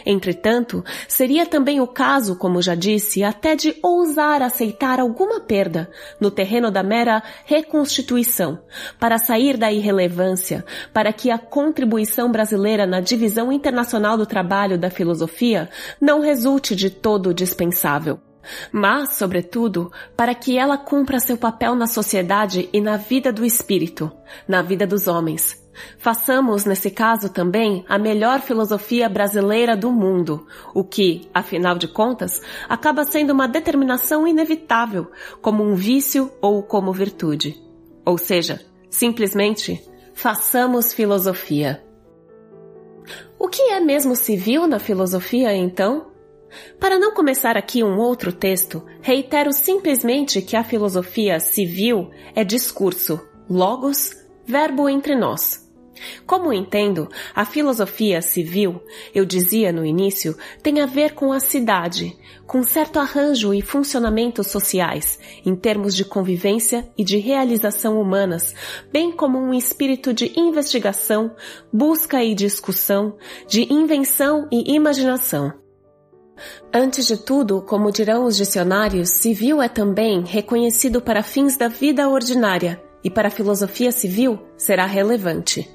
Entretanto, 0.04 0.84
seria 1.08 1.46
também 1.46 1.80
o 1.80 1.86
caso, 1.86 2.36
como 2.36 2.62
já 2.62 2.74
disse, 2.74 3.22
até 3.22 3.54
de 3.54 3.76
ousar 3.82 4.42
aceitar 4.42 5.00
alguma 5.00 5.40
perda 5.40 5.90
no 6.20 6.30
terreno 6.30 6.70
da 6.70 6.82
mera 6.82 7.22
reconstituição, 7.44 8.60
para 8.98 9.18
sair 9.18 9.56
da 9.56 9.72
irrelevância, 9.72 10.64
para 10.92 11.12
que 11.12 11.30
a 11.30 11.38
contribuição 11.38 12.30
brasileira 12.30 12.86
na 12.86 13.00
divisão 13.00 13.52
internacional 13.52 14.16
do 14.16 14.26
trabalho 14.26 14.78
da 14.78 14.90
filosofia 14.90 15.68
não 16.00 16.20
resulte 16.20 16.74
de 16.74 16.90
todo 16.90 17.34
dispensável. 17.34 18.31
Mas, 18.70 19.14
sobretudo, 19.14 19.90
para 20.16 20.34
que 20.34 20.58
ela 20.58 20.76
cumpra 20.76 21.20
seu 21.20 21.36
papel 21.36 21.74
na 21.74 21.86
sociedade 21.86 22.68
e 22.72 22.80
na 22.80 22.96
vida 22.96 23.32
do 23.32 23.44
espírito, 23.44 24.10
na 24.46 24.62
vida 24.62 24.86
dos 24.86 25.06
homens. 25.06 25.62
Façamos, 25.98 26.64
nesse 26.64 26.90
caso 26.90 27.30
também, 27.30 27.84
a 27.88 27.98
melhor 27.98 28.40
filosofia 28.40 29.08
brasileira 29.08 29.76
do 29.76 29.90
mundo, 29.90 30.46
o 30.74 30.84
que, 30.84 31.28
afinal 31.32 31.76
de 31.76 31.88
contas, 31.88 32.42
acaba 32.68 33.04
sendo 33.04 33.32
uma 33.32 33.48
determinação 33.48 34.26
inevitável, 34.26 35.10
como 35.40 35.64
um 35.64 35.74
vício 35.74 36.30
ou 36.40 36.62
como 36.62 36.92
virtude. 36.92 37.56
Ou 38.04 38.18
seja, 38.18 38.60
simplesmente, 38.90 39.82
façamos 40.12 40.92
filosofia. 40.92 41.82
O 43.38 43.48
que 43.48 43.62
é 43.62 43.80
mesmo 43.80 44.14
civil 44.14 44.66
na 44.66 44.78
filosofia, 44.78 45.54
então? 45.54 46.11
Para 46.78 46.98
não 46.98 47.14
começar 47.14 47.56
aqui 47.56 47.82
um 47.82 47.98
outro 47.98 48.32
texto, 48.32 48.84
reitero 49.00 49.52
simplesmente 49.52 50.42
que 50.42 50.56
a 50.56 50.64
filosofia 50.64 51.40
civil 51.40 52.10
é 52.34 52.44
discurso, 52.44 53.20
logos, 53.48 54.10
verbo 54.46 54.88
entre 54.88 55.14
nós. 55.14 55.62
Como 56.26 56.52
entendo, 56.52 57.08
a 57.34 57.44
filosofia 57.44 58.20
civil, 58.20 58.82
eu 59.14 59.24
dizia 59.24 59.72
no 59.72 59.84
início, 59.84 60.36
tem 60.62 60.80
a 60.80 60.86
ver 60.86 61.14
com 61.14 61.32
a 61.32 61.40
cidade, 61.40 62.16
com 62.46 62.62
certo 62.62 62.98
arranjo 62.98 63.54
e 63.54 63.62
funcionamentos 63.62 64.48
sociais, 64.48 65.18
em 65.44 65.54
termos 65.54 65.94
de 65.94 66.04
convivência 66.04 66.88
e 66.96 67.04
de 67.04 67.18
realização 67.18 68.00
humanas, 68.00 68.54
bem 68.92 69.12
como 69.12 69.38
um 69.38 69.54
espírito 69.54 70.12
de 70.12 70.32
investigação, 70.38 71.34
busca 71.72 72.22
e 72.22 72.34
discussão, 72.34 73.16
de 73.46 73.72
invenção 73.72 74.48
e 74.50 74.74
imaginação. 74.74 75.61
Antes 76.72 77.06
de 77.06 77.16
tudo, 77.16 77.62
como 77.62 77.92
dirão 77.92 78.24
os 78.24 78.36
dicionários, 78.36 79.10
civil 79.10 79.60
é 79.60 79.68
também 79.68 80.22
reconhecido 80.24 81.00
para 81.00 81.22
fins 81.22 81.56
da 81.56 81.68
vida 81.68 82.08
ordinária 82.08 82.82
e 83.04 83.10
para 83.10 83.28
a 83.28 83.30
filosofia 83.30 83.92
civil 83.92 84.38
será 84.56 84.86
relevante. 84.86 85.68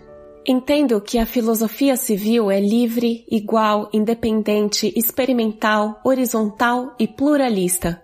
Entendo 0.46 1.02
que 1.02 1.20
a 1.20 1.26
filosofia 1.26 1.98
civil 1.98 2.50
é 2.50 2.60
livre, 2.60 3.26
igual, 3.30 3.90
independente, 3.92 4.94
experimental, 4.96 6.00
horizontal 6.06 6.96
e 6.98 7.06
pluralista. 7.06 8.02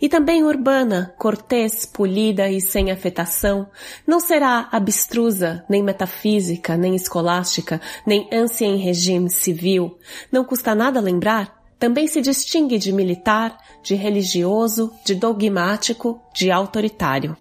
E 0.00 0.08
também 0.08 0.42
urbana, 0.42 1.14
cortês, 1.16 1.86
polida 1.86 2.50
e 2.50 2.60
sem 2.60 2.90
afetação, 2.90 3.68
não 4.06 4.20
será 4.20 4.68
abstrusa, 4.70 5.64
nem 5.68 5.82
metafísica, 5.82 6.76
nem 6.76 6.94
escolástica, 6.94 7.80
nem 8.06 8.28
ânsia 8.32 8.66
em 8.66 8.76
regime 8.76 9.30
civil. 9.30 9.96
Não 10.30 10.44
custa 10.44 10.74
nada 10.74 11.00
lembrar 11.00 11.63
também 11.84 12.06
se 12.06 12.22
distingue 12.22 12.78
de 12.78 12.90
militar, 12.90 13.58
de 13.82 13.94
religioso, 13.94 14.90
de 15.04 15.14
dogmático, 15.14 16.18
de 16.34 16.50
autoritário. 16.50 17.36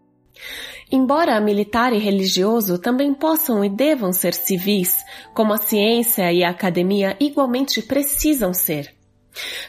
Embora 0.92 1.40
militar 1.40 1.94
e 1.94 1.98
religioso 1.98 2.78
também 2.78 3.14
possam 3.14 3.64
e 3.64 3.70
devam 3.70 4.12
ser 4.12 4.34
civis, 4.34 4.98
como 5.34 5.54
a 5.54 5.58
ciência 5.58 6.30
e 6.34 6.44
a 6.44 6.50
academia 6.50 7.16
igualmente 7.22 7.82
precisam 7.82 8.54
ser. 8.54 8.94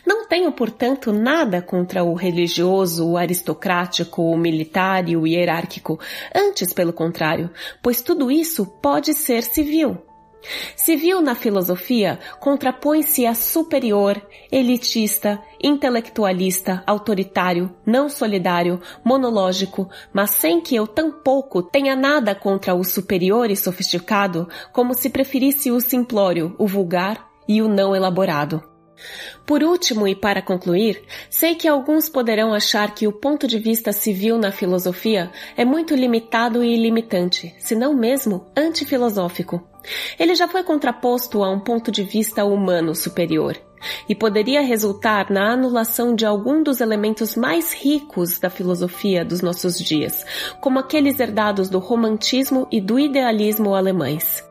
Não 0.05 0.27
tenho, 0.27 0.51
portanto, 0.51 1.13
nada 1.13 1.63
contra 1.63 2.03
o 2.03 2.15
religioso, 2.15 3.09
o 3.09 3.17
aristocrático, 3.17 4.23
o 4.23 4.37
militar 4.37 5.09
e 5.09 5.17
o 5.17 5.25
hierárquico, 5.25 6.01
antes 6.35 6.73
pelo 6.73 6.93
contrário, 6.93 7.49
pois 7.81 8.03
tudo 8.03 8.29
isso 8.29 8.67
pode 8.83 9.15
ser 9.15 9.45
civil. 9.45 10.03
Civil 10.77 11.21
na 11.21 11.35
filosofia 11.35 12.19
contrapõe-se 12.41 13.27
a 13.27 13.35
superior, 13.35 14.21
elitista, 14.51 15.41
intelectualista, 15.62 16.83
autoritário, 16.87 17.75
não 17.87 18.09
solidário, 18.09 18.81
monológico, 19.05 19.89
mas 20.12 20.31
sem 20.31 20.61
que 20.61 20.77
eu 20.77 20.87
tampouco 20.87 21.62
tenha 21.62 21.97
nada 21.97 22.35
contra 22.35 22.75
o 22.75 22.85
superior 22.85 23.51
e 23.51 23.57
sofisticado, 23.57 24.49
como 24.73 24.95
se 24.95 25.09
preferisse 25.09 25.71
o 25.71 25.81
simplório, 25.81 26.55
o 26.59 26.66
vulgar 26.66 27.29
e 27.49 27.62
o 27.62 27.69
não 27.69 27.95
elaborado. 27.95 28.62
Por 29.45 29.62
último, 29.62 30.07
e 30.09 30.15
para 30.15 30.41
concluir, 30.41 31.03
sei 31.29 31.55
que 31.55 31.69
alguns 31.69 32.09
poderão 32.09 32.55
achar 32.55 32.95
que 32.95 33.07
o 33.07 33.12
ponto 33.12 33.47
de 33.47 33.59
vista 33.59 33.93
civil 33.93 34.39
na 34.39 34.51
filosofia 34.51 35.31
é 35.57 35.65
muito 35.65 35.95
limitado 35.95 36.65
e 36.65 36.77
limitante, 36.77 37.55
se 37.59 37.75
não 37.75 37.95
mesmo 37.95 38.47
antifilosófico. 38.57 39.74
Ele 40.19 40.35
já 40.35 40.48
foi 40.48 40.62
contraposto 40.62 41.43
a 41.43 41.51
um 41.51 41.61
ponto 41.61 41.90
de 41.90 42.02
vista 42.02 42.44
humano 42.44 42.94
superior 42.94 43.56
e 44.09 44.15
poderia 44.15 44.62
resultar 44.62 45.31
na 45.31 45.52
anulação 45.52 46.15
de 46.15 46.24
algum 46.24 46.62
dos 46.62 46.81
elementos 46.81 47.36
mais 47.36 47.73
ricos 47.73 48.39
da 48.39 48.48
filosofia 48.48 49.24
dos 49.24 49.43
nossos 49.43 49.78
dias, 49.78 50.24
como 50.61 50.78
aqueles 50.78 51.20
herdados 51.20 51.69
do 51.69 51.78
romantismo 51.78 52.66
e 52.73 52.81
do 52.81 52.98
idealismo 52.98 53.74
alemães 53.74 54.43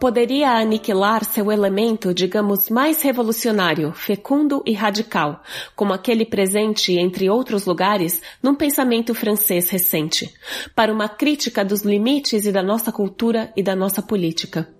poderia 0.00 0.52
aniquilar 0.52 1.22
seu 1.26 1.52
elemento, 1.52 2.14
digamos, 2.14 2.70
mais 2.70 3.02
revolucionário, 3.02 3.92
fecundo 3.92 4.62
e 4.64 4.72
radical, 4.72 5.42
como 5.76 5.92
aquele 5.92 6.24
presente, 6.24 6.98
entre 6.98 7.28
outros 7.28 7.66
lugares, 7.66 8.22
num 8.42 8.54
pensamento 8.54 9.14
francês 9.14 9.68
recente, 9.68 10.32
para 10.74 10.90
uma 10.90 11.06
crítica 11.06 11.62
dos 11.62 11.82
limites 11.82 12.46
e 12.46 12.50
da 12.50 12.62
nossa 12.62 12.90
cultura 12.90 13.52
e 13.54 13.62
da 13.62 13.76
nossa 13.76 14.00
política. 14.00 14.74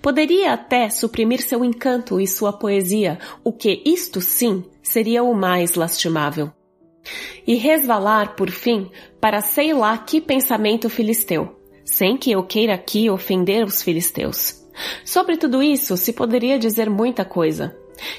Poderia 0.00 0.54
até 0.54 0.88
suprimir 0.88 1.42
seu 1.42 1.62
encanto 1.62 2.18
e 2.18 2.26
sua 2.26 2.52
poesia, 2.52 3.18
o 3.44 3.52
que 3.52 3.82
isto 3.84 4.22
sim 4.22 4.64
seria 4.82 5.22
o 5.22 5.34
mais 5.34 5.74
lastimável. 5.74 6.50
E 7.46 7.56
resvalar, 7.56 8.34
por 8.34 8.50
fim, 8.50 8.90
para 9.20 9.42
sei 9.42 9.74
lá 9.74 9.96
que 9.98 10.18
pensamento 10.18 10.88
filisteu 10.88 11.59
sem 11.90 12.16
que 12.16 12.30
eu 12.30 12.42
queira 12.42 12.74
aqui 12.74 13.10
ofender 13.10 13.64
os 13.64 13.82
filisteus. 13.82 14.64
Sobre 15.04 15.36
tudo 15.36 15.62
isso 15.62 15.96
se 15.96 16.12
poderia 16.12 16.58
dizer 16.58 16.88
muita 16.88 17.24
coisa. 17.24 17.76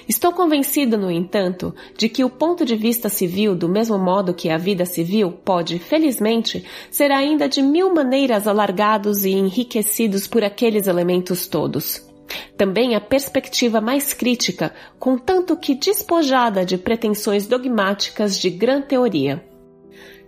Estou 0.08 0.32
convencido, 0.32 0.98
no 0.98 1.10
entanto, 1.10 1.74
de 1.98 2.08
que 2.08 2.24
o 2.24 2.30
ponto 2.30 2.64
de 2.64 2.76
vista 2.76 3.10
civil, 3.10 3.56
do 3.56 3.68
mesmo 3.68 3.98
modo 3.98 4.34
que 4.34 4.50
a 4.50 4.58
vida 4.58 4.86
civil, 4.86 5.32
pode, 5.32 5.80
felizmente, 5.80 6.64
ser 6.92 7.12
ainda 7.12 7.50
de 7.50 7.64
mil 7.64 7.94
maneiras 7.94 8.48
alargados 8.48 9.26
e 9.26 9.32
enriquecidos 9.32 10.28
por 10.28 10.44
aqueles 10.44 10.86
elementos 10.86 11.48
todos. 11.48 12.06
Também 12.56 12.96
a 12.96 13.02
perspectiva 13.02 13.82
mais 13.82 14.14
crítica, 14.14 14.72
contanto 15.00 15.58
que 15.58 15.74
despojada 15.74 16.64
de 16.64 16.78
pretensões 16.78 17.48
dogmáticas 17.48 18.38
de 18.40 18.50
grande 18.50 18.88
teoria. 18.88 19.51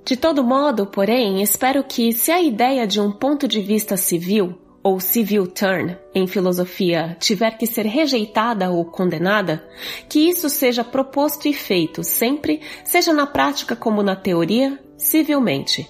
De 0.05 0.17
todo 0.17 0.43
modo, 0.43 0.85
porém, 0.85 1.41
espero 1.41 1.84
que, 1.84 2.11
se 2.11 2.30
a 2.30 2.41
ideia 2.41 2.85
de 2.85 2.99
um 2.99 3.09
ponto 3.09 3.47
de 3.47 3.61
vista 3.61 3.95
civil, 3.95 4.53
ou 4.84 4.99
civil 4.99 5.47
turn, 5.47 5.97
em 6.13 6.27
filosofia, 6.27 7.15
tiver 7.21 7.57
que 7.57 7.65
ser 7.65 7.85
rejeitada 7.85 8.69
ou 8.69 8.84
condenada, 8.84 9.65
que 10.09 10.27
isso 10.27 10.49
seja 10.49 10.84
proposto 10.84 11.47
e 11.47 11.53
feito 11.53 12.03
sempre, 12.03 12.59
seja 12.84 13.13
na 13.13 13.25
prática 13.25 13.77
como 13.77 14.03
na 14.03 14.15
teoria, 14.15 14.77
civilmente. 14.97 15.89